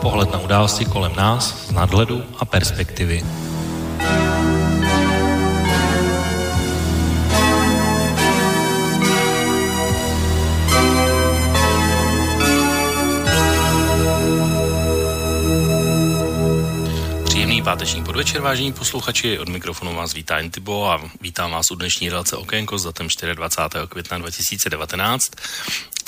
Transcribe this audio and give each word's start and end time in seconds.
pohled 0.00 0.32
na 0.32 0.38
události 0.40 0.84
kolem 0.84 1.16
nás 1.16 1.68
z 1.68 1.70
nadhledu 1.70 2.24
a 2.38 2.44
perspektivy. 2.44 3.22
páteční 17.70 18.04
podvečer, 18.04 18.40
vážení 18.40 18.72
posluchači. 18.72 19.38
Od 19.38 19.48
mikrofonu 19.48 19.94
vás 19.94 20.14
vítá 20.14 20.38
Intibo 20.38 20.90
a 20.90 21.10
vítám 21.20 21.50
vás 21.50 21.70
u 21.70 21.74
dnešní 21.74 22.10
relace 22.10 22.36
Okénko 22.36 22.78
s 22.78 22.84
datem 22.84 23.08
24. 23.34 23.86
května 23.88 24.18
2019. 24.18 25.22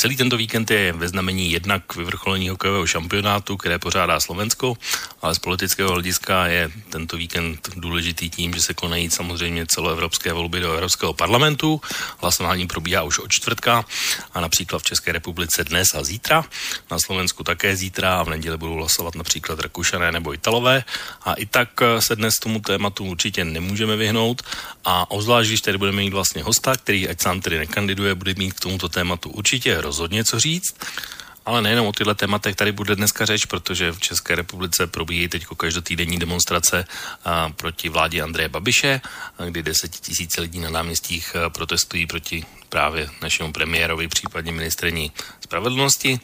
Celý 0.02 0.16
tento 0.16 0.36
víkend 0.36 0.70
je 0.70 0.92
ve 0.92 1.08
znamení 1.08 1.52
jednak 1.52 1.96
vyvrcholení 1.96 2.48
hokejového 2.48 2.86
šampionátu, 2.86 3.56
které 3.56 3.78
pořádá 3.78 4.20
Slovensko, 4.20 4.74
ale 5.22 5.34
z 5.34 5.38
politického 5.38 5.90
hlediska 5.92 6.46
je 6.46 6.70
tento 6.90 7.16
víkend 7.16 7.70
důležitý 7.76 8.30
tím, 8.30 8.54
že 8.54 8.62
se 8.62 8.74
konají 8.74 9.10
samozřejmě 9.10 9.66
celoevropské 9.66 10.32
volby 10.32 10.60
do 10.60 10.72
Evropského 10.72 11.12
parlamentu. 11.12 11.80
Hlasování 12.18 12.66
probíhá 12.66 13.02
už 13.02 13.18
od 13.18 13.30
čtvrtka 13.30 13.84
a 14.34 14.40
například 14.40 14.78
v 14.78 14.84
České 14.84 15.12
republice 15.12 15.64
dnes 15.64 15.88
a 15.94 16.04
zítra. 16.04 16.44
Na 16.90 16.98
Slovensku 16.98 17.44
také 17.44 17.76
zítra 17.76 18.20
a 18.20 18.22
v 18.22 18.28
neděli 18.28 18.58
budou 18.58 18.74
hlasovat 18.74 19.14
například 19.14 19.60
Rakušané 19.60 20.12
nebo 20.12 20.34
Italové. 20.34 20.84
A 21.22 21.34
i 21.34 21.46
tak 21.46 21.68
se 21.98 22.16
dnes 22.16 22.34
tomu 22.34 22.60
tématu 22.60 23.04
určitě 23.04 23.44
nemůžeme 23.44 23.96
vyhnout 23.96 24.42
a 24.84 25.10
obzvlášť, 25.10 25.48
když 25.48 25.60
tady 25.60 25.78
budeme 25.78 26.02
mít 26.02 26.12
vlastně 26.12 26.42
hosta, 26.42 26.76
který 26.76 27.08
ať 27.08 27.20
sám 27.20 27.40
tedy 27.40 27.58
nekandiduje, 27.58 28.14
bude 28.14 28.34
mít 28.34 28.52
k 28.52 28.60
tomuto 28.60 28.88
tématu 28.88 29.30
určitě 29.30 29.80
rozhodně 29.92 30.24
co 30.24 30.40
říct. 30.40 30.76
Ale 31.44 31.62
nejenom 31.62 31.86
o 31.86 31.92
tyhle 31.92 32.14
tématech 32.14 32.56
tady 32.56 32.72
bude 32.72 32.96
dneska 32.96 33.26
řeč, 33.26 33.44
protože 33.44 33.92
v 33.92 34.00
České 34.00 34.34
republice 34.34 34.86
probíhají 34.86 35.28
teď 35.28 35.44
každotýdenní 35.56 36.18
demonstrace 36.18 36.84
a, 37.24 37.50
proti 37.50 37.88
vládě 37.88 38.22
Andreje 38.22 38.48
Babiše, 38.48 39.00
kdy 39.48 39.62
desetitisíce 39.62 40.40
lidí 40.40 40.60
na 40.60 40.70
náměstích 40.70 41.36
a, 41.36 41.50
protestují 41.50 42.06
proti 42.06 42.44
právě 42.68 43.10
našemu 43.22 43.52
premiérovi, 43.52 44.08
případně 44.08 44.52
ministrní 44.52 45.12
spravedlnosti. 45.40 46.20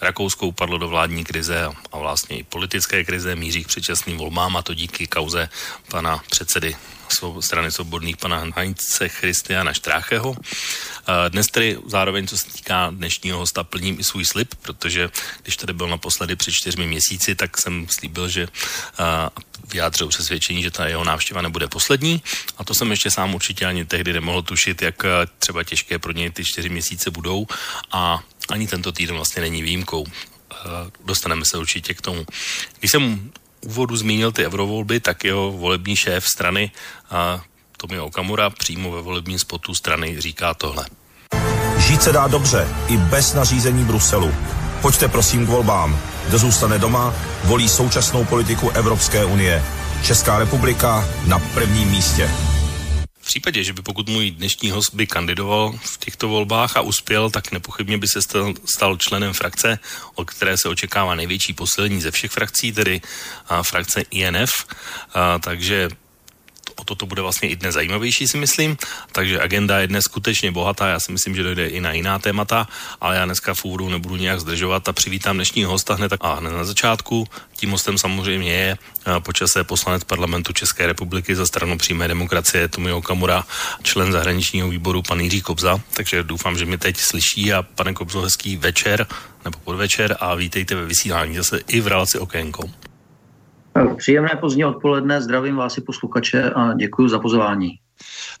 Rakousko 0.00 0.46
upadlo 0.46 0.78
do 0.78 0.88
vládní 0.88 1.24
krize 1.24 1.70
a 1.92 1.98
vlastně 1.98 2.38
i 2.38 2.42
politické 2.42 3.04
krize, 3.04 3.36
míří 3.36 3.64
k 3.64 3.68
předčasným 3.68 4.18
volbám 4.18 4.56
a 4.56 4.62
to 4.62 4.74
díky 4.74 5.06
kauze 5.06 5.48
pana 5.90 6.22
předsedy 6.30 6.76
strany 7.40 7.72
svobodných 7.72 8.16
pana 8.16 8.44
Heinze 8.56 9.08
Christiana 9.08 9.72
Štrácheho. 9.74 10.36
Dnes 11.28 11.46
tedy 11.46 11.78
zároveň, 11.86 12.26
co 12.26 12.38
se 12.38 12.44
týká 12.52 12.90
dnešního 12.90 13.38
hosta, 13.38 13.64
plním 13.64 14.00
i 14.00 14.04
svůj 14.04 14.24
slib, 14.24 14.54
protože 14.54 15.10
když 15.42 15.56
tady 15.56 15.72
byl 15.72 15.88
naposledy 15.88 16.36
před 16.36 16.52
čtyřmi 16.52 16.86
měsíci, 16.86 17.34
tak 17.34 17.58
jsem 17.58 17.86
slíbil, 17.90 18.28
že 18.28 18.48
vyjádřil 19.72 20.08
přesvědčení, 20.08 20.62
že 20.62 20.70
ta 20.70 20.86
jeho 20.86 21.04
návštěva 21.04 21.42
nebude 21.42 21.68
poslední. 21.68 22.22
A 22.58 22.64
to 22.64 22.74
jsem 22.74 22.90
ještě 22.90 23.10
sám 23.10 23.34
určitě 23.34 23.66
ani 23.66 23.84
tehdy 23.84 24.12
nemohl 24.12 24.42
tušit, 24.42 24.82
jak 24.82 25.02
třeba 25.38 25.64
těžké 25.64 25.98
pro 25.98 26.12
něj 26.12 26.30
ty 26.30 26.44
čtyři 26.44 26.68
měsíce 26.68 27.10
budou. 27.10 27.46
A 27.92 28.22
ani 28.48 28.66
tento 28.66 28.92
týden 28.92 29.16
vlastně 29.16 29.42
není 29.42 29.62
výjimkou. 29.62 30.06
Dostaneme 31.04 31.42
se 31.44 31.58
určitě 31.58 31.94
k 31.94 32.00
tomu. 32.00 32.26
Když 32.78 32.90
jsem 32.90 33.30
úvodu 33.60 33.96
zmínil 33.96 34.32
ty 34.32 34.46
eurovolby, 34.46 35.00
tak 35.00 35.24
jeho 35.24 35.52
volební 35.52 35.96
šéf 35.96 36.26
strany 36.26 36.70
a 37.10 37.42
Tomio 37.76 38.06
Okamura 38.06 38.50
přímo 38.50 38.90
ve 38.90 39.02
volebním 39.02 39.38
spotu 39.38 39.74
strany 39.74 40.20
říká 40.20 40.54
tohle. 40.54 40.86
Žít 41.78 42.02
se 42.02 42.12
dá 42.12 42.26
dobře, 42.26 42.68
i 42.88 42.96
bez 42.96 43.34
nařízení 43.34 43.84
Bruselu. 43.84 44.34
Pojďte 44.82 45.08
prosím 45.08 45.46
k 45.46 45.48
volbám. 45.48 46.00
Kdo 46.28 46.38
zůstane 46.38 46.78
doma, 46.78 47.14
volí 47.44 47.68
současnou 47.68 48.24
politiku 48.24 48.70
Evropské 48.70 49.24
unie. 49.24 49.64
Česká 50.02 50.38
republika 50.38 51.08
na 51.26 51.38
prvním 51.38 51.88
místě 51.88 52.30
případě, 53.28 53.64
že 53.64 53.72
by 53.72 53.82
pokud 53.82 54.08
můj 54.08 54.30
dnešní 54.30 54.70
host 54.70 54.94
by 54.94 55.06
kandidoval 55.06 55.76
v 55.82 55.98
těchto 55.98 56.28
volbách 56.28 56.76
a 56.76 56.80
uspěl, 56.80 57.30
tak 57.30 57.52
nepochybně 57.52 57.98
by 57.98 58.08
se 58.08 58.22
stal, 58.22 58.54
stal 58.64 58.96
členem 58.96 59.32
frakce, 59.32 59.78
od 60.14 60.30
které 60.30 60.56
se 60.56 60.68
očekává 60.68 61.14
největší 61.14 61.52
posilení 61.52 62.00
ze 62.00 62.10
všech 62.10 62.30
frakcí, 62.30 62.72
tedy 62.72 63.00
a, 63.48 63.62
frakce 63.62 64.00
INF. 64.10 64.64
A, 65.14 65.38
takže 65.38 65.88
o 66.78 66.84
to, 66.84 66.94
to 66.94 67.06
bude 67.06 67.22
vlastně 67.22 67.48
i 67.48 67.56
dnes 67.56 67.74
zajímavější, 67.74 68.28
si 68.28 68.38
myslím. 68.38 68.76
Takže 69.12 69.40
agenda 69.40 69.78
je 69.78 69.86
dnes 69.86 70.04
skutečně 70.04 70.50
bohatá, 70.50 70.88
já 70.88 71.00
si 71.00 71.12
myslím, 71.12 71.36
že 71.36 71.42
dojde 71.42 71.66
i 71.66 71.80
na 71.80 71.92
jiná 71.92 72.18
témata, 72.18 72.68
ale 73.00 73.16
já 73.16 73.24
dneska 73.24 73.54
v 73.54 73.64
úvodu 73.64 73.88
nebudu 73.88 74.16
nějak 74.16 74.40
zdržovat 74.40 74.88
a 74.88 74.92
přivítám 74.92 75.36
dnešního 75.36 75.70
hosta 75.70 75.94
hned, 75.94 76.12
a 76.20 76.34
hned 76.34 76.50
na 76.50 76.64
začátku. 76.64 77.28
Tím 77.56 77.70
hostem 77.70 77.98
samozřejmě 77.98 78.52
je 78.52 78.78
počasé 79.18 79.64
poslanec 79.64 80.04
parlamentu 80.04 80.52
České 80.52 80.86
republiky 80.86 81.34
za 81.34 81.46
stranu 81.46 81.78
přímé 81.78 82.08
demokracie 82.08 82.68
Tomio 82.68 82.98
Okamura, 82.98 83.44
člen 83.82 84.12
zahraničního 84.12 84.68
výboru 84.68 85.02
pan 85.02 85.20
Jiří 85.20 85.40
Kobza, 85.40 85.80
takže 85.94 86.22
doufám, 86.22 86.58
že 86.58 86.66
mě 86.66 86.78
teď 86.78 86.96
slyší 86.96 87.52
a 87.52 87.62
pane 87.62 87.94
Kobzo, 87.94 88.20
hezký 88.20 88.56
večer 88.56 89.06
nebo 89.44 89.58
podvečer 89.58 90.16
a 90.20 90.34
vítejte 90.34 90.74
ve 90.74 90.86
vysílání 90.86 91.36
zase 91.36 91.60
i 91.68 91.80
v 91.80 91.86
relaci 91.86 92.18
Okénko. 92.18 92.87
Příjemné 93.96 94.30
pozdní 94.40 94.64
odpoledne, 94.64 95.22
zdravím 95.22 95.56
vás 95.56 95.78
i 95.78 95.80
posluchače 95.80 96.50
a 96.50 96.74
děkuji 96.74 97.08
za 97.08 97.18
pozvání. 97.18 97.70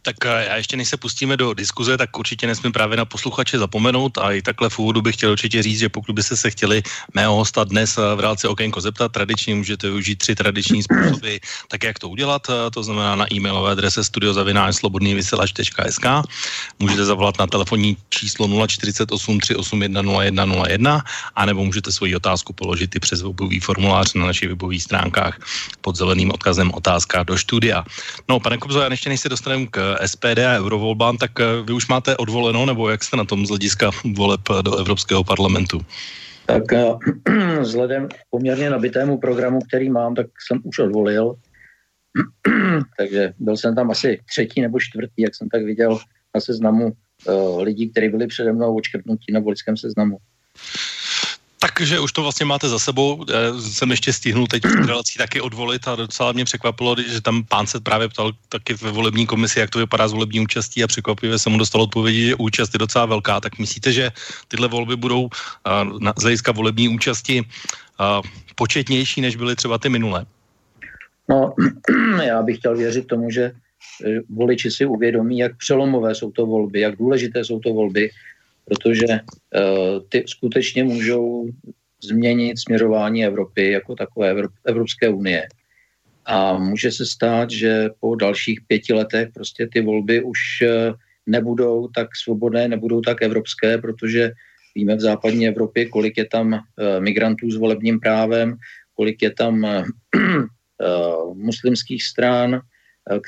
Tak 0.02 0.16
eh, 0.24 0.44
já 0.48 0.56
ještě 0.56 0.76
než 0.76 0.88
se 0.88 0.96
pustíme 0.96 1.36
do 1.36 1.54
diskuze, 1.54 1.96
tak 1.96 2.18
určitě 2.18 2.46
nesmím 2.46 2.72
právě 2.72 2.96
na 2.96 3.04
posluchače 3.04 3.58
zapomenout 3.58 4.18
a 4.18 4.32
i 4.32 4.42
takhle 4.42 4.70
v 4.70 4.78
úvodu 4.78 5.02
bych 5.02 5.14
chtěl 5.14 5.30
určitě 5.30 5.62
říct, 5.62 5.78
že 5.78 5.88
pokud 5.88 6.12
byste 6.12 6.36
se 6.36 6.50
chtěli 6.50 6.82
mého 7.14 7.34
hosta 7.34 7.64
dnes 7.64 7.98
eh, 7.98 8.14
v 8.14 8.20
reálce 8.20 8.48
Okénko 8.48 8.80
zeptat, 8.80 9.12
tradičně 9.12 9.54
můžete 9.54 9.86
využít 9.86 10.16
tři 10.16 10.34
tradiční 10.34 10.82
způsoby, 10.82 11.36
tak 11.68 11.84
jak 11.84 11.98
to 11.98 12.08
udělat, 12.08 12.42
eh, 12.50 12.70
to 12.70 12.82
znamená 12.82 13.16
na 13.16 13.26
e-mailové 13.32 13.72
adrese 13.72 14.04
studiozavináčslobodnývyselač.sk 14.04 16.06
můžete 16.78 17.04
zavolat 17.04 17.38
na 17.38 17.46
telefonní 17.46 17.96
číslo 18.08 18.66
048 18.66 19.40
381 19.40 20.02
0101 20.02 21.04
a 21.34 21.46
nebo 21.46 21.64
můžete 21.64 21.92
svoji 21.92 22.16
otázku 22.16 22.52
položit 22.52 22.96
i 22.96 23.00
přes 23.00 23.22
webový 23.22 23.60
formulář 23.60 24.14
na 24.14 24.26
našich 24.26 24.48
webových 24.48 24.82
stránkách 24.82 25.40
pod 25.80 25.96
zeleným 25.96 26.30
odkazem 26.30 26.70
otázka 26.74 27.22
do 27.22 27.38
studia. 27.38 27.84
No, 28.28 28.40
pane 28.40 28.58
Kobzo, 28.58 28.80
já 28.80 28.90
ještě 28.90 29.08
než 29.08 29.20
se 29.20 29.28
dostaneme 29.48 29.66
k 29.70 30.06
SPD 30.06 30.44
a 30.44 30.60
eurovolbám, 30.60 31.16
tak 31.16 31.40
eh, 31.40 31.44
vy 31.64 31.72
už 31.72 31.88
máte 31.88 32.16
odvoleno, 32.16 32.66
nebo 32.66 32.88
jak 32.88 33.04
jste 33.04 33.16
na 33.16 33.24
tom 33.24 33.46
z 33.46 33.48
hlediska 33.48 33.90
voleb 34.14 34.40
do 34.62 34.76
Evropského 34.76 35.24
parlamentu? 35.24 35.80
Tak 36.46 36.72
eh, 36.72 36.84
vzhledem 37.60 38.08
k 38.08 38.14
poměrně 38.30 38.70
nabitému 38.70 39.18
programu, 39.18 39.58
který 39.68 39.90
mám, 39.90 40.14
tak 40.14 40.26
jsem 40.46 40.60
už 40.64 40.78
odvolil. 40.78 41.34
Takže 42.98 43.32
byl 43.38 43.56
jsem 43.56 43.74
tam 43.74 43.90
asi 43.90 44.20
třetí 44.28 44.60
nebo 44.60 44.80
čtvrtý, 44.80 45.22
jak 45.22 45.34
jsem 45.34 45.48
tak 45.48 45.64
viděl 45.64 45.98
na 46.34 46.40
seznamu 46.40 46.92
lidí, 47.58 47.90
kteří 47.90 48.08
byli 48.08 48.26
přede 48.26 48.52
mnou 48.52 48.76
očkrtnutí 48.76 49.32
na 49.32 49.40
voličském 49.40 49.76
seznamu. 49.76 50.16
Takže 51.58 52.00
už 52.00 52.12
to 52.12 52.22
vlastně 52.22 52.46
máte 52.46 52.68
za 52.68 52.78
sebou. 52.78 53.24
Já 53.32 53.60
jsem 53.60 53.90
ještě 53.90 54.12
stihnul 54.12 54.46
teď 54.46 54.64
v 54.64 54.86
relací 54.86 55.18
taky 55.18 55.40
odvolit 55.40 55.88
a 55.88 55.96
docela 55.96 56.32
mě 56.32 56.44
překvapilo, 56.44 56.96
že 57.08 57.20
tam 57.20 57.44
pán 57.44 57.66
se 57.66 57.80
právě 57.80 58.08
ptal 58.08 58.32
taky 58.48 58.74
ve 58.74 58.90
volební 58.90 59.26
komisi, 59.26 59.60
jak 59.60 59.70
to 59.70 59.78
vypadá 59.78 60.08
s 60.08 60.12
volební 60.12 60.40
účastí 60.40 60.84
a 60.84 60.86
překvapivě 60.86 61.38
jsem 61.38 61.52
mu 61.52 61.58
dostal 61.58 61.82
odpovědi, 61.82 62.26
že 62.26 62.34
účast 62.34 62.74
je 62.74 62.78
docela 62.78 63.06
velká. 63.06 63.40
Tak 63.40 63.58
myslíte, 63.58 63.92
že 63.92 64.10
tyhle 64.48 64.68
volby 64.68 64.96
budou 64.96 65.28
na, 66.00 66.14
z 66.18 66.22
hlediska 66.22 66.52
volební 66.52 66.88
účasti 66.88 67.42
početnější, 68.54 69.20
než 69.20 69.36
byly 69.36 69.56
třeba 69.56 69.78
ty 69.78 69.88
minulé? 69.88 70.26
No, 71.28 71.54
já 72.22 72.42
bych 72.42 72.58
chtěl 72.58 72.76
věřit 72.76 73.06
tomu, 73.06 73.30
že 73.30 73.52
voliči 74.30 74.70
si 74.70 74.86
uvědomí, 74.86 75.38
jak 75.38 75.56
přelomové 75.56 76.14
jsou 76.14 76.30
to 76.30 76.46
volby, 76.46 76.80
jak 76.80 76.96
důležité 76.96 77.44
jsou 77.44 77.58
to 77.58 77.72
volby 77.72 78.10
protože 78.68 79.06
uh, 79.06 80.00
ty 80.08 80.24
skutečně 80.26 80.84
můžou 80.84 81.50
změnit 82.02 82.58
směřování 82.58 83.24
Evropy 83.24 83.70
jako 83.70 83.94
takové 83.94 84.34
Evropské 84.64 85.08
unie. 85.08 85.48
A 86.24 86.58
může 86.58 86.92
se 86.92 87.06
stát, 87.06 87.50
že 87.50 87.90
po 88.00 88.14
dalších 88.14 88.60
pěti 88.66 88.92
letech 88.92 89.28
prostě 89.34 89.68
ty 89.72 89.80
volby 89.80 90.22
už 90.22 90.38
uh, 90.62 90.94
nebudou 91.26 91.88
tak 91.88 92.08
svobodné, 92.16 92.68
nebudou 92.68 93.00
tak 93.00 93.22
evropské, 93.22 93.78
protože 93.78 94.32
víme 94.74 94.96
v 94.96 95.00
západní 95.00 95.48
Evropě, 95.48 95.86
kolik 95.86 96.16
je 96.16 96.24
tam 96.24 96.52
uh, 96.52 96.60
migrantů 97.00 97.50
s 97.50 97.56
volebním 97.56 98.00
právem, 98.00 98.56
kolik 98.94 99.22
je 99.22 99.30
tam 99.30 99.66
muslimských 101.34 102.04
stran, 102.04 102.60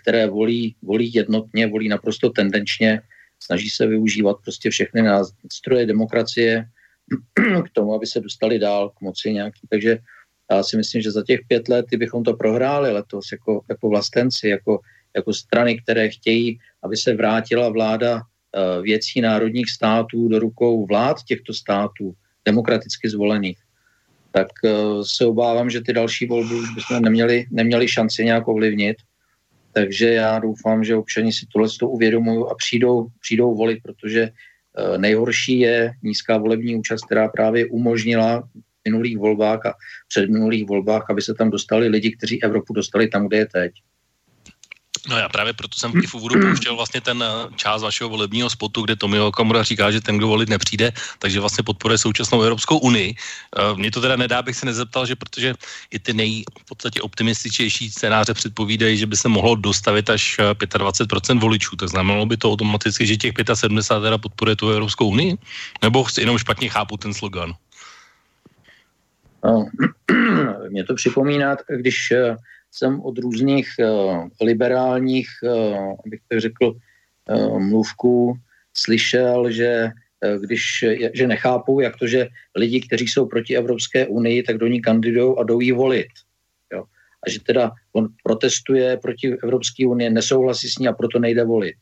které 0.02 0.26
volí, 0.26 0.76
volí 0.82 1.14
jednotně, 1.14 1.66
volí 1.66 1.88
naprosto 1.88 2.30
tendenčně 2.30 3.02
snaží 3.42 3.70
se 3.70 3.86
využívat 3.86 4.36
prostě 4.44 4.70
všechny 4.70 5.02
nástroje 5.02 5.86
demokracie 5.86 6.64
k 7.64 7.70
tomu, 7.72 7.94
aby 7.94 8.06
se 8.06 8.20
dostali 8.20 8.58
dál 8.58 8.90
k 8.90 9.00
moci 9.00 9.32
nějaký. 9.32 9.60
Takže 9.70 9.98
já 10.50 10.62
si 10.62 10.76
myslím, 10.76 11.02
že 11.02 11.10
za 11.10 11.22
těch 11.24 11.40
pět 11.48 11.68
let, 11.68 11.86
bychom 11.96 12.24
to 12.24 12.34
prohráli 12.34 12.92
letos 12.92 13.32
jako, 13.32 13.60
jako 13.68 13.88
vlastenci, 13.88 14.48
jako, 14.48 14.80
jako 15.16 15.32
strany, 15.32 15.80
které 15.80 16.08
chtějí, 16.08 16.58
aby 16.82 16.96
se 16.96 17.14
vrátila 17.14 17.68
vláda 17.68 18.14
uh, 18.14 18.82
věcí 18.82 19.20
národních 19.20 19.70
států 19.70 20.28
do 20.28 20.38
rukou 20.38 20.86
vlád 20.86 21.16
těchto 21.22 21.54
států, 21.54 22.14
demokraticky 22.44 23.08
zvolených, 23.08 23.58
tak 24.32 24.46
se 25.02 25.26
obávám, 25.26 25.70
že 25.70 25.80
ty 25.80 25.92
další 25.92 26.26
volby 26.26 26.54
už 26.54 26.74
bychom 26.74 27.02
neměli, 27.02 27.46
neměli 27.50 27.88
šanci 27.88 28.24
nějak 28.24 28.48
ovlivnit. 28.48 28.96
Takže 29.72 30.10
já 30.10 30.38
doufám, 30.38 30.84
že 30.84 30.96
občani 30.96 31.32
si 31.32 31.46
tohle 31.52 31.68
to 31.80 31.88
uvědomují 31.88 32.44
a 32.50 32.54
přijdou, 32.54 33.06
přijdou 33.20 33.54
volit, 33.54 33.78
protože 33.82 34.30
nejhorší 34.96 35.60
je 35.60 35.92
nízká 36.02 36.38
volební 36.38 36.76
účast, 36.76 37.04
která 37.04 37.28
právě 37.28 37.66
umožnila 37.66 38.40
v 38.40 38.84
minulých 38.84 39.18
volbách 39.18 39.66
a 39.66 39.74
před 40.08 40.30
minulých 40.30 40.66
volbách, 40.66 41.10
aby 41.10 41.22
se 41.22 41.34
tam 41.34 41.50
dostali 41.50 41.88
lidi, 41.88 42.16
kteří 42.16 42.42
Evropu 42.42 42.72
dostali 42.72 43.08
tam, 43.08 43.28
kde 43.28 43.36
je 43.36 43.46
teď. 43.46 43.72
No 45.08 45.16
já 45.16 45.28
právě 45.28 45.52
proto 45.52 45.78
jsem 45.78 45.92
v 45.92 46.14
úvodu 46.14 46.40
pouštěl 46.40 46.76
vlastně 46.76 47.00
ten 47.00 47.22
eh, 47.22 47.48
část 47.56 47.82
vašeho 47.82 48.10
volebního 48.10 48.50
spotu, 48.50 48.82
kde 48.82 48.96
Tomio 48.96 49.28
Okamura 49.28 49.62
říká, 49.62 49.90
že 49.90 50.00
ten, 50.00 50.18
kdo 50.18 50.28
volit 50.28 50.48
nepřijde, 50.48 50.92
takže 51.18 51.40
vlastně 51.40 51.64
podporuje 51.64 51.98
současnou 51.98 52.42
Evropskou 52.42 52.78
unii. 52.78 53.14
Eh, 53.14 53.74
mně 53.76 53.90
to 53.90 54.00
teda 54.00 54.16
nedá, 54.16 54.38
abych 54.38 54.56
se 54.56 54.66
nezeptal, 54.66 55.06
že 55.06 55.16
protože 55.16 55.54
i 55.90 55.98
ty 55.98 56.12
nej 56.12 56.44
v 56.60 56.64
podstatě 56.68 57.00
optimističtější 57.00 57.90
scénáře 57.90 58.34
předpovídají, 58.34 58.96
že 58.96 59.06
by 59.06 59.16
se 59.16 59.28
mohlo 59.28 59.54
dostavit 59.54 60.10
až 60.10 60.38
25% 60.38 61.36
eh, 61.36 61.40
voličů, 61.40 61.76
tak 61.76 61.88
znamenalo 61.88 62.26
by 62.26 62.36
to 62.36 62.52
automaticky, 62.52 63.06
že 63.06 63.16
těch 63.16 63.32
75 63.54 64.02
teda 64.02 64.18
podporuje 64.18 64.56
tu 64.56 64.70
Evropskou 64.70 65.08
unii? 65.08 65.36
Nebo 65.82 66.04
jenom 66.18 66.38
špatně 66.38 66.68
chápu 66.68 66.96
ten 66.96 67.14
slogan? 67.14 67.54
No, 69.44 69.68
mě 70.70 70.84
to 70.84 70.94
připomíná, 70.94 71.56
když 71.68 72.12
jsem 72.72 73.00
od 73.00 73.18
různých 73.18 73.68
uh, 73.78 74.28
liberálních, 74.42 75.28
uh, 75.42 75.94
abych 76.06 76.20
tak 76.28 76.40
řekl, 76.40 76.66
uh, 77.30 77.60
mluvků 77.60 78.34
slyšel, 78.76 79.50
že 79.50 79.90
když, 80.40 80.84
že 81.14 81.26
nechápou, 81.26 81.80
jak 81.80 81.96
to, 81.96 82.06
že 82.06 82.28
lidi, 82.56 82.80
kteří 82.80 83.08
jsou 83.08 83.26
proti 83.26 83.56
Evropské 83.56 84.06
unii, 84.06 84.42
tak 84.42 84.58
do 84.58 84.66
ní 84.66 84.82
kandidují 84.82 85.34
a 85.38 85.42
jdou 85.42 85.60
jí 85.60 85.72
volit. 85.72 86.12
Jo. 86.72 86.84
A 87.26 87.30
že 87.30 87.40
teda 87.40 87.72
on 87.92 88.08
protestuje 88.24 88.96
proti 88.96 89.36
Evropské 89.42 89.86
unii, 89.86 90.10
nesouhlasí 90.10 90.68
s 90.68 90.78
ní 90.78 90.88
a 90.88 90.92
proto 90.92 91.18
nejde 91.18 91.44
volit. 91.44 91.74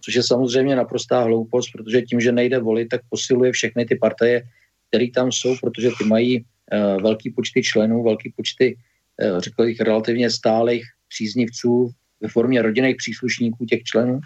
Což 0.00 0.14
je 0.14 0.22
samozřejmě 0.22 0.76
naprostá 0.76 1.22
hloupost, 1.22 1.70
protože 1.72 2.02
tím, 2.02 2.20
že 2.20 2.32
nejde 2.32 2.58
volit, 2.58 2.88
tak 2.88 3.00
posiluje 3.10 3.52
všechny 3.52 3.84
ty 3.84 3.94
partaje, 3.94 4.42
které 4.88 5.06
tam 5.14 5.32
jsou, 5.32 5.56
protože 5.60 5.90
ty 5.98 6.04
mají 6.04 6.40
uh, 6.40 7.02
velký 7.02 7.30
počty 7.30 7.62
členů, 7.62 8.02
velký 8.02 8.32
počty 8.36 8.76
Eh, 8.76 8.89
řekl 9.38 9.64
bych, 9.64 9.80
relativně 9.80 10.30
stálých 10.30 10.84
příznivců 11.08 11.90
ve 12.20 12.28
formě 12.28 12.62
rodinných 12.62 12.96
příslušníků 12.96 13.64
těch 13.64 13.82
členů 13.82 14.20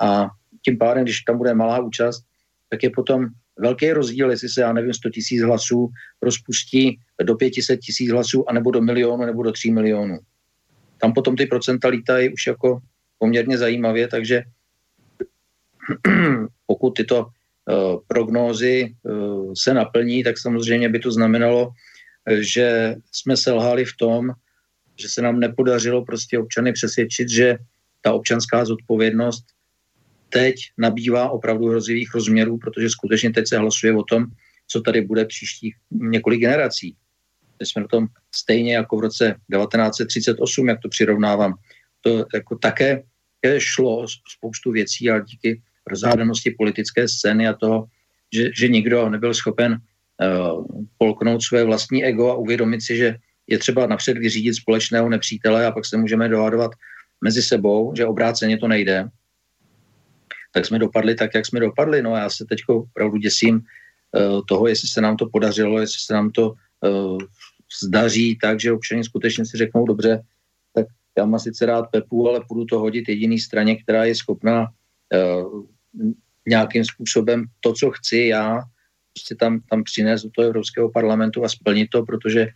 a 0.00 0.28
tím 0.64 0.78
pádem, 0.78 1.04
když 1.04 1.20
tam 1.20 1.38
bude 1.38 1.54
malá 1.54 1.80
účast, 1.80 2.24
tak 2.68 2.82
je 2.82 2.90
potom 2.90 3.26
velký 3.58 3.92
rozdíl, 3.92 4.30
jestli 4.30 4.48
se, 4.48 4.60
já 4.60 4.72
nevím, 4.72 4.94
100 4.94 5.10
tisíc 5.10 5.42
hlasů 5.42 5.88
rozpustí 6.22 6.98
do 7.22 7.34
500 7.34 7.80
tisíc 7.80 8.10
hlasů, 8.10 8.48
anebo 8.48 8.70
do 8.70 8.80
milionu, 8.82 9.26
nebo 9.26 9.42
do 9.42 9.52
3 9.52 9.70
milionů. 9.70 10.18
Tam 11.00 11.12
potom 11.12 11.36
ty 11.36 11.46
procenta 11.46 11.88
lítají 11.88 12.32
už 12.32 12.46
jako 12.46 12.80
poměrně 13.18 13.58
zajímavě, 13.58 14.08
takže 14.08 14.42
pokud 16.66 16.90
tyto 16.90 17.20
uh, 17.20 18.00
prognózy 18.08 18.94
uh, 19.02 19.52
se 19.56 19.74
naplní, 19.74 20.24
tak 20.24 20.38
samozřejmě 20.38 20.88
by 20.88 20.98
to 20.98 21.12
znamenalo, 21.12 21.70
že 22.38 22.94
jsme 23.12 23.36
selhali 23.36 23.84
v 23.84 23.96
tom, 23.96 24.30
že 24.96 25.08
se 25.08 25.22
nám 25.22 25.40
nepodařilo 25.40 26.04
prostě 26.04 26.38
občany 26.38 26.72
přesvědčit, 26.72 27.28
že 27.28 27.58
ta 28.00 28.12
občanská 28.12 28.64
zodpovědnost 28.64 29.44
teď 30.28 30.54
nabývá 30.78 31.30
opravdu 31.30 31.68
hrozivých 31.68 32.14
rozměrů, 32.14 32.58
protože 32.58 32.90
skutečně 32.90 33.32
teď 33.32 33.48
se 33.48 33.58
hlasuje 33.58 33.96
o 33.96 34.02
tom, 34.02 34.26
co 34.66 34.80
tady 34.80 35.00
bude 35.00 35.24
příštích 35.24 35.74
několik 35.90 36.40
generací. 36.40 36.96
My 37.60 37.66
jsme 37.66 37.82
na 37.82 37.88
tom 37.88 38.06
stejně 38.34 38.74
jako 38.74 38.96
v 38.96 39.00
roce 39.00 39.24
1938, 39.52 40.68
jak 40.68 40.80
to 40.80 40.88
přirovnávám. 40.88 41.54
To 42.00 42.24
jako 42.34 42.56
také 42.58 43.02
šlo 43.58 44.06
spoustu 44.36 44.72
věcí, 44.72 45.10
ale 45.10 45.22
díky 45.22 45.62
rozhádanosti 45.86 46.50
politické 46.58 47.08
scény 47.08 47.48
a 47.48 47.54
toho, 47.54 47.86
že, 48.34 48.50
že 48.56 48.68
nikdo 48.68 49.08
nebyl 49.10 49.34
schopen 49.34 49.72
Eh, 49.72 49.95
polknout 50.98 51.42
své 51.42 51.64
vlastní 51.64 52.04
ego 52.04 52.30
a 52.30 52.34
uvědomit 52.34 52.80
si, 52.82 52.96
že 52.96 53.16
je 53.46 53.58
třeba 53.58 53.86
napřed 53.86 54.18
vyřídit 54.18 54.54
společného 54.54 55.08
nepřítele 55.08 55.66
a 55.66 55.72
pak 55.72 55.84
se 55.84 55.96
můžeme 55.96 56.28
dohadovat 56.28 56.70
mezi 57.24 57.42
sebou, 57.42 57.92
že 57.96 58.06
obráceně 58.06 58.58
to 58.58 58.68
nejde, 58.68 59.08
tak 60.52 60.66
jsme 60.66 60.78
dopadli 60.78 61.14
tak, 61.14 61.34
jak 61.34 61.46
jsme 61.46 61.60
dopadli. 61.60 62.02
No 62.02 62.14
a 62.14 62.18
já 62.18 62.30
se 62.30 62.44
teď 62.44 62.60
opravdu 62.68 63.16
děsím 63.16 63.54
uh, 63.56 64.40
toho, 64.48 64.66
jestli 64.66 64.88
se 64.88 65.00
nám 65.00 65.16
to 65.16 65.28
podařilo, 65.28 65.80
jestli 65.80 66.00
se 66.00 66.14
nám 66.14 66.30
to 66.30 66.54
uh, 66.80 67.18
zdaří 67.82 68.38
tak, 68.42 68.60
že 68.60 68.72
občani 68.72 69.04
skutečně 69.04 69.46
si 69.46 69.56
řeknou 69.56 69.86
dobře, 69.86 70.22
tak 70.74 70.86
já 71.18 71.26
mám 71.26 71.40
sice 71.40 71.66
rád 71.66 71.90
Pepu, 71.90 72.28
ale 72.28 72.40
půjdu 72.48 72.64
to 72.64 72.78
hodit 72.78 73.08
jediný 73.08 73.38
straně, 73.38 73.76
která 73.76 74.04
je 74.04 74.14
schopná 74.14 74.66
nějakým 76.48 76.84
způsobem 76.84 77.44
to, 77.60 77.72
co 77.72 77.90
chci 77.90 78.18
já, 78.18 78.62
prostě 79.16 79.34
tam, 79.34 79.60
tam 79.70 79.84
přinést 79.84 80.22
do 80.22 80.30
toho 80.30 80.46
Evropského 80.46 80.90
parlamentu 80.90 81.44
a 81.44 81.48
splnit 81.48 81.88
to, 81.90 82.04
protože 82.04 82.48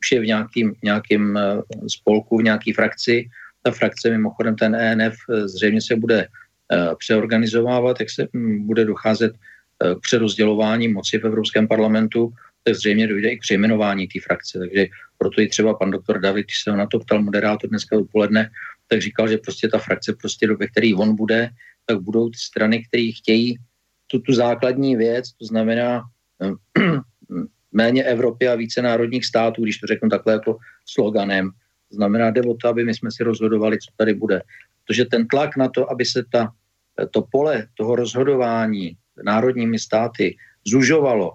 už 0.00 0.12
je 0.12 0.20
v 0.20 0.26
nějakým, 0.26 0.74
nějakým 0.82 1.36
eh, 1.36 1.60
spolku, 1.88 2.38
v 2.38 2.42
nějaký 2.42 2.72
frakci. 2.72 3.28
Ta 3.62 3.70
frakce 3.70 4.10
mimochodem 4.10 4.56
ten 4.56 4.74
ENF 4.74 5.14
eh, 5.14 5.48
zřejmě 5.48 5.82
se 5.82 5.96
bude 5.96 6.28
eh, 6.72 6.94
přeorganizovávat, 6.98 8.00
jak 8.00 8.10
se 8.10 8.28
hm, 8.32 8.66
bude 8.66 8.84
docházet 8.84 9.32
k 9.76 10.00
přerozdělování 10.00 10.88
moci 10.88 11.18
v 11.18 11.26
Evropském 11.28 11.68
parlamentu, 11.68 12.32
tak 12.64 12.74
zřejmě 12.74 13.06
dojde 13.12 13.28
i 13.28 13.36
k 13.36 13.44
přejmenování 13.44 14.08
té 14.08 14.20
frakce. 14.24 14.58
Takže 14.58 14.86
proto 15.18 15.40
i 15.40 15.48
třeba 15.48 15.76
pan 15.76 15.90
doktor 15.90 16.20
David, 16.20 16.46
když 16.46 16.62
se 16.62 16.70
ho 16.70 16.76
na 16.76 16.86
to 16.86 16.98
ptal 16.98 17.22
moderátor 17.22 17.68
dneska 17.68 17.96
dopoledne, 17.96 18.50
tak 18.88 19.02
říkal, 19.02 19.28
že 19.28 19.38
prostě 19.38 19.68
ta 19.68 19.78
frakce, 19.78 20.16
prostě, 20.16 20.48
ve 20.48 20.66
které 20.66 20.96
on 20.96 21.12
bude, 21.16 21.52
tak 21.86 22.00
budou 22.00 22.32
ty 22.32 22.38
strany, 22.40 22.84
které 22.88 23.12
chtějí 23.20 23.60
tu, 24.06 24.18
tu 24.18 24.32
základní 24.32 24.96
věc, 24.96 25.32
to 25.32 25.44
znamená 25.44 26.02
eh, 26.42 26.82
méně 27.72 28.04
Evropy 28.04 28.48
a 28.48 28.54
více 28.54 28.82
národních 28.82 29.24
států, 29.24 29.62
když 29.62 29.78
to 29.78 29.86
řeknu 29.86 30.08
takhle 30.08 30.32
jako 30.32 30.58
sloganem. 30.86 31.50
To 31.88 31.94
znamená, 31.94 32.30
jde 32.30 32.42
o 32.42 32.54
to, 32.54 32.68
aby 32.68 32.84
my 32.84 32.94
jsme 32.94 33.10
si 33.10 33.24
rozhodovali, 33.24 33.78
co 33.78 33.90
tady 33.96 34.14
bude. 34.14 34.42
Protože 34.84 35.04
ten 35.04 35.26
tlak 35.26 35.56
na 35.56 35.68
to, 35.68 35.90
aby 35.90 36.04
se 36.04 36.24
ta, 36.32 36.52
to 37.10 37.22
pole 37.30 37.66
toho 37.74 37.96
rozhodování 37.96 38.96
národními 39.24 39.78
státy 39.78 40.36
zužovalo, 40.66 41.32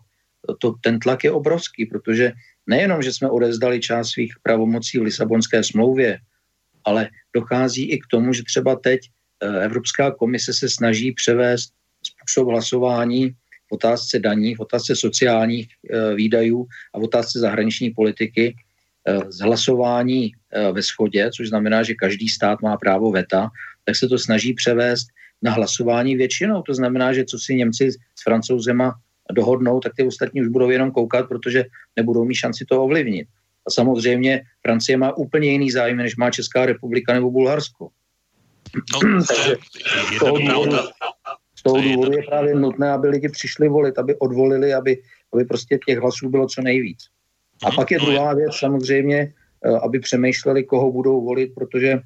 to, 0.59 0.73
ten 0.81 0.99
tlak 0.99 1.23
je 1.23 1.31
obrovský, 1.31 1.85
protože 1.85 2.31
nejenom, 2.67 3.01
že 3.01 3.13
jsme 3.13 3.29
odezdali 3.29 3.79
část 3.79 4.09
svých 4.09 4.33
pravomocí 4.43 4.99
v 4.99 5.01
Lisabonské 5.01 5.63
smlouvě, 5.63 6.19
ale 6.83 7.09
dochází 7.35 7.91
i 7.91 7.99
k 7.99 8.07
tomu, 8.07 8.33
že 8.33 8.43
třeba 8.43 8.75
teď 8.75 8.99
eh, 9.43 9.65
Evropská 9.65 10.11
komise 10.11 10.53
se 10.53 10.69
snaží 10.69 11.11
převést 11.11 11.73
způsob 12.03 12.47
hlasování 12.47 13.29
v 13.69 13.73
otázce 13.73 14.19
daní, 14.19 14.55
v 14.55 14.59
otázce 14.59 14.95
sociálních 14.95 15.67
e, 15.67 16.15
výdajů 16.15 16.67
a 16.93 16.99
v 16.99 17.03
otázce 17.03 17.39
zahraniční 17.39 17.89
politiky 17.89 18.55
e, 19.07 19.31
z 19.31 19.39
hlasování 19.39 20.25
e, 20.25 20.71
ve 20.71 20.83
schodě, 20.83 21.29
což 21.35 21.49
znamená, 21.49 21.83
že 21.83 21.93
každý 21.93 22.29
stát 22.29 22.61
má 22.61 22.77
právo 22.77 23.11
veta, 23.11 23.49
tak 23.85 23.95
se 23.95 24.07
to 24.07 24.19
snaží 24.19 24.53
převést 24.53 25.07
na 25.41 25.51
hlasování 25.51 26.15
většinou. 26.15 26.61
To 26.61 26.73
znamená, 26.73 27.13
že 27.13 27.25
co 27.25 27.39
si 27.39 27.55
Němci 27.55 27.91
s 27.91 28.23
francouzema 28.23 28.93
dohodnou, 29.31 29.79
tak 29.79 29.95
ty 29.95 30.03
ostatní 30.03 30.41
už 30.41 30.47
budou 30.47 30.69
jenom 30.69 30.91
koukat, 30.91 31.27
protože 31.27 31.65
nebudou 31.95 32.25
mít 32.25 32.35
šanci 32.35 32.65
to 32.65 32.83
ovlivnit. 32.83 33.27
A 33.67 33.71
samozřejmě 33.71 34.41
Francie 34.61 34.97
má 34.97 35.17
úplně 35.17 35.51
jiný 35.51 35.71
zájem, 35.71 35.97
než 35.97 36.15
má 36.15 36.31
Česká 36.31 36.65
republika 36.65 37.13
nebo 37.13 37.31
Bulharsko. 37.31 37.89
No, 38.93 38.99
Takže 39.27 39.55
z 40.15 40.19
toho, 40.19 40.37
důvodu, 40.37 40.77
z 41.61 41.63
toho 41.63 41.81
důvodu 41.81 42.11
je 42.11 42.23
právě 42.23 42.55
nutné, 42.55 42.91
aby 42.91 43.07
lidi 43.07 43.29
přišli 43.29 43.69
volit, 43.69 43.97
aby 43.97 44.15
odvolili, 44.15 44.73
aby, 44.73 44.97
aby 45.33 45.45
prostě 45.45 45.79
těch 45.85 45.99
hlasů 45.99 46.29
bylo 46.29 46.47
co 46.47 46.61
nejvíc. 46.61 46.99
A 47.63 47.67
mhm. 47.67 47.75
pak 47.75 47.91
je 47.91 47.99
druhá 47.99 48.33
věc 48.33 48.55
samozřejmě, 48.59 49.33
eh, 49.65 49.69
aby 49.69 49.99
přemýšleli, 49.99 50.63
koho 50.63 50.91
budou 50.91 51.25
volit, 51.25 51.53
protože 51.55 51.99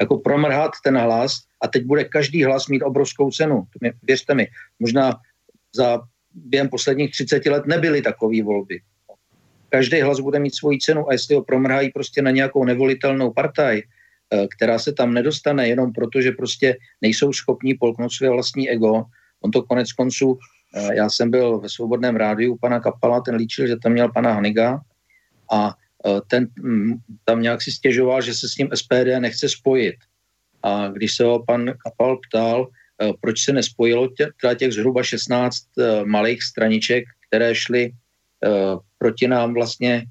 jako 0.00 0.18
promrhat 0.18 0.70
ten 0.84 0.96
hlas 0.96 1.44
a 1.60 1.68
teď 1.68 1.84
bude 1.84 2.04
každý 2.04 2.44
hlas 2.44 2.68
mít 2.68 2.82
obrovskou 2.82 3.30
cenu. 3.30 3.64
Věřte 4.02 4.34
mi, 4.34 4.48
možná 4.80 5.20
za 5.74 6.00
během 6.34 6.68
posledních 6.68 7.10
30 7.10 7.46
let 7.46 7.66
nebyly 7.66 8.02
takové 8.02 8.42
volby. 8.42 8.80
Každý 9.68 10.00
hlas 10.00 10.20
bude 10.20 10.38
mít 10.38 10.54
svoji 10.54 10.78
cenu 10.78 11.08
a 11.08 11.12
jestli 11.12 11.34
ho 11.34 11.44
promrhají 11.44 11.92
prostě 11.92 12.22
na 12.22 12.30
nějakou 12.30 12.64
nevolitelnou 12.64 13.32
partaj, 13.32 13.82
která 14.56 14.78
se 14.78 14.92
tam 14.92 15.14
nedostane 15.14 15.68
jenom 15.68 15.92
proto, 15.92 16.20
že 16.20 16.32
prostě 16.32 16.76
nejsou 17.02 17.32
schopní 17.32 17.74
polknout 17.74 18.12
své 18.12 18.30
vlastní 18.30 18.70
ego. 18.70 19.04
On 19.40 19.50
to 19.50 19.62
konec 19.62 19.92
konců, 19.92 20.38
eh, 20.74 20.94
já 20.94 21.10
jsem 21.10 21.30
byl 21.30 21.58
ve 21.60 21.68
svobodném 21.68 22.16
rádiu 22.16 22.56
pana 22.60 22.80
Kapala, 22.80 23.20
ten 23.20 23.34
líčil, 23.34 23.66
že 23.66 23.76
tam 23.76 23.92
měl 23.92 24.12
pana 24.12 24.32
Haniga 24.32 24.80
a 25.52 25.74
eh, 26.06 26.20
ten 26.26 26.48
mm, 26.58 26.94
tam 27.24 27.42
nějak 27.42 27.62
si 27.62 27.72
stěžoval, 27.72 28.22
že 28.22 28.34
se 28.34 28.48
s 28.48 28.56
ním 28.56 28.68
SPD 28.74 29.20
nechce 29.20 29.48
spojit. 29.48 29.96
A 30.62 30.88
když 30.88 31.16
se 31.16 31.24
ho 31.24 31.44
pan 31.44 31.72
Kapal 31.84 32.16
ptal, 32.16 32.68
proč 33.20 33.44
se 33.44 33.52
nespojilo 33.52 34.08
těch, 34.08 34.28
těch 34.56 34.72
zhruba 34.72 35.02
16 35.02 35.56
malých 36.04 36.42
straniček, 36.42 37.04
které 37.28 37.54
šly 37.54 37.92
proti 38.98 39.28
nám 39.28 39.54
vlastně 39.54 40.06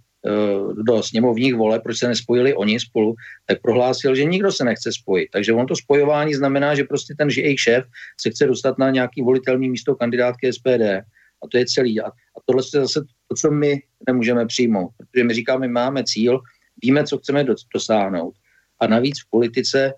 do 0.73 1.03
sněmovních 1.03 1.55
vole, 1.55 1.79
proč 1.79 1.97
se 1.97 2.07
nespojili 2.07 2.53
oni 2.53 2.79
spolu, 2.79 3.15
tak 3.45 3.61
prohlásil, 3.61 4.15
že 4.15 4.23
nikdo 4.23 4.51
se 4.51 4.63
nechce 4.63 4.91
spojit. 4.91 5.29
Takže 5.31 5.53
on 5.53 5.65
to 5.65 5.75
spojování 5.75 6.33
znamená, 6.33 6.75
že 6.75 6.83
prostě 6.83 7.15
ten 7.17 7.29
jejich 7.29 7.59
šéf 7.59 7.85
se 8.21 8.29
chce 8.29 8.47
dostat 8.47 8.77
na 8.77 8.89
nějaký 8.89 9.21
volitelný 9.21 9.69
místo 9.69 9.95
kandidátky 9.95 10.53
SPD. 10.53 11.03
A 11.43 11.47
to 11.51 11.57
je 11.57 11.65
celý. 11.65 12.01
A, 12.01 12.11
tohle 12.45 12.63
je 12.73 12.81
zase 12.81 13.01
to, 13.27 13.35
co 13.35 13.51
my 13.51 13.81
nemůžeme 14.07 14.45
přijmout. 14.45 14.91
Protože 14.97 15.23
my 15.23 15.33
říkáme, 15.33 15.67
máme 15.67 16.03
cíl, 16.03 16.39
víme, 16.83 17.03
co 17.03 17.17
chceme 17.17 17.45
dosáhnout. 17.73 18.35
A 18.79 18.87
navíc 18.87 19.21
v 19.21 19.29
politice, 19.29 19.93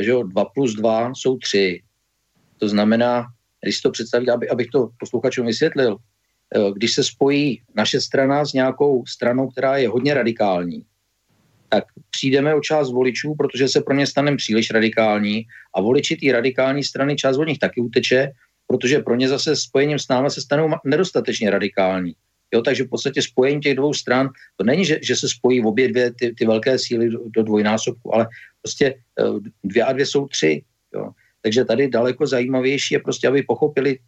že 0.00 0.10
jo, 0.10 0.22
2 0.22 0.44
plus 0.44 0.74
2 0.74 1.12
jsou 1.14 1.38
3. 1.38 1.82
To 2.58 2.68
znamená, 2.68 3.24
když 3.60 3.80
to 3.80 3.90
představí, 3.90 4.30
aby, 4.30 4.48
abych 4.48 4.66
to 4.72 4.90
posluchačům 4.98 5.46
vysvětlil, 5.46 5.96
eh, 5.96 6.07
když 6.74 6.94
se 6.94 7.04
spojí 7.04 7.62
naše 7.74 8.00
strana 8.00 8.44
s 8.44 8.52
nějakou 8.52 9.06
stranou, 9.06 9.48
která 9.48 9.76
je 9.76 9.88
hodně 9.88 10.14
radikální, 10.14 10.84
tak 11.68 11.84
přijdeme 12.10 12.54
o 12.54 12.60
část 12.60 12.90
voličů, 12.90 13.34
protože 13.38 13.68
se 13.68 13.80
pro 13.80 13.94
ně 13.94 14.06
staneme 14.06 14.36
příliš 14.36 14.70
radikální 14.70 15.46
a 15.74 15.80
voliči 15.80 16.16
té 16.16 16.32
radikální 16.32 16.84
strany 16.84 17.16
část 17.16 17.38
od 17.38 17.48
nich 17.48 17.58
taky 17.58 17.80
uteče, 17.80 18.32
protože 18.66 18.98
pro 18.98 19.14
ně 19.14 19.28
zase 19.28 19.56
spojením 19.56 19.98
s 19.98 20.08
námi 20.08 20.30
se 20.30 20.40
stanou 20.40 20.70
nedostatečně 20.84 21.50
radikální. 21.50 22.14
Jo, 22.54 22.62
takže 22.62 22.84
v 22.84 22.88
podstatě 22.88 23.22
spojení 23.22 23.60
těch 23.60 23.76
dvou 23.76 23.94
stran, 23.94 24.30
to 24.56 24.64
není, 24.64 24.84
že, 24.84 24.98
že 25.02 25.16
se 25.16 25.28
spojí 25.28 25.64
obě 25.64 25.88
dvě 25.88 26.14
ty, 26.14 26.34
ty 26.34 26.46
velké 26.46 26.78
síly 26.78 27.10
do, 27.10 27.18
do 27.26 27.42
dvojnásobku, 27.42 28.14
ale 28.14 28.28
prostě 28.62 28.94
eh, 29.20 29.24
dvě 29.64 29.84
a 29.84 29.92
dvě 29.92 30.06
jsou 30.06 30.28
tři. 30.28 30.62
Jo. 30.94 31.10
Takže 31.42 31.64
tady 31.64 31.88
daleko 31.88 32.26
zajímavější 32.26 32.94
je 32.94 33.00
prostě, 33.00 33.28
aby 33.28 33.42
pochopili, 33.42 33.98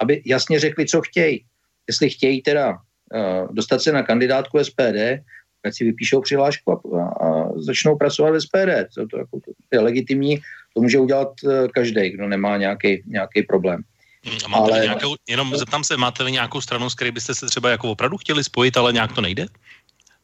aby 0.00 0.22
jasně 0.26 0.60
řekli, 0.60 0.86
co 0.86 1.00
chtějí. 1.00 1.44
Jestli 1.88 2.10
chtějí 2.10 2.42
teda 2.42 2.70
uh, 2.70 3.54
dostat 3.54 3.82
se 3.82 3.92
na 3.92 4.02
kandidátku 4.02 4.58
SPD, 4.64 5.24
tak 5.62 5.74
si 5.74 5.84
vypíšou 5.84 6.20
přihlášku 6.20 6.72
a, 6.72 6.80
a, 7.00 7.26
a 7.26 7.48
začnou 7.56 7.96
pracovat 7.96 8.30
v 8.30 8.40
SPD. 8.40 8.94
To, 8.94 9.06
to, 9.06 9.18
jako, 9.18 9.40
to 9.40 9.72
je 9.72 9.80
legitimní, 9.80 10.38
to 10.74 10.80
může 10.80 10.98
udělat 10.98 11.28
uh, 11.44 11.68
každý, 11.74 12.10
kdo 12.10 12.28
nemá 12.28 12.56
nějaký 12.56 13.42
problém. 13.48 13.82
Hmm, 14.24 14.38
a 14.44 14.48
máte 14.48 14.72
ale... 14.72 14.80
nějakou, 14.80 15.14
jenom 15.28 15.56
zeptám 15.56 15.84
se, 15.84 15.96
máte 15.96 16.24
vy 16.24 16.32
nějakou 16.32 16.60
stranu, 16.60 16.90
s 16.90 16.94
které 16.94 17.12
byste 17.12 17.34
se 17.34 17.46
třeba 17.46 17.70
jako 17.70 17.90
opravdu 17.90 18.16
chtěli 18.16 18.44
spojit, 18.44 18.76
ale 18.76 18.92
nějak 18.92 19.12
to 19.12 19.20
nejde? 19.20 19.46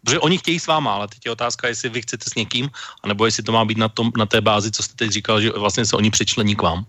Protože 0.05 0.19
oni 0.19 0.39
chtějí 0.39 0.61
s 0.61 0.67
váma, 0.67 0.95
ale 0.95 1.09
teď 1.09 1.19
je 1.27 1.33
otázka, 1.33 1.69
jestli 1.69 1.89
vy 1.89 2.03
chcete 2.03 2.25
s 2.31 2.35
někým, 2.35 2.69
anebo 3.03 3.27
jestli 3.27 3.43
to 3.43 3.53
má 3.53 3.65
být 3.65 3.79
na, 3.79 3.89
tom, 3.89 4.13
na 4.19 4.27
té 4.27 4.41
bázi, 4.41 4.71
co 4.71 4.83
jste 4.83 4.95
teď 4.97 5.11
říkal, 5.11 5.41
že 5.41 5.51
vlastně 5.51 5.85
se 5.85 5.97
oni 5.97 6.11
přičlení 6.11 6.57
k 6.57 6.63
vám. 6.63 6.85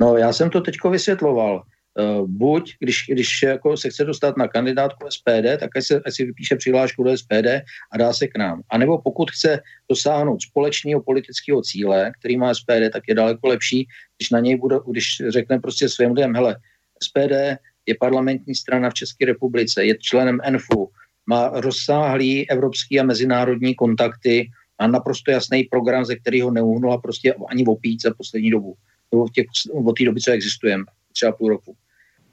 No, 0.00 0.16
já 0.16 0.32
jsem 0.32 0.50
to 0.50 0.60
teďko 0.60 0.90
vysvětloval. 0.90 1.62
Uh, 2.00 2.28
buď, 2.28 2.74
když, 2.78 3.04
když 3.08 3.42
jako 3.42 3.76
se 3.76 3.90
chce 3.90 4.04
dostat 4.04 4.36
na 4.36 4.48
kandidátku 4.48 5.06
SPD, 5.10 5.58
tak 5.60 5.76
ať, 5.76 5.84
se, 5.84 6.02
ať 6.06 6.14
si 6.14 6.24
vypíše 6.24 6.56
přihlášku 6.56 7.02
do 7.02 7.16
SPD 7.16 7.46
a 7.92 7.98
dá 7.98 8.12
se 8.12 8.26
k 8.26 8.38
nám. 8.38 8.62
A 8.70 8.78
nebo 8.78 8.98
pokud 8.98 9.30
chce 9.30 9.60
dosáhnout 9.90 10.42
společného 10.42 11.02
politického 11.02 11.62
cíle, 11.62 12.12
který 12.18 12.36
má 12.36 12.54
SPD, 12.54 12.90
tak 12.92 13.02
je 13.08 13.14
daleko 13.14 13.48
lepší, 13.48 13.86
když 14.18 14.30
na 14.30 14.40
něj 14.40 14.56
bude, 14.56 14.76
když 14.90 15.22
řekne 15.28 15.58
prostě 15.58 15.88
svým 15.88 16.12
lidem, 16.12 16.34
hele, 16.34 16.56
SPD 17.02 17.58
je 17.86 17.94
parlamentní 18.00 18.54
strana 18.54 18.90
v 18.90 18.94
České 18.94 19.26
republice, 19.26 19.84
je 19.84 19.98
členem 19.98 20.40
NFU, 20.50 20.90
má 21.26 21.50
rozsáhlý 21.54 22.50
evropský 22.50 23.00
a 23.00 23.02
mezinárodní 23.04 23.74
kontakty, 23.74 24.50
má 24.80 24.86
naprosto 24.86 25.30
jasný 25.30 25.64
program, 25.64 26.04
ze 26.04 26.16
kterého 26.16 26.50
neuhnula 26.50 26.98
prostě 26.98 27.34
ani 27.48 27.66
opít 27.66 28.02
za 28.02 28.14
poslední 28.14 28.50
dobu, 28.50 28.74
nebo 29.12 29.26
v 29.26 29.32
těch, 29.32 29.46
od 29.72 29.98
té 29.98 30.04
doby, 30.04 30.20
co 30.20 30.32
existujeme, 30.32 30.84
třeba 31.12 31.32
půl 31.32 31.48
roku. 31.48 31.76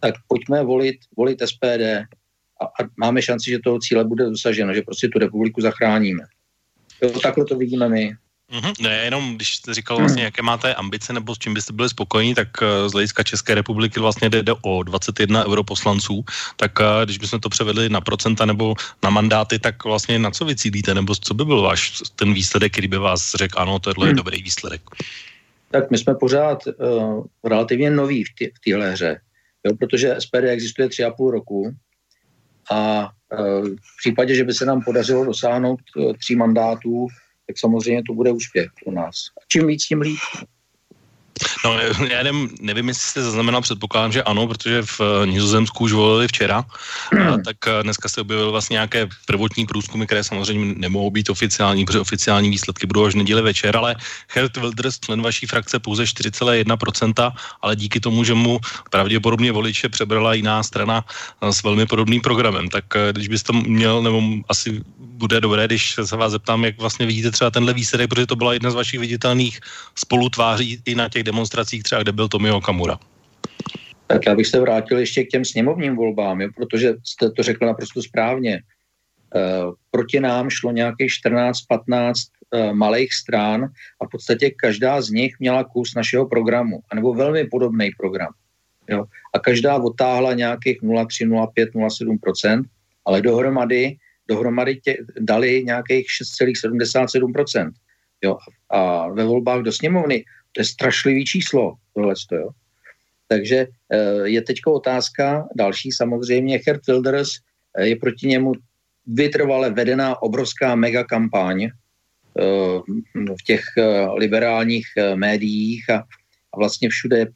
Tak 0.02 0.16
pojďme 0.28 0.64
volit, 0.64 0.96
volit 1.18 1.42
SPD 1.46 1.82
a, 2.62 2.66
a 2.66 2.88
máme 2.98 3.22
šanci, 3.22 3.52
že 3.52 3.60
toho 3.60 3.80
cíle 3.80 4.04
bude 4.04 4.26
dosaženo, 4.26 4.74
že 4.74 4.82
prostě 4.82 5.08
tu 5.08 5.20
republiku 5.20 5.62
zachráníme. 5.62 6.24
Jo, 7.02 7.20
takhle 7.20 7.46
to 7.46 7.58
vidíme 7.58 7.90
my. 7.90 8.16
Mm-hmm. 8.52 8.74
Ne, 8.82 9.06
jenom 9.06 9.36
když 9.36 9.56
jste 9.56 9.74
říkal 9.74 9.98
vlastně, 9.98 10.24
jaké 10.24 10.42
máte 10.42 10.76
ambice 10.76 11.14
nebo 11.14 11.36
s 11.36 11.38
čím 11.38 11.54
byste 11.54 11.74
byli 11.74 11.90
spokojení, 11.90 12.36
tak 12.36 12.48
uh, 12.62 12.88
z 12.88 12.92
hlediska 12.92 13.24
České 13.24 13.56
republiky 13.56 14.00
vlastně 14.00 14.30
jde, 14.30 14.54
o 14.62 14.84
21 14.84 15.46
europoslanců, 15.46 16.24
tak 16.56 16.80
uh, 16.80 16.86
když 17.04 17.18
bychom 17.18 17.40
to 17.40 17.50
převedli 17.50 17.90
na 17.90 18.02
procenta 18.02 18.46
nebo 18.46 18.76
na 19.04 19.10
mandáty, 19.10 19.60
tak 19.60 19.84
vlastně 19.84 20.20
na 20.20 20.32
co 20.32 20.46
vy 20.46 20.56
cílíte, 20.56 20.94
nebo 20.94 21.16
co 21.16 21.34
by 21.34 21.46
byl 21.46 21.62
váš 21.62 22.02
ten 22.16 22.34
výsledek, 22.34 22.72
který 22.72 22.88
by 22.88 22.98
vás 22.98 23.36
řekl, 23.36 23.60
ano, 23.60 23.80
tohle 23.80 24.08
je 24.08 24.12
mm. 24.12 24.18
dobrý 24.18 24.44
výsledek? 24.44 24.82
Tak 25.72 25.92
my 25.92 25.98
jsme 25.98 26.16
pořád 26.16 26.68
uh, 26.68 27.26
relativně 27.44 27.92
noví 27.92 28.24
v, 28.24 28.30
téhle 28.66 28.92
hře, 28.92 29.20
jo, 29.68 29.76
protože 29.80 30.16
SPD 30.20 30.44
existuje 30.44 30.90
tři 30.90 31.04
a 31.04 31.12
půl 31.12 31.32
roku 31.32 31.76
a 32.72 33.10
uh, 33.40 33.68
v 33.68 33.98
případě, 34.00 34.36
že 34.36 34.44
by 34.44 34.54
se 34.54 34.66
nám 34.66 34.82
podařilo 34.82 35.26
dosáhnout 35.26 35.80
uh, 35.96 36.14
tří 36.14 36.36
mandátů, 36.36 37.08
tak 37.48 37.60
samozřejmě 37.60 38.04
to 38.08 38.14
bude 38.14 38.32
úspěch 38.32 38.68
pro 38.84 38.94
nás. 38.94 39.16
Čím 39.48 39.68
víc, 39.68 39.86
tím 39.86 40.02
líp. 40.02 40.20
No, 41.66 41.80
já 42.10 42.24
nevím, 42.24 42.50
nevím, 42.62 42.88
jestli 42.88 43.10
jste 43.10 43.24
zaznamenal, 43.24 43.62
předpokládám, 43.62 44.12
že 44.12 44.24
ano, 44.24 44.48
protože 44.48 44.82
v 44.82 45.02
eh, 45.02 45.28
Nizozemsku 45.28 45.84
už 45.84 45.94
volili 45.94 46.28
včera, 46.28 46.66
a 47.34 47.38
tak 47.46 47.58
eh, 47.68 47.84
dneska 47.84 48.10
se 48.10 48.22
objevily 48.22 48.52
vlastně 48.52 48.74
nějaké 48.74 49.08
prvotní 49.26 49.66
průzkumy, 49.66 50.06
které 50.06 50.24
samozřejmě 50.24 50.74
nemohou 50.78 51.10
být 51.10 51.30
oficiální, 51.30 51.86
protože 51.86 52.00
oficiální 52.00 52.50
výsledky 52.50 52.88
budou 52.88 53.06
až 53.06 53.16
neděli 53.16 53.42
večer, 53.42 53.78
ale 53.78 53.96
Hert 54.28 54.58
Wilders, 54.58 55.00
člen 55.00 55.22
vaší 55.22 55.46
frakce, 55.46 55.80
pouze 55.80 56.04
4,1%, 56.04 57.32
ale 57.62 57.76
díky 57.76 58.00
tomu, 58.00 58.24
že 58.24 58.34
mu 58.34 58.60
pravděpodobně 58.90 59.52
voliče 59.52 59.90
přebrala 59.90 60.34
jiná 60.34 60.64
strana 60.64 61.06
eh, 61.42 61.54
s 61.54 61.64
velmi 61.64 61.86
podobným 61.86 62.22
programem, 62.22 62.70
tak 62.70 62.86
když 63.12 63.28
byste 63.28 63.54
měl, 63.54 64.02
nebo 64.02 64.22
asi 64.50 64.82
bude 65.22 65.42
dobré, 65.42 65.66
když 65.66 65.96
se 66.04 66.18
vás 66.18 66.32
zeptám, 66.32 66.66
jak 66.66 66.78
vlastně 66.82 67.06
vidíte 67.06 67.32
třeba 67.32 67.52
tenhle 67.52 67.74
výsledek, 67.74 68.10
protože 68.10 68.26
to 68.26 68.36
byla 68.36 68.54
jedna 68.54 68.72
z 68.72 68.76
vašich 68.76 69.00
viditelných 69.00 69.60
spolutváří 69.96 70.82
i 70.86 70.96
na 70.96 71.10
těch 71.10 71.24
demonstracích 71.24 71.84
třeba, 71.84 72.02
kde 72.02 72.12
byl 72.12 72.28
Tomio 72.28 72.62
Kamura. 72.62 73.00
Tak 74.08 74.26
já 74.26 74.36
bych 74.36 74.48
se 74.48 74.60
vrátil 74.60 75.00
ještě 75.00 75.24
k 75.24 75.30
těm 75.30 75.46
sněmovním 75.46 75.96
volbám, 75.96 76.42
jo, 76.42 76.50
protože 76.56 76.94
jste 77.04 77.32
to 77.32 77.44
řekl 77.44 77.66
naprosto 77.66 78.04
správně. 78.04 78.54
E, 78.56 78.62
proti 79.92 80.20
nám 80.20 80.50
šlo 80.50 80.72
nějakých 80.72 81.12
14-15 81.26 82.14
e, 82.54 82.60
eh, 82.60 82.74
malých 82.74 83.14
strán 83.14 83.72
a 84.02 84.06
v 84.06 84.10
podstatě 84.12 84.50
každá 84.50 85.02
z 85.02 85.10
nich 85.10 85.40
měla 85.40 85.64
kus 85.64 85.96
našeho 85.96 86.28
programu, 86.28 86.80
anebo 86.92 87.14
velmi 87.14 87.48
podobný 87.48 87.92
program. 87.98 88.34
Jo. 88.90 89.06
A 89.34 89.40
každá 89.40 89.78
otáhla 89.78 90.34
nějakých 90.34 90.84
0,3, 90.84 91.30
0,5, 91.30 91.72
0,7% 91.72 92.64
ale 93.06 93.22
dohromady, 93.22 93.98
dohromady 94.32 94.76
tě, 94.76 94.98
dali 95.20 95.64
nějakých 95.64 96.08
6,77% 96.42 97.72
Jo. 98.24 98.38
A 98.70 99.10
ve 99.10 99.26
volbách 99.26 99.62
do 99.62 99.72
sněmovny 99.72 100.26
to 100.52 100.62
je 100.62 100.66
strašlivý 100.66 101.26
číslo, 101.26 101.74
tohle, 101.94 102.14
jo. 102.32 102.50
Takže 103.28 103.68
eh, 103.68 104.28
je 104.28 104.42
teď 104.42 104.58
otázka 104.68 105.48
další 105.56 105.92
samozřejmě. 105.92 106.60
Gerd 106.60 106.88
Wilders 106.88 107.30
eh, 107.78 107.88
je 107.88 107.96
proti 107.96 108.28
němu 108.28 108.54
vytrvale 109.08 109.70
vedená 109.70 110.22
obrovská 110.22 110.76
mega 110.76 111.04
kampaň 111.04 111.64
eh, 111.64 111.72
v 113.16 113.44
těch 113.46 113.64
liberálních 114.18 114.88
médiích 115.16 115.90
a, 115.90 115.98
a 116.54 116.58
vlastně 116.58 116.90
všude 116.90 117.18
je 117.18 117.28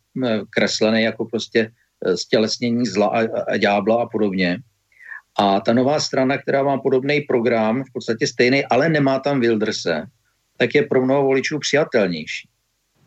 kreslený 0.49 1.01
jako 1.03 1.25
prostě 1.25 1.71
stělesnění 2.15 2.85
zla 2.85 3.07
a, 3.07 3.19
a 3.51 3.57
ďábla 3.57 4.03
a 4.03 4.05
podobně. 4.05 4.59
A 5.37 5.59
ta 5.59 5.73
nová 5.73 5.99
strana, 5.99 6.37
která 6.37 6.63
má 6.63 6.77
podobný 6.77 7.21
program, 7.21 7.83
v 7.83 7.91
podstatě 7.93 8.27
stejný, 8.27 8.65
ale 8.65 8.89
nemá 8.89 9.19
tam 9.19 9.39
Wilderse, 9.39 10.05
tak 10.57 10.75
je 10.75 10.83
pro 10.83 11.05
mnoho 11.05 11.23
voličů 11.23 11.59
přijatelnější. 11.59 12.49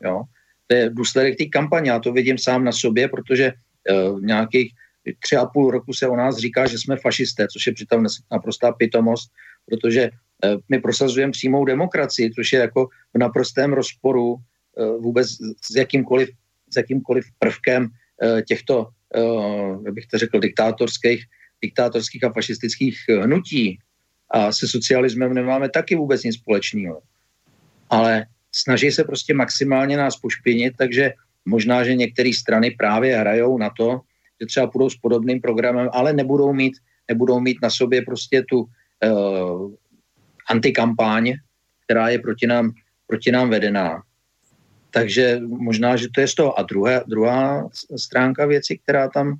Jo? 0.05 0.23
To 0.67 0.75
je 0.75 0.91
důsledek 0.91 1.39
té 1.39 1.45
kampaně, 1.45 1.91
já 1.91 1.99
to 1.99 2.13
vidím 2.13 2.39
sám 2.39 2.65
na 2.65 2.73
sobě, 2.73 3.09
protože 3.09 3.53
uh, 3.53 4.21
nějakých 4.21 4.73
tři 5.19 5.37
a 5.37 5.47
půl 5.47 5.71
roku 5.71 5.93
se 5.93 6.09
o 6.09 6.17
nás 6.17 6.37
říká, 6.37 6.67
že 6.67 6.79
jsme 6.79 6.97
fašisté, 6.97 7.49
což 7.49 7.67
je 7.67 7.73
přitom 7.73 8.05
naprostá 8.33 8.73
pitomost, 8.73 9.33
protože 9.67 10.11
uh, 10.11 10.61
my 10.69 10.79
prosazujeme 10.81 11.33
přímou 11.33 11.65
demokracii, 11.65 12.31
což 12.31 12.53
je 12.53 12.61
jako 12.61 12.89
v 13.15 13.19
naprostém 13.19 13.73
rozporu 13.73 14.33
uh, 14.33 15.03
vůbec 15.03 15.29
s 15.65 15.77
jakýmkoliv, 15.77 16.29
s 16.71 16.77
jakýmkoliv 16.77 17.25
prvkem 17.39 17.89
těchto, 18.49 18.89
jak 19.85 19.95
bych 19.95 20.07
to 20.07 20.19
řekl, 20.19 20.41
diktátorských, 20.41 21.25
diktátorských 21.63 22.25
a 22.25 22.33
fašistických 22.33 22.99
hnutí. 23.23 23.79
A 24.31 24.53
se 24.53 24.69
socialismem 24.69 25.35
nemáme 25.35 25.69
taky 25.69 25.97
vůbec 25.97 26.23
nic 26.23 26.35
společného. 26.35 27.03
Ale 27.91 28.27
snaží 28.53 28.91
se 28.91 29.05
prostě 29.05 29.35
maximálně 29.35 29.97
nás 29.97 30.17
pošpinit, 30.17 30.75
takže 30.79 31.13
možná, 31.45 31.85
že 31.85 31.95
některé 31.95 32.31
strany 32.35 32.71
právě 32.71 33.17
hrajou 33.17 33.59
na 33.59 33.71
to, 33.71 34.01
že 34.41 34.47
třeba 34.47 34.67
půjdou 34.67 34.91
s 34.91 34.97
podobným 34.97 35.41
programem, 35.41 35.89
ale 35.93 36.13
nebudou 36.13 36.53
mít, 36.53 36.75
nebudou 37.09 37.41
mít 37.41 37.59
na 37.63 37.71
sobě 37.71 38.03
prostě 38.03 38.43
tu 38.43 38.61
uh, 38.61 39.73
antikampaň, 40.51 41.33
která 41.85 42.09
je 42.09 42.19
proti 42.19 42.47
nám, 42.47 42.73
proti 43.07 43.33
nám 43.33 43.51
vedená. 43.51 44.03
Takže 44.91 45.41
možná, 45.41 45.97
že 45.97 46.09
to 46.15 46.21
je 46.21 46.29
z 46.29 46.35
toho. 46.35 46.59
A 46.59 46.63
druhá, 46.63 47.03
druhá 47.09 47.69
stránka 47.97 48.47
věci, 48.47 48.79
která 48.79 49.09
tam, 49.09 49.35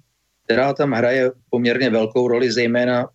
která 0.49 0.73
tam 0.73 0.93
hraje 0.93 1.31
poměrně 1.51 1.91
velkou 1.91 2.29
roli, 2.29 2.53
zejména 2.53 3.09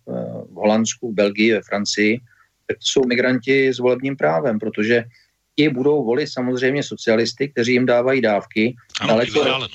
v 0.50 0.54
Holandsku, 0.54 1.12
v 1.12 1.14
Belgii, 1.14 1.52
ve 1.52 1.62
Francii, 1.62 2.20
tak 2.66 2.76
to 2.76 2.82
jsou 2.82 3.04
migranti 3.06 3.74
s 3.74 3.78
volebním 3.78 4.16
právem, 4.16 4.58
protože 4.58 5.04
ti 5.56 5.68
budou 5.68 6.04
volit 6.04 6.26
samozřejmě 6.26 6.82
socialisty, 6.82 7.48
kteří 7.48 7.72
jim 7.72 7.86
dávají 7.86 8.20
dávky 8.20 8.74
ano, 9.00 9.08
daleko, 9.08 9.44
no. 9.44 9.68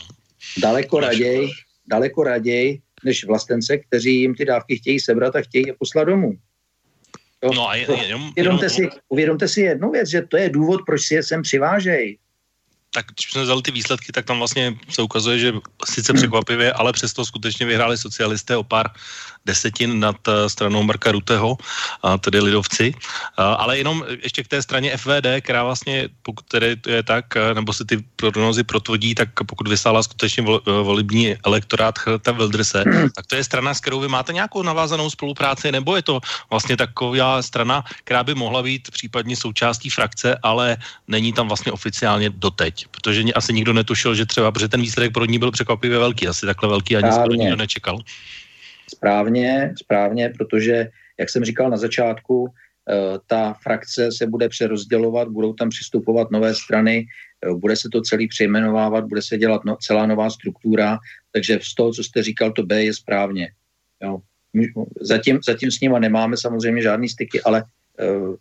daleko, 0.62 1.00
raději, 1.00 1.50
daleko 1.88 2.24
raději 2.24 2.82
než 3.04 3.26
vlastence, 3.26 3.78
kteří 3.78 4.20
jim 4.20 4.36
ty 4.36 4.46
dávky 4.46 4.78
chtějí 4.78 5.00
sebrat 5.00 5.36
a 5.36 5.42
chtějí 5.42 5.68
je 5.68 5.74
poslat 5.80 6.04
domů. 6.04 6.34
Jo? 7.44 7.52
No 7.56 7.70
a 7.70 7.76
jenom, 7.76 8.00
jenom, 8.00 8.30
uvědomte, 8.30 8.66
jenom, 8.66 8.92
si, 8.92 9.00
uvědomte 9.10 9.48
si 9.48 9.62
jednu 9.62 9.92
věc, 9.92 10.10
že 10.10 10.22
to 10.22 10.38
je 10.38 10.50
důvod, 10.50 10.82
proč 10.86 11.02
si 11.02 11.16
je 11.16 11.24
sem 11.24 11.42
přivážejí 11.42 12.18
tak 12.92 13.06
když 13.06 13.32
jsme 13.32 13.44
vzali 13.44 13.62
ty 13.62 13.72
výsledky, 13.72 14.12
tak 14.12 14.26
tam 14.26 14.38
vlastně 14.38 14.78
se 14.90 15.02
ukazuje, 15.02 15.40
že 15.40 15.54
sice 15.86 16.14
překvapivě, 16.14 16.74
ale 16.74 16.94
přesto 16.94 17.26
skutečně 17.26 17.66
vyhráli 17.66 17.98
socialisté 17.98 18.58
o 18.58 18.64
pár 18.64 18.90
desetin 19.50 20.00
nad 20.00 20.16
eh, 20.28 20.46
stranou 20.50 20.86
Marka 20.86 21.12
Ruteho, 21.12 21.58
tedy 22.22 22.40
lidovci. 22.40 22.94
Ale 23.38 23.78
jenom 23.78 24.06
ještě 24.22 24.44
k 24.44 24.48
té 24.48 24.62
straně 24.62 24.94
FVD, 24.98 25.42
která 25.42 25.64
vlastně, 25.64 26.10
pokud 26.22 26.46
tedy 26.46 26.76
to 26.76 26.90
je 26.90 27.02
tak, 27.04 27.26
eh, 27.36 27.54
nebo 27.58 27.74
se 27.74 27.86
ty 27.86 27.98
prognozy 28.16 28.64
protvrdí, 28.64 29.16
tak 29.16 29.34
pokud 29.34 29.68
vysála 29.68 30.04
skutečně 30.04 30.46
eh, 30.46 30.72
volební 30.84 31.36
elektorát 31.46 31.98
Chrta 31.98 32.32
Wildrese, 32.32 32.84
tak 33.16 33.26
to 33.26 33.36
je 33.36 33.44
strana, 33.44 33.74
s 33.74 33.82
kterou 33.82 34.00
vy 34.00 34.08
máte 34.08 34.34
nějakou 34.34 34.62
navázanou 34.62 35.10
spolupráci, 35.10 35.72
nebo 35.72 35.96
je 35.98 36.04
to 36.06 36.22
vlastně 36.50 36.78
taková 36.78 37.42
strana, 37.42 37.82
která 38.06 38.22
by 38.24 38.36
mohla 38.36 38.62
být 38.62 38.92
případně 38.92 39.36
součástí 39.36 39.90
frakce, 39.90 40.38
ale 40.44 40.78
není 41.08 41.34
tam 41.34 41.48
vlastně 41.48 41.72
oficiálně 41.72 42.30
doteď, 42.30 42.86
protože 42.92 43.24
asi 43.34 43.54
nikdo 43.54 43.74
netušil, 43.74 44.16
že 44.16 44.26
třeba, 44.26 44.52
protože 44.52 44.68
ten 44.68 44.82
výsledek 44.82 45.14
pro 45.14 45.26
ní 45.26 45.40
byl 45.40 45.52
překvapivě 45.52 45.98
velký, 45.98 46.28
asi 46.28 46.46
takhle 46.46 46.70
velký 46.70 47.00
ani 47.00 47.12
skoro 47.12 47.34
nikdo 47.34 47.56
nečekal. 47.56 47.98
Správně, 48.90 49.74
správně, 49.78 50.34
protože, 50.38 50.90
jak 51.20 51.30
jsem 51.30 51.44
říkal 51.46 51.70
na 51.70 51.78
začátku, 51.78 52.48
eh, 52.48 53.20
ta 53.28 53.54
frakce 53.54 54.12
se 54.12 54.28
bude 54.28 54.50
přerozdělovat, 54.50 55.28
budou 55.28 55.54
tam 55.54 55.70
přistupovat 55.70 56.32
nové 56.32 56.56
strany, 56.56 57.06
eh, 57.46 57.54
bude 57.54 57.76
se 57.76 57.90
to 57.92 58.02
celý 58.02 58.28
přejmenovávat, 58.28 59.06
bude 59.06 59.22
se 59.22 59.38
dělat 59.38 59.66
no, 59.66 59.78
celá 59.82 60.06
nová 60.06 60.30
struktura, 60.30 60.98
takže 61.32 61.60
z 61.64 61.76
toho, 61.76 61.94
co 61.94 62.04
jste 62.04 62.24
říkal, 62.24 62.52
to 62.52 62.64
B 62.64 62.84
je 62.84 62.94
správně. 62.94 63.52
Jo. 64.04 64.20
Zatím, 65.02 65.40
zatím 65.46 65.72
s 65.72 65.80
nima 65.80 66.00
nemáme 66.00 66.38
samozřejmě 66.38 66.82
žádný 66.82 67.10
styky, 67.10 67.42
ale 67.42 67.64
uh, 68.02 68.36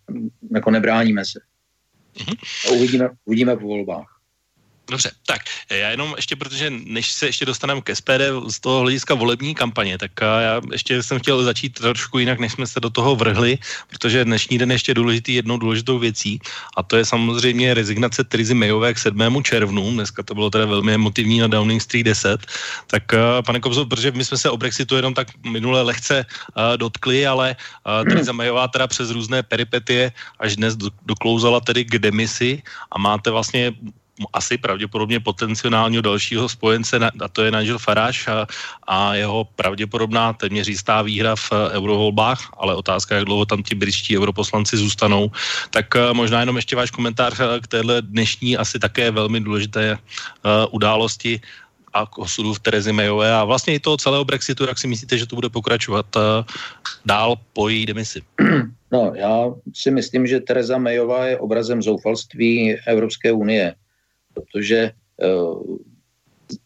jako 0.55 0.71
nebráníme 0.71 1.25
se. 1.25 1.41
Mm-hmm. 2.17 2.77
Uvidíme, 2.77 3.09
uvidíme 3.25 3.57
po 3.57 3.67
volbách. 3.67 4.18
Dobře, 4.91 5.11
tak 5.27 5.41
já 5.71 5.91
jenom 5.91 6.15
ještě, 6.17 6.37
protože 6.37 6.71
než 6.71 7.13
se 7.13 7.27
ještě 7.27 7.45
dostaneme 7.45 7.81
k 7.81 7.95
SPD 7.95 8.33
z 8.49 8.61
toho 8.61 8.81
hlediska 8.81 9.15
volební 9.15 9.55
kampaně, 9.55 9.99
tak 9.99 10.11
já 10.21 10.61
ještě 10.73 11.03
jsem 11.03 11.19
chtěl 11.19 11.45
začít 11.45 11.77
trošku 11.77 12.19
jinak, 12.19 12.39
než 12.39 12.53
jsme 12.53 12.67
se 12.67 12.81
do 12.81 12.91
toho 12.91 13.17
vrhli, 13.17 13.59
protože 13.89 14.25
dnešní 14.25 14.59
den 14.59 14.73
ještě 14.73 14.95
důležitý 14.95 15.35
jednou 15.35 15.59
důležitou 15.59 15.99
věcí 15.99 16.41
a 16.77 16.83
to 16.83 16.97
je 16.97 17.05
samozřejmě 17.05 17.75
rezignace 17.75 18.25
Trizy 18.25 18.55
Mayové 18.55 18.95
k 18.95 18.99
7. 18.99 19.45
červnu, 19.45 19.93
dneska 19.93 20.23
to 20.23 20.35
bylo 20.35 20.51
teda 20.51 20.67
velmi 20.67 20.95
emotivní 20.95 21.39
na 21.39 21.47
Downing 21.47 21.83
Street 21.83 22.07
10, 22.07 22.47
tak 22.87 23.03
pane 23.47 23.61
Kobzo, 23.61 23.87
protože 23.87 24.11
my 24.11 24.25
jsme 24.25 24.39
se 24.39 24.51
o 24.51 24.57
Brexitu 24.57 24.97
jenom 24.97 25.15
tak 25.15 25.29
minule 25.45 25.83
lehce 25.83 26.25
uh, 26.25 26.77
dotkli, 26.77 27.27
ale 27.27 27.57
uh, 27.57 28.09
Triza 28.09 28.33
Mayová 28.33 28.69
teda 28.69 28.87
přes 28.87 29.11
různé 29.11 29.43
peripetie 29.43 30.13
až 30.39 30.57
dnes 30.57 30.77
doklouzala 31.05 31.61
tedy 31.61 31.85
k 31.85 31.99
demisi 31.99 32.63
a 32.93 32.99
máte 32.99 33.31
vlastně 33.31 33.73
asi 34.33 34.59
pravděpodobně 34.59 35.21
potenciálního 35.21 36.03
dalšího 36.03 36.49
spojence, 36.49 36.99
a 37.21 37.29
to 37.29 37.45
je 37.45 37.51
Nigel 37.51 37.79
Farage 37.79 38.31
a, 38.31 38.47
a 38.87 39.15
jeho 39.15 39.45
pravděpodobná 39.45 40.33
téměř 40.33 40.69
jistá 40.69 41.03
výhra 41.03 41.37
v 41.37 41.53
eh, 41.53 41.71
eurovolbách, 41.79 42.55
ale 42.59 42.75
otázka, 42.75 43.15
jak 43.15 43.25
dlouho 43.25 43.47
tam 43.47 43.63
ti 43.63 43.75
britští 43.75 44.19
europoslanci 44.19 44.77
zůstanou. 44.77 45.31
Tak 45.71 45.97
eh, 45.97 46.13
možná 46.13 46.41
jenom 46.41 46.57
ještě 46.57 46.77
váš 46.77 46.91
komentář 46.91 47.41
eh, 47.41 47.61
k 47.61 47.67
téhle 47.67 48.03
dnešní 48.03 48.57
asi 48.57 48.79
také 48.79 49.11
velmi 49.11 49.41
důležité 49.41 49.99
události 50.71 51.41
a 51.93 52.07
k 52.07 52.19
osudu 52.19 52.55
v 52.55 52.61
Terezy 52.61 52.93
Mayové 52.93 53.35
a 53.35 53.45
vlastně 53.45 53.75
i 53.75 53.81
toho 53.81 53.97
celého 53.97 54.25
Brexitu, 54.25 54.67
jak 54.67 54.79
si 54.79 54.87
myslíte, 54.87 55.19
že 55.19 55.27
to 55.27 55.35
bude 55.35 55.49
pokračovat 55.49 56.07
dál 57.05 57.37
po 57.53 57.69
její 57.69 57.87
demisi? 57.87 58.23
No, 58.93 59.13
já 59.15 59.53
si 59.75 59.91
myslím, 59.91 60.27
že 60.27 60.41
Tereza 60.41 60.79
Mayová 60.79 61.27
je 61.27 61.39
obrazem 61.39 61.83
zoufalství 61.83 62.77
Evropské 62.87 63.33
unie 63.33 63.75
protože 64.41 64.79
eh, 65.23 65.77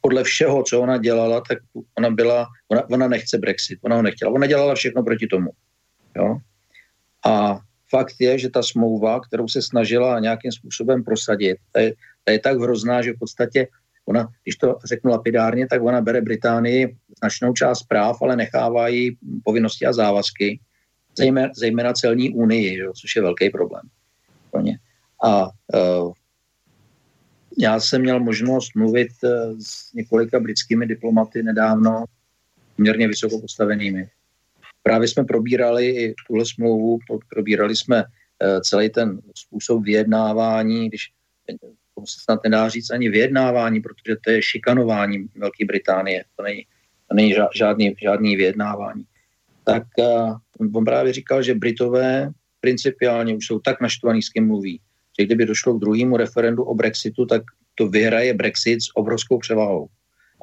podle 0.01 0.25
všeho, 0.25 0.63
co 0.63 0.81
ona 0.81 0.99
dělala, 0.99 1.41
tak 1.49 1.59
ona 1.99 2.11
byla, 2.11 2.47
ona, 2.69 2.91
ona 2.91 3.09
nechce 3.09 3.39
Brexit, 3.39 3.79
ona 3.83 3.97
ho 3.97 4.03
nechtěla, 4.03 4.33
ona 4.33 4.47
dělala 4.47 4.75
všechno 4.75 5.03
proti 5.03 5.27
tomu. 5.27 5.51
Jo? 6.17 6.37
A 7.27 7.59
fakt 7.91 8.15
je, 8.21 8.39
že 8.39 8.51
ta 8.51 8.63
smlouva, 8.63 9.21
kterou 9.21 9.49
se 9.49 9.63
snažila 9.63 10.21
nějakým 10.21 10.53
způsobem 10.53 11.05
prosadit, 11.05 11.57
ta 11.73 11.81
je, 11.81 11.95
ta 12.25 12.33
je 12.33 12.39
tak 12.39 12.61
hrozná, 12.61 13.03
že 13.03 13.13
v 13.13 13.19
podstatě 13.19 13.69
ona, 14.05 14.29
když 14.43 14.57
to 14.57 14.79
řeknu 14.85 15.11
lapidárně, 15.11 15.67
tak 15.67 15.83
ona 15.83 16.01
bere 16.01 16.21
Británii 16.21 16.97
značnou 17.19 17.53
část 17.53 17.83
práv, 17.83 18.23
ale 18.23 18.37
nechává 18.37 18.89
jí 18.89 19.17
povinnosti 19.45 19.87
a 19.87 19.93
závazky, 19.93 20.61
zejména, 21.19 21.49
zejména 21.57 21.93
celní 21.93 22.31
unii, 22.31 22.79
jo, 22.79 22.93
což 23.01 23.17
je 23.17 23.23
velký 23.23 23.51
problém 23.51 23.83
pro 24.51 24.61
ně. 24.61 24.79
A 25.25 25.47
uh, 25.47 26.13
já 27.59 27.81
jsem 27.81 28.03
měl 28.03 28.21
možnost 28.21 28.75
mluvit 28.77 29.09
eh, 29.25 29.29
s 29.61 29.93
několika 29.93 30.41
britskými 30.41 30.87
diplomaty 30.87 31.43
nedávno, 31.43 32.05
poměrně 32.77 33.09
vysoko 33.09 33.41
postavenými. 33.41 34.09
Právě 34.83 35.09
jsme 35.09 35.25
probírali 35.25 35.87
i 35.87 36.15
tuhle 36.27 36.45
smlouvu, 36.47 36.99
probírali 37.29 37.77
jsme 37.77 38.05
eh, 38.05 38.61
celý 38.61 38.91
ten 38.91 39.21
způsob 39.37 39.85
vyjednávání, 39.85 40.89
když 40.89 41.11
to 41.95 42.07
se 42.07 42.21
snad 42.25 42.41
nedá 42.45 42.69
říct 42.69 42.91
ani 42.91 43.09
vyjednávání, 43.09 43.81
protože 43.81 44.17
to 44.25 44.31
je 44.31 44.43
šikanování 44.43 45.29
Velké 45.37 45.65
Británie, 45.65 46.25
to 46.37 46.43
není, 46.43 46.67
to 47.09 47.15
není 47.15 47.35
žádný, 47.55 47.95
žádný 48.03 48.37
vyjednávání. 48.37 49.05
Tak 49.65 49.83
on 50.75 50.85
právě 50.85 51.13
říkal, 51.13 51.43
že 51.43 51.55
Britové 51.55 52.31
principiálně 52.61 53.37
už 53.37 53.47
jsou 53.47 53.59
tak 53.59 53.81
naštvaný, 53.81 54.23
s 54.23 54.29
kým 54.29 54.47
mluví, 54.47 54.81
že 55.21 55.27
kdyby 55.27 55.47
došlo 55.47 55.75
k 55.75 55.81
druhému 55.81 56.17
referendu 56.17 56.65
o 56.65 56.75
Brexitu, 56.75 57.27
tak 57.27 57.43
to 57.75 57.89
vyhraje 57.89 58.35
Brexit 58.35 58.83
s 58.83 58.97
obrovskou 58.97 59.39
převahou. 59.39 59.89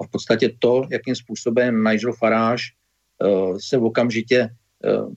A 0.01 0.03
v 0.03 0.09
podstatě 0.11 0.51
to, 0.59 0.87
jakým 0.91 1.15
způsobem 1.15 1.83
Nigel 1.83 2.13
Farage 2.13 2.63
uh, 3.19 3.57
se 3.57 3.77
okamžitě 3.77 4.49
uh, 4.49 5.13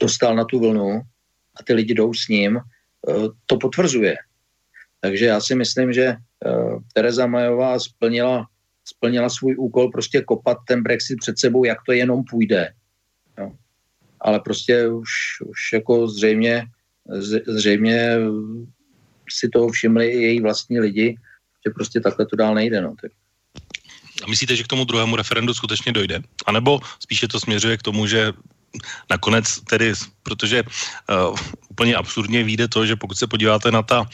dostal 0.00 0.36
na 0.36 0.44
tu 0.44 0.58
vlnu 0.58 1.00
a 1.56 1.62
ty 1.64 1.72
lidi 1.72 1.94
jdou 1.94 2.14
s 2.14 2.28
ním, 2.28 2.56
uh, 2.56 3.26
to 3.46 3.56
potvrzuje. 3.56 4.16
Takže 5.00 5.24
já 5.24 5.40
si 5.40 5.54
myslím, 5.54 5.92
že 5.92 6.14
uh, 6.46 6.78
Tereza 6.92 7.26
Majová 7.26 7.78
splnila, 7.78 8.46
splnila 8.84 9.28
svůj 9.28 9.56
úkol 9.58 9.90
prostě 9.90 10.20
kopat 10.22 10.58
ten 10.66 10.82
Brexit 10.82 11.18
před 11.18 11.38
sebou, 11.38 11.64
jak 11.64 11.78
to 11.86 11.92
jenom 11.92 12.24
půjde. 12.24 12.72
No. 13.38 13.56
Ale 14.20 14.40
prostě 14.40 14.88
už, 14.88 15.10
už 15.46 15.72
jako 15.72 16.08
zřejmě, 16.08 16.66
zřejmě 17.46 18.16
si 19.32 19.48
toho 19.48 19.68
všimli 19.68 20.08
i 20.08 20.22
její 20.22 20.40
vlastní 20.40 20.80
lidi, 20.80 21.16
že 21.66 21.70
prostě 21.74 22.00
takhle 22.00 22.26
to 22.26 22.36
dál 22.36 22.54
nejde. 22.54 22.80
No. 22.80 22.94
Tak. 23.02 23.12
A 24.24 24.26
myslíte, 24.26 24.56
že 24.56 24.62
k 24.62 24.66
tomu 24.66 24.84
druhému 24.84 25.16
referendu 25.16 25.54
skutečně 25.54 25.92
dojde? 25.92 26.22
A 26.46 26.52
nebo 26.52 26.80
spíše 27.00 27.28
to 27.28 27.40
směřuje 27.40 27.76
k 27.76 27.82
tomu, 27.82 28.06
že 28.06 28.32
nakonec 29.10 29.60
tedy, 29.60 29.92
protože 30.22 30.62
uh, 30.62 31.36
úplně 31.68 31.94
absurdně 31.94 32.44
vyjde 32.44 32.68
to, 32.68 32.86
že 32.86 32.96
pokud 32.96 33.18
se 33.18 33.26
podíváte 33.26 33.70
na 33.70 33.82
ta 33.82 34.08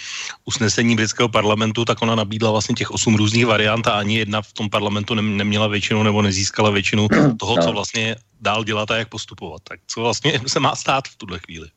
usnesení 0.44 0.96
britského 0.96 1.28
parlamentu, 1.28 1.84
tak 1.84 2.02
ona 2.02 2.14
nabídla 2.14 2.50
vlastně 2.50 2.74
těch 2.74 2.90
osm 2.90 3.14
různých 3.16 3.46
variant 3.46 3.86
a 3.86 3.98
ani 3.98 4.18
jedna 4.18 4.42
v 4.42 4.52
tom 4.52 4.70
parlamentu 4.70 5.14
neměla 5.14 5.66
většinu 5.66 6.02
nebo 6.02 6.22
nezískala 6.22 6.70
většinu 6.70 7.08
toho, 7.40 7.56
no. 7.56 7.62
co 7.62 7.72
vlastně 7.72 8.16
dál 8.40 8.64
dělat 8.64 8.90
a 8.90 8.96
jak 8.96 9.08
postupovat. 9.08 9.62
Tak 9.68 9.80
co 9.86 10.00
vlastně 10.00 10.40
se 10.46 10.60
má 10.60 10.76
stát 10.76 11.08
v 11.08 11.16
tuhle 11.16 11.38
chvíli? 11.38 11.68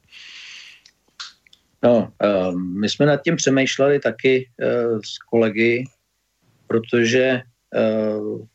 No, 1.84 2.14
uh, 2.24 2.60
my 2.60 2.90
jsme 2.90 3.06
nad 3.06 3.24
tím 3.24 3.36
přemýšleli 3.36 4.00
taky 4.00 4.50
uh, 4.62 5.00
s 5.06 5.18
kolegy, 5.18 5.84
protože 6.68 7.42
uh, 7.76 8.46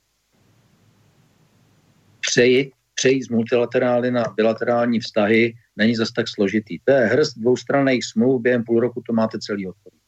přejít, 2.21 2.73
přejít 2.95 3.23
z 3.23 3.29
multilaterály 3.29 4.11
na 4.11 4.25
bilaterální 4.37 5.01
vztahy 5.01 5.55
není 5.77 5.97
zas 5.97 6.13
tak 6.13 6.29
složitý. 6.29 6.79
To 6.85 6.93
je 6.93 7.07
hrst 7.07 7.39
dvoustranných 7.39 8.05
smluv, 8.05 8.43
během 8.43 8.65
půl 8.65 8.81
roku 8.81 9.03
to 9.07 9.13
máte 9.13 9.39
celý 9.39 9.67
hotový. 9.67 9.99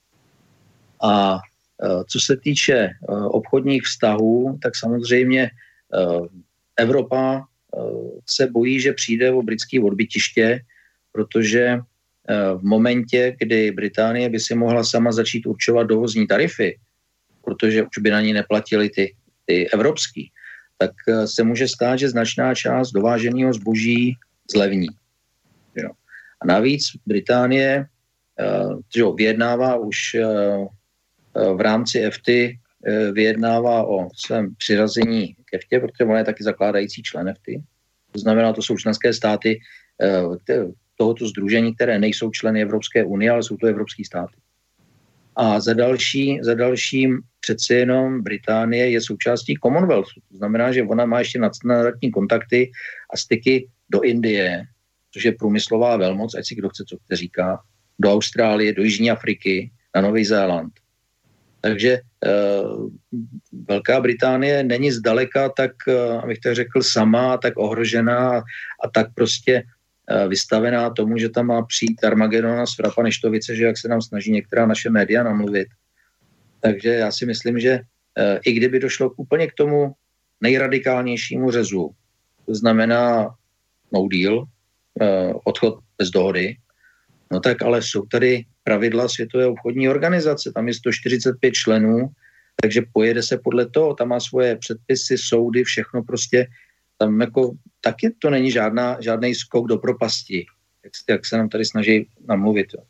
A 1.03 1.35
uh, 1.35 2.03
co 2.09 2.21
se 2.21 2.37
týče 2.37 2.91
obchodních 3.29 3.83
vztahů, 3.83 4.59
tak 4.63 4.77
samozřejmě 4.77 5.51
Evropa 6.77 7.45
se 8.27 8.47
bojí, 8.47 8.81
že 8.81 8.93
přijde 8.93 9.33
o 9.33 9.43
britský 9.43 9.81
odbytiště, 9.81 10.61
protože 11.13 11.79
v 12.59 12.63
momentě, 12.63 13.37
kdy 13.39 13.71
Británie 13.71 14.29
by 14.29 14.41
si 14.41 14.55
mohla 14.55 14.85
sama 14.85 15.13
začít 15.13 15.47
určovat 15.47 15.83
dovozní 15.83 16.27
tarify, 16.27 16.79
protože 17.45 17.83
už 17.83 17.99
by 18.01 18.11
na 18.11 18.21
ní 18.21 18.33
neplatili 18.33 18.91
ty, 18.91 19.15
ty 19.45 19.71
evropský, 19.71 20.31
tak 20.79 20.91
eh, 21.09 21.27
se 21.27 21.43
může 21.43 21.69
stát, 21.69 21.97
že 21.97 22.09
značná 22.09 22.55
část 22.55 22.91
dováženého 22.91 23.53
zboží 23.53 24.15
zlevní. 24.53 24.89
Jo. 25.77 25.91
A 26.41 26.47
navíc 26.47 26.83
Británie 27.07 27.87
že 28.97 29.03
vyjednává 29.17 29.77
už 29.77 29.97
v 31.35 31.61
rámci 31.61 32.01
EFTY 32.01 32.59
vyjednává 33.13 33.87
o 33.89 34.09
svém 34.15 34.55
přirazení 34.55 35.35
k 35.35 35.55
EFTě, 35.55 35.81
protože 35.81 36.05
ona 36.05 36.19
je 36.19 36.25
taky 36.25 36.45
zakládající 36.45 37.03
člen 37.03 37.29
EFTY. 37.29 37.63
To 38.13 38.19
znamená, 38.19 38.53
to 38.53 38.63
jsou 38.63 38.77
členské 38.77 39.13
státy 39.13 39.61
tohoto 40.97 41.29
združení, 41.29 41.75
které 41.75 41.99
nejsou 41.99 42.31
členy 42.31 42.63
Evropské 42.63 43.05
unie, 43.05 43.31
ale 43.31 43.43
jsou 43.43 43.57
to 43.57 43.67
evropské 43.67 44.05
státy. 44.05 44.37
A 45.37 45.61
za, 45.61 45.73
další, 45.73 46.39
za 46.43 46.55
dalším 46.55 47.21
přeci 47.41 47.75
jenom 47.75 48.23
Británie 48.23 48.91
je 48.91 49.01
součástí 49.01 49.55
Commonwealthu. 49.63 50.21
To 50.31 50.37
znamená, 50.37 50.73
že 50.73 50.83
ona 50.83 51.07
má 51.07 51.19
ještě 51.19 51.39
nadstandardní 51.39 52.11
kontakty 52.11 52.71
a 53.13 53.17
styky 53.17 53.69
do 53.91 54.01
Indie, 54.01 54.63
což 55.13 55.25
je 55.25 55.33
průmyslová 55.33 55.97
velmoc, 55.97 56.35
ať 56.35 56.47
si 56.47 56.55
kdo 56.55 56.69
chce, 56.69 56.85
co 56.89 56.97
chce 56.97 57.17
říká, 57.17 57.61
do 57.99 58.13
Austrálie, 58.13 58.73
do 58.73 58.83
Jižní 58.83 59.11
Afriky, 59.11 59.71
na 59.95 60.01
Nový 60.01 60.25
Zéland. 60.25 60.73
Takže 61.61 61.93
e, 61.93 62.01
Velká 63.69 64.01
Británie 64.01 64.65
není 64.65 64.91
zdaleka 64.93 65.49
tak, 65.49 65.73
e, 65.89 66.19
abych 66.19 66.39
tak 66.39 66.55
řekl, 66.55 66.83
sama, 66.83 67.37
tak 67.37 67.57
ohrožená 67.57 68.43
a 68.85 68.89
tak 68.95 69.15
prostě 69.15 69.63
Eh, 69.63 69.76
vystavená 70.29 70.91
tomu, 70.91 71.19
že 71.19 71.29
tam 71.29 71.47
má 71.47 71.63
přijít 71.63 72.05
Armagedona 72.05 72.67
z 72.67 72.75
Frapa 72.75 73.03
Neštovice, 73.03 73.55
že 73.55 73.65
jak 73.65 73.79
se 73.79 73.89
nám 73.89 74.03
snaží 74.03 74.33
některá 74.33 74.67
naše 74.67 74.91
média 74.91 75.23
namluvit. 75.23 75.69
Takže 76.61 76.89
já 76.89 77.13
si 77.13 77.27
myslím, 77.27 77.61
že 77.61 77.81
eh, 78.19 78.41
i 78.45 78.53
kdyby 78.53 78.79
došlo 78.81 79.11
úplně 79.11 79.47
k 79.47 79.55
tomu 79.55 79.95
nejradikálnějšímu 80.41 81.51
řezu, 81.51 81.91
to 82.47 82.55
znamená 82.55 83.35
no 83.93 84.09
deal, 84.09 84.45
eh, 85.01 85.33
odchod 85.45 85.79
bez 85.99 86.11
dohody, 86.11 86.57
no 87.33 87.41
tak 87.41 87.63
ale 87.63 87.83
jsou 87.83 88.07
tady 88.07 88.45
pravidla 88.65 89.09
Světové 89.09 89.47
obchodní 89.47 89.89
organizace, 89.89 90.53
tam 90.55 90.69
je 90.69 90.75
145 90.75 91.53
členů, 91.53 92.09
takže 92.63 92.83
pojede 92.93 93.23
se 93.23 93.39
podle 93.39 93.67
toho, 93.71 93.95
tam 93.95 94.09
má 94.09 94.21
svoje 94.21 94.57
předpisy, 94.57 95.19
soudy, 95.19 95.65
všechno 95.65 96.03
prostě 96.03 96.47
tam 96.99 97.21
jako 97.21 97.53
taky 97.81 98.15
to 98.19 98.31
není 98.31 98.51
žádná, 98.51 99.01
žádný 99.01 99.35
skok 99.35 99.67
do 99.67 99.79
propasti, 99.79 100.47
jak, 100.85 100.93
jak 101.09 101.27
se 101.27 101.37
nám 101.37 101.49
tady 101.49 101.65
snaží 101.65 102.09
namluvit. 102.29 102.67
Jo. 102.75 102.83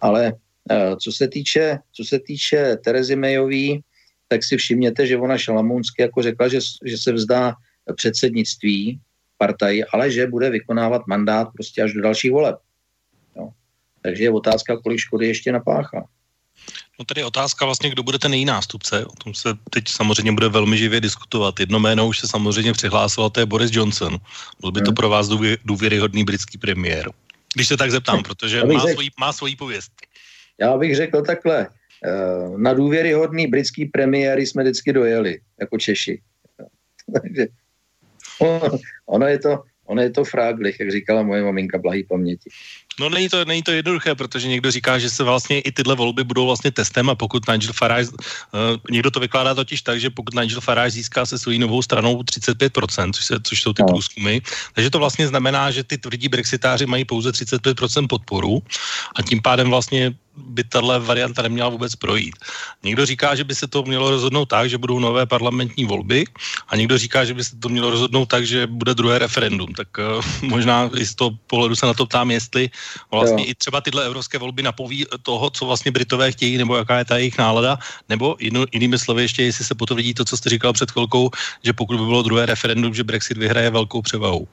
Ale 0.00 0.32
uh, 0.32 0.96
co 0.96 1.12
se 1.12 1.28
týče, 1.28 1.78
co 1.92 2.04
se 2.04 2.18
týče 2.18 2.76
Terezy 2.84 3.16
Mayový, 3.16 3.84
tak 4.28 4.44
si 4.44 4.56
všimněte, 4.56 5.06
že 5.06 5.16
ona 5.16 5.38
šalamounsky 5.38 6.02
jako 6.02 6.22
řekla, 6.22 6.48
že, 6.48 6.58
že 6.84 6.98
se 6.98 7.12
vzdá 7.12 7.54
předsednictví 7.96 9.00
partaji, 9.38 9.84
ale 9.84 10.10
že 10.10 10.26
bude 10.26 10.50
vykonávat 10.50 11.02
mandát 11.06 11.48
prostě 11.52 11.82
až 11.82 11.92
do 11.92 12.00
dalších 12.02 12.32
voleb. 12.32 12.56
Jo. 13.36 13.48
Takže 14.00 14.24
je 14.24 14.30
otázka, 14.30 14.76
kolik 14.76 14.98
škody 14.98 15.26
ještě 15.26 15.52
napáchá. 15.52 16.04
No 16.98 17.04
tady 17.04 17.20
je 17.20 17.24
otázka 17.24 17.64
vlastně, 17.64 17.90
kdo 17.90 18.02
bude 18.02 18.18
ten 18.18 18.34
její 18.34 18.44
nástupce. 18.44 19.06
O 19.06 19.12
tom 19.24 19.34
se 19.34 19.48
teď 19.70 19.88
samozřejmě 19.88 20.32
bude 20.32 20.48
velmi 20.48 20.78
živě 20.78 21.00
diskutovat. 21.00 21.60
Jedno 21.60 21.80
jméno 21.80 22.06
už 22.08 22.18
se 22.18 22.28
samozřejmě 22.28 22.72
přihlásilo, 22.72 23.30
to 23.30 23.40
je 23.40 23.46
Boris 23.46 23.70
Johnson. 23.74 24.18
Byl 24.60 24.72
by 24.72 24.80
to 24.80 24.90
hmm. 24.90 24.94
pro 24.94 25.08
vás 25.08 25.28
důvěryhodný 25.64 26.24
britský 26.24 26.58
premiér. 26.58 27.10
Když 27.54 27.68
se 27.68 27.76
tak 27.76 27.90
zeptám, 27.90 28.22
protože 28.28 28.64
má, 28.64 28.80
řek, 28.80 28.92
svojí, 28.92 29.10
má 29.20 29.32
svojí 29.32 29.56
pověst. 29.56 29.92
Já 30.60 30.76
bych 30.76 30.96
řekl 30.96 31.22
takhle. 31.22 31.68
Eh, 32.04 32.58
na 32.58 32.74
důvěryhodný 32.74 33.46
britský 33.46 33.84
premiéry 33.84 34.46
jsme 34.46 34.62
vždycky 34.62 34.92
dojeli, 34.92 35.40
jako 35.60 35.78
Češi. 35.78 36.20
Takže 37.22 37.46
ono 39.06 39.26
je 39.26 39.38
to, 39.38 39.62
ono 39.86 40.02
je 40.02 40.10
to 40.10 40.24
fráglich, 40.24 40.80
jak 40.80 40.90
říkala 40.90 41.22
moje 41.22 41.42
maminka, 41.42 41.78
blahý 41.78 42.04
paměti. 42.04 42.50
No 43.00 43.08
není 43.08 43.28
to, 43.28 43.44
není 43.44 43.62
to 43.62 43.70
jednoduché, 43.70 44.14
protože 44.14 44.48
někdo 44.48 44.70
říká, 44.70 44.98
že 44.98 45.10
se 45.10 45.24
vlastně 45.24 45.60
i 45.60 45.72
tyhle 45.72 45.94
volby 45.94 46.24
budou 46.24 46.46
vlastně 46.46 46.70
testem 46.70 47.10
a 47.10 47.14
pokud 47.14 47.48
Nigel 47.48 47.72
Farage, 47.72 48.10
uh, 48.10 48.18
někdo 48.90 49.10
to 49.10 49.20
vykládá 49.20 49.54
totiž 49.54 49.82
tak, 49.82 50.00
že 50.00 50.10
pokud 50.10 50.34
Nigel 50.34 50.60
Farage 50.60 50.90
získá 50.90 51.26
se 51.26 51.38
svojí 51.38 51.58
novou 51.58 51.82
stranou 51.82 52.22
35%, 52.22 53.12
což, 53.12 53.24
se, 53.24 53.34
což 53.42 53.62
jsou 53.62 53.72
ty 53.72 53.82
no. 53.82 53.88
průzkumy, 53.88 54.40
takže 54.74 54.90
to 54.90 54.98
vlastně 54.98 55.28
znamená, 55.28 55.70
že 55.70 55.84
ty 55.84 55.98
tvrdí 55.98 56.28
brexitáři 56.28 56.86
mají 56.86 57.04
pouze 57.04 57.30
35% 57.30 58.06
podporu 58.08 58.62
a 59.16 59.22
tím 59.22 59.42
pádem 59.42 59.70
vlastně 59.70 60.14
by 60.36 60.64
tahle 60.64 61.00
varianta 61.00 61.42
neměla 61.42 61.68
vůbec 61.68 61.96
projít. 61.96 62.36
Někdo 62.82 63.06
říká, 63.06 63.34
že 63.34 63.44
by 63.44 63.54
se 63.54 63.68
to 63.68 63.82
mělo 63.82 64.10
rozhodnout 64.10 64.48
tak, 64.48 64.70
že 64.70 64.78
budou 64.78 64.98
nové 64.98 65.26
parlamentní 65.26 65.84
volby 65.84 66.24
a 66.68 66.76
někdo 66.76 66.98
říká, 66.98 67.24
že 67.24 67.34
by 67.34 67.44
se 67.44 67.56
to 67.56 67.68
mělo 67.68 67.90
rozhodnout 67.90 68.28
tak, 68.28 68.46
že 68.46 68.66
bude 68.66 68.94
druhé 68.94 69.18
referendum. 69.18 69.74
Tak 69.74 69.88
uh, 69.98 70.24
možná 70.48 70.90
i 70.96 71.06
z 71.06 71.14
toho 71.14 71.30
pohledu 71.46 71.76
se 71.76 71.86
na 71.86 71.94
to 71.94 72.06
ptám, 72.06 72.30
jestli 72.30 72.70
vlastně 73.10 73.42
jo. 73.42 73.50
i 73.50 73.54
třeba 73.54 73.80
tyhle 73.80 74.06
evropské 74.06 74.38
volby 74.38 74.62
napoví 74.62 75.06
toho, 75.22 75.50
co 75.50 75.66
vlastně 75.66 75.90
Britové 75.90 76.32
chtějí, 76.32 76.58
nebo 76.58 76.76
jaká 76.76 76.98
je 76.98 77.04
ta 77.04 77.18
jejich 77.18 77.38
nálada, 77.38 77.78
nebo 78.08 78.36
jinými 78.72 78.98
slovy 78.98 79.22
ještě, 79.22 79.42
jestli 79.42 79.64
se 79.64 79.74
potvrdí 79.74 80.14
to, 80.14 80.24
co 80.24 80.36
jste 80.36 80.50
říkal 80.50 80.72
před 80.72 80.90
chvilkou, 80.90 81.30
že 81.62 81.72
pokud 81.72 81.96
by 81.96 82.04
bylo 82.04 82.22
druhé 82.22 82.46
referendum, 82.46 82.94
že 82.94 83.04
Brexit 83.04 83.38
vyhraje 83.38 83.70
velkou 83.70 84.02
převahou. 84.02 84.46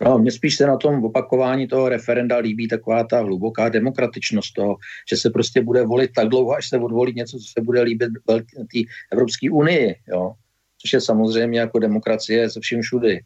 No, 0.00 0.18
mně 0.18 0.32
spíš 0.32 0.56
se 0.56 0.66
na 0.66 0.76
tom 0.76 1.04
opakování 1.04 1.68
toho 1.68 1.88
referenda 1.88 2.36
líbí 2.36 2.68
taková 2.68 3.04
ta 3.04 3.20
hluboká 3.20 3.68
demokratičnost 3.68 4.54
toho, 4.54 4.76
že 5.10 5.16
se 5.16 5.30
prostě 5.30 5.62
bude 5.62 5.84
volit 5.84 6.10
tak 6.14 6.28
dlouho, 6.28 6.52
až 6.52 6.68
se 6.68 6.78
odvolí 6.78 7.12
něco, 7.16 7.38
co 7.38 7.44
se 7.44 7.60
bude 7.60 7.82
líbit 7.82 8.08
té 8.26 8.78
Evropské 9.12 9.50
unii, 9.50 9.94
jo? 10.08 10.32
což 10.78 10.92
je 10.92 11.00
samozřejmě 11.00 11.60
jako 11.60 11.78
demokracie 11.78 12.50
se 12.50 12.60
vším 12.60 12.82
všudy. 12.82 13.20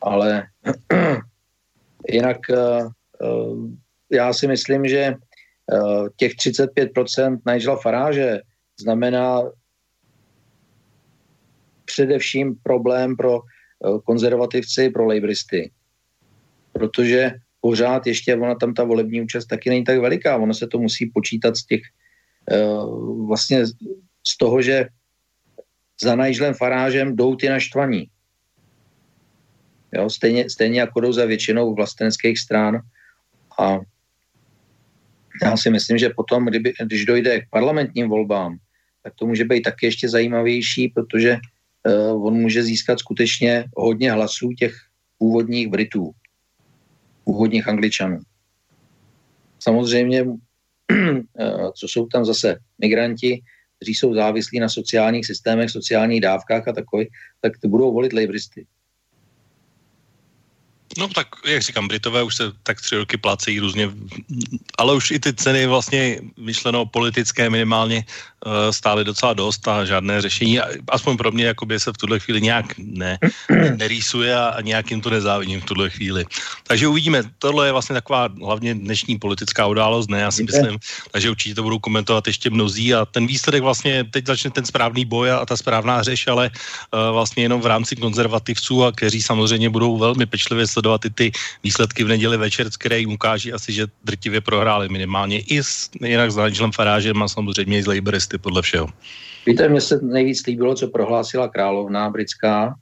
Ale 0.00 0.46
jinak 2.08 2.38
uh, 2.50 2.90
já 4.10 4.32
si 4.32 4.46
myslím, 4.46 4.86
že 4.86 5.14
uh, 5.72 6.08
těch 6.16 6.32
35% 6.32 7.38
Nigela 7.52 7.76
Faráže 7.76 8.40
znamená 8.80 9.42
především 11.84 12.54
problém 12.62 13.16
pro 13.16 13.40
Eh, 13.84 14.00
konzervativci 14.04 14.90
pro 14.90 15.06
lejbristy. 15.06 15.70
Protože 16.72 17.32
pořád 17.60 18.06
ještě 18.06 18.36
ona 18.36 18.54
tam 18.54 18.74
ta 18.74 18.84
volební 18.84 19.22
účast 19.22 19.46
taky 19.46 19.70
není 19.70 19.84
tak 19.84 19.98
veliká. 19.98 20.36
Ono 20.36 20.54
se 20.54 20.66
to 20.66 20.78
musí 20.78 21.10
počítat 21.10 21.56
z 21.56 21.66
těch 21.66 21.80
eh, 22.50 22.66
vlastně 23.26 23.66
z 24.26 24.36
toho, 24.38 24.62
že 24.62 24.88
za 26.02 26.14
Nigelem 26.14 26.54
Farážem 26.54 27.16
jdou 27.16 27.36
ty 27.36 27.48
naštvaní. 27.48 28.08
Jo, 29.92 30.10
stejně, 30.10 30.50
stejně 30.50 30.80
jako 30.80 31.00
jdou 31.00 31.12
za 31.12 31.24
většinou 31.24 31.74
vlasteneckých 31.74 32.38
strán. 32.38 32.80
A 33.58 33.78
já 35.42 35.56
si 35.56 35.70
myslím, 35.70 35.98
že 35.98 36.10
potom, 36.16 36.46
kdyby, 36.46 36.72
když 36.84 37.04
dojde 37.04 37.40
k 37.40 37.50
parlamentním 37.50 38.08
volbám, 38.08 38.58
tak 39.02 39.14
to 39.14 39.26
může 39.26 39.44
být 39.44 39.62
taky 39.62 39.86
ještě 39.86 40.08
zajímavější, 40.08 40.88
protože 40.88 41.36
uh, 41.36 42.26
on 42.26 42.34
může 42.34 42.62
získat 42.62 42.98
skutečně 42.98 43.64
hodně 43.76 44.12
hlasů 44.12 44.52
těch 44.58 44.74
původních 45.18 45.68
Britů, 45.68 46.10
původních 47.24 47.68
Angličanů. 47.68 48.18
Samozřejmě, 49.58 50.22
uh, 50.22 50.36
co 51.74 51.88
jsou 51.88 52.06
tam 52.06 52.24
zase 52.24 52.58
migranti, 52.78 53.42
kteří 53.76 53.94
jsou 53.94 54.14
závislí 54.14 54.60
na 54.60 54.68
sociálních 54.68 55.26
systémech, 55.26 55.70
sociálních 55.70 56.20
dávkách 56.20 56.68
a 56.68 56.72
takový, 56.72 57.08
tak 57.40 57.52
ty 57.58 57.68
budou 57.68 57.92
volit 57.92 58.12
lejbristy. 58.12 58.66
No 60.98 61.08
tak, 61.08 61.28
jak 61.44 61.62
říkám, 61.62 61.88
Britové 61.88 62.22
už 62.22 62.34
se 62.34 62.52
tak 62.62 62.80
tři 62.80 62.96
roky 62.96 63.16
plácejí 63.16 63.60
různě, 63.60 63.90
ale 64.78 64.94
už 64.94 65.10
i 65.10 65.18
ty 65.20 65.32
ceny 65.34 65.66
vlastně 65.66 66.20
myšleno 66.36 66.86
politické 66.86 67.50
minimálně 67.50 68.04
uh, 68.46 68.72
stály 68.72 69.04
docela 69.04 69.32
dost 69.32 69.68
a 69.68 69.84
žádné 69.84 70.20
řešení, 70.20 70.60
aspoň 70.88 71.16
pro 71.16 71.32
mě, 71.32 71.44
jakoby 71.44 71.80
se 71.80 71.92
v 71.92 71.96
tuhle 71.96 72.18
chvíli 72.18 72.40
nějak 72.40 72.66
ne, 72.78 73.18
nerýsuje 73.76 74.36
a, 74.36 74.48
a 74.48 74.60
nějak 74.60 74.90
jim 74.90 75.00
to 75.00 75.10
nezávidím 75.10 75.60
v 75.60 75.64
tuhle 75.64 75.90
chvíli. 75.90 76.24
Takže 76.64 76.88
uvidíme, 76.88 77.22
tohle 77.38 77.68
je 77.68 77.72
vlastně 77.72 77.94
taková 77.94 78.28
hlavně 78.40 78.74
dnešní 78.74 79.18
politická 79.18 79.66
událost, 79.66 80.10
ne, 80.10 80.20
já 80.20 80.30
si 80.30 80.42
myslím, 80.44 80.78
takže 81.12 81.30
určitě 81.30 81.54
to 81.54 81.62
budou 81.62 81.78
komentovat 81.78 82.26
ještě 82.26 82.50
mnozí 82.50 82.94
a 82.94 83.04
ten 83.04 83.26
výsledek 83.26 83.62
vlastně, 83.62 84.04
teď 84.04 84.26
začne 84.26 84.50
ten 84.50 84.64
správný 84.64 85.04
boj 85.04 85.30
a 85.30 85.46
ta 85.46 85.56
správná 85.56 86.02
řeš, 86.02 86.26
ale 86.26 86.50
uh, 86.50 87.12
vlastně 87.12 87.42
jenom 87.42 87.60
v 87.60 87.66
rámci 87.66 87.96
konzervativců 87.96 88.84
a 88.84 88.92
kteří 88.92 89.22
samozřejmě 89.22 89.70
budou 89.70 89.98
velmi 89.98 90.26
pečlivě 90.26 90.66
sledovat 90.66 90.85
sledovat 90.86 91.04
i 91.04 91.10
ty 91.10 91.32
výsledky 91.62 92.04
v 92.04 92.08
neděli 92.08 92.36
večer, 92.36 92.70
které 92.78 92.98
jim 92.98 93.12
ukáží 93.12 93.52
asi, 93.52 93.72
že 93.72 93.86
drtivě 94.04 94.40
prohráli 94.40 94.88
minimálně 94.88 95.40
i 95.40 95.62
s, 95.62 95.90
jinak 96.04 96.30
s 96.30 96.36
Nigelem 96.36 96.72
Farážem 96.72 97.22
a 97.22 97.28
samozřejmě 97.28 97.78
i 97.78 97.82
z 97.82 97.86
Labouristy 97.86 98.38
podle 98.38 98.62
všeho. 98.62 98.88
Víte, 99.46 99.68
mně 99.68 99.80
se 99.80 99.98
nejvíc 100.02 100.46
líbilo, 100.46 100.74
co 100.74 100.88
prohlásila 100.88 101.48
královná 101.48 102.10
britská, 102.10 102.74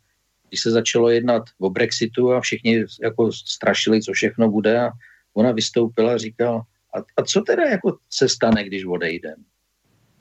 když 0.48 0.60
se 0.60 0.70
začalo 0.70 1.08
jednat 1.08 1.42
o 1.58 1.70
Brexitu 1.70 2.32
a 2.32 2.40
všichni 2.40 2.84
jako 3.02 3.32
strašili, 3.32 4.02
co 4.02 4.12
všechno 4.12 4.50
bude 4.50 4.80
a 4.80 4.90
ona 5.34 5.52
vystoupila 5.52 6.14
a 6.14 6.18
říkala, 6.18 6.62
a, 6.94 6.98
a 7.16 7.22
co 7.24 7.40
teda 7.40 7.64
jako 7.64 7.96
se 8.10 8.28
stane, 8.28 8.64
když 8.64 8.84
odejdem? 8.84 9.34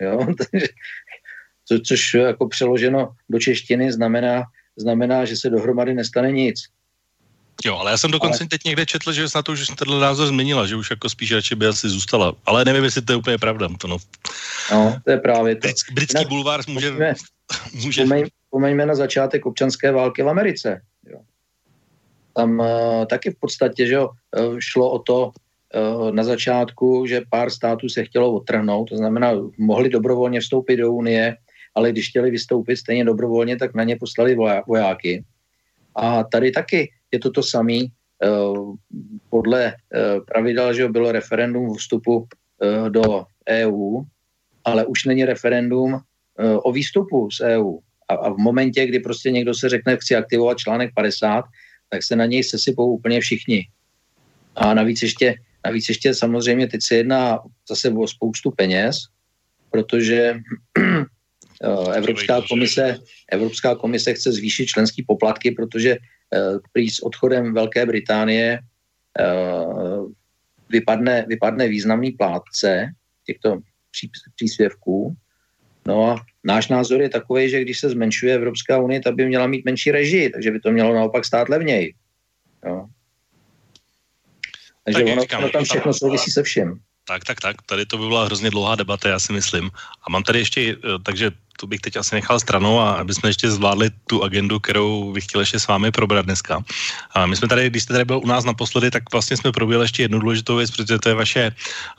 Jo, 0.01 0.27
co, 1.67 1.79
což 1.79 2.13
jako 2.13 2.47
přeloženo 2.47 3.11
do 3.29 3.39
češtiny 3.39 3.91
znamená, 3.91 4.43
znamená, 4.75 5.25
že 5.25 5.35
se 5.35 5.49
dohromady 5.49 5.93
nestane 5.93 6.31
nic. 6.31 6.73
Jo, 7.65 7.77
ale 7.77 7.91
já 7.91 7.97
jsem 7.97 8.11
dokonce 8.11 8.39
ale... 8.43 8.47
teď 8.47 8.63
někde 8.65 8.85
četl, 8.85 9.11
že 9.11 9.25
na 9.35 9.41
to 9.41 9.51
už 9.51 9.67
tenhle 9.67 9.99
názor 9.99 10.27
změnila, 10.27 10.67
že 10.67 10.75
už 10.75 10.89
jako 10.89 11.09
spíš 11.09 11.31
radši 11.31 11.55
by 11.55 11.67
asi 11.67 11.89
zůstala. 11.89 12.35
Ale 12.45 12.65
nevím, 12.65 12.83
jestli 12.83 13.01
to 13.01 13.13
je 13.13 13.17
úplně 13.17 13.37
pravda. 13.37 13.69
To 13.77 13.87
no. 13.87 13.97
no, 14.71 14.95
to 15.05 15.11
je 15.11 15.17
právě 15.17 15.55
to. 15.55 15.61
Britský, 15.61 15.93
britský 15.93 16.25
bulvár 16.25 16.59
může... 16.67 16.91
může... 17.83 18.01
Pomeň, 18.01 18.25
pomeňme 18.49 18.85
na 18.85 18.95
začátek 18.95 19.45
občanské 19.45 19.91
války 19.91 20.23
v 20.23 20.29
Americe. 20.29 20.81
Jo. 21.09 21.19
Tam 22.33 22.59
uh, 22.59 23.05
taky 23.05 23.31
v 23.31 23.39
podstatě 23.39 23.87
že 23.87 23.93
jo, 23.93 24.09
uh, 24.09 24.55
šlo 24.59 24.91
o 24.91 24.99
to 24.99 25.31
uh, 25.31 26.11
na 26.11 26.23
začátku, 26.23 27.05
že 27.07 27.21
pár 27.29 27.49
států 27.49 27.89
se 27.89 28.03
chtělo 28.05 28.33
otrhnout, 28.33 28.89
to 28.89 28.97
znamená, 28.97 29.31
mohli 29.57 29.89
dobrovolně 29.89 30.39
vstoupit 30.39 30.77
do 30.77 30.91
Unie, 30.91 31.37
ale 31.75 31.91
když 31.91 32.09
chtěli 32.09 32.31
vystoupit 32.31 32.77
stejně 32.77 33.05
dobrovolně, 33.05 33.57
tak 33.57 33.73
na 33.73 33.83
ně 33.83 33.95
poslali 33.95 34.35
vojáky. 34.67 35.23
A 35.95 36.23
tady 36.23 36.51
taky 36.51 36.91
je 37.13 37.19
to 37.19 37.31
to 37.31 37.43
samé. 37.43 37.79
Podle 39.29 39.75
pravidel, 40.27 40.73
že 40.73 40.87
bylo 40.87 41.11
referendum 41.11 41.69
o 41.69 41.73
vstupu 41.73 42.27
do 42.89 43.25
EU, 43.49 44.01
ale 44.65 44.85
už 44.85 45.05
není 45.05 45.25
referendum 45.25 45.99
o 46.39 46.71
výstupu 46.71 47.31
z 47.31 47.41
EU. 47.41 47.77
A, 48.09 48.29
v 48.29 48.37
momentě, 48.37 48.85
kdy 48.85 48.99
prostě 48.99 49.31
někdo 49.31 49.53
se 49.53 49.69
řekne, 49.69 49.97
chci 49.97 50.15
aktivovat 50.15 50.57
článek 50.57 50.91
50, 50.95 51.45
tak 51.89 52.03
se 52.03 52.15
na 52.15 52.25
něj 52.25 52.43
sesypou 52.43 52.93
úplně 52.93 53.21
všichni. 53.21 53.67
A 54.55 54.73
navíc 54.73 55.01
ještě, 55.01 55.35
navíc 55.65 55.89
ještě 55.89 56.13
samozřejmě 56.13 56.67
teď 56.67 56.81
se 56.83 56.95
jedná 56.95 57.39
zase 57.69 57.89
o 57.89 58.07
spoustu 58.07 58.51
peněz, 58.51 58.97
protože 59.69 60.37
eh, 60.77 61.97
Evropská 61.97 62.41
komise, 62.49 62.99
Evropská 63.31 63.75
komise 63.75 64.13
chce 64.13 64.31
zvýšit 64.31 64.65
členský 64.65 65.03
poplatky, 65.07 65.51
protože 65.51 65.97
prý 66.71 66.89
s 66.89 66.99
odchodem 66.99 67.53
Velké 67.53 67.85
Británie 67.85 68.59
uh, 69.19 70.11
vypadne, 70.69 71.25
vypadne 71.27 71.67
významný 71.67 72.11
plátce 72.11 72.91
těchto 73.25 73.59
příspěvků 74.35 75.15
No 75.87 76.11
a 76.11 76.25
náš 76.43 76.67
názor 76.67 77.01
je 77.01 77.09
takový, 77.09 77.49
že 77.49 77.61
když 77.61 77.79
se 77.79 77.89
zmenšuje 77.89 78.35
Evropská 78.35 78.77
unie, 78.77 79.01
tak 79.01 79.15
by 79.15 79.25
měla 79.25 79.47
mít 79.47 79.65
menší 79.65 79.91
režii, 79.91 80.29
takže 80.29 80.51
by 80.51 80.59
to 80.59 80.71
mělo 80.71 80.95
naopak 80.95 81.25
stát 81.25 81.49
levněji. 81.49 81.93
Jo. 82.65 82.85
Takže 84.83 85.03
tak 85.03 85.11
ono, 85.13 85.21
říkám, 85.21 85.43
ono 85.43 85.51
tam 85.51 85.63
všechno 85.63 85.93
souvisí 85.93 86.31
se 86.31 86.43
vším. 86.43 86.79
Tak, 87.07 87.23
tak, 87.23 87.41
tak. 87.41 87.61
Tady 87.61 87.85
to 87.85 87.97
by 87.97 88.07
byla 88.07 88.25
hrozně 88.25 88.49
dlouhá 88.49 88.75
debata, 88.75 89.09
já 89.09 89.19
si 89.19 89.33
myslím. 89.33 89.71
A 90.07 90.09
mám 90.09 90.23
tady 90.23 90.39
ještě, 90.39 90.71
eh, 90.71 90.99
takže 91.03 91.31
to 91.63 91.67
bych 91.67 91.79
teď 91.79 91.95
asi 91.95 92.15
nechal 92.15 92.39
stranou 92.39 92.79
a 92.79 92.99
aby 92.99 93.13
jsme 93.15 93.29
ještě 93.29 93.47
zvládli 93.51 93.87
tu 94.07 94.19
agendu, 94.19 94.59
kterou 94.59 95.15
bych 95.15 95.23
chtěl 95.23 95.47
ještě 95.47 95.59
s 95.59 95.67
vámi 95.67 95.95
probrat 95.95 96.27
dneska. 96.27 96.59
A 97.15 97.23
my 97.23 97.35
jsme 97.39 97.47
tady, 97.47 97.69
když 97.69 97.83
jste 97.83 97.93
tady 97.93 98.05
byl 98.05 98.19
u 98.19 98.27
nás 98.27 98.43
naposledy, 98.43 98.91
tak 98.91 99.07
vlastně 99.07 99.37
jsme 99.37 99.51
proběhli 99.55 99.83
ještě 99.83 100.03
jednu 100.03 100.19
důležitou 100.19 100.59
věc, 100.59 100.71
protože 100.71 100.99
to 100.99 101.09
je 101.09 101.15
vaše 101.15 101.43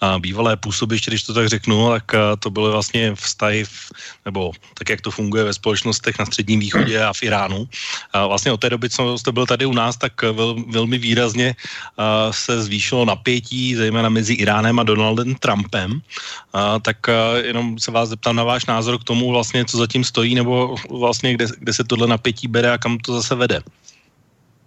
a, 0.04 0.18
bývalé 0.20 0.56
působiště, 0.60 1.10
když 1.10 1.22
to 1.22 1.32
tak 1.32 1.48
řeknu, 1.48 1.96
tak 1.96 2.14
a, 2.14 2.36
to 2.36 2.50
byly 2.52 2.76
vlastně 2.76 3.14
vztahy, 3.16 3.64
v, 3.64 3.92
nebo 4.28 4.52
tak, 4.76 4.88
jak 4.88 5.00
to 5.00 5.10
funguje 5.10 5.44
ve 5.48 5.54
společnostech 5.54 6.18
na 6.18 6.26
Středním 6.28 6.60
východě 6.60 7.00
a 7.00 7.12
v 7.16 7.22
Iránu. 7.22 7.68
A 8.12 8.26
vlastně 8.26 8.52
od 8.52 8.60
té 8.60 8.68
doby, 8.68 8.92
co 8.92 9.16
jste 9.18 9.32
byl 9.32 9.46
tady 9.48 9.64
u 9.64 9.72
nás, 9.72 9.96
tak 9.96 10.12
vel, 10.22 10.60
velmi 10.68 10.98
výrazně 10.98 11.56
a, 11.96 12.32
se 12.32 12.62
zvýšilo 12.68 13.04
napětí, 13.08 13.80
zejména 13.80 14.12
mezi 14.12 14.36
Iránem 14.44 14.76
a 14.76 14.84
Donaldem 14.84 15.34
Trumpem. 15.40 16.04
A, 16.52 16.78
tak 16.84 17.08
a, 17.08 17.40
jenom 17.40 17.78
se 17.80 17.90
vás 17.90 18.12
zeptám 18.12 18.36
na 18.36 18.44
váš 18.44 18.66
názor 18.66 19.00
k 19.00 19.08
tomu 19.08 19.32
vlastně 19.32 19.53
vlastně, 19.54 19.70
co 19.70 19.78
zatím 19.78 20.04
stojí, 20.04 20.34
nebo 20.34 20.74
vlastně 20.90 21.34
kde, 21.34 21.46
kde 21.58 21.72
se 21.72 21.84
tohle 21.84 22.06
napětí 22.06 22.48
bere 22.48 22.72
a 22.72 22.78
kam 22.78 22.98
to 22.98 23.14
zase 23.14 23.34
vede? 23.34 23.60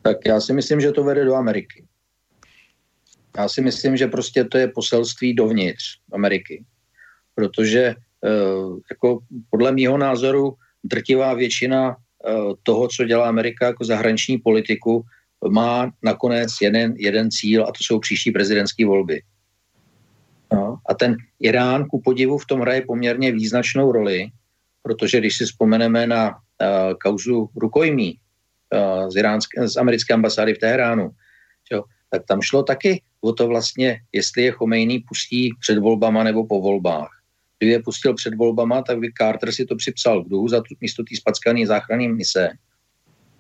Tak 0.02 0.18
já 0.26 0.40
si 0.40 0.54
myslím, 0.54 0.82
že 0.82 0.92
to 0.92 1.04
vede 1.04 1.26
do 1.26 1.36
Ameriky. 1.36 1.84
Já 3.38 3.50
si 3.50 3.62
myslím, 3.62 3.98
že 3.98 4.08
prostě 4.08 4.44
to 4.44 4.58
je 4.58 4.68
poselství 4.68 5.34
dovnitř 5.34 5.84
Ameriky. 6.14 6.64
Protože 7.36 7.84
e, 7.84 7.96
jako 8.92 9.20
podle 9.50 9.72
mýho 9.72 9.98
názoru 9.98 10.56
drtivá 10.84 11.34
většina 11.34 11.92
e, 11.92 11.96
toho, 12.64 12.88
co 12.88 13.04
dělá 13.04 13.28
Amerika 13.28 13.66
jako 13.66 13.84
zahraniční 13.84 14.38
politiku, 14.38 15.04
má 15.50 15.92
nakonec 16.04 16.50
jeden, 16.62 16.94
jeden 16.98 17.32
cíl 17.32 17.64
a 17.64 17.72
to 17.72 17.84
jsou 17.84 18.00
příští 18.00 18.32
prezidentské 18.32 18.86
volby. 18.86 19.22
No, 20.54 20.80
a 20.90 20.94
ten 20.94 21.18
Irán 21.40 21.86
ku 21.86 22.02
podivu 22.02 22.38
v 22.38 22.46
tom 22.46 22.60
hraje 22.62 22.82
poměrně 22.88 23.32
význačnou 23.32 23.92
roli, 23.92 24.32
protože 24.88 25.20
když 25.20 25.38
si 25.38 25.46
vzpomeneme 25.46 26.08
na 26.08 26.32
uh, 26.32 26.96
kauzu 27.04 27.50
rukojmí 27.56 28.16
uh, 28.16 29.10
z, 29.10 29.16
iránské, 29.16 29.68
z 29.68 29.78
americké 29.78 30.14
ambasády 30.14 30.54
v 30.54 30.58
Teheránu, 30.64 31.12
čo, 31.68 31.84
tak 32.12 32.24
tam 32.24 32.42
šlo 32.42 32.64
taky 32.64 33.04
o 33.22 33.34
to 33.34 33.48
vlastně, 33.48 34.00
jestli 34.14 34.44
je 34.44 34.52
Chomejný 34.52 35.00
pustí 35.00 35.52
před 35.60 35.78
volbama 35.78 36.24
nebo 36.24 36.48
po 36.48 36.62
volbách. 36.62 37.10
Kdyby 37.60 37.72
je 37.72 37.84
pustil 37.84 38.14
před 38.14 38.34
volbama, 38.34 38.82
tak 38.82 39.00
by 39.00 39.12
Carter 39.18 39.52
si 39.52 39.66
to 39.66 39.76
připsal 39.76 40.24
k 40.24 40.28
za 40.50 40.62
tu, 40.62 40.76
místo 40.82 41.04
té 41.04 41.16
spackané 41.16 41.68
záchranné 41.68 42.08
mise 42.08 42.50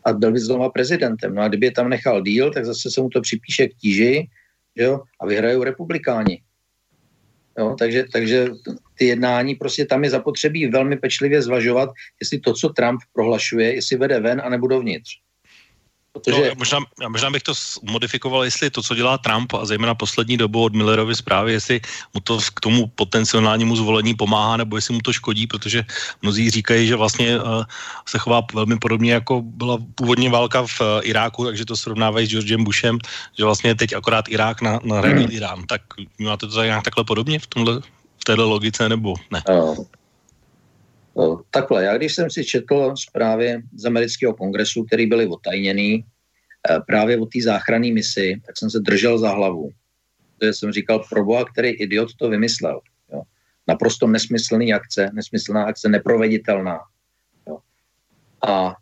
a 0.06 0.14
byl 0.14 0.32
by 0.32 0.40
znova 0.40 0.70
prezidentem. 0.70 1.36
No 1.36 1.42
a 1.42 1.48
kdyby 1.48 1.66
je 1.66 1.72
tam 1.72 1.90
nechal 1.90 2.22
díl, 2.22 2.52
tak 2.52 2.66
zase 2.66 2.92
se 2.92 3.02
mu 3.02 3.10
to 3.10 3.22
připíše 3.22 3.68
k 3.68 3.74
tíži 3.74 4.30
jo, 4.76 5.02
a 5.20 5.26
vyhrajou 5.26 5.64
republikáni. 5.64 6.42
Jo, 7.58 7.76
takže, 7.80 8.06
takže 8.14 8.48
ty 8.98 9.06
jednání, 9.06 9.56
prostě 9.56 9.86
tam 9.86 10.04
je 10.04 10.10
zapotřebí 10.10 10.68
velmi 10.68 10.98
pečlivě 10.98 11.42
zvažovat, 11.42 11.90
jestli 12.22 12.40
to, 12.40 12.54
co 12.54 12.70
Trump 12.70 13.02
prohlašuje, 13.14 13.76
jestli 13.76 13.98
vede 13.98 14.20
ven 14.20 14.42
a 14.46 14.50
nebo 14.50 14.68
dovnitř. 14.68 15.10
Protože... 16.18 16.50
No, 16.50 16.56
možná, 16.58 16.80
možná 17.08 17.30
bych 17.30 17.44
to 17.44 17.54
modifikoval, 17.84 18.44
jestli 18.44 18.70
to, 18.70 18.82
co 18.82 18.96
dělá 18.96 19.18
Trump 19.18 19.54
a 19.54 19.66
zejména 19.66 19.96
poslední 19.96 20.38
dobu 20.38 20.64
od 20.64 20.74
Millerovy 20.74 21.16
zprávy, 21.16 21.54
jestli 21.54 21.82
mu 22.14 22.22
to 22.22 22.40
k 22.54 22.60
tomu 22.60 22.88
potenciálnímu 22.88 23.76
zvolení 23.76 24.16
pomáhá, 24.16 24.58
nebo 24.58 24.76
jestli 24.76 24.94
mu 24.94 25.00
to 25.00 25.14
škodí, 25.14 25.48
protože 25.48 25.86
mnozí 26.22 26.50
říkají, 26.50 26.88
že 26.88 26.96
vlastně 26.96 27.40
uh, 27.40 27.64
se 28.08 28.18
chová 28.18 28.42
velmi 28.54 28.78
podobně, 28.78 29.14
jako 29.14 29.42
byla 29.42 29.78
původně 29.96 30.30
válka 30.30 30.66
v 30.66 30.82
uh, 30.82 30.88
Iráku, 31.04 31.46
takže 31.46 31.66
to 31.66 31.78
srovnávají 31.78 32.28
s 32.28 32.30
Georgem 32.30 32.64
Bushem, 32.64 32.98
že 33.38 33.44
vlastně 33.44 33.76
teď 33.76 33.94
akorát 33.94 34.26
Irák 34.30 34.62
na, 34.62 34.80
na 34.84 35.02
hmm. 35.02 35.28
Irán. 35.30 35.66
Tak 35.68 35.82
máte 36.20 36.48
to 36.48 36.56
tak 36.56 36.66
nějak 36.66 36.84
takhle 36.84 37.04
podobně 37.04 37.40
v 37.40 37.48
tomhle 37.48 37.82
téhle 38.28 38.46
logice, 38.46 38.90
nebo 38.90 39.13
ne? 39.32 39.42
Uh. 39.50 39.86
No, 41.16 41.42
takhle, 41.52 41.84
já 41.84 41.98
když 41.98 42.16
jsem 42.16 42.30
si 42.30 42.46
četl 42.46 42.94
zprávy 42.96 43.62
z 43.76 43.86
amerického 43.86 44.34
kongresu, 44.34 44.84
které 44.84 45.08
byly 45.08 45.28
otajněný 45.28 46.06
eh, 46.70 46.80
právě 46.88 47.20
o 47.20 47.26
té 47.26 47.40
záchranné 47.44 47.92
misi, 47.92 48.42
tak 48.46 48.58
jsem 48.58 48.70
se 48.70 48.80
držel 48.80 49.18
za 49.18 49.30
hlavu. 49.30 49.70
Protože 50.38 50.54
jsem 50.54 50.72
říkal, 50.72 51.06
proboha, 51.10 51.46
který 51.46 51.70
idiot 51.70 52.10
to 52.20 52.30
vymyslel. 52.30 52.82
Jo. 53.13 53.22
Naprosto 53.68 54.08
nesmyslný 54.08 54.74
akce, 54.74 55.10
nesmyslná 55.13 55.63
akce, 55.63 55.90
neproveditelná. 55.90 56.80
Jo. 57.48 57.58
A 58.48 58.76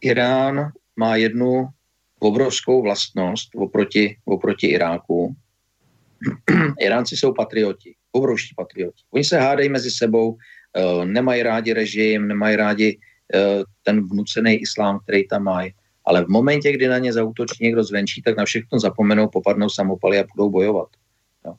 Irán 0.00 0.72
má 0.96 1.16
jednu 1.16 1.68
obrovskou 2.18 2.82
vlastnost 2.82 3.50
oproti, 3.56 4.16
oproti 4.24 4.66
Iráku. 4.66 5.36
Iránci 6.78 7.16
jsou 7.16 7.34
patrioti, 7.34 7.94
obrovští 8.12 8.54
patrioti. 8.56 9.02
Oni 9.10 9.24
se 9.24 9.38
hádají 9.38 9.68
mezi 9.68 9.90
sebou, 9.90 10.38
Eh, 10.76 11.06
nemají 11.06 11.42
rádi 11.42 11.72
režim, 11.72 12.28
nemají 12.28 12.56
rádi 12.56 12.98
eh, 13.34 13.62
ten 13.82 14.08
vnucený 14.08 14.54
islám, 14.54 14.98
který 14.98 15.28
tam 15.28 15.42
mají. 15.42 15.74
Ale 16.04 16.24
v 16.24 16.28
momentě, 16.28 16.72
kdy 16.72 16.88
na 16.88 16.98
ně 16.98 17.12
zautočí 17.12 17.64
někdo 17.64 17.84
zvenčí, 17.84 18.22
tak 18.22 18.36
na 18.36 18.44
všechno 18.44 18.80
zapomenou, 18.80 19.28
popadnou 19.28 19.68
samopaly 19.68 20.18
a 20.18 20.24
budou 20.36 20.50
bojovat. 20.50 20.88
Jo. 21.44 21.54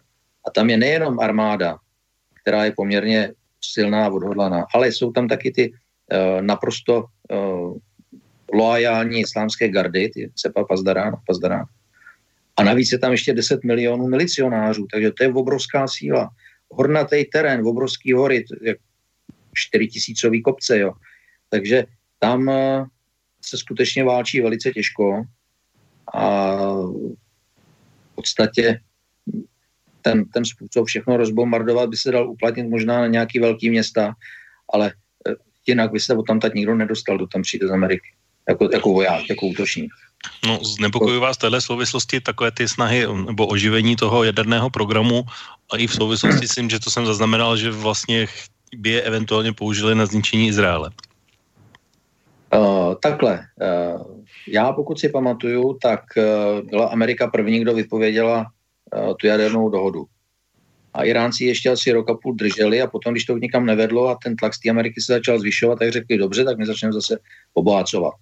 A 0.47 0.51
tam 0.51 0.69
je 0.69 0.77
nejenom 0.77 1.19
armáda, 1.19 1.77
která 2.41 2.65
je 2.65 2.71
poměrně 2.71 3.33
silná 3.61 4.05
a 4.05 4.09
odhodlaná, 4.09 4.65
ale 4.73 4.87
jsou 4.87 5.11
tam 5.11 5.27
taky 5.27 5.51
ty 5.51 5.71
uh, 5.71 6.41
naprosto 6.41 7.05
uh, 7.31 7.77
loajální 8.53 9.19
islámské 9.19 9.69
gardy, 9.69 10.09
ty 10.09 10.31
Sepa 10.35 10.63
Pazdarán, 10.63 11.13
Pazdarán. 11.27 11.65
A 12.59 12.63
navíc 12.63 12.91
je 12.91 12.99
tam 12.99 13.11
ještě 13.11 13.33
10 13.33 13.63
milionů 13.63 14.07
milicionářů, 14.07 14.87
takže 14.91 15.11
to 15.11 15.23
je 15.23 15.33
obrovská 15.33 15.87
síla. 15.87 16.29
Hornatý 16.71 17.25
terén, 17.25 17.67
obrovský 17.67 18.13
hory, 18.13 18.45
jak 18.61 18.77
4 19.53 19.87
tisícový 19.87 20.41
kopce, 20.41 20.79
jo. 20.79 20.93
Takže 21.49 21.85
tam 22.19 22.49
eh, 22.49 22.85
se 23.41 23.57
skutečně 23.57 24.03
válčí 24.03 24.41
velice 24.41 24.71
těžko 24.71 25.23
a 26.13 26.55
v 28.11 28.15
podstatě 28.15 28.79
ten, 30.01 30.25
ten 30.25 30.45
způsob 30.45 30.87
všechno 30.87 31.17
rozbombardovat 31.17 31.89
by 31.89 31.97
se 31.97 32.11
dal 32.11 32.29
uplatnit 32.29 32.63
možná 32.63 32.99
na 32.99 33.07
nějaký 33.07 33.39
velký 33.39 33.69
města, 33.69 34.13
ale 34.73 34.93
eh, 35.27 35.35
jinak 35.67 35.91
by 35.91 35.99
se 35.99 36.15
tam 36.27 36.39
nikdo 36.55 36.75
nedostal, 36.75 37.17
do 37.17 37.27
tam 37.27 37.41
přijde 37.41 37.67
z 37.67 37.71
Ameriky, 37.71 38.09
jako, 38.49 38.69
jako 38.73 38.89
voják, 38.89 39.29
jako 39.29 39.45
útočník. 39.45 39.91
No, 40.47 40.59
znepokojují 40.63 41.21
vás 41.21 41.37
téhle 41.37 41.61
souvislosti 41.61 42.21
takové 42.21 42.51
ty 42.51 42.67
snahy 42.67 43.07
nebo 43.25 43.47
oživení 43.47 43.95
toho 43.95 44.23
jaderného 44.23 44.69
programu 44.69 45.23
a 45.71 45.77
i 45.77 45.87
v 45.87 45.93
souvislosti 45.93 46.47
s 46.47 46.55
tím, 46.55 46.69
že 46.69 46.79
to 46.79 46.89
jsem 46.91 47.05
zaznamenal, 47.05 47.57
že 47.57 47.71
vlastně 47.71 48.27
by 48.75 48.89
je 48.89 49.01
eventuálně 49.01 49.53
použili 49.53 49.95
na 49.95 50.05
zničení 50.05 50.47
Izraele? 50.47 50.89
Uh, 52.53 52.95
takhle. 53.01 53.39
Uh, 53.61 54.01
já 54.47 54.71
pokud 54.71 54.99
si 54.99 55.09
pamatuju, 55.09 55.77
tak 55.81 56.01
uh, 56.17 56.69
byla 56.69 56.87
Amerika 56.87 57.27
první, 57.27 57.59
kdo 57.59 57.73
vypověděla 57.73 58.37
uh, 58.39 59.13
tu 59.19 59.27
jadernou 59.27 59.69
dohodu. 59.69 60.05
A 60.93 61.03
Iránci 61.03 61.45
ještě 61.45 61.69
asi 61.69 61.91
rok 61.91 62.09
a 62.09 62.13
půl 62.13 62.35
drželi 62.35 62.81
a 62.81 62.87
potom, 62.87 63.13
když 63.13 63.25
to 63.25 63.37
nikam 63.37 63.65
nevedlo 63.65 64.07
a 64.07 64.17
ten 64.23 64.35
tlak 64.35 64.53
z 64.53 64.59
té 64.59 64.69
Ameriky 64.69 65.01
se 65.01 65.13
začal 65.13 65.39
zvyšovat, 65.39 65.79
tak 65.79 65.91
řekli, 65.91 66.17
dobře, 66.17 66.43
tak 66.43 66.57
my 66.57 66.65
začneme 66.65 66.93
zase 66.93 67.19
obohacovat. 67.53 68.13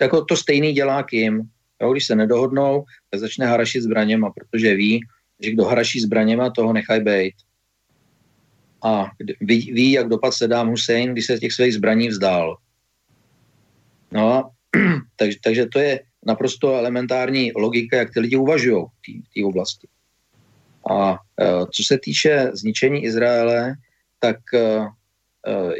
Jako 0.00 0.24
to 0.24 0.36
stejný 0.36 0.72
dělá 0.72 1.02
Kim. 1.02 1.42
Jo, 1.82 1.92
když 1.92 2.06
se 2.06 2.16
nedohodnou, 2.16 2.84
tak 3.10 3.20
začne 3.20 3.46
harašit 3.46 3.82
zbraněma, 3.82 4.30
protože 4.30 4.74
ví, 4.74 5.00
že 5.40 5.50
kdo 5.50 5.64
haraší 5.64 6.00
zbraněma, 6.00 6.50
toho 6.50 6.72
nechaj 6.72 7.00
bejt. 7.00 7.34
A 8.84 9.10
ví, 9.40 9.72
ví, 9.72 9.92
jak 9.92 10.08
dopad 10.08 10.34
Saddam 10.34 10.68
Hussein, 10.68 11.12
když 11.12 11.26
se 11.26 11.38
těch 11.38 11.52
svých 11.52 11.74
zbraní 11.74 12.08
vzdál. 12.08 12.56
No 14.12 14.32
a 14.32 14.50
takže, 15.16 15.38
takže 15.44 15.66
to 15.66 15.78
je 15.78 16.00
naprosto 16.26 16.74
elementární 16.74 17.52
logika, 17.56 17.96
jak 17.96 18.12
ty 18.14 18.20
lidi 18.20 18.36
uvažují 18.36 18.84
v 18.84 19.34
té 19.34 19.44
oblasti. 19.44 19.88
A 20.88 21.18
e, 21.40 21.44
co 21.72 21.82
se 21.84 21.98
týče 21.98 22.50
zničení 22.54 23.04
Izraele, 23.04 23.74
tak 24.18 24.36
e, 24.54 24.58
e, 24.58 24.86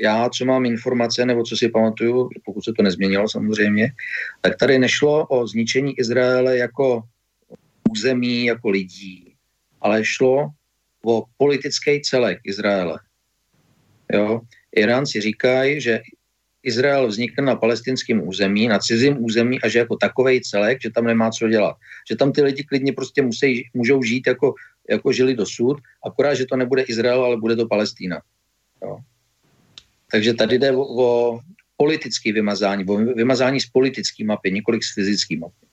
já, 0.03 0.29
co 0.29 0.45
mám 0.45 0.67
informace, 0.67 1.25
nebo 1.25 1.43
co 1.43 1.57
si 1.57 1.69
pamatuju, 1.69 2.29
pokud 2.45 2.65
se 2.65 2.73
to 2.77 2.83
nezměnilo 2.83 3.29
samozřejmě, 3.29 3.93
tak 4.41 4.57
tady 4.57 4.79
nešlo 4.79 5.27
o 5.27 5.47
zničení 5.47 5.99
Izraele 5.99 6.57
jako 6.57 7.03
území, 7.91 8.45
jako 8.45 8.69
lidí, 8.69 9.35
ale 9.81 10.05
šlo 10.05 10.51
o 11.05 11.25
politický 11.37 12.03
celek 12.03 12.39
Izraele. 12.45 13.01
Jo? 14.13 14.41
Iránci 14.77 15.21
říkají, 15.21 15.81
že 15.81 16.01
Izrael 16.63 17.07
vznikne 17.07 17.45
na 17.45 17.57
palestinském 17.57 18.21
území, 18.29 18.69
na 18.69 18.79
cizím 18.79 19.25
území 19.25 19.63
a 19.63 19.69
že 19.69 19.79
jako 19.79 19.97
takovej 19.97 20.41
celek, 20.41 20.83
že 20.83 20.91
tam 20.91 21.05
nemá 21.05 21.31
co 21.31 21.49
dělat. 21.49 21.77
Že 22.11 22.17
tam 22.17 22.33
ty 22.33 22.43
lidi 22.43 22.65
klidně 22.65 22.93
prostě 22.93 23.23
musí, 23.23 23.65
můžou 23.75 24.03
žít 24.03 24.27
jako, 24.27 24.55
jako 24.91 25.13
žili 25.13 25.35
dosud, 25.35 25.77
akorát, 26.07 26.35
že 26.35 26.47
to 26.47 26.57
nebude 26.57 26.83
Izrael, 26.83 27.25
ale 27.25 27.37
bude 27.37 27.57
to 27.57 27.67
Palestína. 27.67 28.21
Jo. 28.83 28.99
Takže 30.11 30.35
tady 30.35 30.59
jde 30.59 30.73
o, 30.73 30.83
o 30.83 31.41
politické 31.77 32.33
vymazání, 32.33 32.85
o 32.85 32.97
vymazání 32.97 33.61
z 33.61 33.67
politické 33.67 34.25
mapy, 34.25 34.51
několik 34.51 34.85
z 34.85 34.95
fyzické 34.95 35.37
mapy. 35.37 35.67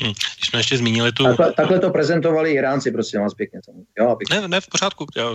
Hmm. 0.00 0.12
Když 0.36 0.48
jsme 0.48 0.58
ještě 0.58 0.76
zmínili 0.78 1.12
tu... 1.12 1.24
Takhle, 1.24 1.52
takhle 1.52 1.78
to 1.78 1.90
prezentovali 1.90 2.52
Iránci, 2.52 2.90
prosím 2.90 3.20
vás 3.20 3.34
pěkně. 3.34 3.60
Jo, 3.98 4.16
pěkně. 4.16 4.40
Ne, 4.40 4.48
ne, 4.48 4.60
v 4.60 4.68
pořádku, 4.68 5.06
já, 5.16 5.30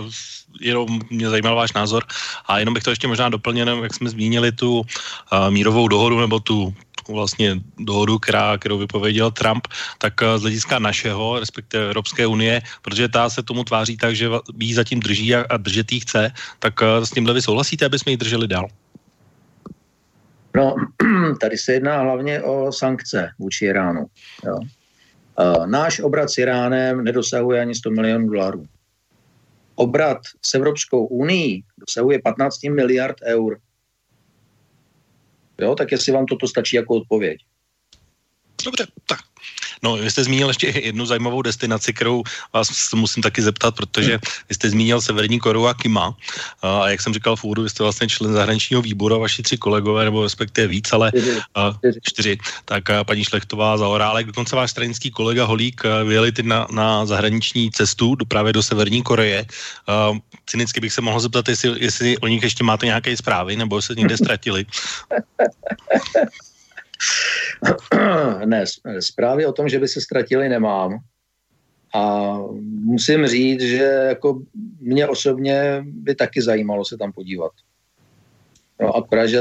jenom 0.60 1.00
mě 1.10 1.30
zajímal 1.30 1.56
váš 1.56 1.72
názor 1.72 2.04
a 2.46 2.58
jenom 2.58 2.74
bych 2.74 2.82
to 2.82 2.90
ještě 2.90 3.08
možná 3.08 3.28
doplnil, 3.28 3.82
jak 3.82 3.94
jsme 3.94 4.10
zmínili 4.10 4.52
tu 4.52 4.78
uh, 4.78 4.84
mírovou 5.50 5.88
dohodu 5.88 6.20
nebo 6.20 6.40
tu 6.40 6.74
vlastně 7.08 7.60
dohodu, 7.78 8.18
která, 8.18 8.58
kterou 8.58 8.78
vypověděl 8.78 9.30
Trump, 9.30 9.66
tak 9.98 10.14
uh, 10.22 10.38
z 10.38 10.40
hlediska 10.40 10.78
našeho, 10.78 11.40
respektive 11.40 11.84
Evropské 11.84 12.26
unie, 12.26 12.62
protože 12.82 13.08
ta 13.08 13.30
se 13.30 13.42
tomu 13.42 13.64
tváří 13.64 13.96
tak, 13.96 14.16
že 14.16 14.28
jí 14.58 14.74
zatím 14.74 15.00
drží 15.00 15.34
a, 15.34 15.44
a 15.48 15.56
držet 15.56 15.92
jí 15.92 16.00
chce, 16.00 16.32
tak 16.58 16.80
uh, 16.82 17.04
s 17.04 17.10
tímhle 17.10 17.34
vy 17.34 17.42
souhlasíte, 17.42 17.86
aby 17.86 17.98
jsme 17.98 18.12
ji 18.12 18.16
drželi 18.16 18.48
dál? 18.48 18.68
No, 20.56 20.74
tady 21.40 21.58
se 21.58 21.72
jedná 21.72 21.98
hlavně 21.98 22.42
o 22.42 22.72
sankce 22.72 23.30
vůči 23.38 23.64
Iránu. 23.64 24.06
Jo. 24.46 24.58
Náš 25.66 26.00
obrat 26.00 26.30
s 26.30 26.38
Iránem 26.38 27.04
nedosahuje 27.04 27.60
ani 27.60 27.74
100 27.74 27.90
milionů 27.90 28.28
dolarů. 28.28 28.66
Obrat 29.74 30.18
s 30.42 30.54
Evropskou 30.54 31.06
unii 31.06 31.62
dosahuje 31.78 32.20
15 32.24 32.62
miliard 32.62 33.16
eur. 33.24 33.58
Jo, 35.60 35.74
tak 35.74 35.92
jestli 35.92 36.12
vám 36.12 36.26
toto 36.26 36.48
stačí 36.48 36.76
jako 36.76 36.94
odpověď. 36.94 37.40
Dobře, 38.64 38.86
tak 39.08 39.18
No, 39.84 39.96
vy 39.96 40.10
jste 40.10 40.24
zmínil 40.24 40.48
ještě 40.48 40.66
jednu 40.84 41.06
zajímavou 41.06 41.42
destinaci, 41.42 41.92
kterou 41.92 42.22
vás 42.52 42.92
musím 42.94 43.22
taky 43.22 43.42
zeptat, 43.42 43.74
protože 43.74 44.18
vy 44.48 44.54
jste 44.54 44.70
zmínil 44.70 45.00
Severní 45.00 45.40
Koreu 45.40 45.66
a 45.66 45.74
Kima. 45.74 46.16
A 46.62 46.88
jak 46.88 47.00
jsem 47.00 47.14
říkal 47.14 47.36
v 47.36 47.44
úvodu, 47.44 47.62
vy 47.62 47.70
jste 47.70 47.82
vlastně 47.82 48.08
člen 48.08 48.32
zahraničního 48.32 48.82
výboru 48.82 49.14
a 49.14 49.18
vaši 49.18 49.42
tři 49.42 49.56
kolegové, 49.58 50.04
nebo 50.04 50.22
respektive 50.22 50.66
víc, 50.66 50.92
ale 50.92 51.12
čtyři. 51.78 52.00
čtyři. 52.02 52.38
Tak 52.64 52.84
paní 53.06 53.24
Šlechtová 53.24 53.78
za 53.78 53.88
Orálek, 53.88 54.26
dokonce 54.26 54.56
váš 54.56 54.70
stranický 54.70 55.10
kolega 55.10 55.44
Holík 55.44 55.82
vyjeli 56.04 56.32
ty 56.32 56.42
na, 56.42 56.66
na 56.70 57.06
zahraniční 57.06 57.70
cestu 57.70 58.14
do, 58.14 58.24
právě 58.24 58.52
do 58.52 58.62
Severní 58.62 59.02
Koreje. 59.02 59.46
cynicky 60.46 60.80
bych 60.80 60.92
se 60.92 61.00
mohl 61.00 61.20
zeptat, 61.20 61.48
jestli, 61.48 61.84
jestli 61.84 62.18
o 62.18 62.26
nich 62.26 62.42
ještě 62.42 62.64
máte 62.64 62.86
nějaké 62.86 63.16
zprávy, 63.16 63.56
nebo 63.56 63.82
se 63.82 63.94
někde 63.94 64.16
ztratili. 64.16 64.66
ne, 68.44 68.64
zprávy 69.00 69.46
o 69.46 69.52
tom, 69.52 69.68
že 69.68 69.78
by 69.78 69.88
se 69.88 70.00
ztratili, 70.00 70.48
nemám. 70.48 70.98
A 71.94 72.36
musím 72.84 73.26
říct, 73.26 73.60
že 73.60 73.82
jako 73.82 74.42
mě 74.80 75.08
osobně 75.08 75.84
by 75.86 76.14
taky 76.14 76.42
zajímalo 76.42 76.84
se 76.84 76.96
tam 76.96 77.12
podívat. 77.12 77.52
No 78.80 78.96
akorát, 78.96 79.26
že 79.26 79.40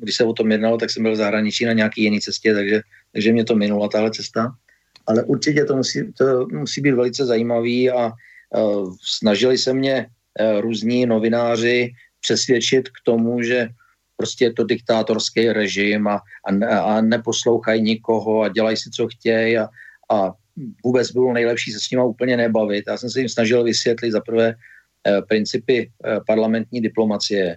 když 0.00 0.16
se 0.16 0.24
o 0.24 0.32
tom 0.32 0.52
jednalo, 0.52 0.78
tak 0.78 0.90
jsem 0.90 1.02
byl 1.02 1.12
v 1.12 1.16
zahraničí 1.16 1.64
na 1.64 1.72
nějaký 1.72 2.02
jiný 2.02 2.20
cestě, 2.20 2.54
takže, 2.54 2.80
takže 3.12 3.32
mě 3.32 3.44
to 3.44 3.54
minula 3.54 3.88
tahle 3.88 4.10
cesta. 4.10 4.52
Ale 5.06 5.24
určitě 5.24 5.64
to 5.64 5.76
musí, 5.76 6.12
to 6.12 6.46
musí 6.52 6.80
být 6.80 6.94
velice 6.94 7.26
zajímavý 7.26 7.90
a 7.90 8.06
uh, 8.06 8.94
snažili 9.02 9.58
se 9.58 9.72
mě 9.72 10.06
uh, 10.06 10.60
různí 10.60 11.06
novináři 11.06 11.92
přesvědčit 12.20 12.88
k 12.88 12.98
tomu, 13.04 13.42
že 13.42 13.68
prostě 14.16 14.44
je 14.44 14.52
to 14.52 14.64
diktátorský 14.64 15.48
režim 15.48 16.08
a, 16.08 16.20
a, 16.44 16.78
a 16.78 17.00
neposlouchají 17.00 17.82
nikoho 17.82 18.42
a 18.42 18.48
dělají 18.48 18.76
si, 18.76 18.90
co 18.90 19.08
chtějí 19.08 19.58
a, 19.58 19.68
a 20.10 20.32
vůbec 20.84 21.12
bylo 21.12 21.32
nejlepší 21.32 21.72
se 21.72 21.78
s 21.80 21.90
nima 21.90 22.04
úplně 22.04 22.36
nebavit. 22.36 22.84
Já 22.86 22.96
jsem 22.96 23.10
se 23.10 23.20
jim 23.20 23.28
snažil 23.28 23.64
vysvětlit 23.64 24.12
za 24.12 24.20
prvé 24.20 24.54
eh, 25.06 25.22
principy 25.22 25.90
eh, 26.04 26.20
parlamentní 26.26 26.80
diplomacie, 26.80 27.56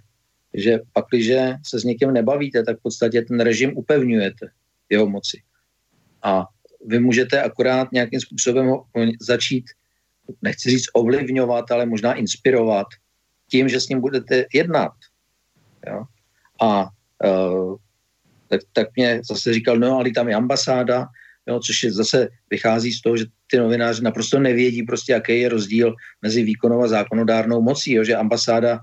že 0.54 0.80
pak, 0.94 1.06
když 1.10 1.32
se 1.68 1.80
s 1.80 1.84
někým 1.84 2.12
nebavíte, 2.12 2.64
tak 2.64 2.80
v 2.80 2.82
podstatě 2.82 3.22
ten 3.22 3.40
režim 3.40 3.78
upevňujete 3.78 4.50
jeho 4.90 5.10
moci. 5.10 5.42
A 6.24 6.46
vy 6.86 7.00
můžete 7.00 7.42
akorát 7.42 7.92
nějakým 7.92 8.20
způsobem 8.20 8.68
ho 8.68 8.86
začít, 9.22 9.66
nechci 10.42 10.70
říct 10.70 10.86
ovlivňovat, 10.94 11.72
ale 11.72 11.86
možná 11.86 12.14
inspirovat 12.14 12.88
tím, 13.50 13.70
že 13.70 13.80
s 13.80 13.90
ním 13.90 14.02
budete 14.02 14.46
jednat. 14.54 14.92
Jo? 15.88 16.04
A 16.62 16.90
uh, 17.26 17.76
tak, 18.48 18.62
tak 18.74 18.88
mě 18.96 19.22
zase 19.30 19.54
říkal, 19.54 19.78
no 19.78 19.98
ale 19.98 20.12
tam 20.12 20.28
je 20.30 20.36
ambasáda, 20.36 21.08
jo, 21.48 21.60
což 21.60 21.84
je 21.84 21.92
zase 21.92 22.30
vychází 22.50 22.92
z 22.92 23.02
toho, 23.02 23.18
že 23.18 23.26
ty 23.52 23.58
novináři 23.58 24.04
naprosto 24.04 24.40
nevědí 24.40 24.84
prostě, 24.84 25.12
jaký 25.12 25.40
je 25.40 25.50
rozdíl 25.50 25.96
mezi 26.22 26.44
výkonou 26.44 26.84
a 26.84 26.88
zákonodárnou 26.88 27.62
mocí, 27.62 27.94
jo, 27.94 28.04
že 28.04 28.16
ambasáda 28.16 28.80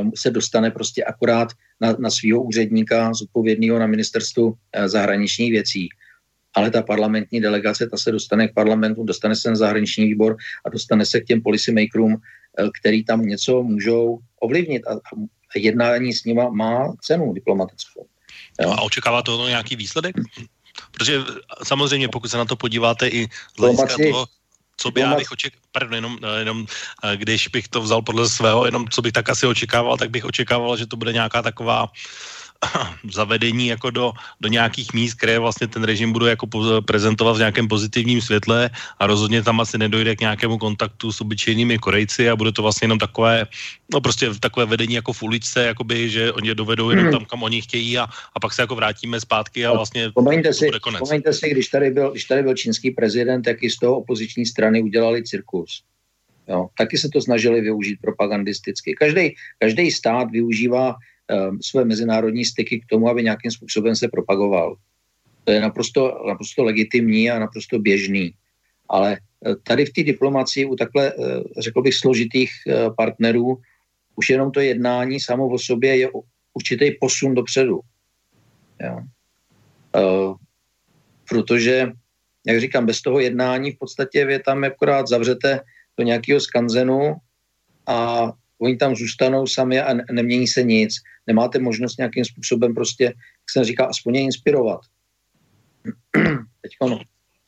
um, 0.00 0.12
se 0.16 0.30
dostane 0.30 0.70
prostě 0.70 1.04
akorát 1.04 1.48
na, 1.80 1.96
na 1.98 2.10
svého 2.10 2.42
úředníka 2.42 3.12
zodpovědného 3.14 3.78
na 3.78 3.86
ministerstvu 3.86 4.46
uh, 4.46 4.54
zahraničních 4.86 5.50
věcí. 5.50 5.88
Ale 6.54 6.70
ta 6.70 6.82
parlamentní 6.82 7.40
delegace, 7.40 7.86
ta 7.86 7.96
se 7.96 8.12
dostane 8.12 8.48
k 8.48 8.54
parlamentu, 8.54 9.04
dostane 9.04 9.36
se 9.36 9.50
na 9.50 9.56
zahraniční 9.56 10.04
výbor 10.04 10.36
a 10.64 10.68
dostane 10.68 11.06
se 11.06 11.20
k 11.20 11.24
těm 11.24 11.42
policymakerům, 11.42 12.16
který 12.80 13.04
tam 13.04 13.22
něco 13.22 13.62
můžou 13.62 14.18
ovlivnit. 14.40 14.82
A 14.86 14.98
jednání 15.56 16.12
s 16.12 16.24
nima 16.24 16.48
má 16.48 16.92
cenu 17.00 17.32
diplomatickou. 17.32 18.06
Jo? 18.62 18.70
A 18.70 18.82
očekává 18.82 19.22
to 19.22 19.48
nějaký 19.48 19.76
výsledek? 19.76 20.16
Protože 20.90 21.18
samozřejmě, 21.64 22.08
pokud 22.08 22.30
se 22.30 22.38
na 22.38 22.44
to 22.44 22.56
podíváte 22.56 23.08
i 23.08 23.28
z 23.56 23.58
hlediska 23.58 23.96
toho, 24.10 24.26
co 24.76 24.90
by 24.90 25.00
já 25.00 25.14
bych 25.14 25.32
očekával, 25.32 25.66
pardon, 25.72 25.94
jenom, 25.94 26.18
jenom, 26.38 26.66
když 27.16 27.48
bych 27.48 27.68
to 27.68 27.80
vzal 27.80 28.02
podle 28.02 28.28
svého, 28.28 28.64
jenom 28.64 28.88
co 28.88 29.02
bych 29.02 29.12
tak 29.12 29.28
asi 29.28 29.46
očekával, 29.46 29.96
tak 29.96 30.10
bych 30.10 30.24
očekával, 30.24 30.76
že 30.76 30.86
to 30.86 30.96
bude 30.96 31.12
nějaká 31.12 31.42
taková 31.42 31.92
zavedení 33.12 33.66
jako 33.66 33.90
do, 33.90 34.12
do 34.40 34.48
nějakých 34.48 34.92
míst, 34.92 35.14
které 35.14 35.38
vlastně 35.38 35.66
ten 35.66 35.84
režim 35.84 36.12
bude 36.12 36.30
jako 36.30 36.46
prezentovat 36.86 37.32
v 37.32 37.38
nějakém 37.38 37.68
pozitivním 37.68 38.20
světle 38.20 38.70
a 38.98 39.06
rozhodně 39.06 39.42
tam 39.42 39.60
asi 39.60 39.78
nedojde 39.78 40.16
k 40.16 40.20
nějakému 40.20 40.58
kontaktu 40.58 41.12
s 41.12 41.20
obyčejnými 41.20 41.78
Korejci 41.78 42.30
a 42.30 42.36
bude 42.36 42.52
to 42.52 42.62
vlastně 42.62 42.84
jenom 42.84 42.98
takové, 42.98 43.46
no 43.92 44.00
prostě 44.00 44.30
takové 44.40 44.66
vedení 44.66 44.94
jako 44.94 45.12
v 45.12 45.22
uličce, 45.22 45.64
jakoby, 45.64 46.10
že 46.10 46.32
oni 46.32 46.54
dovedou 46.54 46.90
jenom 46.90 47.10
tam, 47.12 47.24
kam 47.24 47.42
oni 47.42 47.62
chtějí 47.62 47.98
a, 47.98 48.06
a 48.34 48.40
pak 48.40 48.52
se 48.52 48.62
jako 48.62 48.74
vrátíme 48.74 49.20
zpátky 49.20 49.66
a 49.66 49.72
vlastně 49.72 50.10
Pomeňte 50.14 50.54
si, 50.54 50.66
bude 50.66 50.80
konec. 50.80 50.98
Pomeňte 50.98 51.32
si, 51.32 51.50
když 51.50 51.68
tady, 51.68 51.90
byl, 51.90 52.10
když 52.10 52.24
tady 52.24 52.42
byl 52.42 52.54
čínský 52.54 52.90
prezident, 52.90 53.42
tak 53.42 53.62
i 53.62 53.70
z 53.70 53.76
toho 53.76 53.96
opoziční 53.96 54.46
strany 54.46 54.82
udělali 54.82 55.22
cirkus. 55.24 55.82
Jo, 56.48 56.68
taky 56.78 56.98
se 56.98 57.08
to 57.08 57.20
snažili 57.20 57.60
využít 57.60 57.98
propagandisticky. 58.02 58.94
Každý, 58.94 59.34
každý 59.58 59.90
stát 59.90 60.30
využívá 60.30 60.94
své 61.62 61.84
mezinárodní 61.84 62.44
styky 62.44 62.80
k 62.80 62.86
tomu, 62.86 63.08
aby 63.08 63.22
nějakým 63.22 63.50
způsobem 63.50 63.96
se 63.96 64.08
propagoval. 64.08 64.76
To 65.44 65.52
je 65.52 65.60
naprosto, 65.60 66.24
naprosto 66.28 66.64
legitimní 66.64 67.30
a 67.30 67.38
naprosto 67.38 67.78
běžný. 67.78 68.34
Ale 68.88 69.18
eh, 69.18 69.56
tady 69.62 69.86
v 69.86 69.92
té 69.92 70.02
diplomacii 70.02 70.64
u 70.64 70.76
takhle, 70.76 71.12
eh, 71.12 71.42
řekl 71.58 71.82
bych, 71.82 71.94
složitých 71.94 72.50
eh, 72.68 72.90
partnerů 72.96 73.58
už 74.16 74.30
jenom 74.30 74.50
to 74.50 74.60
jednání 74.60 75.20
samo 75.20 75.48
o 75.48 75.58
sobě 75.58 75.96
je 75.96 76.08
určitý 76.54 76.90
posun 77.00 77.34
dopředu. 77.34 77.80
Jo. 78.80 79.00
Protože, 81.28 81.92
jak 82.46 82.60
říkám, 82.60 82.86
bez 82.86 83.02
toho 83.02 83.20
jednání 83.20 83.72
v 83.72 83.78
podstatě 83.78 84.24
vy 84.24 84.38
tam 84.38 84.64
akorát 84.64 85.08
zavřete 85.08 85.60
do 85.98 86.04
nějakého 86.04 86.40
skanzenu 86.40 87.14
a 87.86 88.32
oni 88.62 88.76
tam 88.76 88.96
zůstanou 88.96 89.46
sami 89.46 89.80
a 89.80 89.94
nemění 90.12 90.46
se 90.46 90.62
nic. 90.62 90.94
Nemáte 91.26 91.58
možnost 91.58 91.98
nějakým 91.98 92.24
způsobem 92.24 92.74
prostě, 92.74 93.04
jak 93.04 93.50
jsem 93.50 93.64
říkal, 93.64 93.88
aspoň 93.88 94.14
je 94.14 94.22
inspirovat. 94.22 94.80
Teď 96.62 96.72
no, 96.82 97.00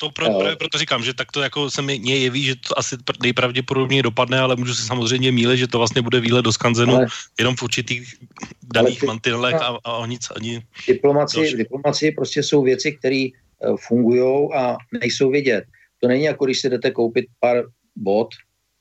to 0.02 0.10
pro, 0.10 0.26
pro, 0.38 0.56
proto 0.56 0.78
říkám, 0.78 1.02
že 1.04 1.14
tak 1.14 1.32
to 1.32 1.42
jako 1.42 1.70
se 1.70 1.82
mi 1.82 2.00
jeví, 2.02 2.42
že 2.42 2.54
to 2.56 2.78
asi 2.78 2.96
nejpravděpodobněji 3.22 4.02
dopadne, 4.02 4.40
ale 4.40 4.56
můžu 4.56 4.74
se 4.74 4.82
samozřejmě 4.86 5.32
mílit, 5.32 5.56
že 5.56 5.66
to 5.66 5.78
vlastně 5.78 6.02
bude 6.02 6.20
výlet 6.20 6.42
do 6.42 6.52
skanzenu 6.52 6.94
ale, 6.94 7.06
jenom 7.38 7.56
v 7.56 7.62
určitých 7.62 8.14
daných 8.62 9.00
ty, 9.00 9.06
mantinelech 9.06 9.54
a, 9.54 9.78
a 9.84 9.92
o 9.96 10.06
nic 10.06 10.26
ani... 10.36 10.62
Diplomaci, 10.88 11.56
diplomaci 11.56 12.10
prostě 12.10 12.42
jsou 12.42 12.62
věci, 12.62 12.92
které 12.92 13.26
uh, 13.30 13.76
fungují 13.76 14.50
a 14.54 14.76
nejsou 15.00 15.30
vidět. 15.30 15.64
To 16.00 16.08
není 16.08 16.24
jako 16.24 16.44
když 16.44 16.60
si 16.60 16.70
jdete 16.70 16.90
koupit 16.90 17.26
pár 17.40 17.64
bot, 17.96 18.28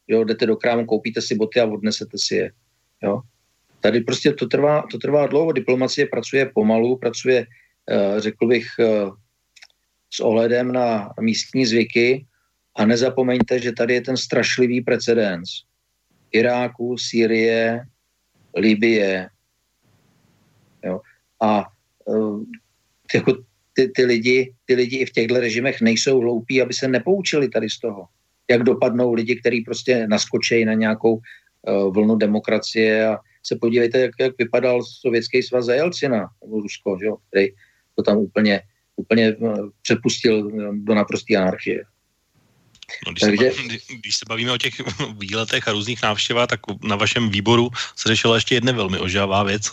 jo, 0.07 0.23
jdete 0.23 0.45
do 0.45 0.55
krámu, 0.55 0.85
koupíte 0.85 1.21
si 1.21 1.35
boty 1.35 1.59
a 1.59 1.65
odnesete 1.65 2.17
si 2.17 2.35
je. 2.35 2.51
Jo. 3.03 3.21
Tady 3.79 4.01
prostě 4.01 4.33
to 4.33 4.47
trvá, 4.47 4.83
to 4.91 4.97
trvá 4.97 5.27
dlouho. 5.27 5.51
Diplomacie 5.51 6.05
pracuje 6.05 6.51
pomalu, 6.53 6.97
pracuje, 6.97 7.45
uh, 7.45 8.19
řekl 8.19 8.47
bych, 8.47 8.65
uh, 8.79 9.15
s 10.09 10.19
ohledem 10.19 10.71
na 10.71 11.13
místní 11.21 11.65
zvyky 11.65 12.25
a 12.75 12.85
nezapomeňte, 12.85 13.59
že 13.59 13.71
tady 13.71 13.93
je 13.93 14.01
ten 14.01 14.17
strašlivý 14.17 14.81
precedens 14.81 15.49
Iráku, 16.31 16.97
Sýrie, 16.97 17.85
Libie. 18.55 19.29
Jo. 20.83 21.01
A 21.41 21.67
uh, 22.05 22.43
jako 23.13 23.43
ty, 23.73 23.87
ty, 23.87 24.05
lidi, 24.05 24.53
ty 24.65 24.75
lidi 24.75 24.97
i 24.97 25.05
v 25.05 25.11
těchto 25.11 25.39
režimech 25.39 25.81
nejsou 25.81 26.19
hloupí, 26.19 26.61
aby 26.61 26.73
se 26.73 26.87
nepoučili 26.87 27.49
tady 27.49 27.69
z 27.69 27.79
toho. 27.79 28.07
Jak 28.51 28.63
dopadnou 28.63 29.13
lidi, 29.13 29.35
kteří 29.35 29.61
prostě 29.61 30.07
naskočejí 30.07 30.65
na 30.65 30.73
nějakou 30.73 31.13
uh, 31.15 31.93
vlnu 31.93 32.15
demokracie 32.15 33.07
a 33.07 33.17
se 33.43 33.55
podívejte, 33.55 33.99
jak, 33.99 34.11
jak 34.19 34.37
vypadal 34.37 34.83
sovětský 34.83 35.43
svaz 35.43 35.65
za 35.65 35.73
Jelcina, 35.73 36.27
nebo 36.43 36.59
Rusko, 36.59 36.97
že 36.99 37.05
jo, 37.05 37.17
který 37.29 37.47
to 37.95 38.03
tam 38.03 38.17
úplně 38.17 38.61
úplně 38.95 39.25
eh, 39.25 39.57
přepustil 39.81 40.49
eh, 40.49 40.69
do 40.73 40.93
naprosté 40.95 41.35
anarchie. 41.35 41.83
No, 43.07 43.11
když, 43.11 43.21
Takže... 43.21 43.51
se, 43.51 43.95
když 43.95 44.15
se 44.15 44.25
bavíme 44.29 44.51
o 44.51 44.57
těch 44.57 44.73
výletech 45.17 45.67
a 45.67 45.71
různých 45.71 46.03
návštěvách, 46.03 46.47
tak 46.47 46.59
na 46.83 46.95
vašem 46.95 47.29
výboru 47.29 47.69
se 47.95 48.09
řešila 48.09 48.35
ještě 48.35 48.55
jedna 48.55 48.71
velmi 48.71 48.99
ožává 48.99 49.43
věc 49.43 49.69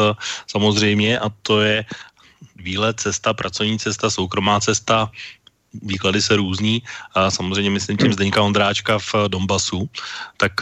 samozřejmě 0.47 1.19
a 1.19 1.29
to 1.43 1.61
je 1.61 1.85
výlet, 2.57 3.01
cesta, 3.01 3.35
pracovní 3.35 3.79
cesta, 3.79 4.11
soukromá 4.11 4.61
cesta, 4.61 5.11
výklady 5.83 6.23
se 6.23 6.37
různí 6.37 6.83
a 7.15 7.31
samozřejmě 7.31 7.71
myslím 7.71 7.97
tím 7.97 8.13
Zdeňka 8.13 8.43
Ondráčka 8.43 8.99
v 8.99 9.15
Donbasu, 9.29 9.89
tak 10.37 10.53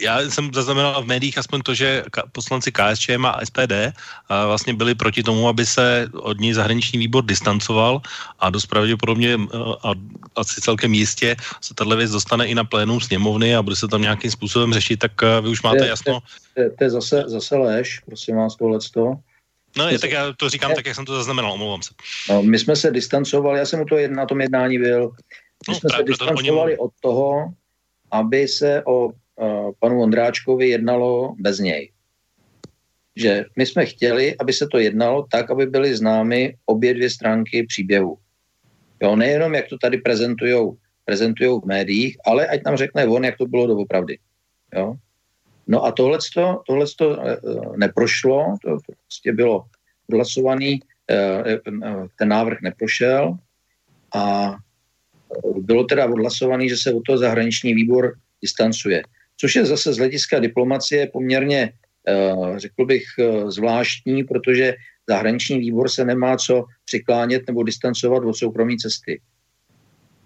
já 0.00 0.20
jsem 0.20 0.50
zaznamenal 0.54 1.02
v 1.02 1.06
médiích 1.06 1.38
aspoň 1.38 1.62
to, 1.62 1.74
že 1.74 2.04
poslanci 2.32 2.72
KSČM 2.72 3.26
a 3.26 3.40
SPD 3.44 3.92
vlastně 4.28 4.74
byli 4.74 4.94
proti 4.94 5.22
tomu, 5.22 5.48
aby 5.48 5.66
se 5.66 6.08
od 6.12 6.40
ní 6.40 6.54
zahraniční 6.54 6.98
výbor 6.98 7.24
distancoval 7.24 8.00
a 8.38 8.50
dost 8.50 8.66
pravděpodobně 8.66 9.38
a 9.82 9.92
asi 10.36 10.60
celkem 10.60 10.94
jistě 10.94 11.36
se 11.60 11.74
tato 11.74 11.96
věc 11.96 12.10
dostane 12.10 12.46
i 12.46 12.54
na 12.54 12.64
plénum 12.64 13.00
sněmovny 13.00 13.56
a 13.56 13.62
bude 13.62 13.76
se 13.76 13.88
tam 13.88 14.02
nějakým 14.02 14.30
způsobem 14.30 14.72
řešit, 14.72 14.96
tak 14.96 15.12
vy 15.40 15.48
už 15.48 15.62
máte 15.62 15.86
jasno. 15.86 16.20
To 16.54 16.60
je, 16.60 16.70
to 16.70 16.84
je 16.84 16.90
zase, 16.90 17.24
zase 17.26 17.56
lež, 17.56 18.00
prosím 18.06 18.36
vás, 18.36 18.56
tohleto. 18.56 19.20
No, 19.76 19.88
je, 19.88 19.98
tak 19.98 20.10
já 20.10 20.32
to 20.32 20.48
říkám 20.48 20.74
tak, 20.74 20.86
jak 20.86 20.94
jsem 20.94 21.04
to 21.04 21.16
zaznamenal, 21.16 21.52
omlouvám 21.52 21.82
se. 21.82 21.94
No, 22.28 22.42
my 22.42 22.58
jsme 22.58 22.76
se 22.76 22.90
distancovali, 22.90 23.58
já 23.58 23.66
jsem 23.66 23.80
u 23.80 23.84
toho 23.84 24.08
na 24.08 24.26
tom 24.26 24.40
jednání 24.40 24.78
byl, 24.78 25.10
my 25.68 25.74
no, 25.74 25.74
jsme 25.74 25.90
se 25.96 26.02
distancovali 26.02 26.78
od 26.78 26.92
toho, 27.00 27.52
aby 28.10 28.48
se 28.48 28.82
o 28.86 29.10
panu 29.78 30.02
Ondráčkovi 30.02 30.68
jednalo 30.68 31.34
bez 31.38 31.58
něj. 31.58 31.92
Že 33.16 33.44
my 33.56 33.66
jsme 33.66 33.86
chtěli, 33.86 34.36
aby 34.36 34.52
se 34.52 34.66
to 34.66 34.78
jednalo 34.78 35.26
tak, 35.30 35.50
aby 35.50 35.66
byly 35.66 35.96
známy 35.96 36.56
obě 36.66 36.94
dvě 36.94 37.10
stránky 37.10 37.66
příběhu. 37.66 38.18
Jo, 39.02 39.16
nejenom, 39.16 39.54
jak 39.54 39.68
to 39.68 39.78
tady 39.78 39.98
prezentujou, 39.98 40.76
prezentujou 41.04 41.60
v 41.60 41.64
médiích, 41.64 42.16
ale 42.24 42.46
ať 42.46 42.60
nám 42.64 42.76
řekne 42.76 43.06
on, 43.06 43.24
jak 43.24 43.36
to 43.38 43.46
bylo 43.46 43.66
doopravdy. 43.66 44.18
Jo? 44.74 44.94
No 45.70 45.84
a 45.84 45.92
tohle 45.92 46.18
to 46.98 47.22
eh, 47.22 47.36
neprošlo, 47.76 48.56
to, 48.62 48.78
prostě 49.02 49.32
bylo 49.32 49.64
odhlasovaný, 50.08 50.80
eh, 51.10 51.60
eh, 51.66 52.08
ten 52.18 52.28
návrh 52.28 52.58
neprošel 52.62 53.38
a 54.14 54.54
bylo 55.60 55.84
teda 55.84 56.06
odhlasovaný, 56.06 56.68
že 56.68 56.76
se 56.76 56.92
o 56.92 57.00
to 57.00 57.18
zahraniční 57.18 57.74
výbor 57.74 58.18
distancuje 58.42 59.02
což 59.40 59.56
je 59.56 59.66
zase 59.66 59.92
z 59.92 59.98
hlediska 59.98 60.38
diplomacie 60.38 61.06
poměrně, 61.12 61.72
eh, 62.08 62.34
řekl 62.56 62.86
bych, 62.86 63.04
eh, 63.18 63.50
zvláštní, 63.50 64.24
protože 64.24 64.74
zahraniční 65.08 65.58
výbor 65.58 65.88
se 65.88 66.04
nemá 66.04 66.36
co 66.36 66.64
přiklánět 66.84 67.46
nebo 67.46 67.62
distancovat 67.62 68.24
od 68.24 68.36
soukromí 68.36 68.76
cesty. 68.76 69.20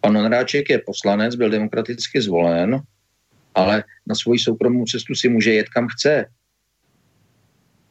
Pan 0.01 0.17
Onráček 0.17 0.71
je 0.71 0.83
poslanec, 0.87 1.35
byl 1.35 1.51
demokraticky 1.51 2.21
zvolen, 2.21 2.83
ale 3.55 3.85
na 4.07 4.15
svoji 4.15 4.39
soukromou 4.39 4.85
cestu 4.85 5.15
si 5.15 5.29
může 5.29 5.53
jet 5.53 5.69
kam 5.69 5.89
chce. 5.89 6.27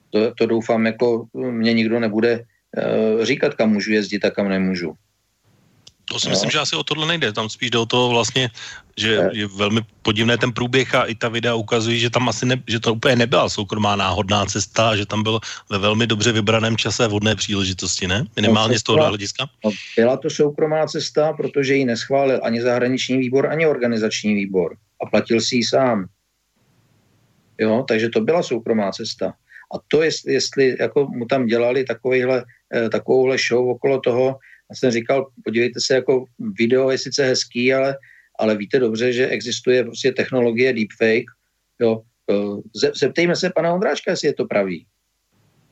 To, 0.10 0.34
to 0.34 0.46
doufám, 0.46 0.86
jako 0.86 1.26
mě 1.34 1.74
nikdo 1.74 2.00
nebude 2.00 2.40
uh, 2.40 3.24
říkat, 3.24 3.54
kam 3.54 3.70
můžu 3.70 3.92
jezdit 3.92 4.26
a 4.26 4.32
kam 4.32 4.50
nemůžu. 4.50 4.94
To 6.06 6.20
si 6.20 6.30
myslím, 6.30 6.52
že 6.52 6.60
asi 6.60 6.76
o 6.76 6.84
tohle 6.84 7.08
nejde. 7.08 7.34
Tam 7.34 7.50
spíš 7.50 7.70
jde 7.70 7.78
o 7.78 7.86
to 7.86 8.10
vlastně, 8.10 8.50
že 8.98 9.20
je 9.32 9.48
velmi 9.48 9.82
podivné 10.02 10.38
ten 10.38 10.52
průběh 10.52 10.96
a 10.96 11.04
i 11.04 11.16
ta 11.16 11.30
videa 11.30 11.56
ukazují, 11.56 12.00
že 12.00 12.10
tam 12.10 12.30
asi 12.30 12.46
ne, 12.46 12.64
že 12.68 12.80
to 12.80 12.94
úplně 12.94 13.16
nebyla 13.16 13.50
soukromá 13.50 13.96
náhodná 13.96 14.46
cesta, 14.46 14.96
že 14.96 15.06
tam 15.06 15.24
byl 15.24 15.40
ve 15.70 15.78
velmi 15.78 16.08
dobře 16.08 16.32
vybraném 16.32 16.78
čase 16.78 17.08
vhodné 17.08 17.36
příležitosti, 17.36 18.08
ne? 18.08 18.26
Minimálně 18.36 18.74
no, 18.74 18.80
z 18.80 18.84
toho 18.84 19.08
hlediska. 19.08 19.50
No, 19.66 19.72
byla 19.96 20.18
to 20.18 20.30
soukromá 20.30 20.88
cesta, 20.88 21.34
protože 21.34 21.76
ji 21.76 21.86
neschválil 21.86 22.40
ani 22.44 22.62
zahraniční 22.62 23.18
výbor, 23.18 23.48
ani 23.48 23.68
organizační 23.68 24.34
výbor. 24.34 24.76
A 25.04 25.10
platil 25.10 25.42
si 25.42 25.56
ji 25.56 25.64
sám. 25.64 26.06
Jo, 27.60 27.86
takže 27.88 28.10
to 28.10 28.22
byla 28.22 28.44
soukromá 28.44 28.92
cesta. 28.92 29.34
A 29.76 29.80
to, 29.88 30.02
jestli, 30.02 30.34
jestli 30.34 30.76
jako 30.80 31.08
mu 31.08 31.26
tam 31.26 31.46
dělali 31.46 31.84
takovýhle, 31.84 32.44
eh, 32.76 32.90
takovouhle 32.90 33.38
show 33.38 33.70
okolo 33.70 34.00
toho, 34.00 34.40
já 34.70 34.76
jsem 34.76 34.92
říkal, 34.92 35.28
podívejte 35.44 35.80
se, 35.82 35.94
jako 35.94 36.26
video 36.60 36.90
je 36.90 36.98
sice 36.98 37.26
hezký, 37.26 37.74
ale, 37.74 37.98
ale 38.40 38.58
víte 38.58 38.80
dobře, 38.80 39.14
že 39.14 39.28
existuje 39.28 39.84
prostě 39.84 40.12
technologie 40.12 40.74
deepfake. 40.74 41.30
Jo. 41.82 42.02
Zeptejme 42.96 43.36
se 43.36 43.50
pana 43.50 43.74
Ondráčka, 43.74 44.12
jestli 44.12 44.28
je 44.28 44.34
to 44.34 44.46
pravý. 44.46 44.86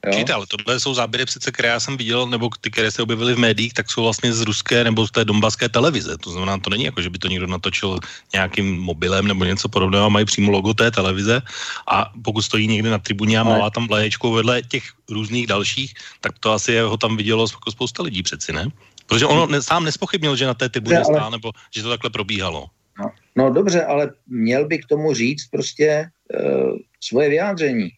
Určitě, 0.07 0.33
ale 0.33 0.45
tohle 0.47 0.79
jsou 0.79 0.93
záběry 0.93 1.25
přece, 1.25 1.51
které 1.51 1.69
já 1.69 1.79
jsem 1.79 1.97
viděl, 1.97 2.27
nebo 2.27 2.49
ty, 2.61 2.71
které 2.71 2.91
se 2.91 3.01
objevily 3.01 3.33
v 3.33 3.39
médiích, 3.39 3.73
tak 3.73 3.91
jsou 3.91 4.03
vlastně 4.03 4.33
z 4.33 4.41
ruské 4.41 4.83
nebo 4.83 5.07
z 5.07 5.11
té 5.11 5.25
dombaské 5.25 5.69
televize. 5.69 6.17
To 6.17 6.29
znamená, 6.31 6.57
to 6.57 6.69
není 6.69 6.83
jako, 6.83 7.01
že 7.01 7.09
by 7.09 7.17
to 7.17 7.27
někdo 7.27 7.47
natočil 7.47 7.99
nějakým 8.33 8.79
mobilem 8.79 9.27
nebo 9.27 9.45
něco 9.45 9.69
podobného, 9.69 10.09
mají 10.09 10.25
přímo 10.25 10.51
logo 10.51 10.73
té 10.73 10.91
televize 10.91 11.41
a 11.87 12.11
pokud 12.23 12.41
stojí 12.41 12.67
někde 12.67 12.89
na 12.89 12.97
tribuně 12.97 13.39
a 13.39 13.43
má 13.43 13.69
tam 13.69 13.87
vlaječkou 13.87 14.31
vedle 14.31 14.61
těch 14.61 14.83
různých 15.09 15.47
dalších, 15.47 15.93
tak 16.21 16.39
to 16.39 16.51
asi 16.51 16.79
ho 16.79 16.97
tam 16.97 17.17
vidělo 17.17 17.45
jako 17.53 17.71
spousta 17.71 18.03
lidí 18.03 18.23
přeci, 18.23 18.53
ne? 18.53 18.67
Protože 19.05 19.25
ono 19.25 19.47
ne, 19.47 19.61
sám 19.61 19.83
nespochybnil, 19.83 20.35
že 20.35 20.45
na 20.45 20.53
té 20.53 20.69
tribuně 20.69 20.97
ale... 20.97 21.05
stál, 21.05 21.31
nebo 21.31 21.51
že 21.75 21.83
to 21.83 21.89
takhle 21.89 22.09
probíhalo. 22.09 22.65
No, 22.99 23.11
no 23.35 23.53
dobře, 23.53 23.83
ale 23.83 24.09
měl 24.27 24.67
by 24.67 24.77
k 24.77 24.85
tomu 24.85 25.13
říct 25.13 25.47
prostě 25.47 26.09
uh, 26.33 26.77
svoje 27.03 27.29
vyjádření. 27.29 27.89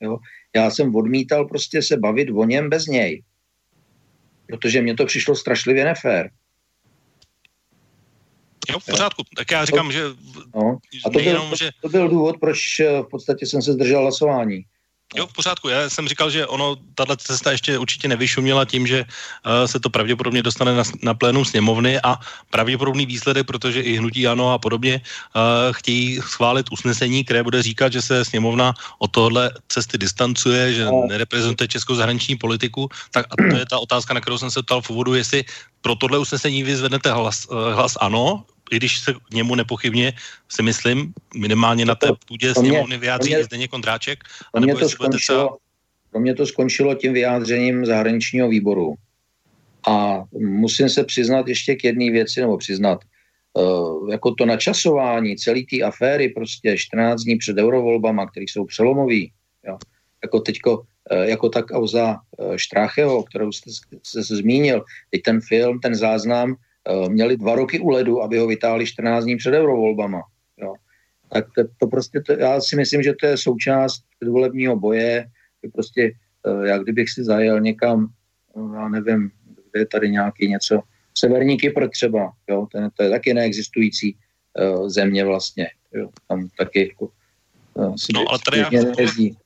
Jo? 0.00 0.18
Já 0.58 0.70
jsem 0.70 0.94
odmítal 0.94 1.46
prostě 1.46 1.82
se 1.82 1.96
bavit 1.96 2.28
o 2.34 2.44
něm 2.44 2.70
bez 2.70 2.86
něj. 2.86 3.22
Protože 4.46 4.82
mně 4.82 4.94
to 4.94 5.06
přišlo 5.06 5.36
strašlivě 5.36 5.84
nefér. 5.84 6.30
Jo, 8.70 8.78
v 8.78 8.86
pořádku. 8.86 9.22
Tak 9.36 9.50
já 9.50 9.64
říkám, 9.64 9.92
že... 9.92 10.02
No. 10.54 10.78
A 11.04 11.10
to 11.10 11.18
byl, 11.18 11.22
jenom, 11.28 11.52
že... 11.58 11.70
to 11.82 11.88
byl 11.88 12.08
důvod, 12.08 12.36
proč 12.40 12.80
eh, 12.80 13.00
v 13.00 13.06
podstatě 13.10 13.46
jsem 13.46 13.62
se 13.62 13.72
zdržel 13.72 14.00
hlasování. 14.00 14.62
Jo, 15.16 15.26
v 15.26 15.32
pořádku. 15.32 15.68
Já 15.68 15.90
jsem 15.90 16.08
říkal, 16.08 16.30
že 16.30 16.46
ono, 16.46 16.76
tahle 16.94 17.16
cesta 17.16 17.52
ještě 17.52 17.78
určitě 17.78 18.08
nevyšuměla 18.08 18.64
tím, 18.64 18.86
že 18.86 19.04
uh, 19.04 19.64
se 19.66 19.80
to 19.80 19.90
pravděpodobně 19.90 20.42
dostane 20.42 20.76
na, 20.76 20.82
na 21.02 21.14
plénum 21.14 21.44
sněmovny 21.44 22.00
a 22.00 22.20
pravděpodobný 22.50 23.06
výsledek, 23.06 23.46
protože 23.46 23.80
i 23.80 23.96
hnutí 23.96 24.28
ANO 24.28 24.52
a 24.52 24.58
podobně 24.58 25.00
uh, 25.00 25.72
chtějí 25.72 26.20
schválit 26.20 26.66
usnesení, 26.72 27.24
které 27.24 27.42
bude 27.42 27.62
říkat, 27.62 27.92
že 27.92 28.02
se 28.02 28.24
sněmovna 28.24 28.74
od 28.98 29.08
tohle 29.08 29.50
cesty 29.68 29.98
distancuje, 29.98 30.74
že 30.74 30.86
nereprezentuje 31.08 31.68
českou 31.68 31.94
zahraniční 31.94 32.36
politiku. 32.36 32.88
Tak 33.10 33.26
a 33.32 33.34
to 33.50 33.56
je 33.56 33.66
ta 33.66 33.78
otázka, 33.78 34.14
na 34.14 34.20
kterou 34.20 34.38
jsem 34.38 34.50
se 34.50 34.62
ptal 34.62 34.82
v 34.82 34.90
úvodu, 34.90 35.14
jestli 35.14 35.44
pro 35.80 35.94
tohle 35.94 36.18
usnesení 36.18 36.62
vyzvednete 36.62 37.12
hlas, 37.12 37.46
uh, 37.48 37.72
hlas 37.72 37.96
ano, 38.00 38.44
i 38.70 38.76
když 38.76 38.98
se 38.98 39.12
k 39.12 39.34
němu 39.34 39.54
nepochybně 39.54 40.12
si 40.48 40.62
myslím, 40.62 41.12
minimálně 41.36 41.84
na 41.84 41.94
té 41.94 42.08
půdě 42.28 42.54
sněmovny 42.54 42.98
vyjádří 42.98 43.34
mě, 43.34 43.44
Zdeněk 43.44 43.70
Kondráček. 43.70 44.24
Pro 44.52 44.60
mě, 44.62 44.74
to 44.74 44.88
skončilo, 44.88 45.56
pro 46.10 46.20
mě 46.20 46.34
to 46.34 46.46
skončilo 46.46 46.94
tím 46.94 47.12
vyjádřením 47.12 47.86
zahraničního 47.86 48.48
výboru. 48.48 48.94
A 49.88 50.24
musím 50.32 50.88
se 50.88 51.04
přiznat 51.04 51.48
ještě 51.48 51.74
k 51.74 51.84
jedné 51.84 52.10
věci, 52.10 52.40
nebo 52.40 52.58
přiznat, 52.58 52.98
uh, 53.52 54.10
jako 54.10 54.34
to 54.34 54.46
načasování 54.46 55.36
celé 55.36 55.60
té 55.70 55.82
aféry 55.82 56.28
prostě 56.28 56.76
14 56.78 57.22
dní 57.22 57.36
před 57.36 57.58
eurovolbama, 57.58 58.26
které 58.26 58.44
jsou 58.44 58.64
přelomový, 58.64 59.32
jo, 59.66 59.78
jako 60.22 60.40
teďko 60.40 60.82
Eh, 61.10 61.30
jako 61.30 61.48
ta 61.48 61.62
kauza 61.62 62.16
eh, 62.38 62.58
Štrácheho, 62.58 63.22
kterou 63.22 63.52
jste 63.52 63.70
se 64.24 64.36
zmínil. 64.36 64.84
Teď 65.10 65.22
ten 65.22 65.40
film, 65.40 65.80
ten 65.80 65.94
záznam, 65.94 66.56
měli 67.08 67.36
dva 67.36 67.54
roky 67.54 67.80
u 67.80 67.88
ledu, 67.88 68.22
aby 68.22 68.38
ho 68.38 68.46
vytáhli 68.46 68.86
14 68.86 69.24
dní 69.24 69.36
před 69.36 69.54
eurovolbama. 69.54 70.22
Jo. 70.56 70.74
Tak 71.32 71.44
to, 71.54 71.62
to 71.78 71.86
prostě, 71.86 72.20
to, 72.20 72.32
já 72.32 72.60
si 72.60 72.76
myslím, 72.76 73.02
že 73.02 73.14
to 73.20 73.26
je 73.26 73.36
součást 73.36 74.02
předvolebního 74.20 74.76
boje, 74.76 75.26
že 75.64 75.70
prostě 75.72 76.12
já 76.64 76.78
kdybych 76.78 77.10
si 77.10 77.24
zajel 77.24 77.60
někam, 77.60 78.08
já 78.74 78.88
nevím, 78.88 79.30
kde 79.70 79.80
je 79.80 79.86
tady 79.86 80.10
nějaký 80.10 80.48
něco, 80.48 80.80
Severní 81.18 81.56
Kypr 81.56 81.88
třeba, 81.88 82.32
jo, 82.50 82.66
ten, 82.72 82.90
to 82.94 83.02
je 83.02 83.10
taky 83.10 83.34
neexistující 83.34 84.16
země 84.86 85.24
vlastně, 85.24 85.66
jo, 85.94 86.08
tam 86.28 86.48
taky 86.58 86.88
jako 86.88 87.10
No, 87.78 87.94
no 88.14 88.24
ale 88.28 88.38
tady 88.44 88.58
já, 88.58 88.68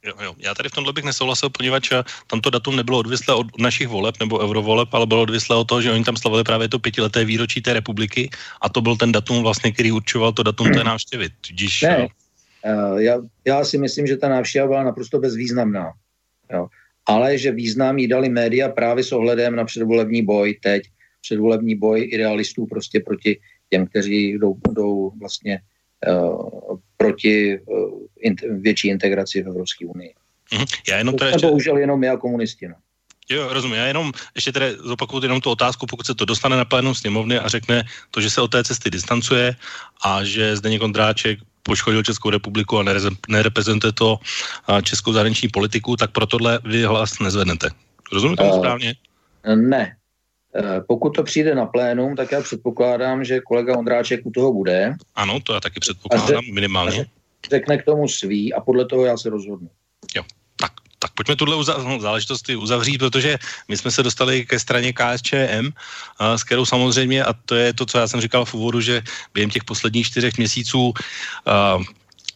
jo, 0.03 0.15
jo, 0.23 0.35
já 0.39 0.55
tady 0.55 0.69
v 0.69 0.73
tomhle 0.73 0.93
bych 0.93 1.05
nesouhlasil, 1.05 1.51
poněvadž 1.51 1.93
eh, 1.93 2.03
tamto 2.27 2.51
datum 2.51 2.77
nebylo 2.77 2.99
odvislé 2.99 3.35
od 3.35 3.47
našich 3.59 3.89
voleb 3.89 4.15
nebo 4.21 4.39
eurovoleb, 4.39 4.89
ale 4.93 5.07
bylo 5.07 5.23
odvislé 5.23 5.57
od 5.57 5.65
toho, 5.69 5.83
že 5.83 5.93
oni 5.93 6.05
tam 6.05 6.17
slavili 6.17 6.45
právě 6.45 6.69
to 6.69 6.79
pětileté 6.79 7.25
výročí 7.25 7.63
té 7.63 7.73
republiky 7.73 8.31
a 8.61 8.69
to 8.69 8.81
byl 8.81 8.97
ten 8.97 9.13
datum 9.13 9.43
vlastně, 9.43 9.73
který 9.73 9.93
určoval 9.93 10.33
to 10.33 10.43
datum 10.43 10.73
té 10.73 10.85
návštěvy. 10.85 11.29
Tudíž, 11.41 11.83
ne, 11.83 12.09
uh, 12.65 12.99
já, 12.99 13.21
já 13.45 13.65
si 13.65 13.79
myslím, 13.79 14.07
že 14.07 14.17
ta 14.17 14.29
návštěva 14.29 14.67
byla 14.67 14.83
naprosto 14.83 15.19
bezvýznamná. 15.19 15.93
Jo. 16.53 16.67
Ale 17.07 17.39
že 17.39 17.53
význam 17.53 17.99
jí 17.99 18.09
dali 18.09 18.29
média 18.29 18.69
právě 18.69 19.05
s 19.05 19.13
ohledem 19.13 19.57
na 19.57 19.65
předvolební 19.65 20.23
boj 20.25 20.59
teď, 20.63 20.83
předvolební 21.21 21.75
boj 21.75 22.09
idealistů 22.13 22.67
prostě 22.67 23.01
proti 23.01 23.41
těm, 23.71 23.87
kteří 23.87 24.33
jdou, 24.33 24.57
jdou 24.73 25.13
vlastně 25.21 25.61
uh, 26.09 26.79
proti 27.03 27.59
in, 28.21 28.37
větší 28.63 28.89
integraci 28.89 29.43
v 29.43 29.49
Evropské 29.49 29.87
unii. 29.87 30.15
Mm-hmm. 30.53 30.67
Já 30.89 30.97
jenom 30.99 31.17
to 31.17 31.25
ještě... 31.25 31.47
bohužel 31.47 31.77
jenom 31.79 32.01
my 32.01 32.09
a 32.09 32.17
komunisti. 32.17 32.69
No. 32.69 32.75
Jo, 33.31 33.49
rozumím. 33.51 33.77
Já 33.77 33.87
jenom 33.87 34.13
ještě 34.35 34.53
tedy 34.53 34.77
zopakuju 34.85 35.23
jenom 35.23 35.41
tu 35.41 35.51
otázku, 35.51 35.87
pokud 35.87 36.07
se 36.07 36.15
to 36.15 36.25
dostane 36.25 36.57
na 36.57 36.65
plénum 36.65 36.95
sněmovny 36.95 37.39
a 37.39 37.49
řekne 37.49 37.85
to, 38.11 38.21
že 38.21 38.31
se 38.31 38.41
od 38.41 38.51
té 38.51 38.65
cesty 38.65 38.91
distancuje 38.91 39.57
a 40.05 40.25
že 40.25 40.57
zde 40.57 40.79
Kondráček 40.79 41.39
poškodil 41.63 42.03
Českou 42.03 42.31
republiku 42.31 42.79
a 42.79 42.85
nereprezentuje 43.29 43.93
to 43.93 44.19
českou 44.83 45.13
zahraniční 45.13 45.49
politiku, 45.49 45.97
tak 45.97 46.11
pro 46.11 46.27
tohle 46.27 46.59
vy 46.65 46.85
hlas 46.85 47.19
nezvednete. 47.19 47.71
Rozumím 48.13 48.37
to 48.37 48.45
uh, 48.45 48.59
správně? 48.59 48.95
Ne. 49.55 49.97
Uh, 50.53 50.65
pokud 50.89 51.11
to 51.11 51.23
přijde 51.23 51.55
na 51.55 51.67
plénum, 51.67 52.17
tak 52.17 52.33
já 52.33 52.43
předpokládám, 52.43 53.25
že 53.25 53.41
kolega 53.41 53.79
Ondráček 53.79 54.27
u 54.27 54.31
toho 54.31 54.53
bude. 54.53 54.95
Ano, 55.15 55.41
to 55.41 55.55
já 55.55 55.61
taky 55.61 55.81
předpokládám, 55.81 56.45
minimálně 56.53 57.07
řekne 57.51 57.79
k 57.79 57.85
tomu 57.85 58.09
svý 58.09 58.55
a 58.55 58.61
podle 58.61 58.85
toho 58.87 59.05
já 59.05 59.17
se 59.17 59.31
rozhodnu. 59.31 59.71
Jo, 60.17 60.23
tak, 60.57 60.73
tak 60.99 61.11
pojďme 61.15 61.37
tuhle 61.37 61.57
uza- 61.57 62.01
záležitosti 62.01 62.57
uzavřít, 62.57 62.99
protože 62.99 63.39
my 63.69 63.77
jsme 63.77 63.91
se 63.91 64.03
dostali 64.03 64.47
ke 64.47 64.59
straně 64.59 64.93
KSČM, 64.93 65.71
a 66.19 66.39
s 66.39 66.45
kterou 66.45 66.65
samozřejmě, 66.67 67.25
a 67.25 67.33
to 67.33 67.55
je 67.55 67.73
to, 67.73 67.87
co 67.87 67.99
já 67.99 68.09
jsem 68.09 68.21
říkal 68.21 68.45
v 68.45 68.55
úvodu, 68.55 68.81
že 68.81 69.03
během 69.35 69.51
těch 69.51 69.65
posledních 69.65 70.07
čtyřech 70.07 70.39
měsíců 70.39 70.93
a, 71.47 71.79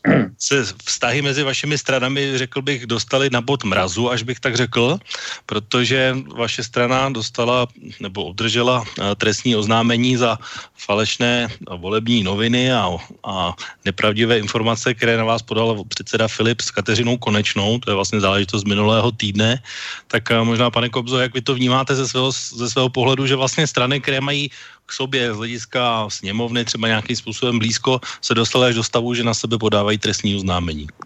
se 0.38 0.64
vztahy 0.84 1.22
mezi 1.22 1.42
vašimi 1.42 1.78
stranami, 1.78 2.38
řekl 2.38 2.62
bych, 2.62 2.86
dostali 2.86 3.30
na 3.30 3.40
bod 3.40 3.64
mrazu, 3.64 4.10
až 4.10 4.22
bych 4.22 4.40
tak 4.40 4.56
řekl, 4.56 4.98
protože 5.46 6.16
vaše 6.36 6.64
strana 6.64 7.08
dostala 7.08 7.66
nebo 8.00 8.24
obdržela 8.24 8.84
eh, 8.84 9.14
trestní 9.14 9.56
oznámení 9.56 10.16
za 10.16 10.38
falešné 10.76 11.48
volební 11.76 12.22
noviny 12.22 12.72
a, 12.72 12.96
a 13.24 13.54
nepravdivé 13.84 14.38
informace, 14.38 14.94
které 14.94 15.16
na 15.16 15.24
vás 15.24 15.42
podal 15.42 15.84
předseda 15.88 16.28
Filip 16.28 16.60
s 16.60 16.70
Kateřinou 16.70 17.16
Konečnou, 17.16 17.78
to 17.78 17.90
je 17.90 17.94
vlastně 17.94 18.20
záležitost 18.20 18.64
minulého 18.64 19.12
týdne, 19.12 19.62
tak 20.08 20.30
eh, 20.30 20.42
možná, 20.44 20.70
pane 20.70 20.88
Kobzo, 20.88 21.18
jak 21.18 21.34
vy 21.34 21.42
to 21.42 21.54
vnímáte 21.54 21.94
ze 21.94 22.08
svého, 22.08 22.32
ze 22.32 22.70
svého 22.70 22.88
pohledu, 22.88 23.26
že 23.26 23.36
vlastně 23.36 23.66
strany, 23.66 24.00
které 24.00 24.20
mají 24.20 24.50
k 24.86 24.92
sobě 24.92 25.34
z 25.34 25.36
hlediska 25.36 26.10
sněmovny 26.10 26.64
třeba 26.64 26.88
nějakým 26.88 27.16
způsobem 27.16 27.58
blízko, 27.58 28.00
se 28.20 28.34
dostali 28.34 28.68
až 28.68 28.74
do 28.74 28.84
stavu, 28.84 29.14
že 29.14 29.24
na 29.24 29.34
sebe 29.34 29.58
podávají 29.58 29.98
trestní 29.98 30.36
oznámení? 30.36 30.86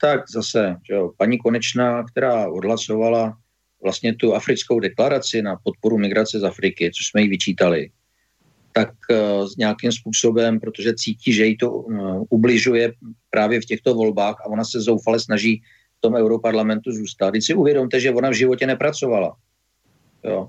Tak 0.00 0.30
zase, 0.30 0.76
že 0.88 0.94
jo, 0.94 1.12
paní 1.16 1.38
Konečná, 1.38 2.04
která 2.04 2.48
odhlasovala 2.48 3.36
vlastně 3.82 4.14
tu 4.14 4.34
africkou 4.34 4.80
deklaraci 4.80 5.42
na 5.42 5.56
podporu 5.64 5.98
migrace 5.98 6.40
z 6.40 6.44
Afriky, 6.44 6.90
což 6.90 7.06
jsme 7.06 7.22
jí 7.22 7.28
vyčítali, 7.28 7.90
tak 8.72 8.88
uh, 9.10 9.48
nějakým 9.58 9.92
způsobem, 9.92 10.60
protože 10.60 10.94
cítí, 10.94 11.32
že 11.32 11.46
jí 11.46 11.56
to 11.56 11.70
uh, 11.70 12.24
ubližuje 12.30 12.92
právě 13.30 13.60
v 13.60 13.64
těchto 13.64 13.94
volbách 13.94 14.36
a 14.40 14.46
ona 14.46 14.64
se 14.64 14.80
zoufale 14.80 15.20
snaží 15.20 15.62
v 15.98 16.00
tom 16.00 16.14
europarlamentu 16.14 16.92
zůstat. 16.92 17.30
Když 17.30 17.44
si 17.44 17.54
uvědomte, 17.54 18.00
že 18.00 18.12
ona 18.12 18.30
v 18.30 18.34
životě 18.34 18.66
nepracovala. 18.66 19.36
Jo 20.24 20.48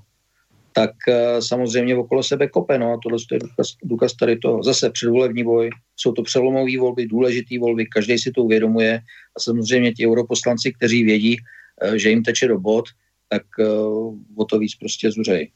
tak 0.78 0.94
uh, 1.08 1.40
samozřejmě 1.40 1.96
okolo 1.96 2.22
sebe 2.22 2.48
kope. 2.48 2.78
No 2.78 2.92
a 2.92 2.98
tohle 3.02 3.18
je 3.32 3.38
důkaz, 3.38 3.68
důkaz 3.82 4.12
tady 4.14 4.36
toho. 4.36 4.62
Zase 4.62 4.90
předvolební 4.90 5.44
boj, 5.44 5.70
jsou 5.96 6.12
to 6.12 6.22
přelomové 6.22 6.78
volby, 6.78 7.06
důležité 7.06 7.58
volby, 7.58 7.86
každý 7.86 8.18
si 8.18 8.30
to 8.30 8.42
uvědomuje 8.42 9.00
a 9.36 9.40
samozřejmě 9.40 9.92
ti 9.92 10.06
europoslanci, 10.06 10.72
kteří 10.72 11.04
vědí, 11.04 11.36
uh, 11.36 11.94
že 11.94 12.10
jim 12.10 12.22
teče 12.22 12.48
do 12.48 12.58
bod, 12.58 12.84
tak 13.28 13.42
uh, 13.58 14.14
o 14.36 14.44
to 14.44 14.58
víc 14.58 14.74
prostě 14.74 15.10
zuřejí. 15.10 15.50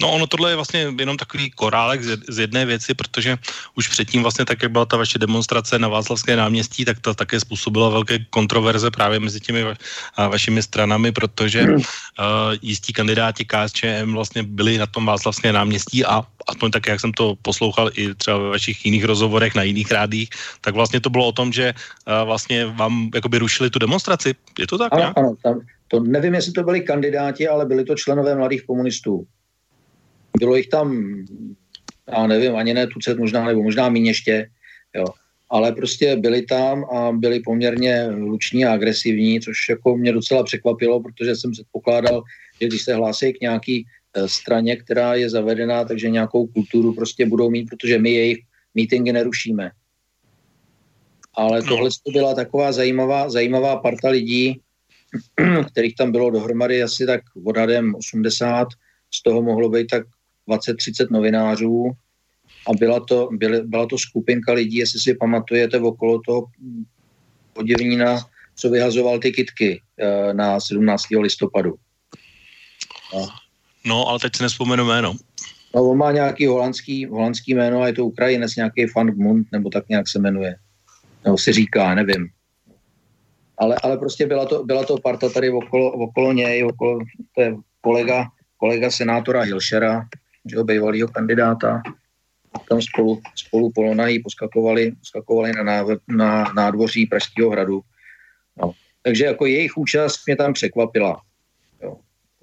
No 0.00 0.12
ono 0.12 0.26
tohle 0.26 0.50
je 0.50 0.56
vlastně 0.56 0.80
jenom 0.98 1.16
takový 1.16 1.50
korálek 1.50 2.02
z, 2.02 2.38
jedné 2.38 2.66
věci, 2.66 2.94
protože 2.94 3.38
už 3.74 3.88
předtím 3.88 4.22
vlastně 4.22 4.44
tak, 4.44 4.62
jak 4.62 4.72
byla 4.72 4.84
ta 4.84 4.96
vaše 4.96 5.18
demonstrace 5.18 5.78
na 5.78 5.88
Václavské 5.88 6.36
náměstí, 6.36 6.84
tak 6.84 7.00
to 7.00 7.14
také 7.14 7.40
způsobila 7.40 7.88
velké 7.88 8.18
kontroverze 8.30 8.90
právě 8.90 9.20
mezi 9.20 9.40
těmi 9.40 9.62
va, 9.62 9.74
vašimi 10.28 10.62
stranami, 10.62 11.12
protože 11.12 11.62
uh, 11.62 11.78
jistí 12.62 12.92
kandidáti 12.92 13.44
KSČM 13.44 14.12
vlastně 14.12 14.42
byli 14.42 14.78
na 14.78 14.86
tom 14.86 15.06
Václavské 15.06 15.52
náměstí 15.52 16.04
a 16.04 16.22
aspoň 16.46 16.70
tak, 16.70 16.86
jak 16.86 17.00
jsem 17.00 17.12
to 17.12 17.34
poslouchal 17.42 17.90
i 17.94 18.14
třeba 18.14 18.38
ve 18.38 18.48
vašich 18.48 18.84
jiných 18.86 19.04
rozhovorech 19.04 19.54
na 19.54 19.62
jiných 19.62 19.90
rádích, 19.90 20.28
tak 20.60 20.74
vlastně 20.74 21.00
to 21.00 21.10
bylo 21.10 21.26
o 21.26 21.32
tom, 21.32 21.52
že 21.52 21.74
uh, 21.74 22.26
vlastně 22.26 22.66
vám 22.66 23.10
jakoby 23.14 23.38
rušili 23.38 23.70
tu 23.70 23.78
demonstraci. 23.78 24.34
Je 24.58 24.66
to 24.66 24.78
tak? 24.78 24.92
Ano, 24.92 25.12
ano 25.16 25.34
tam, 25.42 25.60
to 25.88 26.00
nevím, 26.00 26.34
jestli 26.34 26.52
to 26.52 26.62
byli 26.62 26.80
kandidáti, 26.80 27.48
ale 27.48 27.66
byli 27.66 27.84
to 27.84 27.94
členové 27.94 28.34
mladých 28.34 28.62
komunistů. 28.66 29.26
Bylo 30.38 30.56
jich 30.56 30.68
tam, 30.68 31.14
já 32.12 32.26
nevím, 32.26 32.56
ani 32.56 32.74
ne 32.74 32.86
tucet 32.86 33.18
možná, 33.18 33.46
nebo 33.46 33.62
možná 33.62 33.88
méně 33.88 34.10
ještě, 34.10 34.50
jo. 34.94 35.04
Ale 35.50 35.72
prostě 35.72 36.16
byli 36.16 36.42
tam 36.42 36.84
a 36.84 37.12
byli 37.12 37.40
poměrně 37.40 38.06
luční 38.06 38.64
a 38.64 38.72
agresivní, 38.72 39.40
což 39.40 39.68
jako 39.68 39.96
mě 39.96 40.12
docela 40.12 40.42
překvapilo, 40.42 41.02
protože 41.02 41.36
jsem 41.36 41.50
předpokládal, 41.50 42.22
že 42.60 42.66
když 42.66 42.82
se 42.82 42.94
hlásí 42.94 43.32
k 43.32 43.40
nějaký 43.40 43.86
e, 44.14 44.28
straně, 44.28 44.76
která 44.76 45.14
je 45.14 45.30
zavedená, 45.30 45.84
takže 45.84 46.10
nějakou 46.10 46.46
kulturu 46.46 46.94
prostě 46.94 47.26
budou 47.26 47.50
mít, 47.50 47.64
protože 47.70 47.98
my 47.98 48.10
jejich 48.10 48.38
mítingy 48.74 49.12
nerušíme. 49.12 49.70
Ale 51.34 51.60
no. 51.60 51.66
tohle 51.68 51.90
to 52.02 52.12
byla 52.12 52.34
taková 52.34 52.72
zajímavá, 52.72 53.30
zajímavá 53.30 53.76
parta 53.76 54.08
lidí, 54.08 54.60
kterých 55.70 55.94
tam 55.94 56.12
bylo 56.12 56.30
dohromady 56.30 56.82
asi 56.82 57.06
tak 57.06 57.20
odhadem 57.44 57.94
80, 57.94 58.68
z 59.14 59.22
toho 59.22 59.42
mohlo 59.42 59.68
být 59.68 59.86
tak 59.86 60.06
20-30 60.48 61.10
novinářů 61.10 61.92
a 62.68 62.72
byla 62.72 63.00
to, 63.00 63.28
byly, 63.32 63.62
byla 63.62 63.86
to 63.86 63.98
skupinka 63.98 64.52
lidí, 64.52 64.76
jestli 64.76 65.00
si 65.00 65.14
pamatujete, 65.14 65.80
okolo 65.80 66.20
toho 66.26 66.46
podivnína, 67.52 68.18
co 68.54 68.70
vyhazoval 68.70 69.18
ty 69.18 69.32
kitky 69.32 69.82
e, 69.98 70.34
na 70.34 70.60
17. 70.60 71.04
listopadu. 71.20 71.74
No. 73.14 73.28
no, 73.86 74.08
ale 74.08 74.18
teď 74.18 74.36
si 74.36 74.42
nespomenu 74.42 74.84
jméno. 74.84 75.14
No, 75.74 75.90
on 75.90 75.98
má 75.98 76.12
nějaký 76.12 76.46
holandský, 76.46 77.06
holandský 77.06 77.54
jméno 77.54 77.82
a 77.82 77.86
je 77.86 77.92
to 77.92 78.06
Ukrajinec, 78.06 78.56
nějaký 78.56 78.86
Van 78.96 79.06
Gmund, 79.06 79.46
nebo 79.52 79.70
tak 79.70 79.88
nějak 79.88 80.08
se 80.08 80.18
jmenuje. 80.18 80.56
Nebo 81.24 81.38
si 81.38 81.52
říká, 81.52 81.94
nevím. 81.94 82.28
Ale, 83.58 83.76
ale 83.82 83.98
prostě 83.98 84.26
byla 84.26 84.46
to, 84.46 84.64
byla 84.64 84.84
to 84.84 84.98
parta 84.98 85.28
tady 85.28 85.50
okolo, 85.50 85.92
okolo 85.92 86.32
něj, 86.32 86.64
okolo, 86.64 86.98
to 87.34 87.42
je 87.42 87.56
kolega, 87.80 88.26
kolega 88.56 88.90
senátora 88.90 89.42
Hilšera, 89.42 90.08
že 90.50 90.64
bývalého 90.64 91.08
kandidáta. 91.08 91.82
Tam 92.68 92.82
spolu, 92.82 93.20
spolu 93.34 93.72
polonají 93.72 94.22
poskakovali, 94.22 94.92
poskakovali 94.92 95.52
na, 95.52 95.62
náv, 95.62 95.86
na 96.08 96.52
nádvoří 96.56 97.06
Pražského 97.06 97.50
hradu. 97.50 97.80
No. 98.56 98.72
Takže 99.02 99.24
jako 99.24 99.46
jejich 99.46 99.76
účast 99.76 100.26
mě 100.26 100.36
tam 100.36 100.52
překvapila. 100.52 101.20
Jo. 101.82 101.96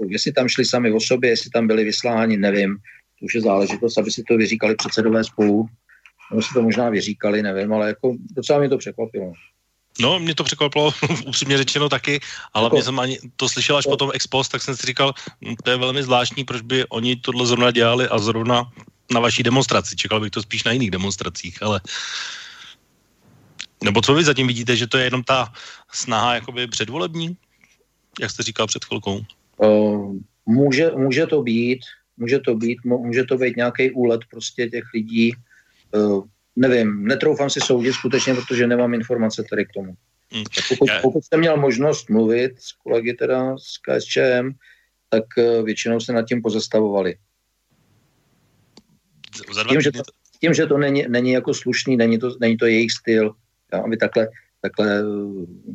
Jestli 0.08 0.32
tam 0.32 0.48
šli 0.48 0.66
sami 0.66 0.92
o 0.92 1.00
sobě, 1.00 1.30
jestli 1.30 1.50
tam 1.50 1.68
byli 1.68 1.84
vysláni, 1.84 2.38
nevím. 2.38 2.78
to 3.20 3.26
už 3.26 3.36
je 3.36 3.42
záležitost, 3.42 3.98
aby 3.98 4.12
si 4.12 4.24
to 4.24 4.38
vyříkali 4.38 4.76
předsedové 4.76 5.24
spolu. 5.24 5.66
Ono 6.32 6.42
si 6.42 6.54
to 6.54 6.62
možná 6.62 6.90
vyříkali, 6.90 7.42
nevím, 7.42 7.74
ale 7.74 7.88
jako 7.88 8.16
docela 8.36 8.60
mě 8.60 8.70
to 8.70 8.78
překvapilo. 8.78 9.34
No, 10.02 10.20
mě 10.20 10.36
to 10.36 10.44
překvapilo, 10.44 10.94
upřímně 11.26 11.58
řečeno 11.58 11.90
taky, 11.90 12.20
ale 12.54 12.66
jako... 12.66 12.76
mě 12.76 12.84
jsem 12.84 13.00
ani 13.00 13.20
to 13.36 13.50
slyšel 13.50 13.78
až 13.78 13.86
potom 13.86 14.12
ex 14.14 14.28
post, 14.28 14.50
tak 14.50 14.62
jsem 14.62 14.76
si 14.76 14.88
říkal, 14.88 15.14
hm, 15.46 15.56
to 15.64 15.72
je 15.72 15.78
velmi 15.78 16.04
zvláštní, 16.04 16.44
proč 16.44 16.62
by 16.62 16.86
oni 16.86 17.16
tohle 17.16 17.46
zrovna 17.46 17.72
dělali 17.72 18.08
a 18.08 18.20
zrovna 18.20 18.72
na 19.14 19.20
vaší 19.20 19.44
demonstraci. 19.44 19.96
Čekal 19.96 20.20
bych 20.20 20.32
to 20.32 20.42
spíš 20.42 20.64
na 20.64 20.72
jiných 20.72 20.92
demonstracích, 20.92 21.64
ale 21.64 21.82
nebo 23.84 24.02
co 24.02 24.14
vy 24.14 24.24
zatím 24.24 24.48
vidíte, 24.48 24.76
že 24.76 24.88
to 24.88 24.98
je 24.98 25.04
jenom 25.04 25.24
ta 25.24 25.54
snaha 25.92 26.36
jakoby 26.36 26.68
předvolební, 26.68 27.38
jak 28.22 28.32
jste 28.32 28.44
říkal 28.44 28.68
před 28.68 28.86
chvilkou? 28.86 29.22
Uh, 29.58 30.16
může, 30.46 30.92
může 30.96 31.28
to 31.28 31.42
být, 31.42 31.80
může 32.18 32.40
to 32.40 32.56
být, 32.56 32.78
může 32.86 33.24
to 33.24 33.38
být 33.38 33.56
nějaký 33.56 33.92
úlet 33.92 34.22
prostě 34.32 34.70
těch 34.70 34.84
lidí, 34.94 35.34
uh, 35.96 36.24
nevím, 36.56 37.04
netroufám 37.04 37.50
si 37.50 37.60
soudit 37.60 37.94
skutečně, 37.94 38.34
protože 38.34 38.68
nemám 38.68 38.94
informace 38.94 39.44
tady 39.50 39.66
k 39.66 39.72
tomu. 39.74 39.94
Hmm. 40.34 40.44
Pokud, 40.70 40.90
pokud 41.02 41.26
jsem 41.26 41.40
měl 41.40 41.58
možnost 41.58 42.10
mluvit 42.10 42.52
s 42.60 42.72
kolegy 42.72 43.14
teda 43.14 43.58
z 43.58 43.78
KSČM, 43.78 44.52
tak 45.10 45.24
uh, 45.38 45.66
většinou 45.66 46.00
se 46.00 46.14
nad 46.14 46.28
tím 46.28 46.42
pozastavovali. 46.42 47.16
Tím, 49.70 49.82
že 49.82 49.92
to, 49.92 50.02
tím, 50.40 50.54
že 50.54 50.66
to 50.66 50.78
není, 50.78 51.06
není 51.08 51.32
jako 51.32 51.54
slušný, 51.54 51.98
není 51.98 52.20
to, 52.20 52.36
není 52.40 52.58
to 52.58 52.66
jejich 52.66 52.92
styl, 52.92 53.36
jo, 53.74 53.84
aby 53.86 53.98
takhle, 53.98 54.28
takhle 54.62 55.00
eh, 55.00 55.04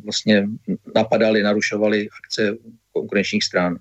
vlastně 0.05 0.49
napadali, 0.95 1.43
narušovali 1.43 2.09
akce 2.25 2.57
konkurenčních 2.93 3.45
stran. 3.45 3.79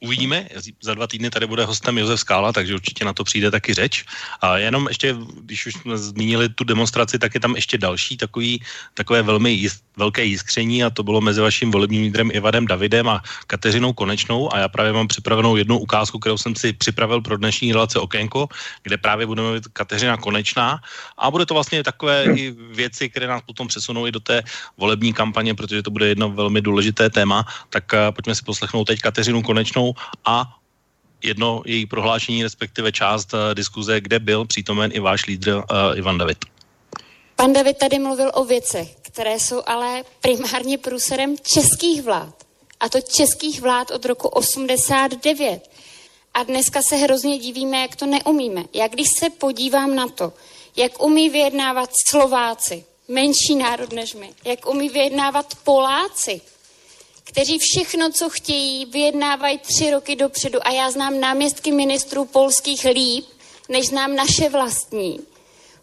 Uvidíme, 0.00 0.46
za 0.82 0.94
dva 0.94 1.06
týdny 1.06 1.30
tady 1.30 1.46
bude 1.46 1.64
hostem 1.64 1.98
Josef 1.98 2.20
Skála, 2.20 2.52
takže 2.52 2.74
určitě 2.74 3.04
na 3.04 3.12
to 3.12 3.24
přijde 3.24 3.50
taky 3.50 3.74
řeč. 3.74 4.04
A 4.40 4.58
jenom 4.58 4.86
ještě, 4.88 5.16
když 5.42 5.66
už 5.66 5.74
jsme 5.74 5.98
zmínili 5.98 6.48
tu 6.48 6.64
demonstraci, 6.64 7.18
tak 7.18 7.34
je 7.34 7.40
tam 7.40 7.56
ještě 7.56 7.78
další 7.78 8.16
takový, 8.16 8.62
takové 8.94 9.22
velmi 9.22 9.50
jist, 9.50 9.82
velké 9.96 10.24
jiskření 10.24 10.84
a 10.84 10.90
to 10.90 11.02
bylo 11.02 11.20
mezi 11.20 11.40
vaším 11.40 11.70
volebním 11.70 12.02
lídrem 12.02 12.30
Ivadem 12.30 12.66
Davidem 12.66 13.08
a 13.08 13.22
Kateřinou 13.46 13.92
Konečnou. 13.92 14.54
A 14.54 14.58
já 14.58 14.68
právě 14.68 14.92
mám 14.92 15.08
připravenou 15.08 15.56
jednu 15.56 15.78
ukázku, 15.78 16.18
kterou 16.18 16.38
jsem 16.38 16.54
si 16.54 16.72
připravil 16.72 17.20
pro 17.20 17.36
dnešní 17.36 17.72
relace 17.72 17.98
Okénko, 17.98 18.48
kde 18.82 18.96
právě 18.98 19.26
budeme 19.26 19.52
mít 19.52 19.66
Kateřina 19.72 20.16
Konečná. 20.16 20.78
A 21.18 21.30
bude 21.30 21.46
to 21.46 21.54
vlastně 21.54 21.82
takové 21.82 22.24
i 22.38 22.54
věci, 22.54 23.10
které 23.10 23.26
nás 23.26 23.42
potom 23.42 23.66
přesunou 23.66 24.06
i 24.06 24.12
do 24.12 24.20
té 24.20 24.42
volební 24.78 25.12
kampaně, 25.12 25.54
protože 25.54 25.82
to 25.82 25.90
bude 25.90 26.06
jedno 26.06 26.30
velmi 26.30 26.62
důležité 26.62 27.10
téma, 27.10 27.46
tak 27.70 27.90
uh, 27.92 28.14
pojďme 28.14 28.34
si 28.34 28.42
poslechnout 28.46 28.84
teď 28.84 29.00
Kateřinu 29.00 29.42
Konečnou 29.42 29.87
a 30.24 30.58
jedno 31.22 31.62
její 31.66 31.86
prohlášení, 31.86 32.42
respektive 32.42 32.92
část 32.92 33.34
uh, 33.34 33.40
diskuze, 33.54 34.00
kde 34.00 34.18
byl 34.18 34.44
přítomen 34.44 34.90
i 34.94 35.00
váš 35.00 35.26
lídr 35.26 35.54
uh, 35.54 35.62
Ivan 35.98 36.18
David. 36.18 36.38
Pan 37.36 37.52
David 37.52 37.78
tady 37.78 37.98
mluvil 37.98 38.30
o 38.34 38.44
věcech, 38.44 38.94
které 39.02 39.40
jsou 39.40 39.62
ale 39.66 40.02
primárně 40.20 40.78
průserem 40.78 41.36
českých 41.42 42.02
vlád. 42.02 42.34
A 42.80 42.88
to 42.88 43.00
českých 43.00 43.60
vlád 43.60 43.90
od 43.90 44.04
roku 44.04 44.28
89. 44.28 45.70
A 46.34 46.42
dneska 46.42 46.82
se 46.82 46.96
hrozně 46.96 47.38
divíme, 47.38 47.80
jak 47.80 47.96
to 47.96 48.06
neumíme. 48.06 48.64
Já 48.74 48.88
když 48.88 49.08
se 49.18 49.30
podívám 49.30 49.94
na 49.94 50.08
to, 50.08 50.32
jak 50.76 51.02
umí 51.02 51.28
vyjednávat 51.28 51.90
Slováci, 52.10 52.84
menší 53.08 53.54
národ 53.54 53.92
než 53.92 54.14
my, 54.14 54.30
jak 54.44 54.68
umí 54.68 54.88
vyjednávat 54.88 55.54
Poláci, 55.64 56.40
kteří 57.38 57.58
všechno, 57.58 58.12
co 58.12 58.28
chtějí, 58.28 58.86
vyjednávají 58.86 59.58
tři 59.58 59.90
roky 59.90 60.16
dopředu. 60.16 60.58
A 60.62 60.70
já 60.70 60.90
znám 60.90 61.20
náměstky 61.20 61.72
ministrů 61.72 62.24
polských 62.24 62.84
líp, 62.84 63.24
než 63.68 63.86
znám 63.86 64.16
naše 64.16 64.48
vlastní 64.48 65.20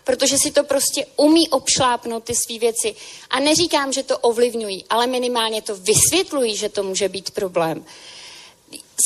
protože 0.04 0.38
si 0.38 0.52
to 0.52 0.64
prostě 0.64 1.06
umí 1.16 1.50
obšlápnout 1.50 2.24
ty 2.24 2.34
své 2.36 2.60
věci. 2.60 2.96
A 3.30 3.40
neříkám, 3.40 3.94
že 3.94 4.04
to 4.04 4.18
ovlivňují, 4.18 4.86
ale 4.90 5.08
minimálně 5.08 5.62
to 5.62 5.76
vysvětlují, 5.76 6.56
že 6.56 6.70
to 6.70 6.84
může 6.84 7.10
být 7.10 7.32
problém. 7.32 7.86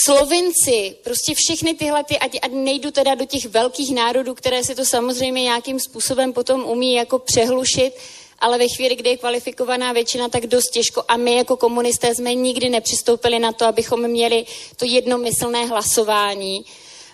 Slovenci, 0.04 0.96
prostě 1.04 1.34
všechny 1.36 1.74
tyhle, 1.74 2.04
ty, 2.04 2.20
ať, 2.20 2.40
ať 2.42 2.52
nejdu 2.52 2.92
teda 2.92 3.16
do 3.16 3.26
těch 3.26 3.46
velkých 3.46 3.96
národů, 3.96 4.36
které 4.36 4.64
si 4.64 4.76
to 4.76 4.86
samozřejmě 4.86 5.44
nějakým 5.44 5.80
způsobem 5.80 6.34
potom 6.34 6.64
umí 6.64 6.94
jako 6.94 7.20
přehlušit, 7.20 7.94
ale 8.42 8.58
ve 8.58 8.68
chvíli, 8.68 8.96
kdy 8.96 9.10
je 9.10 9.18
kvalifikovaná 9.18 9.94
většina, 9.94 10.30
tak 10.30 10.48
dost 10.48 10.70
těžko. 10.70 11.04
A 11.08 11.18
my 11.18 11.36
jako 11.36 11.58
komunisté 11.58 12.16
jsme 12.16 12.34
nikdy 12.34 12.70
nepřistoupili 12.70 13.40
na 13.40 13.52
to, 13.52 13.66
abychom 13.66 14.08
měli 14.08 14.46
to 14.78 14.86
jednomyslné 14.86 15.66
hlasování, 15.66 16.66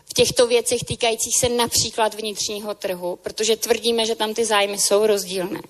v 0.09 0.13
těchto 0.13 0.47
věcech 0.47 0.83
týkajících 0.87 1.37
se 1.39 1.49
například 1.49 2.13
vnitřního 2.13 2.73
trhu, 2.73 3.19
protože 3.21 3.55
tvrdíme, 3.55 4.05
že 4.05 4.15
tam 4.15 4.33
ty 4.33 4.45
zájmy 4.45 4.77
jsou 4.79 5.07
rozdílné. 5.07 5.61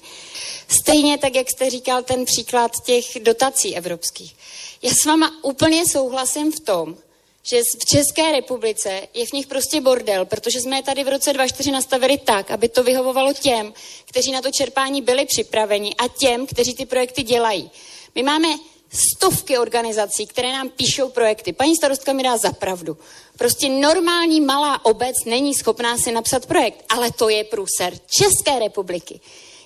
Stejně 0.67 1.17
tak, 1.17 1.35
jak 1.35 1.49
jste 1.49 1.69
říkal, 1.69 2.03
ten 2.03 2.25
příklad 2.25 2.71
těch 2.85 3.05
dotací 3.21 3.75
evropských. 3.75 4.35
Já 4.81 4.91
s 4.91 5.05
váma 5.05 5.31
úplně 5.41 5.83
souhlasím 5.91 6.51
v 6.51 6.59
tom, 6.59 6.97
že 7.45 7.61
v 7.79 7.85
České 7.85 8.31
republice 8.31 9.07
je 9.13 9.25
v 9.25 9.31
nich 9.31 9.47
prostě 9.47 9.81
bordel, 9.81 10.25
protože 10.25 10.61
jsme 10.61 10.75
je 10.75 10.83
tady 10.83 11.03
v 11.03 11.07
roce 11.07 11.33
2004 11.33 11.71
nastavili 11.71 12.17
tak, 12.17 12.51
aby 12.51 12.69
to 12.69 12.83
vyhovovalo 12.83 13.33
těm, 13.33 13.73
kteří 14.05 14.31
na 14.31 14.41
to 14.41 14.51
čerpání 14.51 15.01
byli 15.01 15.25
připraveni 15.25 15.95
a 15.95 16.07
těm, 16.07 16.47
kteří 16.47 16.75
ty 16.75 16.85
projekty 16.85 17.23
dělají. 17.23 17.71
My 18.15 18.23
máme 18.23 18.47
stovky 18.89 19.57
organizací, 19.57 20.27
které 20.27 20.51
nám 20.51 20.69
píšou 20.69 21.09
projekty. 21.09 21.53
Paní 21.53 21.75
starostka 21.75 22.13
mi 22.13 22.23
dá 22.23 22.37
zapravdu. 22.37 22.97
Prostě 23.37 23.69
normální 23.69 24.41
malá 24.41 24.85
obec 24.85 25.15
není 25.25 25.53
schopná 25.53 25.97
si 25.97 26.11
napsat 26.11 26.45
projekt, 26.45 26.85
ale 26.89 27.11
to 27.11 27.29
je 27.29 27.43
průser 27.43 27.93
České 28.07 28.59
republiky. 28.59 29.19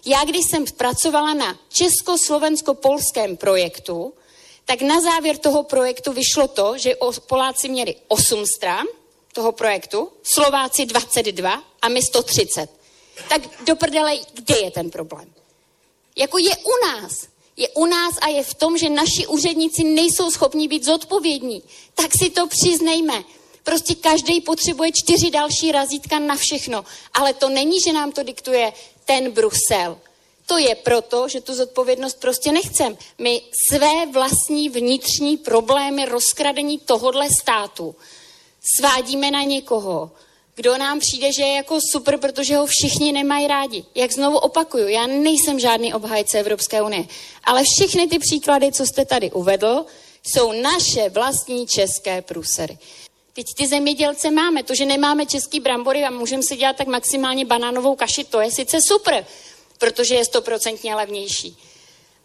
Já, 0.06 0.24
když 0.24 0.42
jsem 0.50 0.66
pracovala 0.78 1.34
na 1.34 1.60
česko-slovensko-polském 1.70 3.38
projektu, 3.38 4.14
tak 4.70 4.82
na 4.82 5.02
závěr 5.02 5.38
toho 5.38 5.64
projektu 5.64 6.14
vyšlo 6.14 6.48
to, 6.48 6.78
že 6.78 6.96
Poláci 7.28 7.70
měli 7.70 7.96
8 8.08 8.46
stran 8.46 8.86
toho 9.34 9.52
projektu, 9.52 10.12
Slováci 10.24 10.86
22 10.86 11.64
a 11.82 11.90
my 11.90 12.02
130. 12.02 12.70
Tak 13.30 13.42
do 13.66 13.76
prdele, 13.76 14.18
kde 14.34 14.58
je 14.58 14.72
ten 14.72 14.90
problém? 14.90 15.34
Jako 16.16 16.38
je 16.38 16.58
u 16.58 16.86
nás 16.86 17.28
je 17.58 17.70
u 17.70 17.86
nás 17.86 18.14
a 18.22 18.28
je 18.28 18.44
v 18.44 18.54
tom, 18.54 18.78
že 18.78 18.90
naši 18.90 19.28
úředníci 19.28 19.84
nejsou 19.84 20.32
schopni 20.32 20.68
být 20.68 20.86
zodpovědní. 20.86 21.64
Tak 21.96 22.12
si 22.24 22.30
to 22.30 22.48
přiznejme. 22.48 23.24
Prostě 23.64 23.96
každý 23.96 24.42
potřebuje 24.42 24.92
čtyři 24.94 25.32
další 25.32 25.72
razítka 25.72 26.20
na 26.20 26.36
všechno. 26.36 26.86
Ale 27.14 27.34
to 27.34 27.50
není, 27.50 27.82
že 27.82 27.94
nám 27.94 28.12
to 28.12 28.24
diktuje 28.24 28.74
ten 29.06 29.32
Brusel. 29.32 30.00
To 30.50 30.58
je 30.58 30.76
proto, 30.76 31.28
že 31.28 31.42
tu 31.42 31.54
zodpovědnost 31.54 32.20
prostě 32.20 32.52
nechcem. 32.52 32.98
My 33.18 33.42
své 33.70 34.06
vlastní 34.06 34.70
vnitřní 34.70 35.38
problémy 35.38 36.06
rozkradení 36.06 36.80
tohodle 36.80 37.28
státu 37.42 37.96
svádíme 38.78 39.32
na 39.32 39.44
někoho, 39.44 40.12
kdo 40.56 40.78
nám 40.78 41.00
přijde, 41.00 41.34
že 41.34 41.42
je 41.42 41.54
jako 41.54 41.80
super, 41.92 42.18
protože 42.18 42.58
ho 42.58 42.66
všichni 42.66 43.12
nemají 43.12 43.48
rádi. 43.48 43.86
Jak 43.96 44.12
znovu 44.12 44.38
opakuju, 44.38 44.88
já 44.88 45.08
nejsem 45.08 45.60
žádný 45.60 45.94
obhajce 45.94 46.40
Evropské 46.40 46.82
unie, 46.82 47.06
ale 47.44 47.64
všechny 47.64 48.08
ty 48.08 48.20
příklady, 48.20 48.72
co 48.72 48.86
jste 48.86 49.06
tady 49.06 49.32
uvedl, 49.32 49.86
jsou 50.24 50.52
naše 50.52 51.10
vlastní 51.10 51.68
české 51.68 52.22
průsery. 52.22 52.78
Teď 53.34 53.46
ty 53.58 53.68
zemědělce 53.68 54.32
máme. 54.32 54.64
To, 54.64 54.76
že 54.76 54.86
nemáme 54.86 55.26
český 55.26 55.60
brambory 55.60 56.04
a 56.04 56.10
můžeme 56.10 56.44
si 56.44 56.56
dělat 56.56 56.76
tak 56.76 56.88
maximálně 56.88 57.46
banánovou 57.46 57.96
kaši, 57.96 58.24
to 58.24 58.42
je 58.42 58.52
sice 58.52 58.78
super, 58.88 59.26
protože 59.80 60.16
je 60.16 60.26
stoprocentně 60.26 60.96
levnější. 60.96 61.58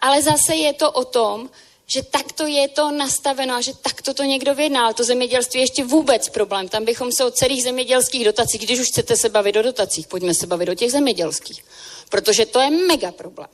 Ale 0.00 0.22
zase 0.22 0.54
je 0.54 0.72
to 0.72 0.92
o 0.92 1.04
tom, 1.04 1.50
že 1.86 2.02
takto 2.02 2.46
je 2.46 2.68
to 2.68 2.90
nastaveno 2.90 3.54
a 3.54 3.60
že 3.60 3.72
takto 3.82 4.14
to 4.14 4.22
někdo 4.22 4.54
vyjedná. 4.54 4.84
Ale 4.84 4.94
to 4.94 5.04
zemědělství 5.04 5.60
je 5.60 5.62
ještě 5.62 5.84
vůbec 5.84 6.28
problém. 6.28 6.68
Tam 6.68 6.84
bychom 6.84 7.12
se 7.12 7.24
o 7.24 7.30
celých 7.30 7.62
zemědělských 7.62 8.24
dotacích, 8.24 8.62
když 8.62 8.80
už 8.80 8.88
chcete 8.88 9.16
se 9.16 9.28
bavit 9.28 9.56
o 9.56 9.62
dotacích, 9.62 10.06
pojďme 10.06 10.34
se 10.34 10.46
bavit 10.46 10.68
o 10.68 10.74
těch 10.74 10.92
zemědělských. 10.92 11.64
Protože 12.08 12.46
to 12.46 12.60
je 12.60 12.70
mega 12.70 13.12
problém. 13.12 13.48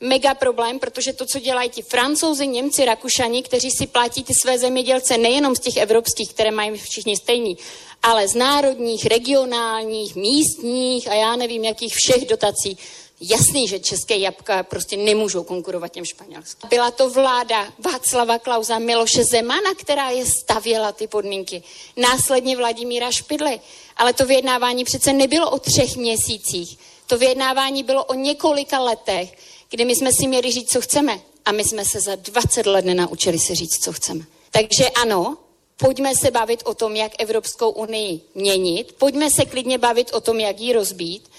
Mega 0.00 0.34
problém, 0.34 0.78
protože 0.78 1.12
to, 1.12 1.26
co 1.26 1.38
dělají 1.38 1.70
ti 1.70 1.82
francouzi, 1.82 2.46
Němci, 2.46 2.84
Rakušani, 2.84 3.42
kteří 3.42 3.70
si 3.70 3.86
platí 3.86 4.24
ty 4.24 4.32
své 4.42 4.58
zemědělce 4.58 5.18
nejenom 5.18 5.56
z 5.56 5.60
těch 5.60 5.76
evropských, 5.76 6.30
které 6.32 6.50
mají 6.50 6.78
všichni 6.78 7.16
stejní, 7.16 7.58
ale 8.02 8.28
z 8.28 8.34
národních, 8.34 9.06
regionálních, 9.06 10.16
místních 10.16 11.08
a 11.08 11.14
já 11.14 11.36
nevím, 11.36 11.64
jakých 11.64 11.94
všech 11.94 12.26
dotací, 12.26 12.78
Jasný, 13.20 13.68
že 13.68 13.78
české 13.78 14.16
jabka 14.16 14.62
prostě 14.62 14.96
nemůžou 14.96 15.44
konkurovat 15.44 15.92
těm 15.92 16.04
španělským. 16.04 16.68
Byla 16.68 16.90
to 16.90 17.10
vláda 17.10 17.72
Václava 17.78 18.38
Klauza 18.38 18.78
Miloše 18.78 19.24
Zemana, 19.24 19.74
která 19.76 20.10
je 20.10 20.26
stavěla 20.26 20.92
ty 20.92 21.06
podmínky. 21.06 21.62
Následně 21.96 22.56
Vladimíra 22.56 23.10
Špidly. 23.12 23.60
Ale 23.96 24.12
to 24.12 24.26
vyjednávání 24.26 24.84
přece 24.84 25.12
nebylo 25.12 25.50
o 25.50 25.58
třech 25.58 25.96
měsících. 25.96 26.78
To 27.06 27.18
vyjednávání 27.18 27.82
bylo 27.82 28.04
o 28.04 28.14
několika 28.14 28.80
letech, 28.80 29.32
kdy 29.70 29.84
my 29.84 29.96
jsme 29.96 30.12
si 30.12 30.26
měli 30.26 30.52
říct, 30.52 30.72
co 30.72 30.80
chceme. 30.80 31.20
A 31.44 31.52
my 31.52 31.64
jsme 31.64 31.84
se 31.84 32.00
za 32.00 32.14
20 32.14 32.66
let 32.66 32.84
nenaučili 32.84 33.38
si 33.38 33.54
říct, 33.54 33.84
co 33.84 33.92
chceme. 33.92 34.24
Takže 34.50 34.88
ano, 34.90 35.36
pojďme 35.76 36.16
se 36.16 36.30
bavit 36.30 36.62
o 36.64 36.74
tom, 36.74 36.96
jak 36.96 37.12
Evropskou 37.18 37.70
unii 37.70 38.20
měnit, 38.34 38.92
pojďme 38.98 39.30
se 39.30 39.44
klidně 39.44 39.78
bavit 39.78 40.10
o 40.12 40.20
tom, 40.20 40.40
jak 40.40 40.60
ji 40.60 40.72
rozbít, 40.72 41.30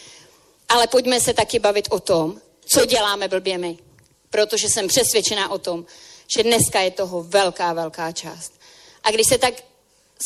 ale 0.71 0.87
pojďme 0.87 1.19
se 1.19 1.33
taky 1.33 1.59
bavit 1.59 1.87
o 1.91 1.99
tom, 1.99 2.41
co 2.65 2.85
děláme 2.85 3.27
blbě 3.27 3.57
my. 3.57 3.77
Protože 4.29 4.69
jsem 4.69 4.87
přesvědčená 4.87 5.51
o 5.51 5.57
tom, 5.57 5.85
že 6.35 6.43
dneska 6.43 6.81
je 6.81 6.91
toho 6.91 7.23
velká, 7.23 7.73
velká 7.73 8.11
část. 8.11 8.53
A 9.03 9.11
když 9.11 9.27
se 9.27 9.37
tak 9.37 9.53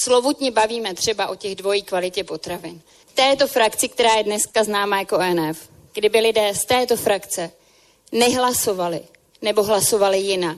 slovutně 0.04 0.52
bavíme 0.52 0.94
třeba 0.94 1.28
o 1.28 1.36
těch 1.36 1.56
dvojí 1.56 1.84
kvalitě 1.84 2.24
potravin, 2.24 2.82
této 3.14 3.48
frakci, 3.48 3.90
která 3.90 4.14
je 4.14 4.24
dneska 4.24 4.64
známá 4.64 5.00
jako 5.00 5.20
NF, 5.34 5.70
kdyby 5.94 6.20
lidé 6.20 6.56
z 6.56 6.66
této 6.66 6.98
frakce 6.98 7.52
nehlasovali 8.12 9.02
nebo 9.42 9.64
hlasovali 9.64 10.20
jinak 10.20 10.58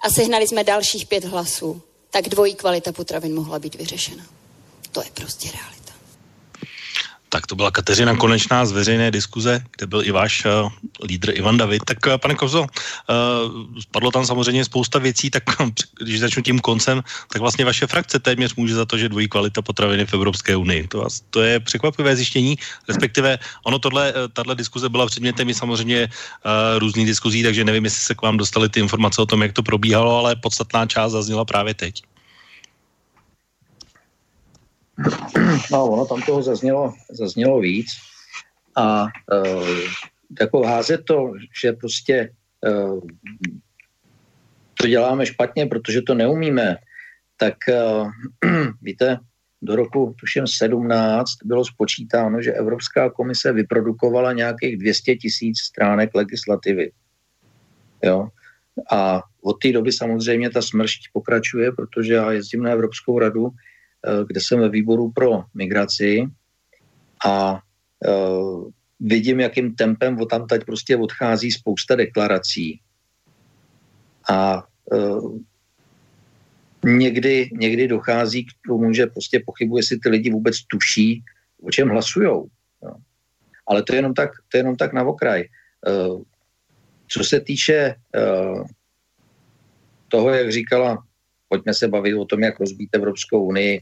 a 0.00 0.10
sehnali 0.10 0.48
jsme 0.48 0.64
dalších 0.64 1.06
pět 1.06 1.24
hlasů, 1.24 1.82
tak 2.10 2.28
dvojí 2.28 2.54
kvalita 2.54 2.92
potravin 2.92 3.34
mohla 3.34 3.58
být 3.58 3.74
vyřešena. 3.74 4.26
To 4.92 5.02
je 5.02 5.10
prostě 5.14 5.50
realita. 5.50 5.77
Tak 7.28 7.46
to 7.46 7.56
byla 7.56 7.70
Kateřina 7.70 8.16
Konečná 8.16 8.66
z 8.66 8.72
veřejné 8.72 9.10
diskuze, 9.10 9.64
kde 9.76 9.86
byl 9.86 10.02
i 10.04 10.10
váš 10.10 10.44
uh, 10.44 10.72
lídr 11.04 11.30
Ivan 11.36 11.56
David. 11.56 11.84
Tak 11.84 11.98
uh, 12.06 12.16
pane 12.16 12.34
Kovzo, 12.34 12.60
uh, 12.60 12.66
spadlo 13.80 14.10
tam 14.10 14.26
samozřejmě 14.26 14.64
spousta 14.64 14.98
věcí, 14.98 15.30
tak 15.30 15.42
když 16.00 16.20
začnu 16.20 16.42
tím 16.42 16.60
koncem, 16.60 17.02
tak 17.32 17.40
vlastně 17.40 17.64
vaše 17.64 17.86
frakce 17.86 18.18
téměř 18.18 18.54
může 18.54 18.74
za 18.74 18.84
to, 18.84 18.98
že 18.98 19.08
dvojí 19.08 19.28
kvalita 19.28 19.62
potraviny 19.62 20.06
v 20.06 20.14
Evropské 20.14 20.56
unii. 20.56 20.88
To, 20.88 20.98
vás, 20.98 21.20
to 21.30 21.42
je 21.42 21.60
překvapivé 21.60 22.16
zjištění, 22.16 22.58
respektive 22.88 23.38
ono 23.64 23.78
tohle, 23.78 24.14
tahle 24.32 24.54
diskuze 24.54 24.88
byla 24.88 25.06
předmětem 25.06 25.48
i 25.48 25.54
samozřejmě 25.54 26.08
uh, 26.08 26.78
různých 26.78 27.06
diskuzí, 27.06 27.42
takže 27.42 27.64
nevím, 27.64 27.84
jestli 27.84 28.00
se 28.00 28.14
k 28.14 28.22
vám 28.22 28.36
dostali 28.36 28.68
ty 28.68 28.80
informace 28.80 29.22
o 29.22 29.26
tom, 29.26 29.42
jak 29.42 29.52
to 29.52 29.62
probíhalo, 29.62 30.18
ale 30.18 30.36
podstatná 30.36 30.86
část 30.86 31.12
zazněla 31.12 31.44
právě 31.44 31.74
teď. 31.74 32.02
No, 35.72 35.86
ono 35.86 36.06
tam 36.06 36.22
toho 36.22 36.42
zaznělo, 36.42 36.94
zaznělo 37.10 37.60
víc. 37.60 37.86
A 38.76 39.02
uh, 39.02 39.68
jako 40.40 40.62
házet 40.62 41.04
to, 41.04 41.32
že 41.62 41.72
prostě 41.72 42.32
uh, 42.68 43.00
to 44.74 44.86
děláme 44.86 45.26
špatně, 45.26 45.66
protože 45.66 46.02
to 46.02 46.14
neumíme, 46.14 46.76
tak 47.36 47.54
uh, 47.68 48.10
víte, 48.82 49.18
do 49.62 49.76
roku, 49.76 50.14
tuším, 50.20 50.46
17 50.46 51.30
bylo 51.44 51.64
spočítáno, 51.64 52.42
že 52.42 52.52
Evropská 52.52 53.10
komise 53.10 53.52
vyprodukovala 53.52 54.32
nějakých 54.32 54.76
200 54.76 55.16
tisíc 55.16 55.58
stránek 55.58 56.14
legislativy. 56.14 56.90
Jo? 58.02 58.28
A 58.90 59.22
od 59.42 59.52
té 59.52 59.72
doby 59.72 59.92
samozřejmě 59.92 60.50
ta 60.50 60.62
smršť 60.62 61.02
pokračuje, 61.12 61.72
protože 61.72 62.14
já 62.14 62.32
jezdím 62.32 62.62
na 62.62 62.70
Evropskou 62.70 63.18
radu 63.18 63.50
Eh, 63.50 63.54
kde 64.26 64.40
jsem 64.40 64.60
ve 64.60 64.68
výboru 64.68 65.10
pro 65.10 65.44
migraci 65.54 66.26
a 67.26 67.62
uh, 68.08 68.70
vidím, 69.00 69.40
jakým 69.40 69.74
tempem 69.74 70.18
tam 70.30 70.46
teď 70.46 70.64
prostě 70.64 70.96
odchází 70.96 71.50
spousta 71.50 71.94
deklarací. 71.94 72.80
A 74.30 74.64
uh, 74.84 75.38
někdy, 76.84 77.50
někdy 77.52 77.88
dochází 77.88 78.44
k 78.44 78.50
tomu, 78.66 78.92
že 78.92 79.06
prostě 79.06 79.42
pochybuje, 79.46 79.80
jestli 79.80 79.98
ty 79.98 80.08
lidi 80.08 80.30
vůbec 80.30 80.56
tuší, 80.66 81.22
o 81.62 81.70
čem 81.70 81.88
hlasujou. 81.88 82.46
No. 82.82 82.96
Ale 83.66 83.82
to 83.82 83.92
je 83.92 83.98
jenom 83.98 84.14
tak, 84.14 84.30
to 84.48 84.56
je 84.56 84.60
jenom 84.60 84.76
tak 84.76 84.92
na 84.92 85.04
okraj. 85.04 85.44
Uh, 85.86 86.22
co 87.08 87.24
se 87.24 87.40
týče 87.40 87.94
uh, 88.16 88.66
toho, 90.08 90.30
jak 90.30 90.52
říkala 90.52 91.02
pojďme 91.48 91.74
se 91.74 91.88
bavit 91.88 92.14
o 92.14 92.24
tom, 92.24 92.42
jak 92.42 92.60
rozbít 92.60 92.90
Evropskou 92.92 93.44
unii. 93.44 93.80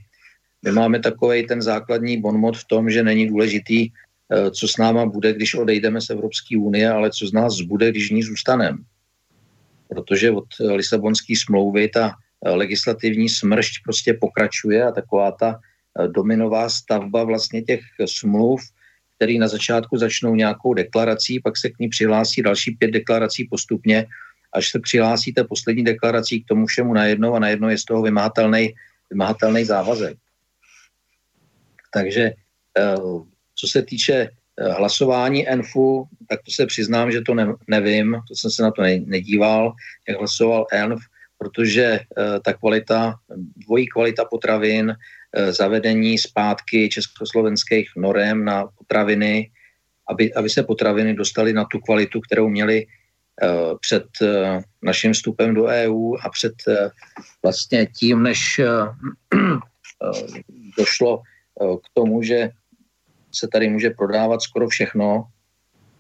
My 0.67 0.73
máme 0.73 0.99
takový 1.01 1.47
ten 1.47 1.63
základní 1.63 2.21
bonmot 2.21 2.57
v 2.57 2.65
tom, 2.65 2.91
že 2.91 3.03
není 3.03 3.29
důležitý, 3.29 3.89
eh, 3.89 4.51
co 4.51 4.69
s 4.69 4.77
náma 4.77 5.07
bude, 5.07 5.33
když 5.33 5.55
odejdeme 5.55 6.01
z 6.01 6.11
Evropské 6.11 6.59
unie, 6.59 6.91
ale 6.91 7.11
co 7.11 7.27
z 7.27 7.33
nás 7.33 7.61
bude, 7.61 7.91
když 7.91 8.11
ní 8.11 8.23
zůstaneme. 8.23 8.79
Protože 9.89 10.31
od 10.31 10.51
Lisabonské 10.75 11.35
smlouvy 11.39 11.89
ta 11.89 12.11
eh, 12.11 12.51
legislativní 12.51 13.29
smršť 13.29 13.83
prostě 13.85 14.19
pokračuje 14.19 14.83
a 14.83 14.93
taková 14.93 15.31
ta 15.33 15.55
eh, 15.55 16.09
dominová 16.09 16.69
stavba 16.69 17.25
vlastně 17.25 17.63
těch 17.63 17.81
smluv, 18.07 18.61
který 19.17 19.39
na 19.39 19.49
začátku 19.49 19.97
začnou 19.97 20.35
nějakou 20.35 20.75
deklarací, 20.75 21.41
pak 21.41 21.57
se 21.57 21.71
k 21.71 21.79
ní 21.79 21.89
přihlásí 21.89 22.43
další 22.43 22.71
pět 22.71 22.91
deklarací 22.91 23.47
postupně 23.47 24.07
až 24.53 24.71
se 24.71 24.79
přihlásíte 24.81 25.45
poslední 25.45 25.85
deklarací 25.85 26.43
k 26.43 26.49
tomu 26.49 26.67
všemu 26.67 26.95
najednou 26.95 27.35
a 27.35 27.39
najednou 27.39 27.69
je 27.69 27.79
z 27.79 27.85
toho 27.85 28.03
vymahatelný, 28.03 28.75
vymahatelný 29.11 29.65
závazek. 29.65 30.17
Takže 31.93 32.33
eh, 32.79 32.97
co 33.55 33.67
se 33.67 33.83
týče 33.83 34.15
eh, 34.15 34.73
hlasování 34.73 35.49
ENFu, 35.49 36.09
tak 36.29 36.43
to 36.43 36.51
se 36.51 36.67
přiznám, 36.67 37.13
že 37.13 37.21
to 37.21 37.35
ne, 37.35 37.47
nevím, 37.69 38.17
to 38.29 38.35
jsem 38.35 38.51
se 38.51 38.63
na 38.63 38.71
to 38.71 38.83
nedíval, 38.83 39.73
jak 40.09 40.19
hlasoval 40.19 40.67
ENF, 40.73 41.01
protože 41.39 41.85
eh, 41.85 42.41
ta 42.45 42.53
kvalita, 42.53 43.15
dvojí 43.57 43.87
kvalita 43.87 44.25
potravin, 44.25 44.97
zavedení 45.51 46.19
zpátky 46.19 46.89
československých 46.89 47.89
norem 47.97 48.45
na 48.45 48.67
potraviny, 48.79 49.51
aby, 50.09 50.35
aby 50.35 50.51
se 50.51 50.63
potraviny 50.63 51.15
dostaly 51.15 51.53
na 51.53 51.65
tu 51.65 51.79
kvalitu, 51.79 52.21
kterou 52.21 52.49
měly 52.49 52.87
před 53.81 54.07
naším 54.83 55.13
vstupem 55.13 55.55
do 55.55 55.65
EU 55.65 56.17
a 56.25 56.31
před 56.31 56.55
vlastně 57.43 57.87
tím, 57.87 58.23
než 58.23 58.61
došlo 60.79 61.23
k 61.57 61.87
tomu, 61.95 62.23
že 62.23 62.51
se 63.33 63.49
tady 63.49 63.69
může 63.69 63.91
prodávat 63.91 64.43
skoro 64.43 64.69
všechno. 64.69 65.25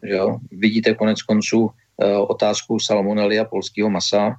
Že 0.02 0.14
jo? 0.14 0.38
Vidíte 0.52 0.94
konec 0.94 1.22
konců 1.22 1.70
otázku 2.28 2.80
salmonely 2.80 3.38
a 3.38 3.44
polského 3.44 3.90
masa. 3.90 4.36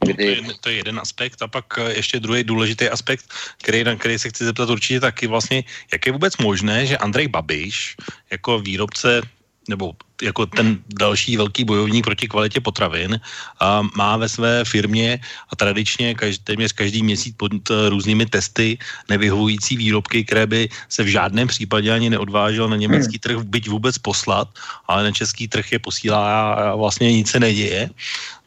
Kdy... 0.00 0.36
To, 0.36 0.42
je, 0.42 0.54
to 0.60 0.68
je 0.68 0.76
jeden 0.76 0.98
aspekt 0.98 1.42
a 1.42 1.48
pak 1.48 1.64
ještě 1.88 2.20
druhý 2.20 2.44
důležitý 2.44 2.88
aspekt, 2.88 3.26
který, 3.62 3.84
na 3.84 3.96
který 3.96 4.18
se 4.18 4.28
chci 4.28 4.44
zeptat 4.44 4.70
určitě 4.70 5.00
taky 5.00 5.26
vlastně, 5.26 5.64
jak 5.92 6.06
je 6.06 6.12
vůbec 6.12 6.36
možné, 6.36 6.86
že 6.86 6.96
Andrej 6.96 7.28
Babiš 7.28 7.96
jako 8.30 8.58
výrobce 8.58 9.20
nebo 9.68 9.92
jako 10.22 10.46
ten 10.46 10.78
další 10.88 11.36
velký 11.36 11.64
bojovník 11.64 12.04
proti 12.04 12.28
kvalitě 12.28 12.60
potravin 12.60 13.20
a 13.60 13.82
má 13.96 14.16
ve 14.16 14.28
své 14.28 14.64
firmě 14.64 15.20
a 15.50 15.56
tradičně 15.56 16.14
každý, 16.14 16.44
téměř 16.44 16.72
každý 16.72 17.02
měsíc 17.02 17.34
pod 17.36 17.52
eh, 17.52 17.88
různými 17.88 18.26
testy 18.26 18.78
nevyhovující 19.08 19.76
výrobky, 19.76 20.24
které 20.24 20.46
by 20.46 20.68
se 20.88 21.02
v 21.02 21.06
žádném 21.06 21.48
případě 21.48 21.92
ani 21.92 22.10
neodvážel 22.10 22.68
na 22.68 22.76
německý 22.76 23.18
trh 23.18 23.36
byť 23.44 23.68
vůbec 23.68 23.98
poslat, 23.98 24.48
ale 24.88 25.04
na 25.04 25.12
český 25.12 25.48
trh 25.48 25.72
je 25.72 25.78
posílá 25.78 26.52
a 26.54 26.74
vlastně 26.74 27.12
nic 27.12 27.30
se 27.30 27.40
neděje. 27.40 27.90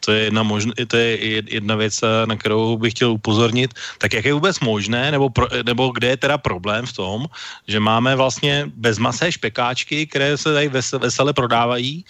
To 0.05 0.11
je 0.15 0.31
jedna, 0.31 0.43
možn- 0.43 0.73
to 0.87 0.97
je 0.97 1.43
jedna 1.51 1.75
věc, 1.75 2.03
eh, 2.03 2.25
na 2.25 2.35
kterou 2.35 2.77
bych 2.77 2.93
chtěl 2.93 3.11
upozornit. 3.11 3.75
Tak 3.97 4.13
jak 4.13 4.25
je 4.25 4.33
vůbec 4.33 4.59
možné, 4.59 5.11
nebo, 5.11 5.29
pro, 5.29 5.47
nebo 5.65 5.91
kde 5.91 6.07
je 6.07 6.17
teda 6.17 6.37
problém 6.39 6.85
v 6.85 6.93
tom, 6.93 7.19
že 7.67 7.79
máme 7.79 8.15
vlastně 8.15 8.71
bezmasé 8.79 9.31
špekáčky, 9.31 10.07
které 10.07 10.37
se 10.39 10.53
tady 10.53 10.71
vesele 10.97 11.33
prodávají 11.33 11.58
prodávají, 11.59 12.05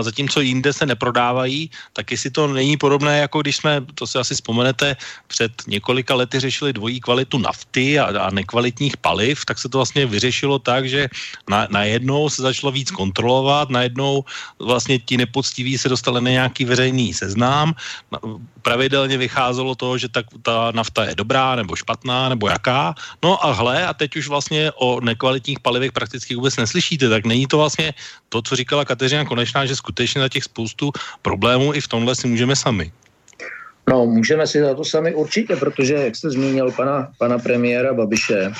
zatímco 0.00 0.40
jinde 0.40 0.72
se 0.72 0.86
neprodávají, 0.86 1.70
tak 1.92 2.10
jestli 2.10 2.30
to 2.30 2.46
není 2.46 2.76
podobné, 2.76 3.18
jako 3.18 3.40
když 3.40 3.56
jsme, 3.56 3.80
to 3.94 4.06
si 4.06 4.18
asi 4.18 4.34
vzpomenete, 4.34 4.96
před 5.26 5.52
několika 5.66 6.14
lety 6.14 6.40
řešili 6.40 6.72
dvojí 6.72 7.00
kvalitu 7.00 7.38
nafty 7.38 7.98
a, 7.98 8.04
a 8.04 8.30
nekvalitních 8.30 8.96
paliv, 8.96 9.44
tak 9.44 9.58
se 9.58 9.68
to 9.68 9.78
vlastně 9.78 10.06
vyřešilo 10.06 10.58
tak, 10.58 10.88
že 10.88 11.08
na, 11.48 11.68
se 12.28 12.42
začalo 12.42 12.72
víc 12.72 12.90
kontrolovat, 12.90 13.70
najednou 13.70 14.24
vlastně 14.58 14.98
ti 14.98 15.16
nepoctiví 15.16 15.78
se 15.78 15.88
dostali 15.88 16.20
na 16.20 16.30
nějaký 16.30 16.64
veřejný 16.64 17.14
seznám, 17.14 17.74
pravidelně 18.62 19.16
vycházelo 19.18 19.74
to, 19.74 19.98
že 19.98 20.08
ta, 20.08 20.22
ta 20.42 20.72
nafta 20.74 21.04
je 21.04 21.14
dobrá 21.14 21.54
nebo 21.56 21.76
špatná 21.76 22.28
nebo 22.28 22.48
jaká, 22.48 22.94
no 23.22 23.40
a 23.40 23.52
hle, 23.52 23.86
a 23.86 23.94
teď 23.94 24.16
už 24.16 24.28
vlastně 24.28 24.72
o 24.76 25.00
nekvalitních 25.00 25.60
palivech 25.60 25.92
prakticky 25.92 26.34
vůbec 26.34 26.56
neslyšíte, 26.56 27.08
tak 27.08 27.24
není 27.24 27.46
to 27.46 27.58
vlastně 27.58 27.94
to, 28.28 28.42
co 28.42 28.56
říkala 28.56 28.84
Kateřina 28.84 29.24
Konečná, 29.24 29.66
že 29.68 29.76
skutečně 29.76 30.20
na 30.20 30.28
těch 30.28 30.44
spoustu 30.44 30.92
problémů 31.22 31.74
i 31.74 31.80
v 31.80 31.88
tomhle 31.88 32.14
si 32.14 32.28
můžeme 32.28 32.56
sami. 32.56 32.92
No, 33.88 34.06
můžeme 34.06 34.46
si 34.46 34.60
za 34.60 34.74
to 34.74 34.84
sami 34.84 35.14
určitě, 35.14 35.56
protože, 35.56 35.94
jak 35.94 36.16
jste 36.16 36.30
zmínil 36.30 36.72
pana, 36.72 37.08
pana 37.18 37.38
premiéra 37.38 37.94
Babiše, 37.94 38.52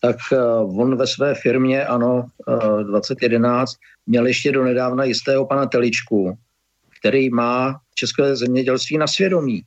tak 0.00 0.16
uh, 0.32 0.80
on 0.80 0.96
ve 0.96 1.06
své 1.06 1.34
firmě, 1.34 1.86
ano, 1.86 2.26
uh, 2.46 2.82
2011, 2.82 3.72
měl 4.06 4.26
ještě 4.26 4.52
do 4.52 4.64
nedávna 4.64 5.04
jistého 5.04 5.46
pana 5.46 5.66
Teličku, 5.66 6.38
který 7.00 7.30
má 7.30 7.80
české 7.94 8.36
zemědělství 8.36 8.98
na 8.98 9.06
svědomí. 9.06 9.62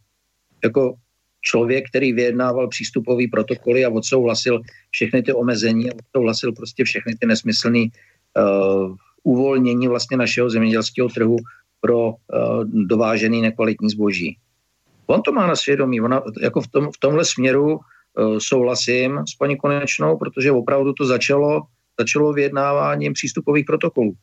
Jako 0.63 0.93
člověk, 1.41 1.89
který 1.89 2.13
vyjednával 2.13 2.67
přístupový 2.67 3.27
protokoly 3.27 3.85
a 3.85 3.89
odsouhlasil 3.89 4.61
všechny 4.91 5.23
ty 5.23 5.33
omezení 5.33 5.91
a 5.91 5.95
odsouhlasil 5.95 6.51
prostě 6.51 6.83
všechny 6.83 7.15
ty 7.15 7.27
nesmyslné 7.27 7.85
uh, 8.37 8.95
uvolnění 9.23 9.87
vlastně 9.87 10.17
našeho 10.17 10.49
zemědělského 10.49 11.09
trhu 11.09 11.37
pro 11.81 12.07
uh, 12.07 12.15
dovážený 12.63 13.41
nekvalitní 13.41 13.89
zboží. 13.89 14.37
on 15.07 15.21
to 15.21 15.31
má 15.31 15.47
na 15.47 15.55
svědomí. 15.55 16.01
Ona, 16.01 16.21
jako 16.41 16.61
v, 16.61 16.67
tom, 16.67 16.91
v 16.91 16.99
tomhle 16.99 17.25
směru 17.25 17.73
uh, 17.73 18.37
souhlasím 18.37 19.19
s 19.27 19.35
paní 19.35 19.57
Konečnou, 19.57 20.17
protože 20.17 20.51
opravdu 20.51 20.93
to 20.93 21.05
začalo, 21.05 21.61
začalo 21.99 22.33
vyjednáváním 22.33 23.13
přístupových 23.13 23.65
protokolů. 23.65 24.13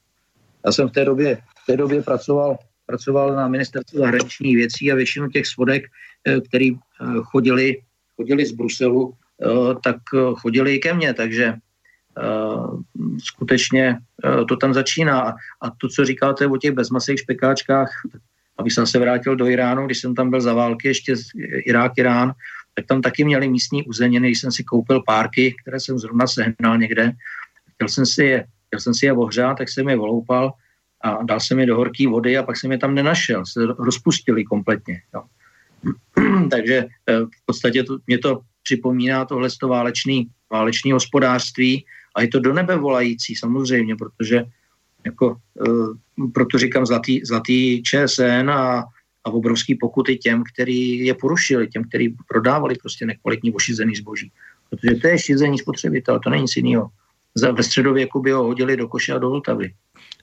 Já 0.67 0.73
jsem 0.73 0.89
v 0.89 0.93
té 0.93 1.05
době, 1.05 1.39
v 1.63 1.67
té 1.67 1.77
době 1.77 2.03
pracoval, 2.03 2.57
pracoval 2.87 3.37
na 3.37 3.49
ministerstvu 3.49 3.99
zahraničních 3.99 4.57
věcí 4.57 4.93
a 4.93 4.95
většinu 4.95 5.29
těch 5.29 5.47
svodek, 5.47 5.83
uh, 6.29 6.41
který 6.49 6.79
chodili, 7.23 7.83
chodili 8.17 8.47
z 8.47 8.53
Bruselu, 8.53 9.13
tak 9.85 9.97
chodili 10.41 10.75
i 10.75 10.79
ke 10.79 10.95
mně, 10.95 11.15
takže 11.15 11.55
skutečně 13.19 13.99
uh, 14.25 14.47
to 14.47 14.57
tam 14.57 14.75
začíná. 14.75 15.35
A 15.63 15.71
to, 15.79 15.89
co 15.89 16.05
říkáte 16.05 16.47
o 16.47 16.57
těch 16.57 16.73
bezmasých 16.73 17.19
špekáčkách, 17.19 17.91
abych 18.59 18.73
jsem 18.73 18.87
se 18.87 18.99
vrátil 18.99 19.37
do 19.37 19.47
Iránu, 19.47 19.87
když 19.87 20.01
jsem 20.01 20.15
tam 20.15 20.31
byl 20.31 20.41
za 20.41 20.55
války, 20.55 20.89
ještě 20.89 21.17
z 21.17 21.25
Irák, 21.67 21.93
Irán, 21.97 22.33
tak 22.75 22.87
tam 22.87 23.03
taky 23.03 23.25
měli 23.25 23.49
místní 23.49 23.85
uzeniny, 23.85 24.29
když 24.29 24.41
jsem 24.41 24.53
si 24.53 24.65
koupil 24.65 25.03
párky, 25.07 25.55
které 25.63 25.81
jsem 25.81 25.99
zrovna 25.99 26.27
sehnal 26.27 26.79
někde. 26.79 27.13
Chtěl 27.75 27.89
jsem 27.89 28.07
si 28.07 28.25
je, 28.25 28.47
chtěl 28.67 28.81
jsem 28.81 28.95
si 28.95 29.07
je 29.07 29.13
ohřát, 29.13 29.59
tak 29.59 29.69
jsem 29.69 29.89
je 29.89 29.97
voloupal 29.97 30.53
a 31.05 31.23
dal 31.23 31.41
jsem 31.41 31.59
je 31.59 31.67
do 31.67 31.77
horké 31.77 32.09
vody 32.09 32.39
a 32.39 32.43
pak 32.43 32.57
jsem 32.57 32.73
je 32.73 32.79
tam 32.79 32.95
nenašel. 32.95 33.47
Se 33.47 33.67
rozpustili 33.79 34.45
kompletně. 34.45 35.03
Jo. 35.15 35.23
Takže 36.51 36.87
eh, 37.09 37.21
v 37.21 37.47
podstatě 37.47 37.85
to, 37.85 37.99
mě 38.07 38.19
to 38.19 38.41
připomíná 38.63 39.25
tohle 39.25 39.49
válečný, 39.63 40.27
válečný 40.51 40.93
hospodářství 40.93 41.85
a 42.17 42.23
je 42.23 42.29
to 42.29 42.41
do 42.41 42.53
nebe 42.53 42.77
volající 42.77 43.37
samozřejmě, 43.37 43.97
protože 43.97 44.45
jako, 45.05 45.37
uh, 45.55 45.95
proto 46.33 46.59
říkám 46.59 46.87
zlatý, 46.87 47.21
zlatý 47.25 47.83
ČSN 47.83 48.51
a, 48.51 48.85
a 49.25 49.31
obrovský 49.31 49.75
pokuty 49.75 50.17
těm, 50.17 50.45
který 50.53 51.07
je 51.07 51.15
porušili, 51.15 51.69
těm, 51.69 51.85
který 51.85 52.09
prodávali 52.29 52.75
prostě 52.75 53.07
nekvalitní 53.07 53.53
ošizený 53.53 53.97
zboží. 53.97 54.33
Protože 54.71 54.95
to 54.95 55.07
je 55.09 55.19
šizení 55.19 55.59
spotřebitel, 55.59 56.21
to 56.21 56.31
není 56.31 56.43
nic 56.43 56.57
jiného. 56.57 56.91
Ve 57.53 57.63
středověku 57.63 58.21
by 58.21 58.31
ho 58.31 58.45
hodili 58.45 58.77
do 58.77 58.89
koše 58.89 59.13
a 59.13 59.19
do 59.19 59.31
Vltavy. 59.31 59.73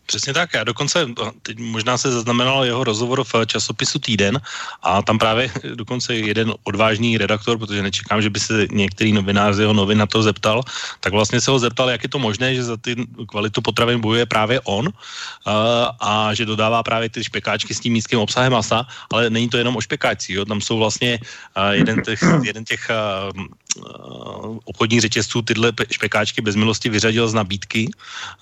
Přesně 0.06 0.34
tak. 0.34 0.54
Já 0.54 0.64
dokonce, 0.64 1.08
teď 1.42 1.60
možná 1.60 1.98
se 1.98 2.12
zaznamenal 2.12 2.66
jeho 2.66 2.84
rozhovor 2.84 3.24
v 3.24 3.46
časopisu 3.46 4.00
Týden 4.00 4.42
a 4.84 5.02
tam 5.02 5.20
právě 5.20 5.52
dokonce 5.76 6.16
jeden 6.16 6.54
odvážný 6.64 7.18
redaktor, 7.18 7.58
protože 7.58 7.84
nečekám, 7.84 8.22
že 8.22 8.30
by 8.30 8.40
se 8.40 8.68
některý 8.72 9.14
novinář 9.14 9.56
z 9.56 9.60
jeho 9.60 9.74
novin 9.74 9.98
na 9.98 10.06
to 10.06 10.24
zeptal, 10.24 10.62
tak 11.00 11.14
vlastně 11.14 11.42
se 11.42 11.52
ho 11.52 11.60
zeptal, 11.60 11.90
jak 11.90 12.04
je 12.04 12.10
to 12.10 12.20
možné, 12.20 12.56
že 12.56 12.64
za 12.64 12.78
ty 12.78 12.96
kvalitu 13.28 13.62
potravin 13.62 14.02
bojuje 14.02 14.26
právě 14.26 14.60
on 14.64 14.90
a, 15.46 15.54
a 16.00 16.34
že 16.34 16.46
dodává 16.46 16.84
právě 16.84 17.10
ty 17.10 17.24
špekáčky 17.24 17.74
s 17.74 17.80
tím 17.80 17.94
nízkým 17.94 18.20
obsahem 18.20 18.52
masa, 18.52 18.88
ale 19.12 19.30
není 19.30 19.50
to 19.50 19.58
jenom 19.58 19.76
o 19.76 19.82
špekáčích. 19.82 20.36
Jo? 20.36 20.46
Tam 20.46 20.62
jsou 20.62 20.78
vlastně 20.78 21.20
jeden 21.72 22.02
těch, 22.02 22.20
jeden 22.44 22.66
těch 22.66 22.92
obchodních 24.66 25.02
řetězců 25.02 25.42
tyhle 25.42 25.74
špekáčky 25.92 26.42
bez 26.42 26.56
milosti 26.56 26.90
vyřadil 26.90 27.28
z 27.28 27.34
nabídky 27.34 27.92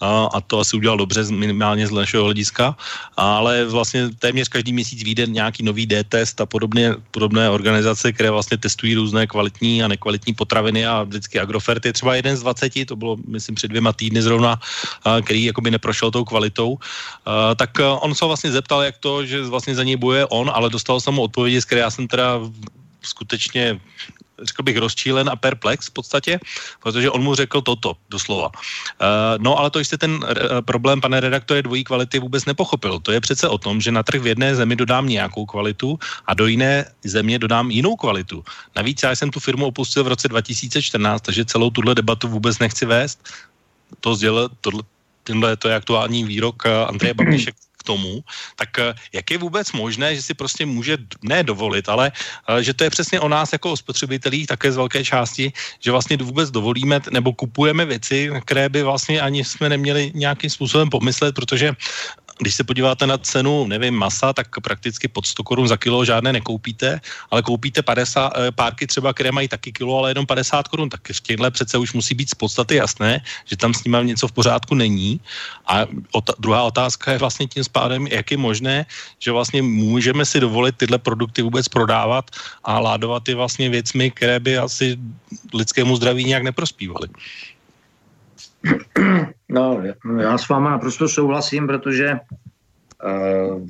a 0.01 0.41
to 0.41 0.59
asi 0.59 0.77
udělal 0.77 0.97
dobře 0.97 1.23
minimálně 1.31 1.87
z 1.87 1.91
našeho 1.91 2.23
hlediska, 2.23 2.75
ale 3.17 3.65
vlastně 3.65 4.09
téměř 4.19 4.47
každý 4.47 4.73
měsíc 4.73 5.03
vyjde 5.03 5.25
nějaký 5.27 5.63
nový 5.63 5.85
D-test 5.85 6.41
a 6.41 6.45
podobně, 6.45 6.95
podobné 7.11 7.49
organizace, 7.49 8.13
které 8.13 8.31
vlastně 8.31 8.57
testují 8.57 8.95
různé 8.95 9.27
kvalitní 9.27 9.83
a 9.83 9.87
nekvalitní 9.87 10.33
potraviny 10.33 10.85
a 10.85 11.03
vždycky 11.03 11.39
Agrofert 11.39 11.85
je 11.85 11.93
třeba 11.93 12.15
jeden 12.15 12.37
z 12.37 12.41
20, 12.41 12.85
to 12.85 12.95
bylo 12.95 13.17
myslím 13.27 13.55
před 13.55 13.67
dvěma 13.67 13.93
týdny 13.93 14.21
zrovna, 14.21 14.59
který 15.23 15.43
jakoby 15.43 15.71
neprošel 15.71 16.11
tou 16.11 16.23
kvalitou, 16.23 16.77
tak 17.55 17.69
on 17.79 18.15
se 18.15 18.25
vlastně 18.25 18.51
zeptal, 18.51 18.81
jak 18.81 18.97
to, 18.97 19.25
že 19.25 19.43
vlastně 19.43 19.75
za 19.75 19.83
něj 19.83 19.95
bojuje 19.95 20.25
on, 20.25 20.51
ale 20.53 20.69
dostal 20.69 20.99
jsem 20.99 21.13
mu 21.13 21.21
odpovědi, 21.21 21.61
z 21.61 21.65
které 21.65 21.81
já 21.81 21.91
jsem 21.91 22.07
teda 22.07 22.39
skutečně 23.01 23.79
řekl 24.41 24.63
bych, 24.63 24.77
rozčílen 24.77 25.29
a 25.29 25.35
perplex 25.35 25.87
v 25.87 25.91
podstatě, 25.91 26.39
protože 26.83 27.09
on 27.09 27.23
mu 27.23 27.35
řekl 27.35 27.61
toto, 27.61 27.93
doslova. 28.09 28.47
Uh, 28.47 29.37
no 29.37 29.59
ale 29.59 29.69
to 29.69 29.79
jste 29.79 29.97
ten 29.97 30.11
uh, 30.11 30.61
problém, 30.61 31.01
pane 31.01 31.19
redaktore, 31.19 31.61
dvojí 31.61 31.83
kvality 31.83 32.19
vůbec 32.19 32.45
nepochopil. 32.45 32.99
To 32.99 33.11
je 33.11 33.21
přece 33.21 33.47
o 33.47 33.57
tom, 33.57 33.81
že 33.81 33.91
na 33.91 34.03
trh 34.03 34.21
v 34.21 34.27
jedné 34.27 34.55
zemi 34.55 34.75
dodám 34.75 35.07
nějakou 35.07 35.45
kvalitu 35.45 35.99
a 36.25 36.33
do 36.33 36.47
jiné 36.47 36.85
země 37.03 37.39
dodám 37.39 37.71
jinou 37.71 37.95
kvalitu. 37.95 38.43
Navíc 38.75 39.03
já 39.03 39.15
jsem 39.15 39.31
tu 39.31 39.39
firmu 39.39 39.65
opustil 39.65 40.03
v 40.03 40.07
roce 40.07 40.27
2014, 40.27 41.21
takže 41.21 41.45
celou 41.45 41.69
tuhle 41.69 41.95
debatu 41.95 42.27
vůbec 42.27 42.59
nechci 42.59 42.85
vést. 42.85 43.19
To 43.99 44.15
sdělil, 44.15 44.49
tohle, 44.61 44.83
tenhle 45.23 45.57
to 45.57 45.69
je 45.69 45.75
aktuální 45.75 46.23
výrok 46.23 46.63
eh, 46.65 46.85
Andreje 46.85 47.13
Babiše, 47.13 47.51
k 47.81 47.83
tomu, 47.83 48.21
tak 48.55 48.69
eh, 48.79 48.93
jak 49.13 49.25
je 49.31 49.37
vůbec 49.41 49.65
možné, 49.73 50.15
že 50.15 50.21
si 50.21 50.33
prostě 50.37 50.65
může 50.65 50.97
ne 51.25 51.41
dovolit, 51.43 51.89
ale 51.89 52.13
eh, 52.13 52.63
že 52.63 52.73
to 52.77 52.85
je 52.85 52.89
přesně 52.93 53.19
o 53.19 53.27
nás 53.27 53.53
jako 53.53 53.73
o 53.73 53.77
spotřebitelích 53.77 54.47
také 54.47 54.71
z 54.71 54.77
velké 54.77 55.01
části, 55.01 55.49
že 55.81 55.91
vlastně 55.91 56.17
vůbec 56.21 56.53
dovolíme 56.53 57.01
nebo 57.09 57.33
kupujeme 57.33 57.85
věci, 57.85 58.29
které 58.45 58.69
by 58.69 58.83
vlastně 58.85 59.21
ani 59.21 59.41
jsme 59.43 59.69
neměli 59.69 60.11
nějakým 60.13 60.49
způsobem 60.49 60.89
pomyslet, 60.89 61.35
protože 61.35 61.73
když 62.41 62.55
se 62.55 62.63
podíváte 62.63 63.07
na 63.07 63.17
cenu, 63.17 63.67
nevím, 63.69 63.93
masa, 63.93 64.33
tak 64.33 64.49
prakticky 64.65 65.07
pod 65.07 65.25
100 65.25 65.43
korun 65.43 65.67
za 65.67 65.77
kilo 65.77 66.05
žádné 66.05 66.33
nekoupíte, 66.33 67.01
ale 67.31 67.41
koupíte 67.45 67.81
50, 67.85 68.33
eh, 68.33 68.51
párky 68.51 68.87
třeba, 68.87 69.13
které 69.13 69.31
mají 69.31 69.47
taky 69.47 69.71
kilo, 69.71 69.97
ale 69.97 70.09
jenom 70.09 70.25
50 70.25 70.67
korun, 70.67 70.89
tak 70.89 71.01
v 71.05 71.21
těchto 71.21 71.51
přece 71.51 71.77
už 71.77 71.93
musí 71.93 72.17
být 72.17 72.29
z 72.29 72.35
podstaty 72.35 72.75
jasné, 72.81 73.21
že 73.45 73.57
tam 73.57 73.73
s 73.73 73.83
nimi 73.85 73.97
něco 74.17 74.27
v 74.27 74.31
pořádku 74.33 74.73
není. 74.75 75.21
A 75.69 75.85
ota- 76.17 76.33
druhá 76.41 76.63
otázka 76.63 77.13
je 77.13 77.21
vlastně 77.21 77.47
tím 77.47 77.63
spádem, 77.63 78.09
jak 78.09 78.31
je 78.31 78.37
možné, 78.37 78.85
že 79.21 79.31
vlastně 79.31 79.61
můžeme 79.61 80.25
si 80.25 80.41
dovolit 80.41 80.75
tyhle 80.81 80.97
produkty 80.97 81.45
vůbec 81.45 81.69
prodávat 81.69 82.25
a 82.65 82.79
ládovat 82.79 83.29
je 83.29 83.35
vlastně 83.37 83.69
věcmi, 83.69 84.11
které 84.11 84.39
by 84.41 84.57
asi 84.57 84.97
lidskému 85.53 85.95
zdraví 85.95 86.25
nějak 86.25 86.43
neprospívaly. 86.43 87.07
No, 89.49 89.83
já 90.19 90.37
s 90.37 90.49
váma 90.49 90.69
naprosto 90.69 91.09
souhlasím, 91.09 91.67
protože 91.67 92.11
uh, 93.03 93.67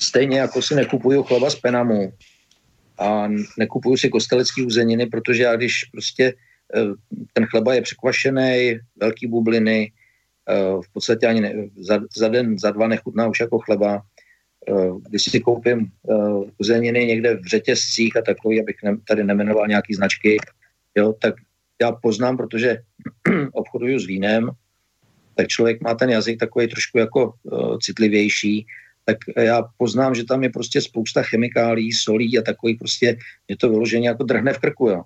stejně 0.00 0.38
jako 0.38 0.62
si 0.62 0.74
nekupuju 0.74 1.22
chleba 1.22 1.50
z 1.50 1.54
Penamu 1.54 2.12
a 2.98 3.28
nekupuju 3.58 3.96
si 3.96 4.08
kostelecký 4.08 4.66
uzeniny, 4.66 5.06
protože 5.06 5.42
já 5.42 5.56
když 5.56 5.84
prostě 5.84 6.34
uh, 6.76 6.94
ten 7.32 7.46
chleba 7.46 7.74
je 7.74 7.82
překvašený, 7.82 8.78
velký 9.00 9.26
bubliny, 9.26 9.92
uh, 10.50 10.82
v 10.82 10.92
podstatě 10.92 11.26
ani 11.26 11.40
ne, 11.40 11.54
za, 11.76 12.00
za 12.16 12.28
den, 12.28 12.58
za 12.58 12.70
dva 12.70 12.88
nechutná 12.88 13.28
už 13.28 13.40
jako 13.40 13.58
chleba, 13.58 14.02
když 15.08 15.22
si 15.22 15.40
koupím 15.40 15.90
uzeniny 16.58 17.06
někde 17.06 17.36
v 17.36 17.46
řetězcích 17.46 18.16
a 18.16 18.22
takový, 18.22 18.60
abych 18.60 18.76
ne, 18.84 18.96
tady 19.08 19.24
nemenoval 19.24 19.68
nějaký 19.68 19.94
značky, 19.94 20.36
jo, 20.94 21.12
tak 21.12 21.34
já 21.82 21.92
poznám, 21.92 22.36
protože 22.36 22.78
obchoduju 23.52 23.98
s 23.98 24.06
vínem, 24.06 24.50
tak 25.34 25.48
člověk 25.48 25.80
má 25.80 25.94
ten 25.94 26.10
jazyk 26.10 26.38
takový 26.38 26.68
trošku 26.68 26.98
jako 26.98 27.32
uh, 27.42 27.78
citlivější, 27.78 28.66
tak 29.04 29.16
já 29.36 29.62
poznám, 29.76 30.14
že 30.14 30.24
tam 30.24 30.42
je 30.42 30.50
prostě 30.50 30.80
spousta 30.80 31.22
chemikálí, 31.22 31.92
solí 31.92 32.38
a 32.38 32.42
takový 32.42 32.74
prostě, 32.74 33.16
je 33.48 33.56
to 33.56 33.70
vyloženě 33.70 34.08
jako 34.08 34.24
drhne 34.24 34.52
v 34.52 34.58
krku, 34.58 34.88
jo. 34.88 35.02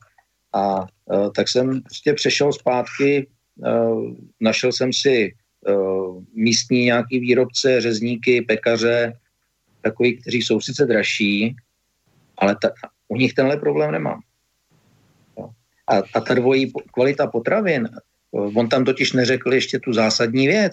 A 0.52 0.80
uh, 0.80 1.32
tak 1.36 1.48
jsem 1.48 1.82
prostě 1.82 2.12
přešel 2.12 2.52
zpátky, 2.52 3.26
uh, 3.56 4.14
našel 4.40 4.72
jsem 4.72 4.92
si 4.92 5.34
uh, 5.68 6.22
místní 6.34 6.84
nějaký 6.84 7.20
výrobce, 7.20 7.80
řezníky, 7.80 8.42
pekaře, 8.42 9.12
takový, 9.82 10.16
kteří 10.16 10.42
jsou 10.42 10.60
sice 10.60 10.86
dražší, 10.86 11.56
ale 12.38 12.56
ta, 12.62 12.70
u 13.08 13.16
nich 13.16 13.34
tenhle 13.34 13.56
problém 13.56 13.92
nemám. 13.92 14.20
A, 15.90 16.02
a 16.14 16.20
ta 16.20 16.34
dvojí 16.34 16.72
kvalita 16.92 17.26
potravin, 17.26 17.88
on 18.32 18.68
tam 18.68 18.84
totiž 18.84 19.12
neřekl 19.12 19.54
ještě 19.54 19.78
tu 19.78 19.92
zásadní 19.92 20.46
věc. 20.46 20.72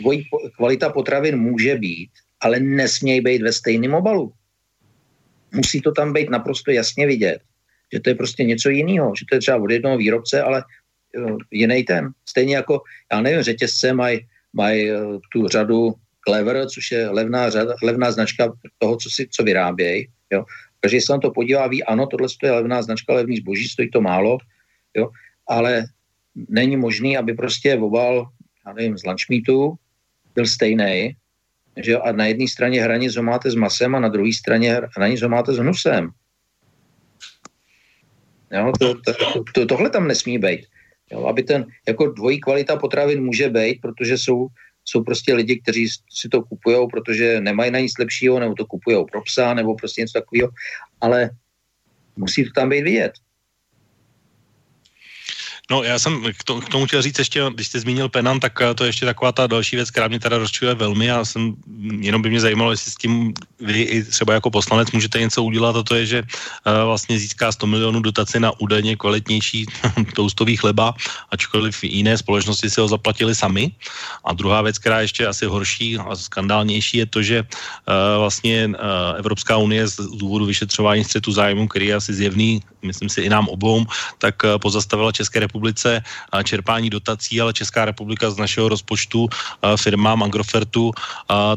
Dvojí 0.00 0.24
kvalita 0.56 0.90
potravin 0.90 1.36
může 1.36 1.74
být, 1.74 2.10
ale 2.40 2.60
nesmějí 2.60 3.20
být 3.20 3.42
ve 3.42 3.52
stejném 3.52 3.94
obalu. 3.94 4.32
Musí 5.54 5.80
to 5.80 5.92
tam 5.92 6.12
být 6.12 6.30
naprosto 6.30 6.70
jasně 6.70 7.06
vidět, 7.06 7.38
že 7.92 8.00
to 8.00 8.10
je 8.10 8.14
prostě 8.14 8.44
něco 8.44 8.70
jiného, 8.70 9.12
že 9.18 9.24
to 9.30 9.34
je 9.34 9.40
třeba 9.40 9.56
od 9.56 9.70
jednoho 9.70 9.96
výrobce, 9.96 10.42
ale 10.42 10.64
jiný 11.50 11.84
ten. 11.84 12.10
Stejně 12.28 12.56
jako, 12.56 12.82
já 13.12 13.20
nevím, 13.20 13.42
řetězce 13.42 13.92
mají 13.92 14.26
maj 14.52 14.92
tu 15.32 15.48
řadu 15.48 15.94
Clever, 16.28 16.66
což 16.66 16.90
je 16.90 17.08
levná, 17.08 17.50
řada, 17.50 17.74
levná 17.82 18.12
značka 18.12 18.52
toho, 18.78 18.96
co, 18.96 19.10
si, 19.10 19.28
co 19.30 19.42
vyrábějí. 19.42 20.08
Jo. 20.30 20.44
Každý 20.80 21.00
se 21.00 21.12
na 21.12 21.18
to 21.18 21.30
podívá, 21.30 21.66
ví, 21.66 21.84
ano, 21.84 22.06
tohle 22.06 22.28
je 22.42 22.52
levná 22.52 22.82
značka, 22.82 23.14
levný 23.14 23.36
zboží, 23.36 23.68
stojí 23.68 23.90
to 23.90 24.00
málo, 24.00 24.38
jo, 24.96 25.10
ale 25.48 25.84
není 26.48 26.76
možný, 26.76 27.16
aby 27.16 27.34
prostě 27.34 27.76
obal, 27.76 28.28
já 28.66 28.72
nevím, 28.72 28.98
z 28.98 29.04
lunchmeatu 29.04 29.74
byl 30.34 30.46
stejný, 30.46 31.16
že 31.76 31.92
jo, 31.92 32.00
a 32.00 32.12
na 32.12 32.26
jedné 32.26 32.48
straně 32.48 32.82
hranic 32.82 33.16
ho 33.16 33.22
máte 33.22 33.50
s 33.50 33.54
masem 33.54 33.94
a 33.94 34.00
na 34.00 34.08
druhé 34.08 34.32
straně 34.32 34.80
hranic 34.96 35.22
ho 35.22 35.28
máte 35.28 35.52
s 35.52 35.58
hnusem. 35.58 36.10
Jo, 38.52 38.72
to, 38.78 38.94
to, 38.94 39.44
to, 39.54 39.66
tohle 39.66 39.90
tam 39.90 40.08
nesmí 40.08 40.38
být. 40.38 40.66
Jo, 41.12 41.26
aby 41.26 41.42
ten, 41.42 41.66
jako 41.88 42.06
dvojí 42.06 42.40
kvalita 42.40 42.76
potravin 42.76 43.24
může 43.24 43.48
být, 43.48 43.80
protože 43.80 44.18
jsou, 44.18 44.46
jsou 44.90 45.04
prostě 45.04 45.34
lidi, 45.34 45.60
kteří 45.60 45.88
si 46.10 46.28
to 46.28 46.42
kupují, 46.42 46.88
protože 46.90 47.40
nemají 47.40 47.70
na 47.70 47.78
nic 47.78 47.98
lepšího, 47.98 48.40
nebo 48.40 48.54
to 48.54 48.66
kupují 48.66 49.04
pro 49.12 49.22
psa, 49.22 49.54
nebo 49.54 49.74
prostě 49.74 50.00
něco 50.00 50.18
takového. 50.18 50.48
ale 51.00 51.30
musí 52.16 52.44
to 52.44 52.50
tam 52.54 52.68
být 52.68 52.82
vidět. 52.82 53.12
No 55.70 55.82
já 55.82 55.98
jsem 55.98 56.22
k, 56.38 56.44
to, 56.44 56.60
k 56.60 56.68
tomu 56.68 56.86
chtěl 56.86 57.02
říct 57.02 57.18
ještě, 57.18 57.42
když 57.54 57.66
jste 57.66 57.80
zmínil 57.80 58.08
Penan, 58.08 58.40
tak 58.40 58.60
eh, 58.60 58.74
to 58.74 58.84
je 58.84 58.88
ještě 58.88 59.06
taková 59.06 59.32
ta 59.32 59.46
další 59.46 59.76
věc, 59.76 59.90
která 59.90 60.08
mě 60.08 60.20
teda 60.20 60.38
rozčuje 60.38 60.74
velmi 60.74 61.10
a 61.10 61.24
jsem, 61.24 61.54
jenom 62.00 62.22
by 62.22 62.30
mě 62.30 62.40
zajímalo, 62.40 62.70
jestli 62.70 62.90
s 62.90 62.94
tím 62.94 63.34
vy 63.60 63.82
i 63.82 64.04
třeba 64.04 64.34
jako 64.34 64.50
poslanec 64.50 64.90
můžete 64.90 65.20
něco 65.20 65.44
udělat 65.44 65.76
a 65.76 65.82
to 65.82 65.94
je, 65.94 66.06
že 66.06 66.18
uh, 66.22 66.72
vlastně 66.84 67.18
získá 67.18 67.52
100 67.52 67.66
milionů 67.66 68.00
dotaci 68.00 68.40
na 68.40 68.50
údajně 68.60 68.96
kvalitnější 68.96 69.66
toustový 70.16 70.56
chleba, 70.56 70.94
ačkoliv 71.30 71.84
jiné 71.84 72.18
společnosti 72.18 72.70
si 72.70 72.80
ho 72.80 72.88
zaplatili 72.88 73.34
sami. 73.34 73.70
A 74.24 74.32
druhá 74.32 74.62
věc, 74.62 74.78
která 74.78 74.98
je 74.98 75.04
ještě 75.04 75.26
asi 75.26 75.46
horší 75.46 75.98
a 75.98 76.16
skandálnější, 76.16 76.98
je 76.98 77.06
to, 77.06 77.22
že 77.22 77.38
uh, 77.42 77.46
vlastně 78.18 78.66
uh, 78.66 78.74
Evropská 79.18 79.56
unie 79.56 79.86
z 79.86 79.96
důvodu 79.96 80.46
vyšetřování 80.46 81.04
střetu 81.04 81.32
zájmu, 81.32 81.68
který 81.68 81.86
je 81.86 81.94
asi 81.94 82.14
zjevný, 82.14 82.62
myslím 82.82 83.08
si 83.08 83.20
i 83.20 83.28
nám 83.28 83.48
obou, 83.48 83.84
tak 84.18 84.34
pozastavila 84.58 85.12
České 85.12 85.40
republiky 85.40 85.59
republice 85.60 86.02
čerpání 86.44 86.90
dotací, 86.90 87.40
ale 87.40 87.52
Česká 87.52 87.84
republika 87.84 88.30
z 88.30 88.36
našeho 88.36 88.68
rozpočtu 88.68 89.28
firmám 89.76 90.22
Agrofertu 90.22 90.90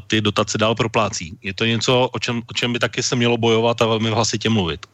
ty 0.08 0.22
dotace 0.22 0.58
dál 0.58 0.76
proplácí. 0.76 1.38
Je 1.44 1.54
to 1.54 1.66
něco, 1.66 2.10
o 2.12 2.20
čem, 2.20 2.42
o 2.52 2.54
čem 2.54 2.74
by 2.74 2.80
taky 2.80 3.04
se 3.04 3.16
mělo 3.16 3.38
bojovat 3.38 3.82
a 3.82 3.88
velmi 3.88 4.10
hlasitě 4.10 4.50
mluvit? 4.50 4.86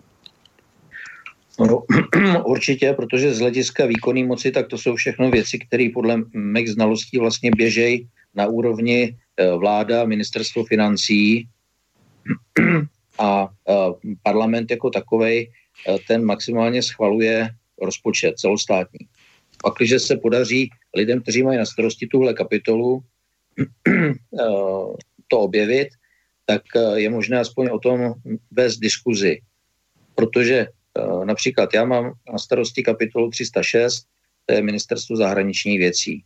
No, 1.60 1.84
určitě, 2.46 2.94
protože 2.94 3.34
z 3.34 3.40
hlediska 3.40 3.86
výkonné 3.86 4.24
moci, 4.24 4.52
tak 4.52 4.68
to 4.68 4.78
jsou 4.78 4.96
všechno 4.96 5.30
věci, 5.34 5.60
které 5.60 5.90
podle 5.94 6.22
mých 6.34 6.78
znalostí 6.78 7.18
vlastně 7.18 7.52
běžejí 7.52 8.08
na 8.36 8.46
úrovni 8.46 9.12
e, 9.12 9.16
vláda, 9.58 10.06
ministerstvo 10.06 10.64
financí 10.64 11.50
a 13.20 13.50
e, 13.50 13.74
parlament 14.24 14.72
jako 14.72 14.90
takovej 14.90 15.38
e, 15.42 15.50
ten 16.08 16.24
maximálně 16.24 16.84
schvaluje 16.84 17.50
rozpočet 17.82 18.40
celostátní. 18.40 19.08
Pak, 19.64 19.74
když 19.78 20.02
se 20.02 20.18
podaří 20.18 20.70
lidem, 20.96 21.22
kteří 21.22 21.44
mají 21.44 21.58
na 21.58 21.66
starosti 21.66 22.08
tuhle 22.08 22.34
kapitolu, 22.34 23.04
eh, 23.88 24.14
to 25.28 25.40
objevit, 25.40 25.88
tak 26.46 26.62
eh, 26.76 27.00
je 27.00 27.10
možné 27.10 27.40
aspoň 27.40 27.70
o 27.72 27.80
tom 27.80 28.14
vést 28.52 28.78
diskuzi. 28.78 29.42
Protože 30.16 30.56
eh, 30.58 31.26
například 31.26 31.74
já 31.74 31.86
mám 31.86 32.14
na 32.32 32.38
starosti 32.38 32.84
kapitolu 32.84 33.30
306, 33.30 34.06
to 34.46 34.54
je 34.56 34.62
Ministerstvo 34.62 35.16
zahraničních 35.16 35.80
věcí. 35.80 36.24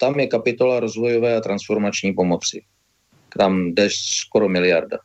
Tam 0.00 0.20
je 0.20 0.26
kapitola 0.26 0.80
rozvojové 0.80 1.36
a 1.36 1.40
transformační 1.40 2.12
pomoci. 2.12 2.64
Tam 3.38 3.74
jde 3.74 3.88
skoro 3.92 4.48
miliarda. 4.48 4.98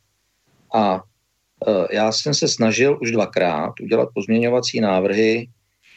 A 0.74 1.02
já 1.92 2.12
jsem 2.12 2.34
se 2.34 2.48
snažil 2.48 2.98
už 3.02 3.10
dvakrát 3.10 3.72
udělat 3.80 4.08
pozměňovací 4.14 4.80
návrhy 4.80 5.48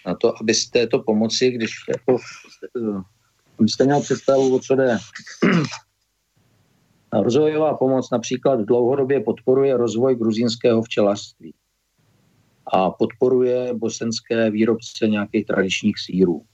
na 0.07 0.15
to, 0.15 0.33
aby 0.41 0.53
z 0.53 0.69
této 0.69 0.99
pomoci, 0.99 1.51
když 1.51 1.71
jako, 1.89 2.17
byste 3.59 3.85
měl 3.85 4.01
představu, 4.01 4.55
o 4.55 4.59
co 4.59 4.75
jde. 4.75 4.97
Rozvojová 7.13 7.77
pomoc 7.77 8.11
například 8.11 8.59
dlouhodobě 8.59 9.19
podporuje 9.19 9.77
rozvoj 9.77 10.15
gruzínského 10.15 10.81
včelařství 10.81 11.53
a 12.73 12.89
podporuje 12.89 13.73
bosenské 13.73 14.51
výrobce 14.51 15.07
nějakých 15.07 15.45
tradičních 15.45 15.99
sírů. 15.99 16.45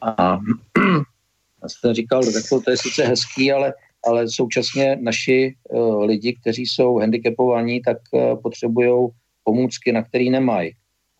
A 0.00 0.38
já 1.62 1.68
jsem 1.68 1.94
říkal, 1.94 2.22
řekl, 2.22 2.60
to 2.60 2.70
je 2.70 2.76
sice 2.76 3.04
hezký, 3.04 3.52
ale 3.52 3.72
ale 4.06 4.28
současně 4.28 4.96
naši 5.00 5.54
uh, 5.70 6.04
lidi, 6.04 6.36
kteří 6.40 6.66
jsou 6.66 6.98
handicapovaní, 6.98 7.80
tak 7.82 7.98
uh, 8.10 8.42
potřebují 8.42 9.08
pomůcky, 9.44 9.92
na 9.92 10.02
který 10.02 10.30
nemají, 10.30 10.72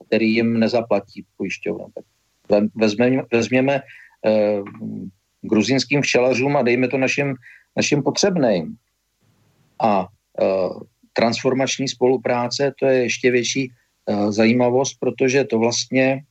který 0.07 0.35
jim 0.35 0.61
nezaplatí 0.61 1.25
pojišťovna. 1.37 1.85
Tak 1.95 2.05
vezmeme, 2.75 3.23
vezměme 3.33 3.81
uh, 3.81 4.69
gruzínským 5.43 6.03
včelařům 6.03 6.57
a 6.57 6.63
dejme 6.63 6.89
to 6.89 6.99
našim, 6.99 7.35
našim 7.77 8.03
potřebným. 8.03 8.77
A 9.83 10.07
uh, 10.43 10.81
transformační 11.13 11.89
spolupráce, 11.89 12.73
to 12.81 12.87
je 12.87 13.03
ještě 13.03 13.31
větší 13.31 13.71
uh, 13.71 14.31
zajímavost, 14.31 14.97
protože 15.01 15.45
to 15.45 15.59
vlastně 15.59 16.23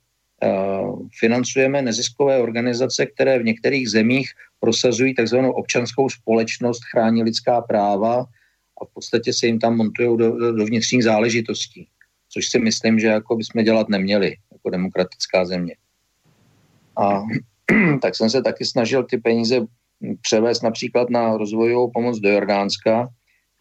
financujeme 1.19 1.81
neziskové 1.81 2.37
organizace, 2.37 3.05
které 3.05 3.39
v 3.39 3.43
některých 3.43 3.89
zemích 3.89 4.31
prosazují 4.59 5.15
takzvanou 5.15 5.51
občanskou 5.51 6.09
společnost, 6.09 6.81
chrání 6.91 7.23
lidská 7.23 7.61
práva 7.61 8.25
a 8.81 8.85
v 8.85 8.93
podstatě 8.93 9.33
se 9.33 9.47
jim 9.47 9.59
tam 9.59 9.77
montují 9.77 10.17
do, 10.17 10.31
do, 10.31 10.51
do 10.51 10.65
vnitřních 10.65 11.03
záležitostí, 11.03 11.87
což 12.29 12.49
si 12.49 12.59
myslím, 12.59 12.99
že 12.99 13.07
jako 13.07 13.35
bychom 13.35 13.63
dělat 13.63 13.89
neměli 13.89 14.35
jako 14.51 14.69
demokratická 14.69 15.45
země. 15.45 15.75
A 16.97 17.23
tak 18.01 18.15
jsem 18.15 18.29
se 18.29 18.41
taky 18.41 18.65
snažil 18.65 19.03
ty 19.03 19.17
peníze 19.17 19.61
převést 20.21 20.61
například 20.61 21.09
na 21.09 21.37
rozvojovou 21.37 21.91
pomoc 21.91 22.19
do 22.19 22.29
Jordánska, 22.29 23.09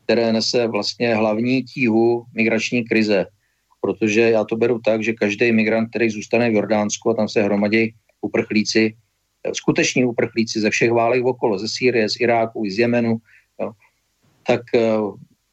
které 0.05 0.33
nese 0.33 0.67
vlastně 0.67 1.15
hlavní 1.15 1.63
tíhu 1.63 2.25
migrační 2.35 2.85
krize. 2.85 3.27
Protože 3.87 4.21
já 4.21 4.45
to 4.45 4.57
beru 4.57 4.83
tak, 4.83 5.03
že 5.03 5.13
každý 5.13 5.53
migrant, 5.53 5.89
který 5.89 6.11
zůstane 6.11 6.51
v 6.51 6.55
Jordánsku 6.55 7.11
a 7.11 7.15
tam 7.15 7.29
se 7.29 7.43
hromadí 7.43 7.95
uprchlíci, 8.21 8.95
skuteční 9.53 10.05
uprchlíci 10.05 10.61
ze 10.61 10.71
všech 10.71 10.91
válek 10.91 11.25
okolo, 11.25 11.59
ze 11.59 11.69
Sýrie, 11.69 12.09
z 12.09 12.21
Iráku, 12.21 12.67
z 12.67 12.79
Jemenu, 12.79 13.17
jo, 13.61 13.71
tak 14.47 14.61
eh, 14.75 14.99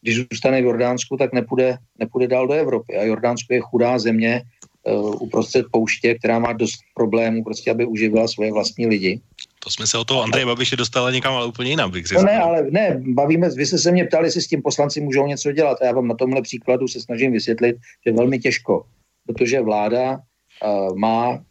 když 0.01 0.15
zůstane 0.15 0.61
v 0.61 0.65
Jordánsku, 0.65 1.17
tak 1.17 1.33
nepůjde, 1.33 1.77
nepůjde 1.99 2.27
dál 2.27 2.47
do 2.47 2.53
Evropy. 2.53 2.97
A 2.97 3.03
Jordánsko 3.03 3.53
je 3.53 3.61
chudá 3.61 3.99
země 3.99 4.41
uh, 4.83 5.15
uprostřed 5.23 5.65
pouště, 5.71 6.15
která 6.19 6.39
má 6.39 6.53
dost 6.53 6.83
problémů, 6.95 7.43
prostě, 7.43 7.71
aby 7.71 7.85
uživila 7.85 8.27
svoje 8.27 8.51
vlastní 8.51 8.87
lidi. 8.87 9.21
To 9.63 9.69
jsme 9.69 9.87
se 9.87 9.97
o 9.97 10.03
toho 10.03 10.23
Andreje 10.23 10.45
Babiše 10.45 10.75
dostali 10.75 11.13
někam 11.13 11.33
ale 11.33 11.45
úplně 11.45 11.69
jinam, 11.69 11.91
bych. 11.91 12.11
No 12.11 12.23
ne, 12.23 12.39
ale 12.39 12.67
ne, 12.71 13.01
bavíme, 13.01 13.49
vy 13.49 13.65
jste 13.65 13.77
se 13.77 13.91
mě 13.91 14.05
ptali, 14.05 14.27
jestli 14.27 14.41
s 14.41 14.47
tím 14.47 14.61
poslanci 14.61 15.01
můžou 15.01 15.27
něco 15.27 15.51
dělat 15.51 15.81
a 15.81 15.85
já 15.85 15.91
vám 15.91 16.07
na 16.07 16.15
tomhle 16.15 16.41
příkladu 16.41 16.87
se 16.87 17.01
snažím 17.01 17.31
vysvětlit, 17.31 17.75
že 18.05 18.13
velmi 18.13 18.39
těžko, 18.39 18.85
protože 19.27 19.61
vláda 19.61 20.11
uh, 20.11 20.97
má 20.97 21.43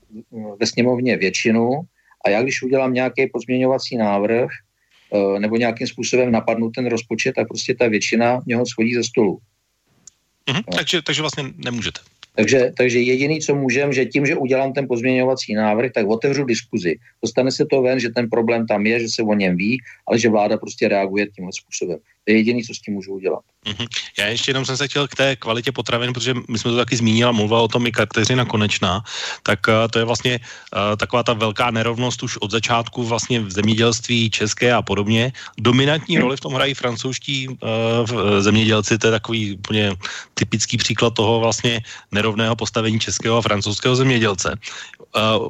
ve 0.60 0.66
sněmovně 0.66 1.16
většinu, 1.16 1.80
a 2.24 2.30
já 2.30 2.42
když 2.42 2.62
udělám 2.62 2.94
nějaký 2.94 3.26
pozměňovací 3.26 3.96
návrh 3.96 4.50
eh, 5.14 5.40
nebo 5.40 5.56
nějakým 5.56 5.86
způsobem 5.86 6.32
napadnu 6.32 6.70
ten 6.70 6.86
rozpočet, 6.86 7.34
tak 7.34 7.48
prostě 7.48 7.74
ta 7.74 7.88
většina 7.88 8.40
mě 8.46 8.56
ho 8.56 8.66
schodí 8.66 8.94
ze 8.94 9.04
stolu. 9.04 9.38
Mhm, 10.50 10.62
no. 10.70 10.76
takže, 10.76 11.02
takže 11.02 11.22
vlastně 11.22 11.44
nemůžete. 11.56 12.00
Takže, 12.36 12.72
takže 12.76 13.00
jediný, 13.00 13.40
co 13.40 13.54
můžem, 13.54 13.92
že 13.92 14.06
tím, 14.06 14.26
že 14.26 14.36
udělám 14.36 14.72
ten 14.72 14.88
pozměňovací 14.88 15.54
návrh, 15.54 15.92
tak 15.92 16.06
otevřu 16.06 16.44
diskuzi. 16.44 16.94
Dostane 17.22 17.52
se 17.52 17.66
to 17.70 17.82
ven, 17.82 18.00
že 18.00 18.10
ten 18.10 18.30
problém 18.30 18.66
tam 18.66 18.86
je, 18.86 19.00
že 19.00 19.08
se 19.08 19.22
o 19.22 19.34
něm 19.34 19.56
ví, 19.56 19.78
ale 20.08 20.18
že 20.18 20.28
vláda 20.28 20.56
prostě 20.56 20.88
reaguje 20.88 21.26
tímhle 21.26 21.52
způsobem. 21.52 21.98
To 22.24 22.32
je 22.32 22.36
jediný, 22.36 22.62
co 22.62 22.74
s 22.74 22.78
tím 22.78 22.94
můžu 22.94 23.12
udělat. 23.12 23.40
Mm-hmm. 23.66 23.86
Já 24.18 24.26
ještě 24.26 24.50
jenom 24.50 24.64
jsem 24.64 24.76
se 24.76 24.88
chtěl 24.88 25.08
k 25.08 25.14
té 25.14 25.36
kvalitě 25.36 25.72
potravin, 25.72 26.12
protože 26.12 26.34
my 26.48 26.58
jsme 26.58 26.70
to 26.70 26.76
taky 26.76 26.96
zmínila, 26.96 27.32
mluvila 27.32 27.60
o 27.60 27.68
tom 27.68 27.86
i 27.86 27.92
Kateřina 27.92 28.44
Konečná, 28.44 29.04
tak 29.42 29.66
uh, 29.68 29.74
to 29.90 29.98
je 29.98 30.04
vlastně 30.04 30.40
uh, 30.40 30.96
taková 30.96 31.22
ta 31.22 31.32
velká 31.32 31.70
nerovnost 31.70 32.22
už 32.22 32.36
od 32.36 32.50
začátku 32.50 33.04
vlastně 33.04 33.40
v 33.40 33.50
zemědělství 33.50 34.30
české 34.30 34.72
a 34.72 34.82
podobně. 34.82 35.32
Dominantní 35.58 36.18
roli 36.18 36.36
v 36.36 36.40
tom 36.40 36.54
hrají 36.54 36.74
francouzští 36.74 37.48
uh, 37.48 37.56
zemědělci, 38.38 38.98
to 38.98 39.06
je 39.06 39.10
takový 39.10 39.54
úplně 39.54 39.94
typický 40.34 40.76
příklad 40.76 41.14
toho 41.14 41.40
vlastně 41.40 41.80
nerovného 42.12 42.56
postavení 42.56 43.00
českého 43.00 43.36
a 43.36 43.42
francouzského 43.42 43.96
zemědělce. 43.96 44.58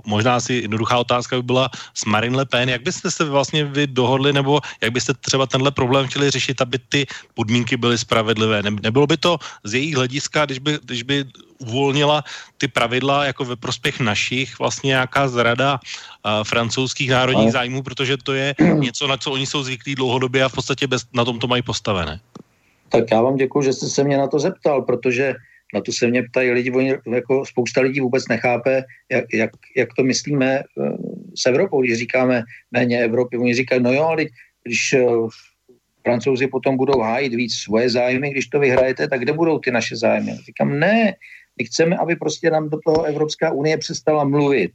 Možná 0.07 0.41
si 0.41 0.55
jednoduchá 0.55 0.99
otázka 0.99 1.37
by 1.37 1.43
byla 1.43 1.71
s 1.95 2.05
Marine 2.05 2.37
Le 2.37 2.47
Pen, 2.47 2.69
jak 2.69 2.83
byste 2.83 3.11
se 3.11 3.25
vlastně 3.25 3.65
vy 3.65 3.87
dohodli, 3.87 4.33
nebo 4.33 4.61
jak 4.81 4.93
byste 4.93 5.15
třeba 5.15 5.47
tenhle 5.47 5.71
problém 5.71 6.07
chtěli 6.07 6.31
řešit, 6.31 6.57
aby 6.63 6.79
ty 6.79 7.07
podmínky 7.35 7.77
byly 7.77 7.99
spravedlivé. 7.99 8.63
Ne, 8.63 8.71
nebylo 8.83 9.07
by 9.07 9.17
to 9.17 9.39
z 9.65 9.75
jejich 9.75 9.95
hlediska, 9.95 10.45
když 10.45 10.59
by, 10.59 10.79
když 10.85 11.03
by 11.03 11.25
uvolnila 11.59 12.25
ty 12.59 12.69
pravidla 12.69 13.25
jako 13.25 13.45
ve 13.45 13.57
prospěch 13.57 14.01
našich, 14.01 14.59
vlastně 14.59 14.89
nějaká 14.89 15.29
zrada 15.29 15.79
uh, 15.79 16.45
francouzských 16.45 17.11
národních 17.11 17.53
zájmů, 17.53 17.83
protože 17.83 18.17
to 18.17 18.33
je 18.35 18.55
něco, 18.79 19.07
na 19.07 19.17
co 19.17 19.33
oni 19.33 19.47
jsou 19.47 19.63
zvyklí 19.63 19.95
dlouhodobě 19.95 20.45
a 20.45 20.49
v 20.49 20.55
podstatě 20.55 20.87
bez, 20.87 21.07
na 21.15 21.25
tom 21.25 21.39
to 21.39 21.47
mají 21.47 21.63
postavené. 21.63 22.21
Tak 22.89 23.05
já 23.13 23.23
vám 23.23 23.37
děkuji, 23.37 23.63
že 23.63 23.73
jste 23.73 23.87
se 23.87 24.05
mě 24.05 24.17
na 24.19 24.27
to 24.27 24.39
zeptal, 24.39 24.83
protože 24.83 25.35
na 25.75 25.81
to 25.81 25.93
se 25.93 26.07
mě 26.07 26.23
ptají 26.23 26.51
lidi, 26.51 26.71
oni, 26.71 26.95
jako 27.13 27.47
spousta 27.47 27.81
lidí 27.81 28.01
vůbec 28.01 28.29
nechápe, 28.29 28.85
jak, 29.11 29.25
jak, 29.33 29.51
jak 29.77 29.89
to 29.97 30.03
myslíme 30.03 30.61
eh, 30.61 30.63
s 31.35 31.47
Evropou, 31.47 31.83
když 31.83 31.99
říkáme 31.99 32.43
méně 32.71 33.01
Evropy. 33.01 33.39
Oni 33.39 33.55
říkají, 33.55 33.83
no 33.83 33.93
jo, 33.93 34.05
ale 34.05 34.25
když 34.65 34.93
eh, 34.93 35.07
francouzi 36.03 36.47
potom 36.47 36.77
budou 36.77 37.01
hájit 37.01 37.35
víc 37.35 37.55
svoje 37.55 37.91
zájmy, 37.91 38.31
když 38.31 38.47
to 38.47 38.59
vyhrajete, 38.59 39.09
tak 39.09 39.21
kde 39.21 39.33
budou 39.33 39.59
ty 39.59 39.71
naše 39.71 39.97
zájmy? 39.97 40.37
Říkám, 40.47 40.79
ne, 40.79 41.15
my 41.59 41.65
chceme, 41.65 41.97
aby 41.97 42.17
prostě 42.17 42.51
nám 42.51 42.69
do 42.69 42.79
toho 42.87 43.05
Evropská 43.05 43.53
unie 43.53 43.79
přestala 43.79 44.25
mluvit. 44.25 44.73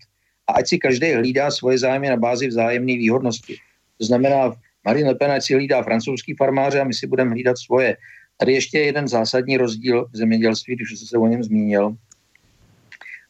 A 0.48 0.54
ať 0.54 0.68
si 0.68 0.78
každý 0.78 1.12
hlídá 1.14 1.52
svoje 1.52 1.78
zájmy 1.78 2.10
na 2.10 2.18
bázi 2.18 2.48
vzájemné 2.48 2.94
výhodnosti. 2.94 3.56
To 3.98 4.06
znamená, 4.06 4.56
Marine 4.86 5.10
Le 5.10 5.16
Pen 5.16 5.32
ať 5.32 5.44
si 5.44 5.54
hlídá 5.54 5.84
francouzský 5.84 6.34
farmáře 6.34 6.80
a 6.80 6.84
my 6.84 6.94
si 6.94 7.08
budeme 7.08 7.32
hlídat 7.32 7.58
svoje. 7.58 7.98
tady 8.38 8.54
ještě 8.54 8.80
jeden 8.80 9.08
zásadní 9.08 9.58
rozdíl 9.58 10.06
v 10.14 10.18
zemědělství, 10.18 10.76
když 10.76 10.90
jste 10.90 11.06
se 11.06 11.18
o 11.18 11.28
něm 11.28 11.44
zmínil. 11.44 11.96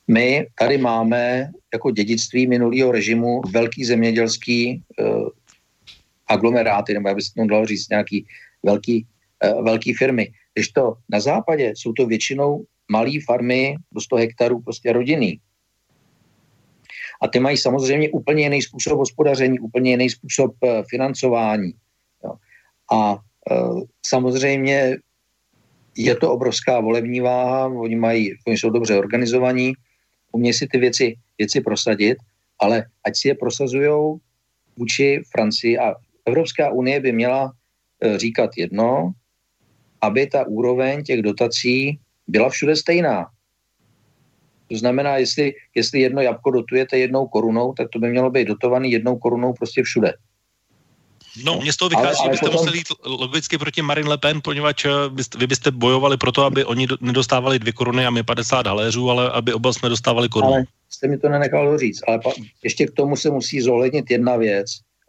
My 0.08 0.48
tady 0.60 0.78
máme 0.78 1.52
jako 1.74 1.91
dědictví 1.91 2.48
minulého 2.48 2.91
režimu 2.91 3.41
velký 3.52 3.86
zemědělský 3.86 4.84
uh, 5.00 5.30
aglomeráty, 6.30 6.93
nebo 6.93 7.09
já 7.09 7.15
bych 7.15 7.25
to 7.38 7.45
dalo 7.45 7.65
říct 7.65 7.89
nějaký 7.89 8.25
velký, 8.63 9.05
uh, 9.45 9.65
velký 9.65 9.93
firmy. 9.93 10.32
Když 10.53 10.69
to 10.69 10.93
na 11.09 11.19
západě 11.19 11.73
jsou 11.75 11.93
to 11.93 12.05
většinou 12.05 12.65
malé 12.91 13.11
farmy 13.25 13.75
do 13.91 14.01
100 14.01 14.15
hektarů, 14.15 14.61
prostě 14.61 14.93
rodinný. 14.93 15.39
A 17.21 17.28
ty 17.28 17.39
mají 17.39 17.57
samozřejmě 17.57 18.09
úplně 18.09 18.43
jiný 18.43 18.61
způsob 18.61 18.97
hospodaření, 18.97 19.59
úplně 19.59 19.91
jiný 19.91 20.09
způsob 20.09 20.51
uh, 20.61 20.69
financování. 20.89 21.73
Jo. 22.23 22.34
A 22.91 23.13
uh, 23.51 23.82
samozřejmě 24.05 24.97
je 25.97 26.15
to 26.15 26.32
obrovská 26.32 26.80
volební 26.80 27.21
váha, 27.21 27.65
oni, 27.65 27.95
mají, 27.95 28.34
oni 28.47 28.57
jsou 28.57 28.69
dobře 28.69 28.97
organizovaní, 28.97 29.73
umějí 30.32 30.53
si 30.53 30.67
ty 30.67 30.78
věci, 30.78 31.15
věci 31.38 31.61
prosadit, 31.61 32.17
ale 32.59 32.86
ať 33.05 33.13
si 33.15 33.28
je 33.28 33.36
prosazují 33.36 34.19
vůči 34.78 35.21
Francii 35.32 35.78
a 35.78 35.95
Evropská 36.28 36.71
unie 36.71 36.99
by 36.99 37.11
měla 37.11 37.51
e, 38.03 38.19
říkat 38.19 38.51
jedno, 38.57 39.11
aby 40.01 40.28
ta 40.28 40.47
úroveň 40.47 41.03
těch 41.03 41.21
dotací 41.21 41.99
byla 42.28 42.49
všude 42.49 42.75
stejná. 42.75 43.25
To 44.69 44.78
znamená, 44.78 45.17
jestli, 45.17 45.53
jestli 45.75 45.99
jedno 45.99 46.21
jabko 46.21 46.51
dotujete 46.51 46.97
jednou 46.97 47.28
korunou, 47.28 47.73
tak 47.73 47.88
to 47.89 47.99
by 47.99 48.09
mělo 48.09 48.30
být 48.30 48.47
dotovaný 48.47 48.91
jednou 48.91 49.15
korunou 49.17 49.53
prostě 49.53 49.84
všude. 49.84 50.13
No, 51.43 51.59
mě 51.61 51.73
z 51.73 51.78
toho 51.78 51.89
vychází, 51.89 52.23
že 52.23 52.30
byste 52.30 52.45
potom... 52.45 52.61
museli 52.61 52.78
jít 52.78 52.88
logicky 53.05 53.57
proti 53.57 53.82
Marine 53.82 54.09
Le 54.09 54.17
Pen, 54.17 54.41
poněvadž 54.43 54.86
eh, 54.86 54.89
byste, 55.09 55.38
vy 55.38 55.47
byste 55.47 55.71
bojovali 55.71 56.17
pro 56.17 56.32
to, 56.32 56.43
aby 56.43 56.65
oni 56.65 56.88
do, 56.88 56.97
nedostávali 57.01 57.59
dvě 57.59 57.73
koruny 57.73 58.05
a 58.05 58.09
my 58.09 58.23
50 58.23 58.67
haléřů, 58.67 59.09
ale 59.09 59.32
aby 59.32 59.53
oba 59.53 59.73
jsme 59.73 59.89
dostávali 59.89 60.30
korunu. 60.30 60.53
Ale 60.53 60.63
jste 60.89 61.07
mi 61.07 61.17
to 61.17 61.30
nenechal 61.30 61.78
říct, 61.78 62.01
ale 62.07 62.19
pa, 62.19 62.32
ještě 62.63 62.88
k 62.88 62.91
tomu 62.91 63.15
se 63.15 63.30
musí 63.30 63.61
zohlednit 63.61 64.11
jedna 64.11 64.36
věc, 64.36 64.67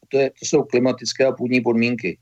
to, 0.08 0.18
je, 0.18 0.30
to 0.30 0.46
jsou 0.46 0.62
klimatické 0.62 1.26
a 1.26 1.32
půdní 1.32 1.60
podmínky. 1.60 2.18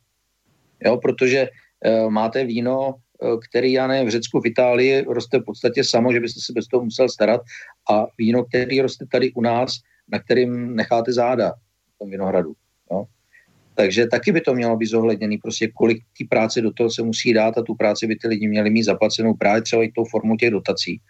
Jo, 0.84 0.96
protože 0.96 1.48
e, 1.84 2.10
máte 2.10 2.44
víno, 2.44 2.94
e, 2.94 3.26
který, 3.50 3.72
já 3.72 3.86
nevím, 3.86 4.08
v 4.08 4.10
Řecku, 4.10 4.40
v 4.40 4.46
Itálii 4.46 5.04
roste 5.08 5.38
v 5.38 5.44
podstatě 5.44 5.84
samo, 5.84 6.12
že 6.12 6.20
byste 6.20 6.40
se 6.40 6.52
bez 6.52 6.66
toho 6.66 6.84
musel 6.84 7.08
starat 7.08 7.40
a 7.90 8.06
víno, 8.18 8.44
který 8.44 8.80
roste 8.80 9.06
tady 9.12 9.32
u 9.32 9.40
nás, 9.40 9.72
na 10.08 10.18
kterým 10.18 10.76
necháte 10.76 11.12
záda 11.12 11.52
v 11.94 11.98
tom 11.98 12.10
vinohradu. 12.10 12.52
Jo. 12.90 13.04
Takže 13.74 14.06
taky 14.06 14.32
by 14.32 14.40
to 14.40 14.54
mělo 14.54 14.76
být 14.76 14.86
zohledněný, 14.86 15.38
prostě 15.38 15.68
kolik 15.68 15.98
té 16.18 16.24
práce 16.30 16.60
do 16.60 16.72
toho 16.72 16.90
se 16.90 17.02
musí 17.02 17.32
dát 17.32 17.58
a 17.58 17.62
tu 17.62 17.74
práci 17.74 18.06
by 18.06 18.16
ty 18.16 18.28
lidi 18.28 18.48
měli 18.48 18.70
mít 18.70 18.82
zaplacenou 18.82 19.34
právě 19.34 19.62
třeba 19.62 19.82
i 19.82 19.92
tou 19.92 20.04
formou 20.04 20.36
těch 20.36 20.50
dotací. 20.50 21.00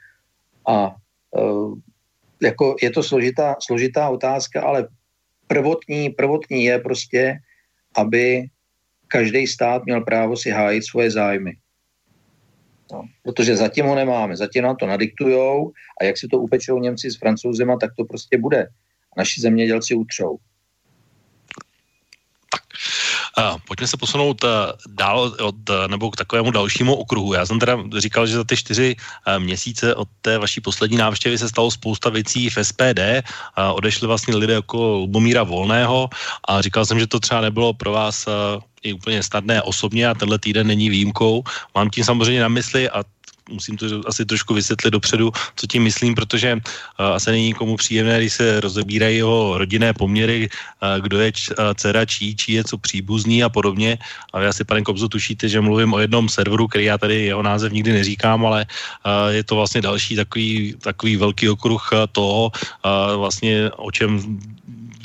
A 0.69 0.97
uh, 1.31 1.79
jako 2.43 2.77
je 2.83 2.91
to 2.91 3.03
složitá, 3.03 3.57
složitá 3.61 4.09
otázka, 4.09 4.63
ale 4.63 4.89
prvotní, 5.47 6.11
prvotní 6.11 6.65
je 6.65 6.79
prostě, 6.79 7.39
aby 7.97 8.47
každý 9.09 9.47
stát 9.47 9.85
měl 9.85 10.01
právo 10.01 10.37
si 10.37 10.51
hájit 10.51 10.85
svoje 10.85 11.11
zájmy. 11.11 11.53
No, 12.93 13.03
protože 13.23 13.57
zatím 13.57 13.87
ho 13.87 13.95
nemáme, 13.95 14.37
zatím 14.37 14.63
nám 14.63 14.77
to 14.77 14.87
nadiktujou 14.87 15.73
a 16.01 16.05
jak 16.05 16.19
si 16.19 16.29
to 16.29 16.39
upečou 16.39 16.79
Němci 16.79 17.11
s 17.11 17.17
Francouzema, 17.17 17.77
tak 17.77 17.91
to 17.97 18.05
prostě 18.05 18.39
bude. 18.39 18.67
Naši 19.17 19.41
zemědělci 19.41 19.95
utřou. 19.95 20.37
Pojďme 23.69 23.87
se 23.87 23.97
posunout 23.97 24.45
eh, 24.45 24.49
dál 24.89 25.37
od, 25.41 25.55
eh, 25.71 25.89
nebo 25.89 26.11
k 26.11 26.17
takovému 26.17 26.51
dalšímu 26.51 26.95
okruhu. 26.95 27.35
Já 27.35 27.47
jsem 27.47 27.61
teda 27.61 27.77
říkal, 27.99 28.27
že 28.27 28.37
za 28.37 28.45
ty 28.45 28.57
čtyři 28.57 28.97
eh, 28.97 29.39
měsíce 29.39 29.95
od 29.95 30.09
té 30.21 30.39
vaší 30.39 30.61
poslední 30.61 30.97
návštěvy 30.97 31.39
se 31.39 31.49
stalo 31.49 31.71
spousta 31.71 32.11
věcí 32.11 32.51
v 32.51 32.65
SPD. 32.65 33.01
Odešli 33.73 34.07
vlastně 34.07 34.37
lidé 34.37 34.55
jako 34.55 35.05
Lubomíra 35.05 35.43
Volného 35.43 36.09
a 36.49 36.61
říkal 36.61 36.87
jsem, 36.87 36.99
že 36.99 37.07
to 37.07 37.21
třeba 37.21 37.41
nebylo 37.41 37.75
pro 37.75 37.93
vás 37.93 38.29
i 38.83 38.93
úplně 38.93 39.23
snadné 39.23 39.63
osobně 39.63 40.09
a 40.09 40.15
tenhle 40.15 40.39
týden 40.39 40.67
není 40.67 40.91
výjimkou. 40.91 41.43
Mám 41.75 41.91
tím 41.91 42.05
samozřejmě 42.05 42.41
na 42.41 42.49
mysli 42.49 42.91
a 42.91 43.03
musím 43.51 43.77
to 43.77 43.87
asi 44.07 44.25
trošku 44.25 44.55
vysvětlit 44.55 44.91
dopředu, 44.91 45.33
co 45.57 45.67
tím 45.67 45.83
myslím, 45.83 46.15
protože 46.15 46.55
uh, 46.55 46.61
asi 47.07 47.31
není 47.31 47.47
nikomu 47.47 47.77
příjemné, 47.77 48.19
když 48.19 48.33
se 48.33 48.61
rozebírají 48.61 49.17
jeho 49.17 49.59
rodinné 49.59 49.93
poměry, 49.93 50.49
uh, 50.49 51.03
kdo 51.03 51.21
je 51.21 51.33
č, 51.33 51.55
uh, 51.55 51.75
dcera 51.75 52.05
čí, 52.05 52.37
čí 52.37 52.53
je 52.53 52.65
co 52.65 52.79
příbuzný 52.79 53.43
a 53.45 53.49
podobně. 53.49 53.99
A 54.33 54.41
vy 54.41 54.47
asi, 54.47 54.65
pane 54.65 54.83
Kobzo, 54.83 55.09
tušíte, 55.09 55.49
že 55.49 55.61
mluvím 55.61 55.93
o 55.93 55.99
jednom 55.99 56.29
serveru, 56.29 56.69
který 56.69 56.85
já 56.85 56.99
tady 56.99 57.25
jeho 57.25 57.43
název 57.43 57.73
nikdy 57.73 57.93
neříkám, 57.93 58.47
ale 58.47 58.67
uh, 58.67 59.33
je 59.35 59.45
to 59.45 59.55
vlastně 59.55 59.81
další 59.83 60.17
takový, 60.17 60.75
takový 60.81 61.17
velký 61.17 61.49
okruh 61.49 61.91
toho, 62.13 62.51
uh, 62.51 63.21
vlastně 63.21 63.71
o 63.77 63.91
čem 63.91 64.39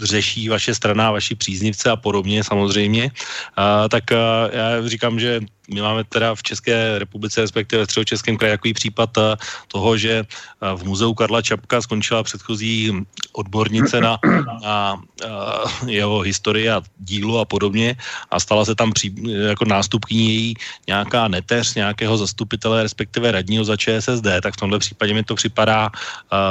řeší 0.01 0.49
vaše 0.49 0.75
strana, 0.75 1.11
vaši 1.11 1.35
příznivce 1.35 1.89
a 1.89 1.95
podobně 1.95 2.43
samozřejmě, 2.43 3.03
uh, 3.03 3.87
tak 3.89 4.03
uh, 4.11 4.17
já 4.53 4.87
říkám, 4.87 5.19
že 5.19 5.39
my 5.69 5.81
máme 5.81 6.03
teda 6.03 6.35
v 6.35 6.43
České 6.43 6.99
republice, 6.99 7.41
respektive 7.41 7.85
v 7.85 8.05
Českém 8.05 8.37
kraji, 8.37 8.53
takový 8.53 8.73
případ 8.73 9.17
eh, 9.17 9.35
toho, 9.67 9.97
že 9.97 10.13
eh, 10.25 10.25
v 10.75 10.83
muzeu 10.83 11.13
Karla 11.13 11.41
Čapka 11.41 11.81
skončila 11.81 12.23
předchozí 12.23 12.91
odbornice 13.33 14.01
na, 14.01 14.17
na 14.63 14.97
eh, 15.23 15.91
jeho 15.91 16.19
historii 16.19 16.69
a 16.69 16.81
dílu 16.97 17.39
a 17.39 17.45
podobně. 17.45 17.95
A 18.31 18.39
stala 18.39 18.65
se 18.65 18.75
tam 18.75 18.91
pří, 18.91 19.15
jako 19.49 19.65
nástupkyní 19.65 20.29
její 20.29 20.53
nějaká 20.87 21.27
neteř 21.27 21.75
nějakého 21.75 22.17
zastupitele, 22.17 22.83
respektive 22.83 23.31
radního 23.31 23.63
za 23.63 23.77
ČSSD, 23.77 24.27
tak 24.41 24.53
v 24.53 24.57
tomhle 24.57 24.79
případě 24.79 25.13
mi 25.13 25.23
to 25.23 25.35
připadá 25.35 25.89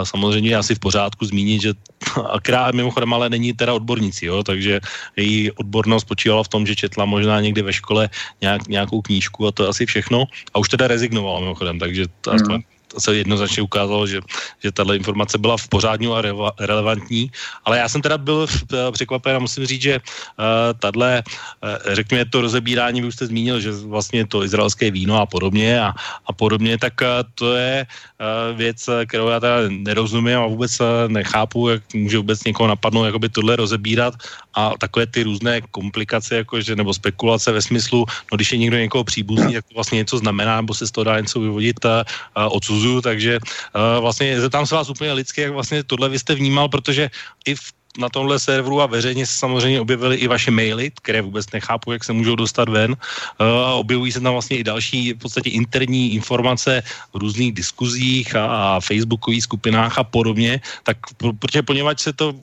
samozřejmě 0.04 0.56
asi 0.56 0.74
v 0.74 0.78
pořádku 0.78 1.24
zmínit, 1.24 1.62
že 1.62 1.72
akrát 2.32 2.74
mimochodem 2.74 3.14
ale 3.14 3.30
není 3.30 3.52
teda 3.52 3.74
odbornicí, 3.74 4.26
jo, 4.26 4.42
takže 4.42 4.80
její 5.16 5.50
odbornost 5.50 6.02
spočívala 6.02 6.42
v 6.42 6.48
tom, 6.48 6.66
že 6.66 6.76
četla 6.76 7.04
možná 7.04 7.40
někdy 7.40 7.62
ve 7.62 7.72
škole 7.72 8.08
nějak, 8.40 8.68
nějakou 8.68 8.99
knížku 9.02 9.46
a 9.46 9.52
to 9.52 9.62
je 9.62 9.68
asi 9.68 9.86
všechno. 9.86 10.24
A 10.54 10.58
už 10.58 10.68
teda 10.68 10.88
rezignoval 10.88 11.40
mimochodem, 11.40 11.78
takže 11.78 12.06
to, 12.20 12.32
mm 12.32 12.62
se 12.98 13.16
jednoznačně 13.16 13.62
ukázalo, 13.62 14.06
že, 14.06 14.20
že 14.62 14.72
tahle 14.72 14.96
informace 14.96 15.38
byla 15.38 15.56
v 15.56 15.68
pořádní 15.68 16.06
a 16.06 16.20
reva, 16.20 16.50
relevantní, 16.58 17.30
ale 17.64 17.78
já 17.78 17.88
jsem 17.88 18.02
teda 18.02 18.18
byl 18.18 18.46
eh, 18.50 18.92
překvapen 18.92 19.36
a 19.36 19.38
musím 19.38 19.66
říct, 19.66 19.82
že 19.82 19.94
uh, 20.00 20.44
tahle, 20.78 21.22
uh, 21.62 21.94
řekněme, 21.94 22.24
to 22.24 22.40
rozebírání, 22.40 23.00
vy 23.00 23.06
už 23.06 23.14
jste 23.14 23.26
zmínil, 23.26 23.60
že 23.60 23.70
vlastně 23.72 24.26
to 24.26 24.44
izraelské 24.44 24.90
víno 24.90 25.20
a 25.20 25.26
podobně 25.26 25.80
a, 25.80 25.94
a 26.26 26.32
podobně, 26.32 26.78
tak 26.78 26.94
uh, 27.00 27.08
to 27.34 27.54
je 27.54 27.86
uh, 27.86 28.56
věc, 28.56 28.90
kterou 29.06 29.28
já 29.28 29.40
teda 29.40 29.56
nerozumím 29.68 30.38
a 30.38 30.46
vůbec 30.46 30.72
nechápu, 31.08 31.68
jak 31.68 31.82
může 31.94 32.18
vůbec 32.18 32.44
někoho 32.44 32.68
napadnout, 32.68 33.04
jakoby 33.04 33.28
tohle 33.28 33.56
rozebírat 33.56 34.14
a 34.54 34.72
takové 34.78 35.06
ty 35.06 35.22
různé 35.22 35.60
komplikace, 35.70 36.36
jakože, 36.36 36.76
nebo 36.76 36.94
spekulace 36.94 37.52
ve 37.52 37.62
smyslu, 37.62 38.06
no 38.32 38.36
když 38.36 38.52
je 38.52 38.58
někdo 38.58 38.76
někoho 38.76 39.04
příbuzný, 39.04 39.54
tak 39.54 39.64
to 39.64 39.74
vlastně 39.74 39.96
něco 39.96 40.18
znamená, 40.18 40.60
nebo 40.60 40.74
se 40.74 40.86
z 40.86 40.90
toho 40.90 41.04
dá 41.04 41.20
něco 41.20 41.40
vyvodit 41.40 41.84
uh, 41.84 42.02
odsuzovat 42.34 42.79
Zuzu, 42.80 43.00
takže 43.00 43.38
uh, 43.38 44.00
vlastně 44.00 44.40
zeptám 44.40 44.66
se 44.66 44.74
vás 44.74 44.88
úplně 44.88 45.12
lidsky, 45.12 45.40
jak 45.40 45.52
vlastně 45.52 45.84
tohle 45.84 46.08
vy 46.08 46.18
jste 46.18 46.34
vnímal, 46.34 46.68
protože 46.68 47.10
i 47.46 47.54
v 47.54 47.64
na 47.98 48.08
tomhle 48.08 48.38
serveru 48.38 48.80
a 48.80 48.86
veřejně 48.86 49.26
se 49.26 49.34
samozřejmě 49.34 49.80
objevily 49.80 50.16
i 50.16 50.26
vaše 50.30 50.50
maily, 50.50 50.90
které 51.02 51.22
vůbec 51.22 51.52
nechápu, 51.52 51.92
jak 51.92 52.04
se 52.04 52.12
můžou 52.12 52.34
dostat 52.36 52.68
ven. 52.68 52.94
Uh, 52.94 53.46
objevují 53.82 54.12
se 54.12 54.20
tam 54.20 54.32
vlastně 54.32 54.58
i 54.58 54.64
další 54.64 55.12
v 55.12 55.18
podstatě 55.18 55.50
interní 55.50 56.14
informace 56.14 56.82
v 57.12 57.16
různých 57.18 57.52
diskuzích 57.52 58.36
a, 58.36 58.46
a 58.46 58.80
facebookových 58.80 59.42
skupinách 59.42 59.98
a 59.98 60.04
podobně. 60.04 60.60
Tak 60.82 60.96
protože 61.18 61.62
poněvadž 61.62 62.00
se 62.00 62.12
to 62.12 62.34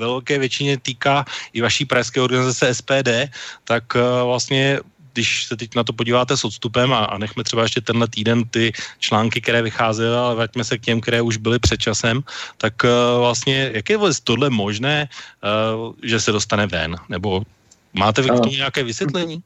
velké 0.00 0.38
většině 0.38 0.78
týká 0.78 1.24
i 1.52 1.60
vaší 1.60 1.84
pražské 1.84 2.20
organizace 2.20 2.74
SPD, 2.74 3.28
tak 3.64 3.84
uh, 3.94 4.00
vlastně 4.26 4.80
když 5.14 5.44
se 5.44 5.56
teď 5.56 5.74
na 5.74 5.84
to 5.84 5.92
podíváte 5.92 6.36
s 6.36 6.44
odstupem 6.44 6.92
a, 6.92 7.04
a 7.04 7.18
nechme 7.18 7.44
třeba 7.44 7.62
ještě 7.62 7.80
tenhle 7.80 8.08
týden 8.08 8.44
ty 8.44 8.72
články, 8.98 9.40
které 9.40 9.62
vycházely, 9.62 10.16
ale 10.16 10.34
vraťme 10.34 10.64
se 10.64 10.78
k 10.78 10.80
těm, 10.80 11.00
které 11.00 11.22
už 11.22 11.36
byly 11.36 11.58
před 11.58 11.80
časem, 11.80 12.20
tak 12.58 12.74
uh, 12.84 12.90
vlastně, 13.20 13.70
jak 13.74 13.90
je 13.90 13.98
tohle 14.24 14.50
možné, 14.50 15.08
uh, 15.08 15.94
že 16.02 16.20
se 16.20 16.32
dostane 16.32 16.66
ven? 16.66 16.96
Nebo 17.08 17.42
máte 17.94 18.22
vy 18.22 18.28
k 18.28 18.42
tomu 18.42 18.52
nějaké 18.52 18.82
vysvětlení? 18.82 19.42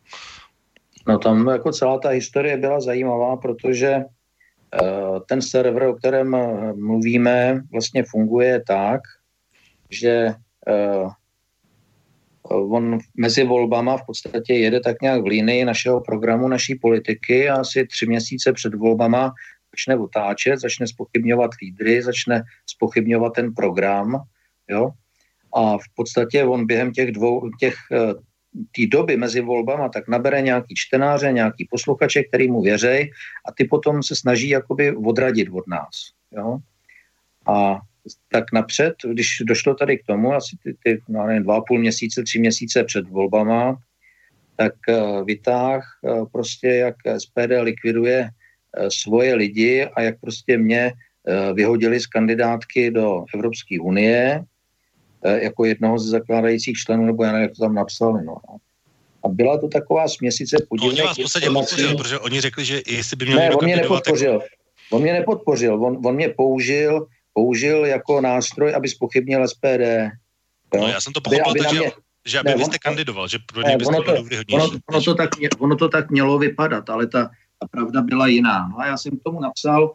No 1.08 1.18
tam 1.18 1.46
jako 1.48 1.72
celá 1.72 1.98
ta 1.98 2.08
historie 2.08 2.56
byla 2.56 2.80
zajímavá, 2.80 3.36
protože 3.36 3.96
uh, 3.96 5.18
ten 5.28 5.42
server, 5.42 5.82
o 5.82 5.94
kterém 5.94 6.36
mluvíme, 6.74 7.60
vlastně 7.72 8.04
funguje 8.08 8.64
tak, 8.66 9.00
že 9.90 10.32
uh, 10.68 11.12
on 12.50 12.98
mezi 13.16 13.44
volbama 13.44 13.96
v 13.96 14.06
podstatě 14.06 14.54
jede 14.54 14.80
tak 14.80 15.02
nějak 15.02 15.22
v 15.22 15.26
línii 15.26 15.64
našeho 15.64 16.00
programu, 16.00 16.48
naší 16.48 16.74
politiky 16.74 17.48
a 17.48 17.54
asi 17.54 17.86
tři 17.86 18.06
měsíce 18.06 18.52
před 18.52 18.74
volbama 18.74 19.32
začne 19.72 19.96
otáčet, 19.96 20.60
začne 20.60 20.86
spochybňovat 20.86 21.50
lídry, 21.62 22.02
začne 22.02 22.42
spochybňovat 22.66 23.32
ten 23.32 23.54
program, 23.54 24.22
jo. 24.68 24.90
A 25.54 25.78
v 25.78 25.88
podstatě 25.94 26.44
on 26.44 26.66
během 26.66 26.92
těch 26.92 27.12
dvou, 27.12 27.50
těch 27.60 27.74
eh, 27.92 28.14
té 28.76 28.86
doby 28.86 29.16
mezi 29.16 29.40
volbama, 29.40 29.88
tak 29.88 30.08
nabere 30.08 30.42
nějaký 30.42 30.74
čtenáře, 30.76 31.32
nějaký 31.32 31.68
posluchače, 31.70 32.22
který 32.22 32.50
mu 32.50 32.62
věřej 32.62 33.10
a 33.48 33.52
ty 33.52 33.64
potom 33.64 34.02
se 34.02 34.16
snaží 34.16 34.48
jakoby 34.48 34.96
odradit 34.96 35.48
od 35.52 35.66
nás. 35.66 36.12
Jo? 36.32 36.58
A 37.46 37.80
tak 38.32 38.52
napřed, 38.52 38.94
když 39.10 39.42
došlo 39.46 39.74
tady 39.74 39.98
k 39.98 40.06
tomu, 40.06 40.32
asi 40.32 40.56
ty, 40.62 40.76
ty 40.84 41.02
no, 41.08 41.26
nevím, 41.26 41.42
dva 41.42 41.56
a 41.56 41.60
půl 41.60 41.78
měsíce, 41.78 42.22
tři 42.22 42.38
měsíce 42.38 42.84
před 42.84 43.08
volbama, 43.08 43.76
tak 44.56 44.72
uh, 44.88 45.24
vytáh 45.24 45.82
uh, 46.02 46.28
prostě, 46.32 46.68
jak 46.68 46.94
SPD 47.18 47.52
likviduje 47.60 48.30
uh, 48.78 48.88
svoje 48.88 49.34
lidi 49.34 49.84
a 49.84 50.02
jak 50.02 50.20
prostě 50.20 50.58
mě 50.58 50.92
uh, 50.92 51.56
vyhodili 51.56 52.00
z 52.00 52.06
kandidátky 52.06 52.90
do 52.90 53.24
Evropské 53.34 53.80
unie 53.80 54.44
uh, 55.24 55.32
jako 55.32 55.64
jednoho 55.64 55.98
z 55.98 56.06
zakládajících 56.06 56.76
členů, 56.76 57.06
nebo 57.06 57.24
já 57.24 57.32
nevím, 57.32 57.42
jak 57.42 57.56
to 57.56 57.62
tam 57.62 57.74
napsali. 57.74 58.24
No. 58.24 58.36
A 59.24 59.28
byla 59.28 59.58
to 59.58 59.68
taková 59.68 60.08
směsice 60.08 60.56
podivných 60.68 60.98
no, 60.98 61.04
Oni 61.04 61.08
vás 61.08 61.18
v 61.18 61.22
podstatě 61.22 61.50
podpořil, 61.50 61.96
protože 61.96 62.18
oni 62.18 62.40
řekli, 62.40 62.64
že 62.64 62.82
jestli 62.86 63.16
by 63.16 63.24
měli 63.24 63.40
ne, 63.40 63.50
on 63.50 63.64
mě 63.64 63.76
nepodpořil. 63.76 64.38
Tak... 64.38 64.48
On 64.90 65.02
mě 65.02 65.12
nepodpořil, 65.12 65.84
on, 65.84 66.06
on 66.06 66.14
mě 66.14 66.28
použil 66.28 67.06
použil 67.38 67.86
jako 67.86 68.20
nástroj, 68.20 68.74
aby 68.74 68.88
spochybnil 68.88 69.48
SPD. 69.48 70.10
Jo? 70.74 70.80
No, 70.80 70.88
já 70.88 71.00
jsem 71.00 71.12
to 71.12 71.20
pochopil, 71.20 71.50
aby, 71.50 71.60
aby 71.60 71.60
takže, 71.60 71.78
mě, 71.78 71.92
že 72.26 72.38
aby 72.38 72.50
ne, 72.50 72.56
vy 72.56 72.64
jste 72.64 72.74
on, 72.74 72.78
kandidoval, 72.82 73.28
že 73.28 73.38
pro 73.46 73.62
něj 73.62 73.76
byste 73.76 73.96
ono 73.96 74.02
to, 74.02 74.12
ono, 74.54 74.70
ono, 74.88 75.00
to 75.00 75.14
tak, 75.14 75.30
ono 75.58 75.76
to 75.76 75.88
tak 75.88 76.10
mělo 76.10 76.38
vypadat, 76.38 76.90
ale 76.90 77.06
ta, 77.06 77.30
ta 77.58 77.66
pravda 77.70 78.02
byla 78.02 78.26
jiná. 78.26 78.68
No 78.68 78.78
a 78.78 78.86
já 78.86 78.96
jsem 78.96 79.18
k 79.18 79.22
tomu 79.22 79.40
napsal, 79.40 79.92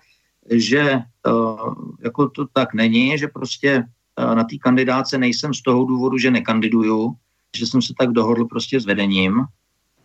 že 0.51 0.99
uh, 1.27 1.73
jako 2.03 2.29
to 2.29 2.45
tak 2.53 2.73
není, 2.73 3.17
že 3.17 3.27
prostě 3.27 3.83
uh, 4.19 4.35
na 4.35 4.43
té 4.43 4.55
kandidáce 4.57 5.17
nejsem 5.17 5.53
z 5.53 5.61
toho 5.61 5.85
důvodu, 5.85 6.17
že 6.17 6.31
nekandiduju, 6.31 7.15
že 7.57 7.65
jsem 7.65 7.81
se 7.81 7.93
tak 7.99 8.09
dohodl 8.09 8.45
prostě 8.45 8.79
s 8.79 8.85
vedením, 8.85 9.43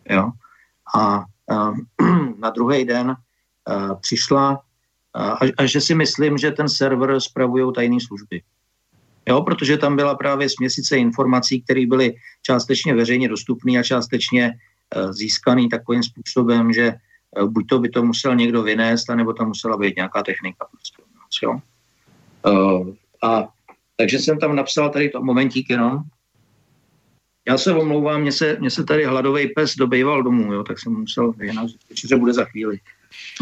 jo. 0.09 0.31
A 0.95 1.23
uh, 1.51 1.77
na 2.39 2.49
druhý 2.49 2.85
den 2.85 3.15
uh, 3.15 3.95
přišla 4.01 4.61
a, 5.13 5.37
a 5.57 5.65
že 5.65 5.81
si 5.81 5.95
myslím, 5.95 6.37
že 6.37 6.51
ten 6.51 6.69
server 6.69 7.19
spravují 7.19 7.73
tajné 7.73 7.97
služby. 8.07 8.41
Jo, 9.27 9.41
protože 9.41 9.77
tam 9.77 9.95
byla 9.95 10.15
právě 10.15 10.49
směsice 10.49 10.97
informací, 10.97 11.61
které 11.61 11.85
byly 11.85 12.15
částečně 12.41 12.95
veřejně 12.95 13.29
dostupné 13.29 13.79
a 13.79 13.83
částečně 13.83 14.53
uh, 14.95 15.11
získaný 15.11 15.69
takovým 15.69 16.03
způsobem, 16.03 16.73
že 16.73 16.93
uh, 17.41 17.49
buď 17.49 17.67
to 17.67 17.79
by 17.79 17.89
to 17.89 18.03
musel 18.03 18.35
někdo 18.35 18.63
vynést, 18.63 19.09
anebo 19.09 19.33
tam 19.33 19.47
musela 19.47 19.77
být 19.77 19.95
nějaká 19.95 20.23
technika. 20.23 20.65
Prostě, 20.71 21.45
jo. 21.45 21.59
Uh, 22.45 22.93
a 23.21 23.47
takže 23.97 24.19
jsem 24.19 24.39
tam 24.39 24.55
napsal 24.55 24.89
tady 24.89 25.09
to 25.09 25.21
momentík 25.21 25.69
jenom. 25.69 26.01
Já 27.47 27.57
se 27.57 27.73
omlouvám, 27.73 28.21
mně 28.21 28.31
se, 28.31 28.57
mně 28.59 28.69
se 28.69 28.83
tady 28.83 29.05
hladový 29.05 29.47
pes 29.47 29.75
dobejval 29.75 30.23
domů, 30.23 30.53
jo, 30.53 30.63
tak 30.63 30.79
jsem 30.79 30.93
musel 30.93 31.31
vyhnat, 31.31 31.67
že 32.07 32.15
bude 32.15 32.33
za 32.33 32.45
chvíli. 32.45 32.79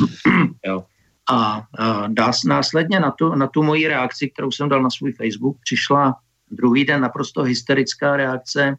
jo. 0.65 0.85
A 1.30 1.68
dá, 2.08 2.32
následně 2.45 2.99
na 2.99 3.12
tu, 3.12 3.36
na 3.36 3.48
tu 3.48 3.64
moji 3.64 3.88
reakci, 3.88 4.30
kterou 4.30 4.52
jsem 4.52 4.70
dal 4.70 4.82
na 4.84 4.90
svůj 4.90 5.14
Facebook, 5.14 5.58
přišla 5.62 6.16
druhý 6.52 6.86
den 6.86 7.02
naprosto 7.02 7.44
hysterická 7.44 8.18
reakce 8.18 8.76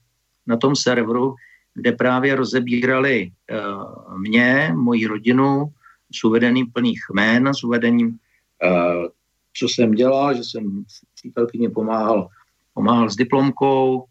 na 0.47 0.57
tom 0.57 0.77
serveru, 0.77 1.35
kde 1.75 1.93
právě 1.93 2.35
rozebírali 2.35 3.31
uh, 3.51 4.19
mě, 4.19 4.73
moji 4.75 5.07
rodinu 5.07 5.73
s 6.13 6.25
uvedením 6.25 6.73
plných 6.73 7.01
jmén, 7.15 7.55
s 7.55 7.65
uvedením, 7.65 8.09
uh, 8.09 9.07
co 9.55 9.69
jsem 9.69 9.93
dělal, 9.93 10.35
že 10.35 10.45
jsem 10.45 10.85
přítelkyně 11.15 11.71
pomáhal, 11.71 12.29
pomáhal 12.75 13.11
s 13.11 13.17
diplomkou, 13.17 14.05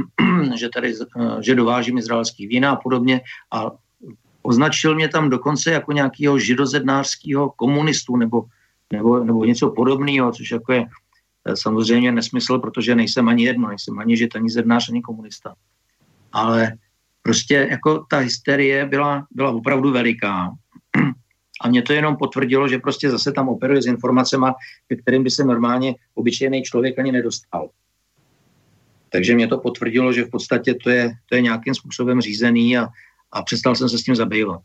že 0.54 0.68
tady, 0.74 0.94
uh, 1.16 1.40
že 1.40 1.54
dovážím 1.54 1.98
izraelský 1.98 2.46
vína 2.46 2.70
a 2.70 2.76
podobně. 2.76 3.20
A 3.52 3.70
Označil 4.42 4.94
mě 4.94 5.08
tam 5.08 5.30
dokonce 5.30 5.70
jako 5.70 5.92
nějakého 5.92 6.38
židozednářského 6.38 7.50
komunistu 7.50 8.16
nebo, 8.16 8.44
nebo, 8.92 9.24
nebo 9.24 9.44
něco 9.44 9.70
podobného, 9.70 10.32
což 10.32 10.50
jako 10.50 10.72
je 10.72 10.86
eh, 11.44 11.56
samozřejmě 11.56 12.12
nesmysl, 12.12 12.58
protože 12.58 12.94
nejsem 12.94 13.28
ani 13.28 13.44
jedno, 13.44 13.68
nejsem 13.68 13.98
ani 13.98 14.16
žid, 14.16 14.36
ani 14.36 14.50
zednář, 14.50 14.88
ani 14.88 15.02
komunista. 15.02 15.54
Ale 16.32 16.72
prostě 17.22 17.68
jako 17.70 18.06
ta 18.10 18.18
hysterie 18.18 18.86
byla, 18.86 19.26
byla 19.30 19.50
opravdu 19.50 19.92
veliká. 19.92 20.50
A 21.60 21.68
mě 21.68 21.82
to 21.82 21.92
jenom 21.92 22.16
potvrdilo, 22.16 22.68
že 22.68 22.78
prostě 22.78 23.10
zase 23.10 23.32
tam 23.32 23.48
operuje 23.48 23.82
s 23.82 23.86
informacemi, 23.86 24.46
ke 24.88 24.96
kterým 24.96 25.24
by 25.24 25.30
se 25.30 25.44
normálně 25.44 25.94
obyčejný 26.14 26.62
člověk 26.62 26.98
ani 26.98 27.12
nedostal. 27.12 27.70
Takže 29.10 29.34
mě 29.34 29.48
to 29.48 29.58
potvrdilo, 29.58 30.12
že 30.12 30.24
v 30.24 30.30
podstatě 30.30 30.74
to 30.74 30.90
je, 30.90 31.12
to 31.28 31.34
je 31.34 31.42
nějakým 31.42 31.74
způsobem 31.74 32.20
řízený 32.20 32.78
a, 32.78 32.88
a 33.32 33.42
přestal 33.42 33.74
jsem 33.74 33.88
se 33.88 33.98
s 33.98 34.02
tím 34.02 34.16
zabývat. 34.16 34.60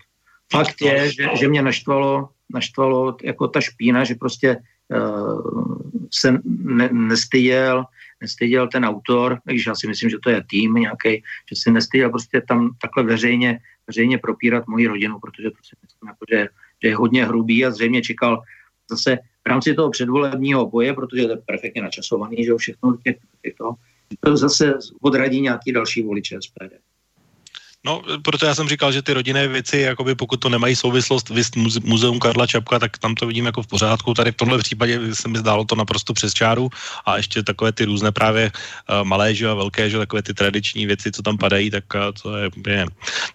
Fakt 0.52 0.81
je, 0.81 1.11
že, 1.11 1.30
že 1.40 1.48
mě 1.48 1.61
naštvalo, 1.61 2.30
naštvalo 2.53 3.18
jako 3.23 3.48
ta 3.48 3.61
špína, 3.61 4.03
že 4.03 4.15
prostě 4.15 4.57
uh, 4.90 5.77
se 6.11 6.40
ne, 6.45 6.90
nestyděl, 6.91 7.85
nestyděl 8.22 8.68
ten 8.68 8.85
autor, 8.85 9.40
když 9.45 9.65
já 9.65 9.76
si 9.76 9.88
myslím, 9.88 10.10
že 10.10 10.18
to 10.23 10.30
je 10.30 10.44
tým 10.49 10.73
nějaký, 10.73 11.23
že 11.49 11.56
si 11.56 11.72
nestyděl 11.72 12.10
prostě 12.10 12.41
tam 12.48 12.72
takhle 12.81 13.03
veřejně, 13.03 13.60
veřejně 13.88 14.18
propírat 14.18 14.68
moji 14.68 14.88
rodinu, 14.88 15.19
protože 15.19 15.49
to 15.49 15.57
si 15.64 15.76
myslím, 15.81 16.07
jako, 16.07 16.26
že, 16.31 16.48
že 16.84 16.88
je 16.88 16.95
hodně 16.95 17.26
hrubý 17.26 17.65
a 17.65 17.72
zřejmě 17.72 18.02
čekal 18.02 18.41
zase 18.90 19.18
v 19.44 19.49
rámci 19.49 19.73
toho 19.73 19.90
předvolebního 19.90 20.69
boje, 20.69 20.94
protože 20.94 21.23
to 21.23 21.31
je 21.31 21.38
perfektně 21.38 21.81
načasovaný, 21.81 22.45
že 22.45 22.56
všechno 22.57 22.98
těch, 23.03 23.18
to, 23.57 23.73
to 24.19 24.38
zase 24.38 24.73
odradí 25.02 25.41
nějaký 25.41 25.72
další 25.72 26.02
voliče 26.02 26.38
SPD. 26.41 26.73
No, 27.85 28.01
proto 28.23 28.45
já 28.45 28.55
jsem 28.55 28.69
říkal, 28.69 28.91
že 28.91 29.01
ty 29.01 29.14
rodinné 29.14 29.47
věci, 29.47 29.77
jakoby 29.77 30.15
pokud 30.15 30.38
to 30.38 30.49
nemají 30.49 30.76
souvislost 30.76 31.31
s 31.31 31.80
muzeum 31.84 32.19
Karla 32.19 32.47
Čapka, 32.47 32.80
tak 32.80 32.97
tam 32.97 33.15
to 33.15 33.27
vidím 33.27 33.45
jako 33.45 33.64
v 33.64 33.68
pořádku. 33.68 34.14
Tady 34.14 34.31
v 34.31 34.35
tomhle 34.35 34.57
případě 34.57 35.15
se 35.15 35.27
mi 35.27 35.38
zdálo 35.38 35.65
to 35.65 35.76
naprosto 35.76 36.14
přes 36.14 36.34
čáru 36.34 36.69
a 37.05 37.18
ještě 37.18 37.43
takové 37.43 37.72
ty 37.72 37.85
různé 37.85 38.11
právě 38.11 38.51
uh, 38.51 39.03
malé, 39.03 39.35
že 39.35 39.49
a 39.49 39.53
velké, 39.53 39.89
že 39.89 39.97
takové 39.97 40.23
ty 40.23 40.34
tradiční 40.34 40.85
věci, 40.85 41.11
co 41.11 41.22
tam 41.22 41.38
padají, 41.38 41.72
tak 41.72 41.84
uh, 41.95 42.01
to 42.22 42.38
je, 42.38 42.49
je 42.68 42.85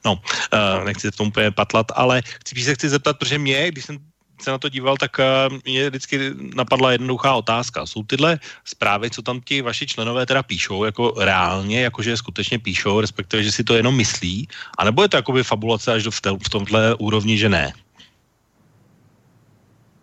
no, 0.04 0.12
uh, 0.16 0.84
nechci 0.84 1.10
v 1.10 1.16
tom 1.16 1.28
úplně 1.28 1.50
patlat, 1.50 1.86
ale 1.94 2.22
chci 2.24 2.62
se 2.64 2.74
chci 2.74 2.88
zeptat, 2.88 3.18
protože 3.18 3.38
mě, 3.38 3.68
když 3.68 3.84
jsem 3.84 3.98
se 4.42 4.50
na 4.50 4.58
to 4.58 4.68
díval, 4.68 4.96
tak 4.96 5.16
uh, 5.18 5.58
mě 5.64 5.90
vždycky 5.90 6.30
napadla 6.54 6.92
jednoduchá 6.92 7.34
otázka. 7.34 7.86
Jsou 7.86 8.02
tyhle 8.02 8.38
zprávy, 8.64 9.10
co 9.10 9.22
tam 9.22 9.40
ti 9.40 9.62
vaši 9.62 9.86
členové 9.86 10.26
teda 10.26 10.42
píšou, 10.42 10.84
jako 10.84 11.14
reálně, 11.18 11.82
jakože 11.82 12.16
skutečně 12.16 12.58
píšou, 12.58 13.00
respektive, 13.00 13.42
že 13.42 13.52
si 13.52 13.64
to 13.64 13.74
jenom 13.74 13.96
myslí, 13.96 14.48
anebo 14.78 15.02
je 15.02 15.08
to 15.08 15.16
jakoby 15.16 15.42
fabulace 15.42 15.92
až 15.92 16.02
do 16.02 16.10
v, 16.10 16.20
v 16.46 16.48
tomhle 16.50 16.94
úrovni, 16.94 17.38
že 17.38 17.48
ne? 17.48 17.72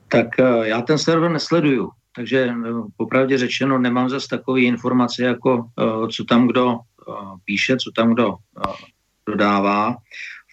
Tak 0.07 0.27
uh, 0.39 0.63
já 0.63 0.81
ten 0.81 0.97
server 0.97 1.31
nesleduju, 1.31 1.89
takže 2.15 2.45
uh, 2.45 2.87
popravdě 2.97 3.37
řečeno 3.37 3.79
nemám 3.79 4.09
zase 4.09 4.27
takové 4.27 4.61
informace, 4.61 5.23
jako 5.23 5.69
co 6.11 6.23
tam 6.23 6.47
kdo 6.47 6.79
píše, 7.45 7.77
co 7.77 7.91
tam 7.91 8.13
kdo 8.13 8.35
dodává. 9.27 9.95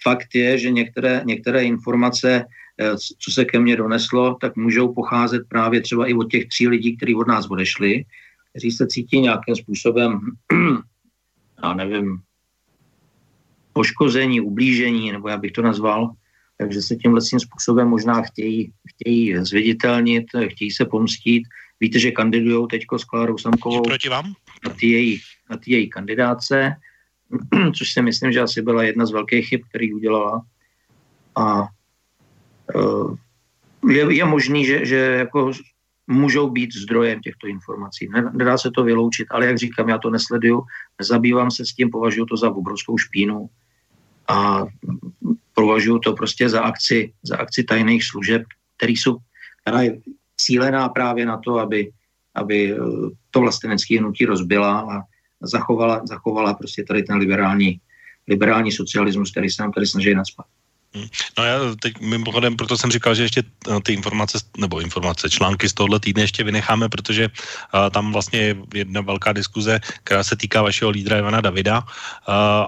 Fakt 0.03 0.35
je, 0.35 0.59
že 0.59 0.71
některé, 0.71 1.23
některé 1.25 1.65
informace 1.65 2.45
Eh, 2.72 2.72
co 3.19 3.31
se 3.31 3.45
ke 3.45 3.59
mně 3.59 3.77
doneslo, 3.77 4.37
tak 4.41 4.57
můžou 4.57 4.95
pocházet 4.95 5.43
právě 5.49 5.81
třeba 5.81 6.07
i 6.07 6.15
od 6.15 6.31
těch 6.31 6.49
tří 6.49 6.69
lidí, 6.69 6.97
kteří 6.97 7.15
od 7.15 7.29
nás 7.29 7.47
odešli, 7.51 8.05
kteří 8.51 8.71
se 8.71 8.87
cítí 8.87 9.21
nějakým 9.21 9.57
způsobem, 9.57 10.21
já 11.63 11.75
nevím, 11.75 12.21
poškození, 13.73 14.41
ublížení, 14.41 15.13
nebo 15.13 15.29
já 15.29 15.37
bych 15.37 15.53
to 15.53 15.63
nazval, 15.63 16.11
takže 16.59 16.83
se 16.83 16.97
tímhle 16.97 17.21
způsobem 17.21 17.89
možná 17.89 18.23
chtějí, 18.23 18.73
chtějí 18.89 19.37
zviditelnit, 19.37 20.27
chtějí 20.49 20.71
se 20.71 20.85
pomstít. 20.85 21.43
Víte, 21.81 21.99
že 21.99 22.11
kandidují 22.11 22.67
teď 22.71 22.83
s 22.97 23.05
Klárou 23.05 23.39
Samkovou 23.39 23.83
proti 23.83 24.09
vám? 24.09 24.33
na 24.69 24.71
té 24.71 24.87
její, 24.87 25.21
na 25.51 25.59
její 25.67 25.91
kandidáce, 25.91 26.77
což 27.79 27.93
si 27.93 28.03
myslím, 28.03 28.33
že 28.33 28.41
asi 28.41 28.63
byla 28.63 28.83
jedna 28.83 29.07
z 29.07 29.13
velkých 29.13 29.49
chyb, 29.49 29.61
který 29.69 29.95
udělala. 29.95 30.43
A 31.37 31.63
Eh, 31.63 31.82
je, 33.89 34.15
je 34.15 34.25
možný, 34.25 34.65
že, 34.65 34.87
že 34.87 34.97
jako 34.97 35.53
můžou 36.07 36.51
být 36.51 36.75
zdrojem 36.75 37.21
těchto 37.21 37.47
informací. 37.47 38.09
Nedá 38.33 38.59
se 38.59 38.71
to 38.71 38.85
vyloučit, 38.85 39.27
ale 39.31 39.47
jak 39.47 39.59
říkám, 39.59 39.89
já 39.89 39.99
to 39.99 40.11
nesleduju, 40.11 40.63
nezabývám 40.99 41.51
se 41.51 41.65
s 41.67 41.75
tím, 41.75 41.91
považuji 41.91 42.25
to 42.25 42.37
za 42.37 42.51
obrovskou 42.51 42.99
špínu 42.99 43.51
a 44.29 44.65
považuji 45.55 45.99
to 45.99 46.13
prostě 46.13 46.49
za 46.49 46.61
akci, 46.61 47.13
za 47.23 47.37
akci 47.37 47.65
tajných 47.65 48.05
služeb, 48.05 48.43
který 48.77 48.97
jsou, 48.97 49.17
která 49.61 49.83
je 49.83 50.01
cílená 50.37 50.89
právě 50.89 51.27
na 51.27 51.37
to, 51.39 51.59
aby, 51.59 51.91
aby 52.35 52.73
eh, 52.73 52.77
to 53.31 53.41
vlastenecké 53.41 53.99
hnutí 53.99 54.25
rozbila 54.25 54.81
a 54.81 55.03
zachovala, 55.41 56.07
zachovala 56.07 56.55
prostě 56.55 56.85
tady 56.85 57.03
ten 57.03 57.17
liberální, 57.17 57.81
liberální 58.29 58.73
socialismus, 58.73 59.31
který 59.31 59.51
se 59.51 59.63
nám 59.63 59.73
tady 59.73 59.87
snaží 59.87 60.15
nadspat. 60.15 60.47
Hm. 60.97 61.09
No 61.39 61.45
já 61.45 61.59
teď 61.81 62.01
mimochodem, 62.01 62.57
proto 62.57 62.79
jsem 62.79 62.91
říkal, 62.91 63.15
že 63.15 63.23
ještě 63.23 63.43
eh, 63.43 63.81
ty 63.83 63.93
informace, 63.93 64.39
nebo 64.57 64.81
informace, 64.81 65.31
články 65.31 65.69
z 65.69 65.73
tohohle 65.73 66.01
týdne 66.01 66.23
ještě 66.23 66.45
vynecháme, 66.45 66.89
protože 66.89 67.29
uh, 67.29 67.91
tam 67.91 68.13
vlastně 68.13 68.39
je 68.39 68.57
jedna 68.75 69.01
velká 69.01 69.33
diskuze, 69.33 69.81
která 70.05 70.25
se 70.25 70.37
týká 70.37 70.63
vašeho 70.63 70.91
lídra 70.91 71.19
Ivana 71.19 71.41
Davida 71.41 71.79
uh, 71.81 71.87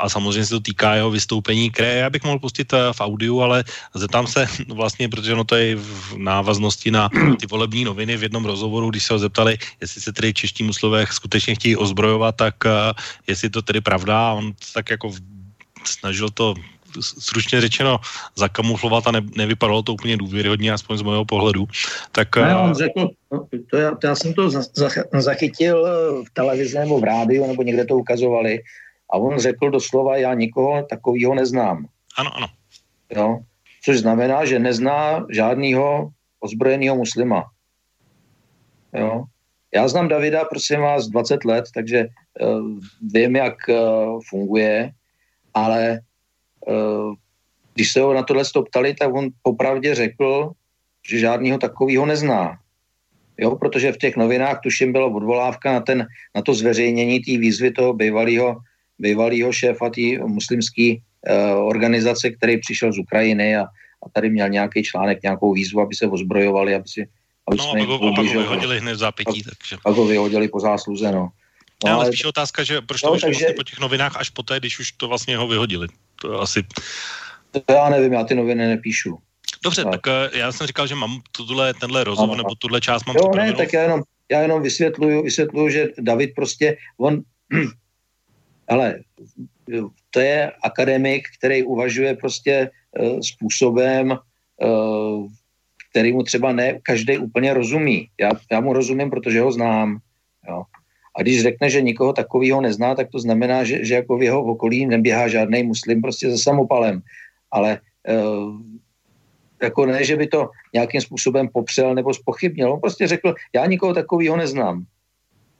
a 0.00 0.08
samozřejmě 0.08 0.44
se 0.44 0.56
to 0.56 0.60
týká 0.60 0.94
jeho 0.94 1.10
vystoupení, 1.10 1.70
které 1.70 1.94
já 1.94 2.10
bych 2.10 2.24
mohl 2.24 2.38
pustit 2.38 2.72
uh, 2.72 2.78
v 2.92 3.00
audiu, 3.00 3.40
ale 3.40 3.64
zeptám 3.94 4.26
se 4.26 4.46
vlastně, 4.68 5.08
protože 5.08 5.34
no 5.34 5.44
to 5.44 5.54
je 5.54 5.76
v 5.76 6.16
návaznosti 6.16 6.90
na 6.90 7.08
ty 7.40 7.46
volební 7.46 7.84
noviny 7.84 8.16
v 8.16 8.22
jednom 8.22 8.44
rozhovoru, 8.44 8.90
když 8.90 9.04
se 9.04 9.12
ho 9.12 9.18
zeptali, 9.18 9.58
jestli 9.80 10.00
se 10.00 10.12
tedy 10.12 10.34
čeští 10.34 10.64
muslové 10.64 11.06
skutečně 11.10 11.54
chtějí 11.54 11.76
ozbrojovat, 11.76 12.36
tak 12.36 12.54
uh, 12.64 12.72
jestli 13.26 13.50
to 13.50 13.62
tedy 13.62 13.80
pravda, 13.80 14.32
on 14.32 14.52
tak 14.72 14.90
jako 14.90 15.12
snažil 15.84 16.30
to 16.30 16.54
stručně 17.00 17.60
řečeno 17.60 17.98
zakamuflovat 18.36 19.06
a 19.06 19.10
ne, 19.10 19.20
nevypadalo 19.36 19.82
to 19.82 19.94
úplně 19.94 20.16
důvěryhodně, 20.16 20.72
aspoň 20.72 20.98
z 20.98 21.02
mého 21.02 21.24
pohledu. 21.24 21.66
Tak, 22.12 22.36
ne, 22.36 22.56
on 22.56 22.70
eh, 22.70 22.74
řekl, 22.74 23.08
no, 23.32 23.46
to 23.70 23.76
já, 23.76 23.94
to 23.94 24.06
já 24.06 24.14
jsem 24.14 24.34
to 24.34 24.50
zachytil 25.12 25.84
v 26.24 26.30
televizi 26.32 26.78
nebo 26.78 27.00
v 27.00 27.04
rádiu, 27.04 27.46
nebo 27.46 27.62
někde 27.62 27.84
to 27.84 27.96
ukazovali, 27.96 28.58
a 29.10 29.16
on 29.16 29.38
řekl 29.38 29.70
doslova, 29.70 30.16
já 30.16 30.34
nikoho 30.34 30.82
takového 30.82 31.34
neznám. 31.34 31.86
Ano, 32.16 32.36
ano. 32.36 32.46
Jo? 33.16 33.38
Což 33.84 33.98
znamená, 33.98 34.44
že 34.44 34.58
nezná 34.58 35.26
žádného 35.30 36.10
ozbrojeného 36.40 36.96
muslima. 36.96 37.44
Jo? 38.94 39.24
Já 39.74 39.88
znám 39.88 40.08
Davida, 40.08 40.44
prosím 40.44 40.80
vás, 40.80 41.06
20 41.06 41.44
let, 41.44 41.64
takže 41.74 42.06
uh, 42.40 42.78
vím, 43.12 43.36
jak 43.36 43.54
uh, 43.68 44.20
funguje, 44.30 44.90
ale 45.54 45.80
Eh, 45.90 46.00
když 47.74 47.92
se 47.92 48.00
ho 48.00 48.14
na 48.14 48.22
tohle 48.22 48.44
ptali, 48.68 48.94
tak 48.94 49.14
on 49.14 49.28
popravdě 49.42 49.94
řekl, 49.94 50.50
že 51.08 51.18
žádného 51.18 51.58
takového 51.58 52.06
nezná. 52.06 52.58
Jo, 53.38 53.56
protože 53.56 53.92
v 53.92 53.98
těch 53.98 54.16
novinách 54.16 54.60
tuším 54.62 54.92
byla 54.92 55.06
odvolávka 55.06 55.72
na, 55.72 55.80
ten, 55.80 56.06
na 56.34 56.42
to 56.42 56.54
zveřejnění 56.54 57.20
té 57.20 57.38
výzvy 57.38 57.70
toho 57.70 57.92
bývalého 57.92 58.56
bývalýho 58.98 59.52
šéfa 59.52 59.90
té 59.90 60.22
muslimské 60.22 60.94
uh, 60.94 61.66
organizace, 61.66 62.30
který 62.30 62.60
přišel 62.60 62.92
z 62.92 62.98
Ukrajiny 62.98 63.56
a, 63.56 63.62
a 64.02 64.06
tady 64.12 64.30
měl 64.30 64.48
nějaký 64.48 64.82
článek, 64.82 65.22
nějakou 65.22 65.52
výzvu, 65.52 65.80
aby 65.80 65.94
se 65.94 66.06
ozbrojovali, 66.06 66.74
aby 66.74 66.88
si 66.88 67.08
aby 67.48 67.56
no, 67.56 67.72
pak, 67.72 67.88
ho, 67.88 68.14
pak 68.14 68.26
ho 68.26 68.40
vyhodili 68.40 68.80
hned 68.80 68.94
v 68.94 68.98
zápětí. 68.98 69.42
Pak, 69.42 69.52
takže. 69.58 69.76
pak 69.82 69.94
ho 69.96 70.06
vyhodili 70.06 70.48
po 70.48 70.60
zásluze, 70.60 71.12
no. 71.12 71.28
no 71.84 71.90
ale, 71.90 71.92
ale 71.92 72.06
spíš 72.06 72.24
otázka, 72.24 72.64
že 72.64 72.80
proč 72.80 73.00
to 73.00 73.06
no, 73.06 73.12
vyšlo 73.12 73.26
takže, 73.26 73.44
vlastně 73.44 73.54
po 73.56 73.62
těch 73.62 73.80
novinách 73.80 74.16
až 74.16 74.30
poté, 74.30 74.60
když 74.60 74.78
už 74.78 74.92
to 74.92 75.08
vlastně 75.08 75.36
ho 75.36 75.48
vyhodili 75.48 75.88
to 76.24 76.40
asi... 76.40 76.62
To 77.50 77.72
já 77.72 77.88
nevím, 77.88 78.12
já 78.12 78.24
ty 78.24 78.34
noviny 78.34 78.66
nepíšu. 78.68 79.18
Dobře, 79.64 79.84
tak, 79.84 79.92
tak 79.92 80.06
eh, 80.06 80.38
já 80.38 80.52
jsem 80.52 80.66
říkal, 80.66 80.86
že 80.86 80.94
mám 80.94 81.20
tuhle, 81.32 81.74
tenhle 81.74 82.04
rozhovor, 82.04 82.36
nebo 82.36 82.54
tuhle 82.54 82.80
část 82.80 83.06
mám 83.06 83.16
Jo, 83.16 83.30
ne, 83.36 83.52
tak 83.52 83.72
já 83.72 83.82
jenom, 83.82 84.02
já 84.30 84.40
jenom 84.40 84.62
vysvětluju, 84.62 85.22
vysvětluju, 85.22 85.68
že 85.68 85.88
David 85.98 86.34
prostě, 86.34 86.76
on, 86.96 87.22
ale 88.68 88.98
to 90.10 90.20
je 90.20 90.52
akademik, 90.62 91.28
který 91.38 91.62
uvažuje 91.62 92.16
prostě 92.16 92.70
uh, 92.98 93.20
způsobem, 93.20 94.18
uh, 94.62 95.28
který 95.90 96.12
mu 96.12 96.22
třeba 96.22 96.52
ne 96.52 96.80
každý 96.82 97.18
úplně 97.18 97.54
rozumí. 97.54 98.08
Já, 98.20 98.30
já 98.52 98.60
mu 98.60 98.72
rozumím, 98.72 99.10
protože 99.10 99.40
ho 99.40 99.52
znám. 99.52 99.98
Jo. 100.48 100.62
A 101.16 101.22
když 101.22 101.42
řekne, 101.42 101.70
že 101.70 101.82
nikoho 101.82 102.12
takového 102.12 102.60
nezná, 102.60 102.94
tak 102.94 103.10
to 103.10 103.18
znamená, 103.18 103.64
že, 103.64 103.84
že 103.84 103.94
jako 103.94 104.16
v 104.18 104.22
jeho 104.22 104.44
okolí 104.44 104.86
neběhá 104.86 105.28
žádný 105.28 105.62
muslim 105.62 106.02
prostě 106.02 106.30
za 106.30 106.38
samopalem. 106.38 107.02
Ale 107.50 107.80
e, 108.08 108.14
jako 109.62 109.86
ne, 109.86 110.04
že 110.04 110.16
by 110.16 110.26
to 110.26 110.50
nějakým 110.72 111.00
způsobem 111.00 111.48
popřel 111.48 111.94
nebo 111.94 112.14
spochybnil. 112.14 112.72
On 112.72 112.80
prostě 112.80 113.06
řekl, 113.06 113.34
já 113.54 113.66
nikoho 113.66 113.94
takového 113.94 114.36
neznám. 114.36 114.84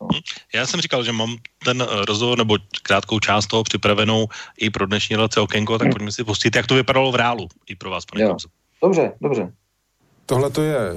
No. 0.01 0.09
Já 0.55 0.66
jsem 0.66 0.81
říkal, 0.81 1.05
že 1.05 1.12
mám 1.12 1.36
ten 1.64 1.82
eh, 1.82 2.05
rozhovor 2.05 2.39
nebo 2.39 2.56
krátkou 2.82 3.20
část 3.20 3.47
toho 3.47 3.64
připravenou 3.64 4.26
i 4.59 4.70
pro 4.70 4.86
dnešní 4.86 5.16
relace 5.16 5.40
Okénko, 5.40 5.78
tak 5.78 5.86
hmm. 5.86 5.93
pojďme 5.93 6.12
si 6.12 6.24
pustit, 6.24 6.56
jak 6.56 6.66
to 6.66 6.74
vypadalo 6.74 7.12
v 7.12 7.14
reálu 7.14 7.48
i 7.66 7.76
pro 7.76 7.90
vás, 7.90 8.05
pane 8.05 8.24
Dobře, 8.82 9.12
dobře. 9.20 9.52
Tohle 10.26 10.51
to 10.51 10.62
je 10.62 10.76
eh, 10.76 10.94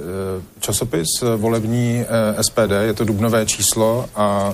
časopis 0.59 1.07
eh, 1.21 1.35
volební 1.35 1.99
eh, 1.99 2.43
SPD, 2.43 2.71
je 2.81 2.93
to 2.93 3.05
dubnové 3.05 3.45
číslo 3.45 4.09
a 4.15 4.53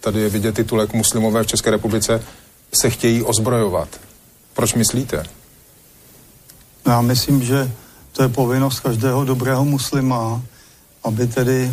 tady 0.00 0.20
je 0.20 0.28
vidět 0.28 0.54
titulek 0.54 0.92
muslimové 0.92 1.42
v 1.42 1.46
České 1.46 1.70
republice 1.70 2.22
se 2.74 2.90
chtějí 2.90 3.22
ozbrojovat. 3.22 3.88
Proč 4.54 4.74
myslíte? 4.74 5.24
Já 6.86 7.00
myslím, 7.00 7.42
že 7.42 7.70
to 8.12 8.22
je 8.22 8.28
povinnost 8.28 8.80
každého 8.80 9.24
dobrého 9.24 9.64
muslima, 9.64 10.42
aby 11.04 11.26
tedy 11.26 11.72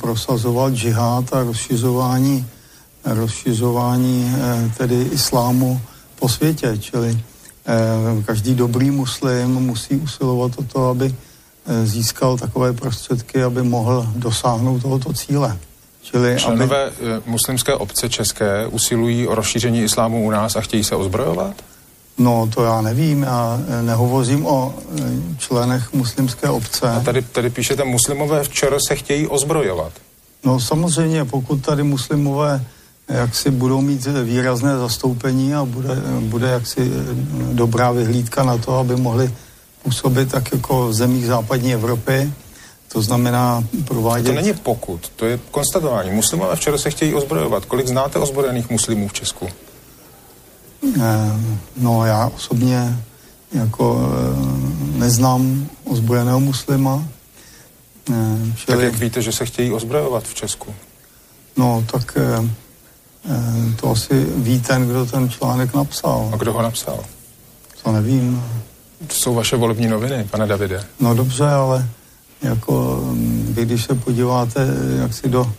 prosazoval 0.00 0.70
džihad 0.70 1.32
a 1.32 1.42
rozšiřování, 1.42 2.46
rozšiřování 3.04 4.36
tedy 4.78 5.02
islámu 5.02 5.80
po 6.18 6.28
světě. 6.28 6.78
Čili 6.80 7.20
každý 8.24 8.54
dobrý 8.54 8.90
muslim 8.90 9.50
musí 9.50 9.96
usilovat 9.96 10.52
o 10.56 10.62
to, 10.62 10.88
aby 10.88 11.14
získal 11.84 12.38
takové 12.38 12.72
prostředky, 12.72 13.42
aby 13.42 13.62
mohl 13.62 14.08
dosáhnout 14.16 14.82
tohoto 14.82 15.12
cíle. 15.12 15.58
Čili 16.02 16.36
Členové 16.38 16.86
aby... 16.86 16.96
Eh, 17.00 17.22
muslimské 17.26 17.74
obce 17.74 18.08
české 18.08 18.66
usilují 18.66 19.28
o 19.28 19.34
rozšíření 19.34 19.82
islámu 19.82 20.26
u 20.26 20.30
nás 20.30 20.56
a 20.56 20.60
chtějí 20.60 20.84
se 20.84 20.96
ozbrojovat? 20.96 21.54
No, 22.18 22.50
to 22.54 22.64
já 22.64 22.80
nevím, 22.80 23.22
já 23.22 23.60
eh, 23.68 23.82
nehovořím 23.82 24.46
o 24.46 24.74
členech 25.38 25.92
muslimské 25.92 26.48
obce. 26.48 26.90
A 26.90 27.00
tady, 27.00 27.22
tady 27.22 27.50
píšete, 27.50 27.84
muslimové 27.84 28.44
včera 28.44 28.76
se 28.88 28.96
chtějí 28.96 29.26
ozbrojovat. 29.26 29.92
No 30.44 30.60
samozřejmě, 30.60 31.24
pokud 31.24 31.56
tady 31.56 31.82
muslimové 31.82 32.64
jak 33.08 33.34
si 33.34 33.50
budou 33.50 33.80
mít 33.80 34.06
výrazné 34.06 34.78
zastoupení 34.78 35.54
a 35.54 35.64
bude, 35.64 35.96
bude 36.20 36.48
jaksi 36.48 36.90
dobrá 37.52 37.90
vyhlídka 37.90 38.42
na 38.42 38.58
to, 38.58 38.78
aby 38.78 38.96
mohli 38.96 39.30
působit 39.84 40.30
tak 40.30 40.52
jako 40.52 40.88
v 40.88 40.94
zemích 40.94 41.26
západní 41.26 41.74
Evropy. 41.74 42.32
To 42.92 43.02
znamená 43.02 43.64
provádět... 43.84 44.28
To 44.28 44.32
není 44.32 44.52
pokud, 44.52 45.08
to 45.16 45.26
je 45.26 45.38
konstatování. 45.50 46.10
Muslimové 46.10 46.56
včera 46.56 46.78
se 46.78 46.90
chtějí 46.90 47.14
ozbrojovat. 47.14 47.64
Kolik 47.64 47.86
znáte 47.86 48.18
ozbrojených 48.18 48.70
muslimů 48.70 49.08
v 49.08 49.12
Česku? 49.12 49.48
Eh, 50.96 51.00
no 51.76 52.06
já 52.06 52.30
osobně 52.36 52.98
jako 53.52 54.00
eh, 54.00 54.98
neznám 54.98 55.68
ozbrojeného 55.84 56.40
muslima. 56.40 57.04
Eh, 58.10 58.14
čili... 58.56 58.76
Tak 58.76 58.84
jak 58.84 58.94
víte, 58.94 59.22
že 59.22 59.32
se 59.32 59.46
chtějí 59.46 59.72
ozbrojovat 59.72 60.24
v 60.24 60.34
Česku? 60.34 60.74
No 61.56 61.84
tak 61.92 62.18
to 63.80 63.90
asi 63.90 64.26
ví 64.36 64.60
ten, 64.60 64.88
kdo 64.88 65.06
ten 65.06 65.30
článek 65.30 65.74
napsal. 65.74 66.30
A 66.32 66.36
kdo 66.36 66.52
ho 66.52 66.62
napsal? 66.62 67.04
To 67.82 67.92
nevím. 67.92 68.44
To 69.06 69.14
jsou 69.14 69.34
vaše 69.34 69.56
volební 69.56 69.86
noviny, 69.86 70.26
pane 70.30 70.46
Davide. 70.46 70.84
No 71.00 71.14
dobře, 71.14 71.44
ale 71.44 71.86
jako 72.42 73.00
vy, 73.50 73.64
když 73.64 73.84
se 73.84 73.94
podíváte 73.94 74.66
jaksi 74.98 75.28
do, 75.28 75.52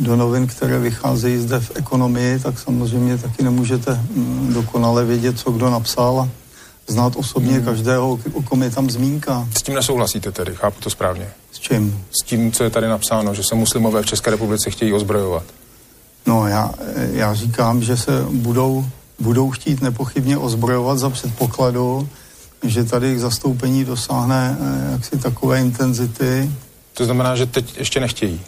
do 0.00 0.16
novin, 0.16 0.46
které 0.46 0.78
vycházejí 0.78 1.38
zde 1.38 1.60
v 1.60 1.72
ekonomii, 1.74 2.38
tak 2.38 2.58
samozřejmě 2.58 3.18
taky 3.18 3.42
nemůžete 3.42 3.94
mm, 3.94 4.50
dokonale 4.54 5.04
vědět, 5.04 5.38
co 5.38 5.50
kdo 5.50 5.70
napsal 5.70 6.20
a 6.20 6.28
znát 6.88 7.16
osobně 7.16 7.52
hmm. 7.52 7.64
každého, 7.64 8.18
o 8.32 8.42
kom 8.42 8.62
je 8.62 8.70
tam 8.70 8.90
zmínka. 8.90 9.48
S 9.56 9.62
tím 9.62 9.74
nesouhlasíte 9.74 10.32
tedy, 10.32 10.54
chápu 10.54 10.80
to 10.80 10.90
správně? 10.90 11.28
S 11.52 11.58
čím? 11.58 12.04
S 12.10 12.24
tím, 12.24 12.52
co 12.52 12.64
je 12.64 12.70
tady 12.70 12.88
napsáno, 12.88 13.34
že 13.34 13.42
se 13.44 13.54
muslimové 13.54 14.02
v 14.02 14.06
České 14.06 14.30
republice 14.30 14.70
chtějí 14.70 14.92
ozbrojovat. 14.92 15.42
No 16.26 16.46
já, 16.46 16.74
já 17.12 17.34
říkám, 17.34 17.82
že 17.82 17.96
se 17.96 18.24
budou, 18.30 18.86
budou 19.18 19.50
chtít 19.50 19.82
nepochybně 19.82 20.38
ozbrojovat 20.38 20.98
za 20.98 21.10
předpokladu, 21.10 22.08
že 22.62 22.84
tady 22.84 23.06
jejich 23.06 23.20
zastoupení 23.20 23.84
dosáhne 23.84 24.56
eh, 24.60 24.92
jaksi 24.92 25.18
takové 25.18 25.60
intenzity. 25.60 26.50
To 26.94 27.04
znamená, 27.04 27.36
že 27.36 27.46
teď 27.46 27.78
ještě 27.78 28.00
nechtějí? 28.00 28.40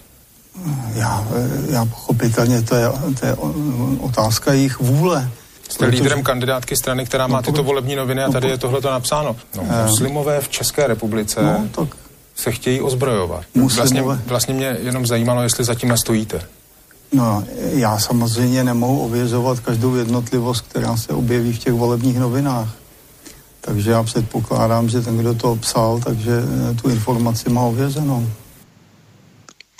Já, 0.95 1.27
eh, 1.37 1.73
já 1.73 1.85
pochopitelně, 1.85 2.62
to 2.62 2.74
je, 2.74 2.89
to 3.20 3.27
je 3.27 3.37
otázka 4.01 4.53
jejich 4.53 4.81
vůle. 4.81 5.31
Jste 5.69 5.87
protože... 5.87 6.03
lídrem 6.03 6.23
kandidátky 6.23 6.77
strany, 6.77 7.07
která 7.07 7.27
má 7.27 7.37
no, 7.37 7.43
tyto 7.43 7.62
volební 7.62 7.97
noviny 7.97 8.23
a 8.23 8.27
no, 8.27 8.32
tady 8.32 8.49
je 8.49 8.59
tohleto 8.59 8.91
napsáno. 8.91 9.37
No, 9.57 9.66
eh, 9.70 9.87
muslimové 9.87 10.41
v 10.41 10.49
České 10.49 10.87
republice 10.87 11.43
no, 11.43 11.69
tak... 11.73 11.97
se 12.37 12.53
chtějí 12.53 12.81
ozbrojovat. 12.81 13.45
Muslimové... 13.55 14.15
Vlastně, 14.15 14.28
vlastně 14.28 14.55
mě 14.55 14.77
jenom 14.82 15.07
zajímalo, 15.07 15.43
jestli 15.43 15.65
zatím 15.65 15.89
nastojíte. 15.89 16.41
No, 17.12 17.45
já 17.59 17.99
samozřejmě 17.99 18.65
nemohu 18.65 19.05
ověřovat 19.05 19.61
každou 19.61 19.95
jednotlivost, 19.95 20.65
která 20.69 20.97
se 20.97 21.12
objeví 21.12 21.53
v 21.53 21.59
těch 21.59 21.73
volebních 21.73 22.19
novinách. 22.19 22.69
Takže 23.61 23.91
já 23.91 24.03
předpokládám, 24.03 24.89
že 24.89 25.01
ten, 25.01 25.19
kdo 25.19 25.35
to 25.35 25.57
psal, 25.57 26.01
takže 26.05 26.32
eh, 26.32 26.74
tu 26.74 26.89
informaci 26.89 27.51
má 27.51 27.62
ověřenou. 27.62 28.28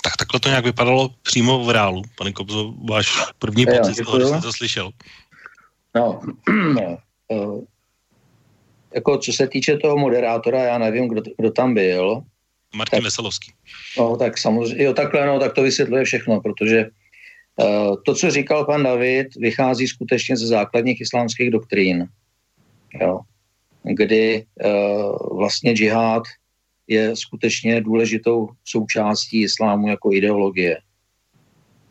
Tak 0.03 0.17
takhle 0.17 0.39
to 0.39 0.49
nějak 0.49 0.65
vypadalo 0.65 1.09
přímo 1.23 1.63
v 1.63 1.69
reálu. 1.69 2.01
Pane 2.17 2.31
Kobzo, 2.31 2.73
váš 2.89 3.07
první 3.39 3.65
pocit 3.65 4.03
toho, 4.05 4.19
že 4.19 4.25
jste 4.25 4.41
to 4.41 4.53
slyšel. 4.53 4.91
No, 5.95 6.21
no 6.73 6.97
uh, 7.27 7.63
jako 8.95 9.17
co 9.17 9.33
se 9.33 9.47
týče 9.47 9.77
toho 9.77 9.97
moderátora, 9.97 10.63
já 10.63 10.77
nevím, 10.77 11.07
kdo, 11.07 11.21
kdo 11.37 11.51
tam 11.51 11.73
byl. 11.73 12.21
Martin 12.75 12.97
tak, 12.97 13.03
Veselovský. 13.03 13.51
No, 13.97 14.17
tak 14.17 14.37
samozřejmě, 14.37 14.83
jo, 14.83 14.93
takhle, 14.93 15.25
no, 15.25 15.39
tak 15.39 15.53
to 15.53 15.61
vysvětluje 15.61 16.03
všechno, 16.03 16.41
protože 16.41 16.85
uh, 17.55 17.95
to, 18.05 18.15
co 18.15 18.31
říkal 18.31 18.65
pan 18.65 18.83
David, 18.83 19.27
vychází 19.35 19.87
skutečně 19.87 20.37
ze 20.37 20.47
základních 20.47 21.01
islámských 21.01 21.51
doktrín, 21.51 22.07
jo, 23.01 23.19
kdy 23.83 24.45
uh, 24.65 25.37
vlastně 25.37 25.73
džihad 25.73 26.23
je 26.87 27.15
skutečně 27.15 27.81
důležitou 27.81 28.49
součástí 28.63 29.41
islámu 29.41 29.87
jako 29.87 30.11
ideologie. 30.11 30.77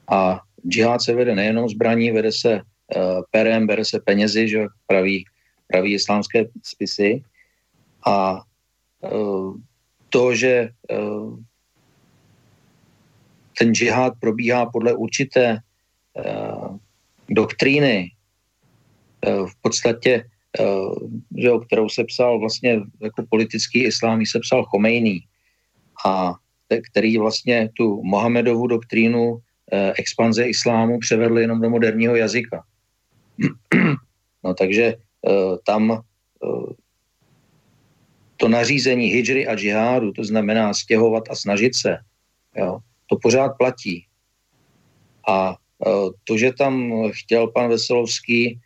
A 0.09 0.41
džihad 0.69 1.03
se 1.03 1.15
vede 1.15 1.35
nejenom 1.35 1.69
zbraní, 1.69 2.11
vede 2.11 2.33
se 2.33 2.55
uh, 2.55 3.23
perem, 3.31 3.67
bere 3.67 3.85
se 3.85 4.01
penězi, 4.01 4.49
že 4.49 4.67
praví, 4.87 5.25
praví 5.67 5.95
islámské 5.95 6.45
spisy. 6.63 7.23
A 8.07 8.41
uh, 9.01 9.55
to, 10.09 10.35
že 10.35 10.69
ten 13.59 13.75
džihad 13.75 14.15
probíhá 14.21 14.67
podle 14.67 14.95
určité 14.95 15.59
doktríny, 17.29 18.11
v 19.23 19.55
podstatě, 19.63 20.25
uh, 20.59 20.95
že, 21.37 21.51
kterou 21.67 21.89
se 21.89 22.05
psal 22.05 22.39
vlastně 22.39 22.81
jako 23.03 23.25
politický 23.31 23.85
islám, 23.85 24.27
se 24.27 24.41
psal 24.41 24.65
Chomejný, 24.65 25.21
a 26.07 26.35
který 26.91 27.19
vlastně 27.19 27.71
tu 27.75 28.03
Mohamedovu 28.03 28.67
doktrínu 28.67 29.33
uh, 29.33 29.41
expanze 29.99 30.45
islámu 30.45 30.99
převedl 30.99 31.39
jenom 31.39 31.61
do 31.61 31.71
moderního 31.71 32.17
jazyka. 32.17 32.65
no 34.45 34.55
takže 34.55 34.95
uh, 35.23 35.57
tam 35.67 36.03
to 38.37 38.49
nařízení 38.49 39.07
hijry 39.07 39.47
a 39.47 39.57
džihádu, 39.57 40.13
to 40.13 40.25
znamená 40.25 40.75
stěhovat 40.75 41.25
a 41.31 41.35
snažit 41.35 41.77
se, 41.77 41.99
jo, 42.57 42.79
to 43.07 43.17
pořád 43.23 43.49
platí. 43.59 44.07
A 45.29 45.57
to, 46.25 46.39
že 46.39 46.53
tam 46.53 46.93
chtěl 47.11 47.49
pan 47.49 47.69
Veselovský 47.69 48.61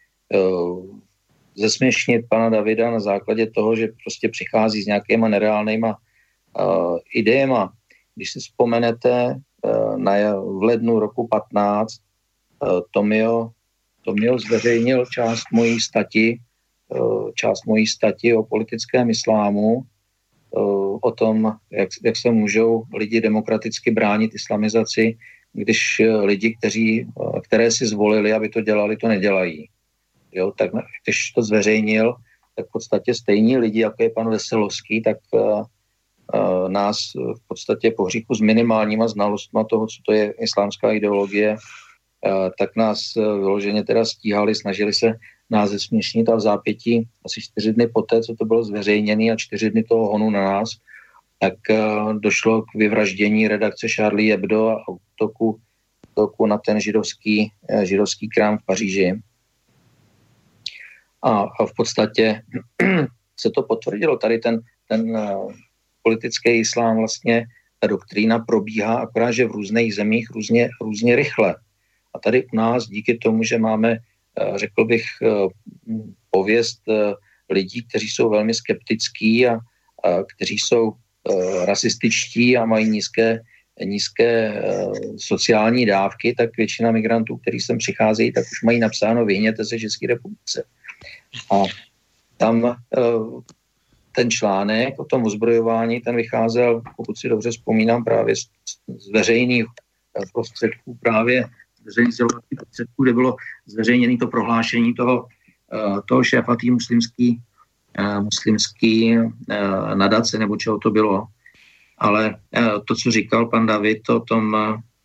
zesměšnit 1.57 2.27
pana 2.31 2.51
Davida 2.51 2.91
na 2.91 3.01
základě 3.01 3.51
toho, 3.51 3.77
že 3.77 3.89
prostě 4.05 4.29
přichází 4.29 4.83
s 4.83 4.87
nějakýma 4.87 5.29
nereálnýma 5.29 5.97
uh, 5.97 6.99
idejema. 7.15 7.73
Když 8.15 8.33
si 8.33 8.39
vzpomenete, 8.39 9.35
uh, 9.63 9.99
na, 9.99 10.13
v 10.35 10.63
lednu 10.63 11.01
roku 11.01 11.29
15 11.29 11.93
uh, 12.63 12.81
Tomio, 12.91 13.51
Tomio 14.03 14.39
zveřejnil 14.39 15.07
část 15.07 15.43
mojí 15.53 15.81
stati, 15.81 16.39
Eh, 16.95 17.33
část 17.35 17.67
mojí 17.67 17.87
stati 17.87 18.35
o 18.35 18.43
politickém 18.43 19.11
islámu, 19.11 19.83
eh, 19.83 20.61
o 21.01 21.11
tom, 21.11 21.53
jak, 21.71 21.89
jak 22.05 22.17
se 22.17 22.31
můžou 22.31 22.85
lidi 22.95 23.21
demokraticky 23.21 23.91
bránit 23.91 24.35
islamizaci, 24.35 25.17
když 25.53 26.01
eh, 26.01 26.17
lidi, 26.17 26.57
kteří, 26.59 27.07
které 27.45 27.71
si 27.71 27.87
zvolili, 27.87 28.33
aby 28.33 28.49
to 28.49 28.61
dělali, 28.61 28.97
to 28.97 29.09
nedělají. 29.09 29.69
Jo, 30.35 30.53
tak 30.57 30.71
když 31.05 31.31
to 31.31 31.43
zveřejnil, 31.43 32.15
tak 32.57 32.67
v 32.67 32.73
podstatě 32.73 33.15
stejní 33.15 33.59
lidi, 33.59 33.81
jako 33.81 34.03
je 34.03 34.11
pan 34.11 34.31
Veselovský, 34.31 35.03
tak 35.03 35.17
uh, 35.31 35.41
uh, 35.41 36.69
nás 36.69 36.99
v 37.15 37.49
podstatě 37.49 37.91
po 37.91 38.05
hříchu 38.05 38.35
s 38.35 38.41
minimálníma 38.41 39.09
znalostma 39.09 39.65
toho, 39.65 39.87
co 39.87 39.97
to 40.07 40.13
je 40.13 40.35
islámská 40.41 40.93
ideologie, 40.93 41.57
uh, 41.57 42.49
tak 42.59 42.77
nás 42.77 43.15
vyloženě 43.15 43.85
teda 43.85 44.05
stíhali, 44.05 44.55
snažili 44.55 44.93
se 44.93 45.15
nás 45.51 45.71
zesměšnit 45.71 46.29
a 46.29 46.35
v 46.35 46.41
zápětí 46.41 47.09
asi 47.25 47.41
čtyři 47.41 47.73
dny 47.73 47.87
poté, 47.87 48.23
co 48.23 48.35
to 48.35 48.45
bylo 48.45 48.65
zveřejněné 48.65 49.33
a 49.33 49.37
čtyři 49.37 49.71
dny 49.71 49.83
toho 49.83 50.07
honu 50.07 50.31
na 50.31 50.45
nás, 50.45 50.71
tak 51.39 51.55
došlo 52.19 52.63
k 52.63 52.75
vyvraždění 52.75 53.49
redakce 53.49 53.89
Charlie 53.89 54.33
Hebdo 54.33 54.69
a 54.69 54.85
útoku, 54.89 55.61
útoku 56.11 56.47
na 56.47 56.59
ten 56.59 56.81
židovský, 56.81 57.51
židovský 57.83 58.29
krám 58.29 58.59
v 58.59 58.67
Paříži. 58.67 59.21
A, 61.25 61.47
v 61.67 61.75
podstatě 61.77 62.43
se 63.41 63.51
to 63.51 63.63
potvrdilo. 63.63 64.17
Tady 64.17 64.39
ten, 64.39 64.61
ten 64.89 65.11
uh, 65.11 65.53
politický 66.03 66.51
islám 66.51 66.97
vlastně, 66.97 67.47
ta 67.81 67.87
doktrína 67.87 68.39
probíhá 68.39 68.95
akorát, 68.95 69.33
že 69.33 69.47
v 69.47 69.51
různých 69.51 69.95
zemích 69.95 70.31
různě, 70.31 70.69
různě 70.81 71.17
rychle. 71.17 71.57
A 72.15 72.19
tady 72.19 72.45
u 72.53 72.57
nás 72.57 72.87
díky 72.87 73.19
tomu, 73.19 73.43
že 73.43 73.59
máme 73.59 73.99
Eh, 74.41 74.59
řekl 74.59 74.85
bych, 74.85 75.05
eh, 75.23 75.49
pověst 76.31 76.81
eh, 76.89 77.13
lidí, 77.51 77.85
kteří 77.85 78.09
jsou 78.09 78.31
velmi 78.31 78.55
skeptický 78.55 79.47
a, 79.47 79.55
a 80.05 80.23
kteří 80.37 80.59
jsou 80.59 80.93
rasističtí 81.65 82.57
a 82.57 82.65
mají 82.65 82.89
nízké, 82.89 83.41
nízké 83.85 84.63
sociální 85.17 85.87
dávky, 85.87 86.35
tak 86.35 86.57
většina 86.57 86.91
migrantů, 86.91 87.37
kteří 87.37 87.61
sem 87.61 87.79
přicházejí, 87.79 88.33
tak 88.33 88.45
už 88.45 88.63
mají 88.63 88.79
napsáno 88.79 89.25
vyhněte 89.25 89.65
se 89.65 89.79
České 89.79 90.07
republice. 90.07 90.65
A 91.51 91.63
tam 92.37 92.77
ten 94.13 94.31
článek 94.31 94.99
o 94.99 95.05
tom 95.05 95.25
ozbrojování, 95.25 96.01
ten 96.01 96.17
vycházel, 96.17 96.83
pokud 96.97 97.19
si 97.19 97.29
dobře 97.29 97.51
vzpomínám, 97.51 98.05
právě 98.05 98.37
z, 98.37 98.47
veřejných 99.13 99.65
prostředků 100.33 100.99
právě 101.03 101.49
veřejných 101.85 102.15
sdělovacích 102.15 102.57
prostředků, 102.57 103.03
kde 103.03 103.13
bylo 103.13 103.37
zveřejněné 103.67 104.17
to 104.17 104.27
prohlášení 104.27 104.95
toho, 104.95 105.27
eh, 105.73 106.01
toho 106.09 106.25
šéfa 106.25 106.57
tý 106.57 106.71
muslimský, 106.71 107.41
eh, 107.99 108.21
muslimský 108.21 109.19
eh, 109.19 109.95
nadace, 109.95 110.39
nebo 110.39 110.57
čeho 110.57 110.79
to 110.79 110.91
bylo. 110.91 111.27
Ale 111.99 112.37
to, 112.85 112.95
co 112.95 113.11
říkal 113.11 113.47
pan 113.47 113.67
David 113.67 114.09
o 114.09 114.21
tom, 114.21 114.57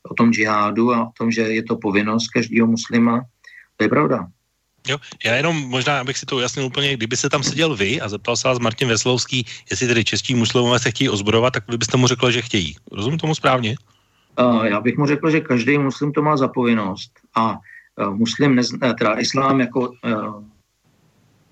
o 0.04 0.14
tom 0.14 0.34
džihádu 0.34 0.94
a 0.94 1.08
o 1.08 1.12
tom, 1.18 1.32
že 1.32 1.42
je 1.42 1.64
to 1.64 1.78
povinnost 1.78 2.28
každého 2.28 2.68
muslima, 2.68 3.22
to 3.78 3.84
je 3.86 3.90
pravda. 3.90 4.28
Jo, 4.90 4.98
já 5.26 5.36
jenom 5.36 5.56
možná, 5.56 6.00
abych 6.00 6.18
si 6.18 6.26
to 6.26 6.36
ujasnil 6.36 6.66
úplně, 6.66 6.94
kdyby 6.94 7.18
se 7.18 7.30
tam 7.30 7.44
seděl 7.44 7.76
vy 7.76 8.02
a 8.02 8.10
zeptal 8.10 8.38
se 8.38 8.48
vás 8.48 8.60
Martin 8.60 8.88
Veslovský, 8.88 9.46
jestli 9.70 9.88
tedy 9.88 10.06
čeští 10.06 10.36
muslimové 10.36 10.80
se 10.80 10.90
chtějí 10.92 11.10
ozbrojovat, 11.10 11.54
tak 11.54 11.64
vy 11.68 11.78
byste 11.78 11.98
mu 11.98 12.08
řekl, 12.08 12.32
že 12.32 12.42
chtějí. 12.42 12.76
Rozumím 12.92 13.20
tomu 13.20 13.36
správně? 13.36 13.76
já 14.64 14.82
bych 14.82 14.98
mu 14.98 15.06
řekl, 15.06 15.30
že 15.30 15.40
každý 15.40 15.78
muslim 15.78 16.12
to 16.12 16.22
má 16.22 16.38
za 16.38 16.48
povinnost 16.48 17.12
a 17.36 17.60
e, 18.00 18.10
muslim, 18.10 18.56
nezná, 18.56 18.94
teda 18.94 19.20
islám 19.20 19.60
jako 19.60 19.80
uh, 19.80 20.44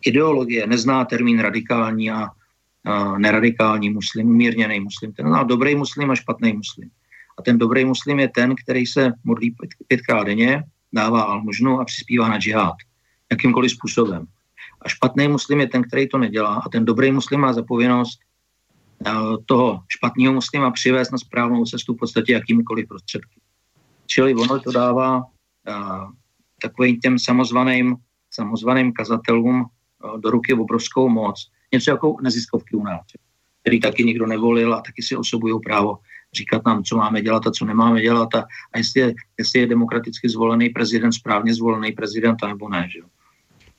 ideologie 0.05 0.67
nezná 0.67 1.05
termín 1.05 1.39
radikální 1.39 2.11
a 2.11 2.27
uh, 2.27 3.19
neradikální 3.19 3.89
muslim, 3.89 4.27
umírněný 4.27 4.79
muslim. 4.79 5.13
Ten 5.13 5.27
zná 5.27 5.43
dobrý 5.43 5.75
muslim 5.75 6.11
a 6.11 6.15
špatný 6.15 6.53
muslim. 6.53 6.89
A 7.37 7.41
ten 7.41 7.57
dobrý 7.57 7.85
muslim 7.85 8.19
je 8.19 8.29
ten, 8.29 8.55
který 8.55 8.85
se 8.85 9.11
modlí 9.23 9.51
pět, 9.51 9.69
pětkrát 9.87 10.27
denně, 10.27 10.63
dává 10.93 11.21
almužnu 11.21 11.79
a 11.79 11.85
přispívá 11.85 12.29
na 12.29 12.39
džihad. 12.39 12.75
Jakýmkoliv 13.31 13.71
způsobem. 13.71 14.25
A 14.81 14.89
špatný 14.89 15.27
muslim 15.27 15.59
je 15.59 15.67
ten, 15.67 15.83
který 15.83 16.09
to 16.09 16.17
nedělá. 16.17 16.55
A 16.55 16.69
ten 16.69 16.85
dobrý 16.85 17.11
muslim 17.11 17.39
má 17.39 17.53
za 17.53 17.63
povinnost 17.63 18.19
toho 19.45 19.83
špatného 19.87 20.33
muslima 20.33 20.71
přivést 20.71 21.11
na 21.11 21.17
správnou 21.17 21.65
cestu 21.65 21.93
v 21.93 21.97
podstatě 21.97 22.33
jakýmikoliv 22.33 22.87
prostředky. 22.87 23.39
Čili 24.05 24.35
ono 24.35 24.59
to 24.59 24.71
dává 24.71 25.23
takovým 26.61 26.99
těm 26.99 27.19
samozvaným, 27.19 27.95
samozvaným 28.31 28.93
kazatelům 28.93 29.65
do 30.17 30.31
ruky 30.31 30.53
obrovskou 30.53 31.09
moc. 31.09 31.51
Něco 31.73 31.91
jako 31.91 32.15
neziskovky 32.21 32.75
u 32.75 32.83
nás, 32.83 33.01
který 33.61 33.79
taky 33.79 34.03
nikdo 34.03 34.27
nevolil 34.27 34.73
a 34.73 34.81
taky 34.81 35.03
si 35.03 35.15
osobují 35.15 35.59
právo 35.65 35.97
říkat 36.33 36.65
nám, 36.65 36.83
co 36.83 36.97
máme 36.97 37.21
dělat 37.21 37.47
a 37.47 37.51
co 37.51 37.65
nemáme 37.65 38.01
dělat 38.01 38.35
a, 38.35 38.45
a 38.73 38.77
jestli, 38.77 39.01
je, 39.01 39.13
jestli 39.37 39.59
je 39.59 39.67
demokraticky 39.67 40.29
zvolený 40.29 40.69
prezident 40.69 41.11
správně 41.11 41.53
zvolený 41.53 41.91
prezident, 41.91 42.37
nebo 42.47 42.69
ne. 42.69 42.89
Že? 42.93 42.99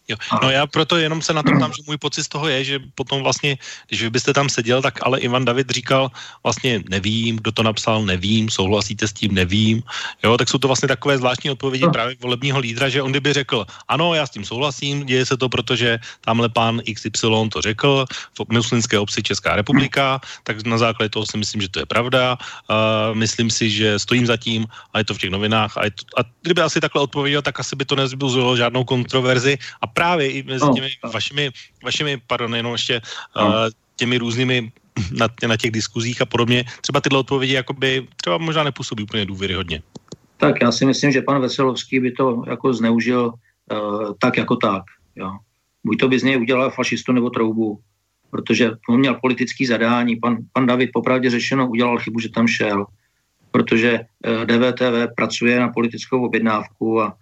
Jo. 0.08 0.16
No 0.42 0.50
já 0.50 0.66
proto 0.66 0.96
jenom 0.96 1.22
se 1.22 1.32
na 1.32 1.42
to 1.42 1.50
tam, 1.60 1.72
že 1.76 1.82
můj 1.86 1.96
pocit 1.96 2.24
z 2.24 2.28
toho 2.28 2.48
je, 2.48 2.64
že 2.64 2.76
potom 2.94 3.22
vlastně, 3.22 3.58
když 3.88 4.02
vy 4.02 4.10
byste 4.10 4.32
tam 4.32 4.48
seděl, 4.48 4.82
tak 4.82 4.98
ale 5.02 5.20
Ivan 5.20 5.44
David 5.44 5.70
říkal 5.70 6.10
vlastně 6.42 6.82
nevím, 6.88 7.36
kdo 7.36 7.52
to 7.52 7.62
napsal, 7.62 8.02
nevím, 8.02 8.50
souhlasíte 8.50 9.08
s 9.08 9.12
tím, 9.12 9.34
nevím. 9.34 9.82
Jo, 10.24 10.36
tak 10.36 10.48
jsou 10.48 10.58
to 10.58 10.66
vlastně 10.68 10.88
takové 10.88 11.18
zvláštní 11.18 11.50
odpovědi 11.50 11.84
no. 11.84 11.92
právě 11.92 12.16
volebního 12.20 12.58
lídra, 12.58 12.88
že 12.88 13.02
on 13.02 13.10
kdyby 13.10 13.32
řekl, 13.32 13.66
ano, 13.88 14.14
já 14.14 14.26
s 14.26 14.30
tím 14.30 14.44
souhlasím, 14.44 15.06
děje 15.06 15.26
se 15.26 15.36
to, 15.36 15.48
protože 15.48 15.98
tamhle 16.20 16.48
pán 16.48 16.80
XY 16.94 17.50
to 17.52 17.60
řekl, 17.60 18.04
v 18.38 18.40
muslimské 18.52 18.98
obci 18.98 19.22
Česká 19.22 19.56
republika, 19.56 20.20
tak 20.42 20.66
na 20.66 20.78
základě 20.78 21.08
toho 21.08 21.26
si 21.26 21.36
myslím, 21.38 21.60
že 21.62 21.68
to 21.68 21.78
je 21.78 21.86
pravda. 21.86 22.38
Uh, 22.70 23.16
myslím 23.16 23.50
si, 23.50 23.70
že 23.70 23.98
stojím 23.98 24.26
za 24.26 24.36
tím 24.36 24.66
a 24.92 24.98
je 24.98 25.04
to 25.04 25.14
v 25.14 25.18
těch 25.18 25.30
novinách. 25.30 25.76
A, 25.76 25.84
je 25.84 25.90
to, 25.90 26.02
a 26.20 26.24
kdyby 26.42 26.60
asi 26.62 26.80
takhle 26.80 27.02
odpověděl, 27.02 27.42
tak 27.42 27.60
asi 27.60 27.76
by 27.76 27.84
to 27.84 27.96
nezbylo 27.96 28.56
žádnou 28.56 28.84
kontroverzi 28.84 29.58
a 29.80 29.86
právě 29.98 30.30
i 30.30 30.42
mezi 30.42 30.64
no. 30.64 30.74
těmi 30.74 30.88
vašimi, 31.12 31.50
vašimi, 31.84 32.22
pardon, 32.26 32.54
jenom 32.54 32.72
ještě 32.72 33.00
no. 33.36 33.46
uh, 33.46 33.52
těmi 33.96 34.18
různými 34.18 34.72
na, 35.10 35.26
na 35.48 35.56
těch 35.56 35.70
diskuzích 35.70 36.22
a 36.22 36.26
podobně, 36.26 36.64
třeba 36.80 37.00
tyhle 37.00 37.18
odpovědi 37.18 37.54
jakoby 37.54 38.06
třeba 38.16 38.38
možná 38.38 38.62
nepůsobí 38.62 39.02
úplně 39.02 39.26
důvěryhodně. 39.26 39.82
Tak 40.36 40.62
já 40.62 40.72
si 40.72 40.86
myslím, 40.86 41.12
že 41.12 41.22
pan 41.22 41.42
Veselovský 41.42 42.00
by 42.00 42.12
to 42.12 42.42
jako 42.46 42.74
zneužil 42.74 43.34
uh, 43.34 44.14
tak 44.22 44.38
jako 44.38 44.56
tak. 44.56 44.82
Jo. 45.16 45.34
buď 45.84 45.98
to 45.98 46.08
by 46.08 46.18
z 46.18 46.22
něj 46.22 46.36
udělal 46.40 46.70
fašistu 46.70 47.12
nebo 47.12 47.30
troubu, 47.30 47.80
protože 48.30 48.70
on 48.88 49.00
měl 49.00 49.18
politický 49.18 49.66
zadání. 49.66 50.16
Pan, 50.16 50.36
pan 50.52 50.66
David 50.66 50.90
popravdě 50.94 51.30
řešeno 51.30 51.68
udělal 51.68 51.98
chybu, 51.98 52.20
že 52.20 52.30
tam 52.30 52.46
šel, 52.46 52.86
protože 53.50 54.00
DVTV 54.44 55.10
pracuje 55.16 55.60
na 55.60 55.68
politickou 55.68 56.26
objednávku 56.26 57.02
a 57.02 57.18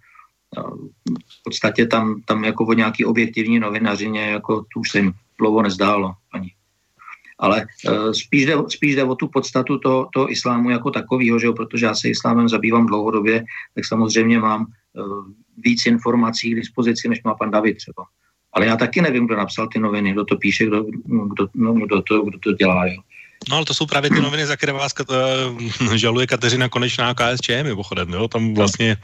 v 1.15 1.43
podstatě 1.43 1.85
tam, 1.85 2.21
tam 2.25 2.43
jako 2.43 2.65
o 2.65 2.73
nějaký 2.73 3.05
objektivní 3.05 3.59
novinařině, 3.59 4.21
jako 4.21 4.65
tu 4.73 4.79
už 4.79 4.91
se 4.91 4.99
jim 4.99 5.13
dlouho 5.39 5.61
nezdálo 5.61 6.13
ani. 6.33 6.51
Ale 7.39 7.65
uh, 7.89 8.11
spíš, 8.11 8.45
jde, 8.45 8.53
spíš 8.67 8.95
jde 8.95 9.03
o 9.03 9.15
tu 9.15 9.27
podstatu 9.27 9.77
toho, 9.77 10.09
toho 10.13 10.31
islámu 10.31 10.69
jako 10.69 10.91
takového, 10.91 11.39
že 11.39 11.47
jo? 11.47 11.53
protože 11.53 11.85
já 11.85 11.95
se 11.95 12.09
islámem 12.09 12.49
zabývám 12.49 12.85
dlouhodobě, 12.85 13.45
tak 13.75 13.85
samozřejmě 13.85 14.39
mám 14.39 14.65
uh, 14.93 15.25
víc 15.57 15.85
informací 15.85 16.51
k 16.51 16.55
dispozici, 16.55 17.09
než 17.09 17.23
má 17.23 17.35
pan 17.35 17.51
David 17.51 17.77
třeba. 17.77 18.03
Ale 18.53 18.65
já 18.65 18.77
taky 18.77 19.01
nevím, 19.01 19.25
kdo 19.25 19.35
napsal 19.35 19.67
ty 19.67 19.79
noviny, 19.79 20.11
kdo 20.11 20.25
to 20.25 20.35
píše, 20.35 20.65
kdo, 20.65 20.83
kdo, 21.05 21.47
no, 21.53 21.73
kdo, 21.73 22.01
to, 22.01 22.21
kdo 22.21 22.39
to 22.39 22.53
dělá. 22.53 22.85
Jo. 22.87 23.01
No 23.49 23.55
ale 23.55 23.65
to 23.65 23.73
jsou 23.73 23.85
právě 23.85 24.09
ty 24.09 24.21
noviny, 24.21 24.45
za 24.45 24.55
které 24.55 24.73
vás 24.73 24.93
uh, 25.09 25.95
žaluje 25.95 26.27
Kateřina 26.27 26.69
Konečná 26.69 27.13
KSČ, 27.13 27.49
mimochodem, 27.63 28.09
jo? 28.09 28.27
Tam 28.27 28.53
vlastně, 28.53 28.97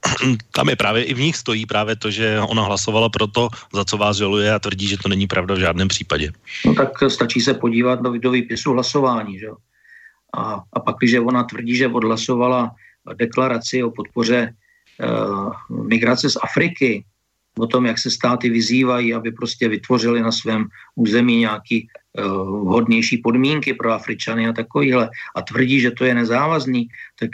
tam 0.52 0.68
je 0.68 0.76
právě 0.76 1.04
i 1.04 1.14
v 1.14 1.20
nich 1.20 1.36
stojí 1.36 1.66
právě 1.66 1.96
to, 1.96 2.10
že 2.10 2.40
ona 2.40 2.62
hlasovala 2.62 3.08
pro 3.08 3.26
to, 3.26 3.48
za 3.74 3.84
co 3.84 3.96
vás 3.96 4.16
žaluje 4.16 4.54
a 4.54 4.58
tvrdí, 4.58 4.88
že 4.88 4.98
to 4.98 5.08
není 5.08 5.26
pravda 5.26 5.54
v 5.54 5.58
žádném 5.58 5.88
případě. 5.88 6.32
No 6.66 6.74
tak 6.74 6.90
stačí 7.08 7.40
se 7.40 7.54
podívat 7.54 8.02
do, 8.02 8.18
do 8.18 8.30
výpisu 8.30 8.72
hlasování, 8.72 9.38
že 9.38 9.46
jo? 9.46 9.56
A, 10.36 10.62
a 10.72 10.80
pak, 10.80 10.96
když 10.98 11.14
ona 11.14 11.44
tvrdí, 11.44 11.76
že 11.76 11.88
odhlasovala 11.88 12.70
deklaraci 13.14 13.82
o 13.82 13.90
podpoře 13.90 14.54
uh, 15.00 15.52
migrace 15.88 16.30
z 16.30 16.36
Afriky, 16.42 17.04
o 17.58 17.66
tom, 17.66 17.86
jak 17.86 17.98
se 17.98 18.10
státy 18.10 18.50
vyzývají, 18.50 19.14
aby 19.14 19.32
prostě 19.32 19.68
vytvořili 19.68 20.22
na 20.22 20.32
svém 20.32 20.66
území 20.94 21.38
nějaký 21.38 21.88
uh, 22.18 22.24
vhodnější 22.64 23.18
podmínky 23.18 23.74
pro 23.74 23.92
Afričany 23.92 24.48
a 24.48 24.52
takovýhle 24.52 25.10
a 25.36 25.42
tvrdí, 25.42 25.80
že 25.80 25.90
to 25.90 26.04
je 26.04 26.14
nezávazný, 26.14 26.88
tak 27.18 27.30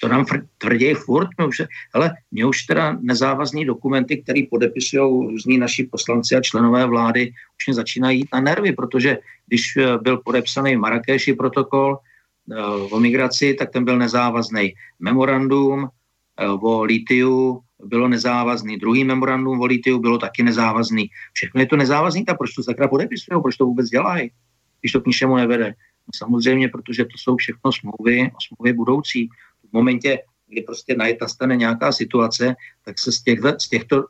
to 0.00 0.08
nám 0.08 0.24
tvrdí 0.58 0.94
furt, 0.94 1.28
my 1.38 1.46
už, 1.46 1.62
ale 1.94 2.14
mě 2.30 2.46
už 2.46 2.62
teda 2.62 2.98
nezávazní 3.00 3.64
dokumenty, 3.64 4.22
které 4.22 4.42
podepisují 4.50 5.30
různí 5.30 5.58
naši 5.58 5.84
poslanci 5.84 6.36
a 6.36 6.40
členové 6.40 6.86
vlády, 6.86 7.32
už 7.60 7.66
mě 7.66 7.74
začínají 7.74 8.18
jít 8.18 8.28
na 8.32 8.40
nervy, 8.40 8.72
protože 8.72 9.18
když 9.46 9.76
eh, 9.76 9.98
byl 9.98 10.16
podepsaný 10.16 10.76
Marrakeši 10.76 11.34
protokol 11.34 11.98
uh, 11.98 12.94
o 12.94 13.00
migraci, 13.00 13.54
tak 13.54 13.70
ten 13.70 13.84
byl 13.84 13.98
nezávazný. 13.98 14.74
Memorandum 15.00 15.88
o 16.62 16.82
litiu 16.82 17.60
bylo 17.84 18.08
nezávazný. 18.08 18.76
Druhý 18.76 19.04
memorandum 19.04 19.60
o 19.60 19.66
litiu 19.66 19.98
bylo 19.98 20.18
taky 20.18 20.42
nezávazný. 20.42 21.10
Všechno 21.32 21.60
je 21.60 21.66
to 21.66 21.76
nezávazný, 21.76 22.24
tak 22.24 22.38
proč 22.38 22.54
to 22.54 22.62
sakra 22.62 22.88
podepisují, 22.88 23.42
proč 23.42 23.56
to 23.56 23.64
vůbec 23.64 23.88
dělají, 23.88 24.30
když 24.80 24.92
to 24.92 25.00
k 25.00 25.06
ničemu 25.06 25.36
nevede. 25.36 25.66
No 26.06 26.10
samozřejmě, 26.16 26.68
protože 26.68 27.04
to 27.04 27.18
jsou 27.18 27.36
všechno 27.36 27.72
smlouvy, 27.72 28.30
smlouvy 28.46 28.72
budoucí. 28.72 29.28
V 29.70 29.72
momentě, 29.72 30.18
kdy 30.48 30.62
prostě 30.62 30.96
nastane 31.20 31.56
nějaká 31.56 31.92
situace, 31.92 32.56
tak 32.84 32.98
se 32.98 33.12
z, 33.12 33.22
těch, 33.22 33.38
z 33.58 33.68
těchto 33.68 34.04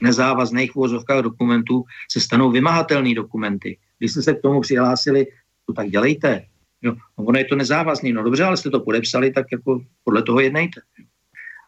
nezávazných 0.00 0.74
vozovkách 0.74 1.22
dokumentů 1.22 1.84
se 2.10 2.20
stanou 2.20 2.50
vymahatelné 2.50 3.14
dokumenty. 3.14 3.78
Když 3.98 4.12
jste 4.12 4.22
se 4.22 4.34
k 4.34 4.42
tomu 4.42 4.60
přihlásili, 4.60 5.26
to 5.66 5.72
tak 5.72 5.90
dělejte. 5.90 6.44
Jo, 6.82 6.94
no 7.18 7.24
ono 7.24 7.38
je 7.38 7.44
to 7.44 7.56
nezávazný. 7.56 8.12
No 8.12 8.22
dobře, 8.22 8.44
ale 8.44 8.56
jste 8.56 8.70
to 8.70 8.80
podepsali, 8.80 9.30
tak 9.30 9.46
jako 9.52 9.80
podle 10.04 10.22
toho 10.22 10.40
jednejte 10.40 10.80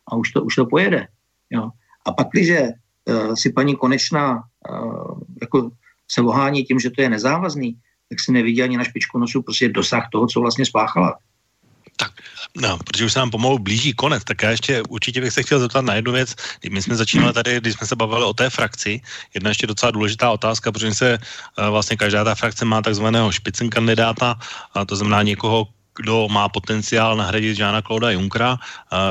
a 0.09 0.17
už 0.17 0.31
to, 0.33 0.43
už 0.43 0.55
to 0.55 0.67
pojede. 0.67 1.09
Jo. 1.51 1.71
A 2.07 2.13
pak, 2.13 2.29
když 2.33 2.51
uh, 2.51 3.35
si 3.35 3.53
paní 3.53 3.77
Konečná 3.77 4.43
uh, 4.71 5.21
jako 5.41 5.71
se 6.11 6.21
ohání 6.21 6.65
tím, 6.65 6.81
že 6.81 6.91
to 6.91 7.03
je 7.03 7.09
nezávazný, 7.09 7.77
tak 8.09 8.21
si 8.21 8.33
nevidí 8.33 8.63
ani 8.63 8.77
na 8.77 8.85
špičku 8.85 9.19
nosu 9.19 9.43
prostě 9.43 9.69
dosah 9.69 10.09
toho, 10.13 10.27
co 10.27 10.41
vlastně 10.41 10.67
spáchala. 10.67 11.19
Tak, 11.97 12.13
no, 12.57 12.79
protože 12.79 13.05
už 13.05 13.13
se 13.13 13.19
nám 13.19 13.31
pomalu 13.31 13.59
blíží 13.59 13.93
konec, 13.93 14.25
tak 14.25 14.43
já 14.43 14.51
ještě 14.51 14.83
určitě 14.89 15.21
bych 15.21 15.33
se 15.33 15.43
chtěl 15.43 15.61
zeptat 15.61 15.85
na 15.85 15.95
jednu 15.95 16.13
věc. 16.13 16.35
My 16.71 16.83
jsme 16.83 16.97
začínali 16.97 17.33
tady, 17.33 17.61
když 17.61 17.75
jsme 17.75 17.87
se 17.87 17.97
bavili 17.97 18.25
o 18.25 18.33
té 18.33 18.51
frakci, 18.51 19.01
jedna 19.35 19.51
ještě 19.51 19.67
docela 19.67 19.93
důležitá 19.93 20.31
otázka, 20.31 20.73
protože 20.73 20.95
se 20.95 21.19
uh, 21.19 21.69
vlastně 21.69 21.97
každá 21.97 22.25
ta 22.25 22.35
frakce 22.35 22.65
má 22.65 22.83
takzvaného 22.83 23.33
špicen 23.33 23.71
kandidáta, 23.71 24.39
a 24.75 24.85
to 24.85 24.97
znamená 24.97 25.23
někoho, 25.23 25.69
kdo 26.01 26.29
má 26.33 26.49
potenciál 26.49 27.17
nahradit 27.17 27.57
Žána 27.57 27.83
Klauda 27.83 28.11
Junkra. 28.11 28.57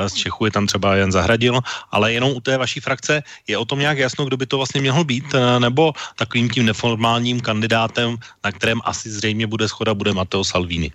Z 0.08 0.14
Čechu 0.14 0.46
je 0.46 0.52
tam 0.52 0.66
třeba 0.66 0.96
Jan 0.96 1.12
Zahradil, 1.12 1.62
ale 1.92 2.14
jenom 2.14 2.34
u 2.34 2.42
té 2.42 2.58
vaší 2.58 2.80
frakce 2.80 3.24
je 3.48 3.58
o 3.58 3.66
tom 3.66 3.80
nějak 3.80 3.98
jasno, 3.98 4.26
kdo 4.26 4.38
by 4.38 4.46
to 4.46 4.58
vlastně 4.58 4.82
měl 4.82 5.04
být, 5.04 5.34
e, 5.34 5.60
nebo 5.60 5.94
takovým 6.18 6.50
tím 6.50 6.66
neformálním 6.66 7.40
kandidátem, 7.40 8.18
na 8.44 8.52
kterém 8.52 8.82
asi 8.84 9.10
zřejmě 9.10 9.48
bude 9.48 9.68
schoda, 9.68 9.94
bude 9.94 10.14
Matteo 10.14 10.44
Salvini. 10.44 10.92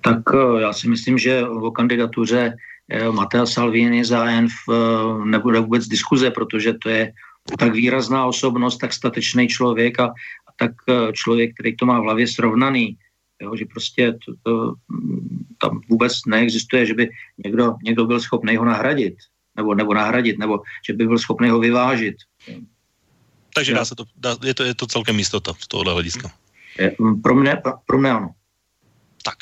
Tak 0.00 0.20
e, 0.34 0.60
já 0.60 0.72
si 0.72 0.88
myslím, 0.88 1.18
že 1.18 1.48
o 1.48 1.70
kandidatuře 1.70 2.56
e, 2.88 3.10
Matteo 3.10 3.46
Salvini 3.46 4.04
za 4.04 4.24
ENF 4.24 4.52
nebude 5.24 5.60
vůbec 5.60 5.88
diskuze, 5.88 6.30
protože 6.30 6.72
to 6.72 6.88
je 6.88 7.12
tak 7.58 7.72
výrazná 7.72 8.26
osobnost, 8.26 8.78
tak 8.78 8.92
statečný 8.92 9.48
člověk 9.48 10.00
a, 10.00 10.12
a 10.46 10.50
tak 10.56 10.72
člověk, 11.12 11.54
který 11.54 11.76
to 11.76 11.86
má 11.86 12.00
v 12.00 12.02
hlavě 12.02 12.26
srovnaný 12.28 12.96
Jo, 13.40 13.56
že 13.56 13.64
prostě 13.64 14.12
to, 14.12 14.32
to, 14.42 14.74
tam 15.58 15.80
vůbec 15.88 16.12
neexistuje, 16.26 16.86
že 16.86 16.94
by 16.94 17.10
někdo, 17.44 17.74
někdo 17.84 18.06
byl 18.06 18.20
schopný 18.20 18.56
ho 18.56 18.64
nahradit, 18.64 19.14
nebo, 19.56 19.74
nebo 19.74 19.94
nahradit, 19.94 20.38
nebo 20.38 20.60
že 20.86 20.92
by 20.92 21.06
byl 21.06 21.18
schopný 21.18 21.50
ho 21.50 21.58
vyvážit. 21.58 22.16
Takže 23.54 23.74
dá 23.74 23.84
se 23.84 23.94
to, 23.94 24.04
dá, 24.16 24.36
je, 24.44 24.54
to, 24.54 24.64
je 24.64 24.74
to 24.74 24.86
celkem 24.86 25.18
jistota 25.18 25.52
z 25.58 25.68
tohohle 25.68 25.92
hlediska. 25.92 26.32
Pro 27.22 27.34
mě, 27.34 27.56
pro 27.86 27.98
mě 27.98 28.10
ano. 28.10 28.30
Tak, 29.22 29.34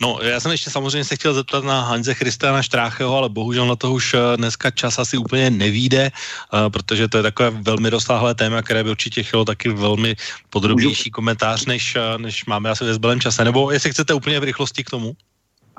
no 0.00 0.18
já 0.22 0.40
jsem 0.40 0.52
ještě 0.52 0.70
samozřejmě 0.70 1.04
se 1.04 1.16
chtěl 1.16 1.34
zeptat 1.34 1.64
na 1.64 1.80
Hanze 1.80 2.14
Christiana 2.14 2.62
Štrácheho, 2.62 3.16
ale 3.16 3.28
bohužel 3.28 3.66
na 3.66 3.76
to 3.76 3.92
už 3.92 4.14
eh, 4.14 4.36
dneska 4.36 4.70
čas 4.70 4.98
asi 4.98 5.16
úplně 5.16 5.50
nevíde, 5.50 6.10
uh, 6.52 6.68
protože 6.68 7.08
to 7.08 7.16
je 7.16 7.22
takové 7.22 7.50
velmi 7.50 7.90
rozsáhlé 7.90 8.34
téma, 8.34 8.62
které 8.62 8.84
by 8.84 8.90
určitě 8.90 9.22
chtělo 9.22 9.44
taky 9.44 9.68
velmi 9.68 10.14
podrobnější 10.50 11.10
komentář, 11.10 11.66
než, 11.66 11.96
eh, 11.96 12.18
než 12.18 12.44
máme 12.44 12.70
asi 12.70 12.84
ve 12.84 12.94
zbylém 12.94 13.20
čase. 13.20 13.44
Nebo 13.44 13.70
jestli 13.70 13.90
chcete 13.90 14.14
úplně 14.14 14.40
v 14.40 14.44
rychlosti 14.44 14.84
k 14.84 14.90
tomu? 14.90 15.12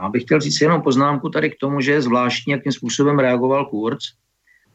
Já 0.02 0.10
bych 0.10 0.24
chtěl 0.24 0.40
říct 0.42 0.62
jenom 0.62 0.82
poznámku 0.82 1.30
tady 1.30 1.50
k 1.50 1.60
tomu, 1.60 1.82
že 1.82 1.92
je 1.92 2.02
zvláštní, 2.02 2.52
jakým 2.52 2.72
způsobem 2.72 3.20
reagoval 3.20 3.66
Kurz, 3.66 4.18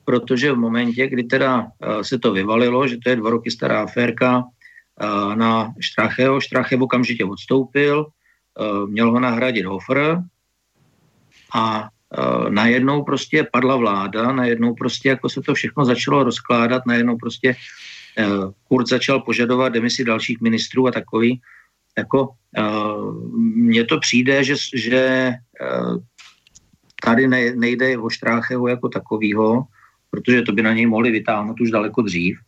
protože 0.05 0.53
v 0.53 0.57
momentě, 0.57 1.07
kdy 1.07 1.23
teda 1.25 1.61
uh, 1.61 2.01
se 2.03 2.19
to 2.19 2.33
vyvalilo, 2.33 2.89
že 2.89 2.97
to 2.97 3.11
je 3.11 3.17
dva 3.17 3.31
roky 3.31 3.51
stará 3.51 3.83
aférka 3.83 4.39
uh, 4.39 5.35
na 5.35 5.75
Štracheho, 5.81 6.41
Štrachev 6.41 6.81
okamžitě 6.81 7.25
odstoupil, 7.25 8.07
měl 8.86 9.10
ho 9.10 9.20
nahradit 9.20 9.66
Hofer 9.66 10.22
a 11.55 11.89
eh, 11.89 12.51
najednou 12.51 13.05
prostě 13.05 13.47
padla 13.52 13.76
vláda, 13.76 14.32
najednou 14.32 14.74
prostě 14.74 15.09
jako 15.09 15.28
se 15.28 15.40
to 15.40 15.55
všechno 15.55 15.85
začalo 15.85 16.24
rozkládat, 16.24 16.86
najednou 16.86 17.16
prostě 17.16 17.56
eh, 18.18 18.26
Kurt 18.68 18.89
začal 18.89 19.20
požadovat 19.20 19.68
demisi 19.68 20.05
dalších 20.05 20.40
ministrů 20.40 20.86
a 20.86 20.90
takový. 20.90 21.40
Jako, 21.98 22.28
mně 23.55 23.85
to 23.85 23.98
přijde, 23.98 24.44
že, 24.44 24.55
že 24.74 25.32
tady 27.02 27.28
nejde 27.55 27.98
o 27.98 28.10
Štrácheho 28.10 28.68
jako 28.68 28.89
takovýho, 28.89 29.64
protože 30.10 30.43
to 30.43 30.52
by 30.52 30.62
na 30.62 30.72
něj 30.72 30.86
mohli 30.86 31.10
vytáhnout 31.10 31.60
už 31.60 31.70
daleko 31.70 32.02
dřív, 32.02 32.39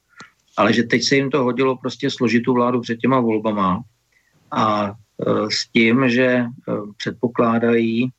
ale 0.56 0.72
že 0.72 0.82
teď 0.82 1.02
se 1.02 1.16
jim 1.16 1.30
to 1.30 1.44
hodilo 1.44 1.76
prostě 1.76 2.10
složitou 2.10 2.54
vládu 2.54 2.80
před 2.80 2.96
těma 2.96 3.20
volbama 3.20 3.82
a 4.50 4.92
Eh, 4.92 4.94
s 5.50 5.68
tím, 5.72 6.08
že 6.08 6.24
eh, 6.24 6.46
předpokládají, 6.96 8.10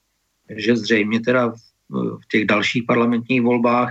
že 0.56 0.76
zřejmě 0.76 1.20
teda 1.20 1.54
v 1.90 2.28
těch 2.32 2.46
dalších 2.46 2.84
parlamentních 2.88 3.42
volbách 3.42 3.90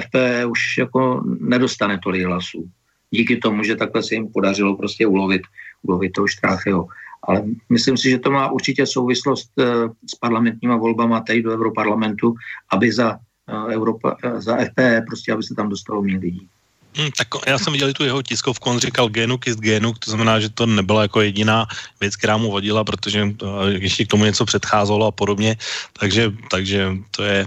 FPE 0.00 0.46
už 0.46 0.78
jako 0.78 1.22
nedostane 1.40 1.98
tolik 1.98 2.24
hlasů. 2.24 2.70
Díky 3.10 3.36
tomu, 3.36 3.62
že 3.62 3.76
takhle 3.76 4.02
se 4.02 4.14
jim 4.14 4.28
podařilo 4.28 4.76
prostě 4.76 5.06
ulovit, 5.06 5.42
ulovit 5.82 6.12
toho 6.12 6.26
Štrácheho. 6.26 6.86
Ale 7.22 7.44
myslím 7.68 7.96
si, 7.96 8.10
že 8.10 8.18
to 8.18 8.30
má 8.30 8.50
určitě 8.50 8.86
souvislost 8.86 9.50
eh, 9.58 9.64
s 10.06 10.14
parlamentníma 10.14 10.76
volbama 10.76 11.20
tady 11.20 11.42
do 11.42 11.52
Europarlamentu, 11.52 12.34
aby 12.72 12.92
za, 12.92 13.18
Europa, 13.68 14.16
za 14.36 14.56
FPE 14.56 15.02
prostě, 15.06 15.32
aby 15.32 15.42
se 15.42 15.54
tam 15.54 15.68
dostalo 15.68 16.02
méně 16.02 16.18
lidí. 16.18 16.48
Hmm, 16.96 17.10
tak 17.16 17.28
já 17.46 17.58
jsem 17.58 17.72
viděl 17.72 17.92
tu 17.92 18.04
jeho 18.04 18.22
tiskovku, 18.22 18.70
on 18.70 18.78
říkal 18.78 19.08
genu 19.08 19.38
kist 19.38 19.60
genu, 19.60 19.92
to 19.92 20.10
znamená, 20.10 20.40
že 20.40 20.48
to 20.48 20.66
nebyla 20.66 21.02
jako 21.02 21.20
jediná 21.20 21.66
věc, 22.00 22.16
která 22.16 22.36
mu 22.36 22.50
vodila, 22.50 22.84
protože 22.84 23.24
uh, 23.24 23.68
ještě 23.68 24.04
k 24.04 24.08
tomu 24.08 24.24
něco 24.24 24.44
předcházelo 24.44 25.06
a 25.06 25.10
podobně, 25.10 25.56
takže, 25.92 26.32
takže 26.50 26.92
to 27.10 27.22
je 27.22 27.46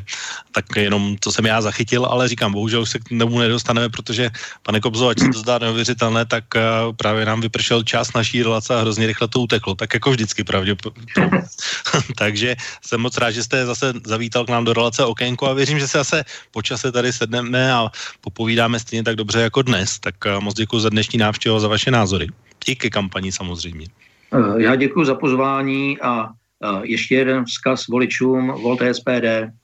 tak 0.52 0.66
jenom, 0.76 1.16
co 1.20 1.32
jsem 1.32 1.46
já 1.46 1.62
zachytil, 1.62 2.06
ale 2.06 2.28
říkám, 2.28 2.54
bohužel 2.54 2.82
už 2.82 2.90
se 2.90 3.00
k 3.00 3.10
tomu 3.10 3.40
nedostaneme, 3.40 3.90
protože 3.90 4.30
pane 4.64 4.80
Kobzo, 4.80 5.08
ať 5.08 5.20
se 5.20 5.28
to 5.34 5.40
zdá 5.40 5.60
neuvěřitelné, 5.60 6.26
tak 6.26 6.46
uh, 6.56 6.96
právě 6.96 7.26
nám 7.26 7.42
vypršel 7.42 7.84
čas 7.84 8.14
naší 8.14 8.44
relace 8.44 8.76
a 8.76 8.82
hrozně 8.82 9.08
rychle 9.08 9.28
to 9.28 9.40
uteklo, 9.40 9.76
tak 9.76 9.94
jako 9.94 10.12
vždycky 10.12 10.44
pravděpodobně. 10.44 11.06
takže 12.18 12.56
jsem 12.82 13.02
moc 13.02 13.18
rád, 13.18 13.32
že 13.32 13.44
jste 13.44 13.66
zase 13.66 13.94
zavítal 14.06 14.46
k 14.46 14.50
nám 14.50 14.64
do 14.66 14.74
relace 14.74 15.06
okénko 15.06 15.48
a 15.48 15.54
věřím, 15.54 15.80
že 15.80 15.88
se 15.88 15.98
zase 15.98 16.24
po 16.52 16.62
čase 16.62 16.92
tady 16.92 17.14
sedneme 17.14 17.74
a 17.74 17.92
popovídáme 18.22 18.80
stejně 18.80 19.04
tak 19.04 19.16
dobře 19.16 19.31
dobře 19.32 19.44
jako 19.44 19.62
dnes. 19.62 20.00
Tak 20.00 20.16
moc 20.40 20.56
děkuji 20.56 20.80
za 20.80 20.90
dnešní 20.90 21.20
návštěvu 21.20 21.60
za 21.60 21.68
vaše 21.68 21.92
názory. 21.92 22.28
I 22.68 22.76
ke 22.76 22.90
kampani 22.90 23.32
samozřejmě. 23.32 23.88
Já 24.58 24.76
děkuji 24.76 25.06
za 25.06 25.16
pozvání 25.16 26.00
a 26.04 26.36
ještě 26.84 27.16
jeden 27.16 27.46
vzkaz 27.46 27.88
voličům 27.88 28.52
Volte 28.52 28.94
SPD. 28.94 29.56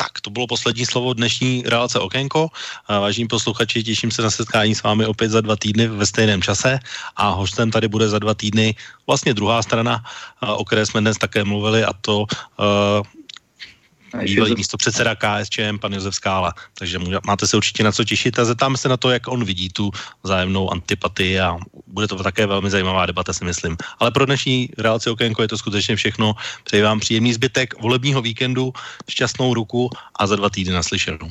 Tak, 0.00 0.20
to 0.24 0.30
bylo 0.30 0.46
poslední 0.46 0.86
slovo 0.86 1.12
dnešní 1.12 1.62
relace 1.66 1.98
Okénko. 1.98 2.48
Vážení 2.88 3.28
posluchači, 3.28 3.84
těším 3.84 4.10
se 4.10 4.22
na 4.22 4.30
setkání 4.30 4.74
s 4.74 4.82
vámi 4.82 5.04
opět 5.06 5.28
za 5.28 5.40
dva 5.40 5.56
týdny 5.56 5.86
ve 5.86 6.06
stejném 6.06 6.42
čase 6.42 6.78
a 7.16 7.28
hostem 7.28 7.70
tady 7.70 7.88
bude 7.88 8.08
za 8.08 8.18
dva 8.18 8.34
týdny 8.34 8.74
vlastně 9.06 9.34
druhá 9.34 9.62
strana, 9.62 10.00
o 10.40 10.64
které 10.64 10.86
jsme 10.86 11.00
dnes 11.00 11.18
také 11.20 11.44
mluvili 11.44 11.84
a 11.84 11.92
to 11.92 12.24
bývalý 14.22 14.54
místo 14.54 14.76
předseda 14.76 15.14
KSČM, 15.14 15.78
pan 15.80 15.92
Josef 15.92 16.14
Skála. 16.14 16.54
Takže 16.74 16.98
máte 17.26 17.46
se 17.46 17.56
určitě 17.56 17.84
na 17.84 17.92
co 17.92 18.04
těšit 18.04 18.38
a 18.38 18.44
zeptáme 18.44 18.76
se 18.76 18.88
na 18.88 18.96
to, 18.96 19.10
jak 19.10 19.28
on 19.28 19.44
vidí 19.44 19.68
tu 19.68 19.90
vzájemnou 20.22 20.70
antipatii 20.72 21.40
a 21.40 21.58
bude 21.86 22.08
to 22.08 22.16
také 22.16 22.46
velmi 22.46 22.70
zajímavá 22.70 23.06
debata, 23.06 23.32
si 23.32 23.44
myslím. 23.44 23.76
Ale 23.98 24.10
pro 24.10 24.26
dnešní 24.26 24.68
relaci 24.78 25.10
Okénko 25.10 25.42
je 25.42 25.48
to 25.48 25.58
skutečně 25.58 25.96
všechno. 25.96 26.34
Přeji 26.64 26.82
vám 26.82 27.00
příjemný 27.00 27.32
zbytek 27.32 27.82
volebního 27.82 28.22
víkendu, 28.22 28.72
šťastnou 29.08 29.54
ruku 29.54 29.90
a 30.18 30.26
za 30.26 30.36
dva 30.36 30.50
týdny 30.50 30.72
naslyšenou. 30.72 31.30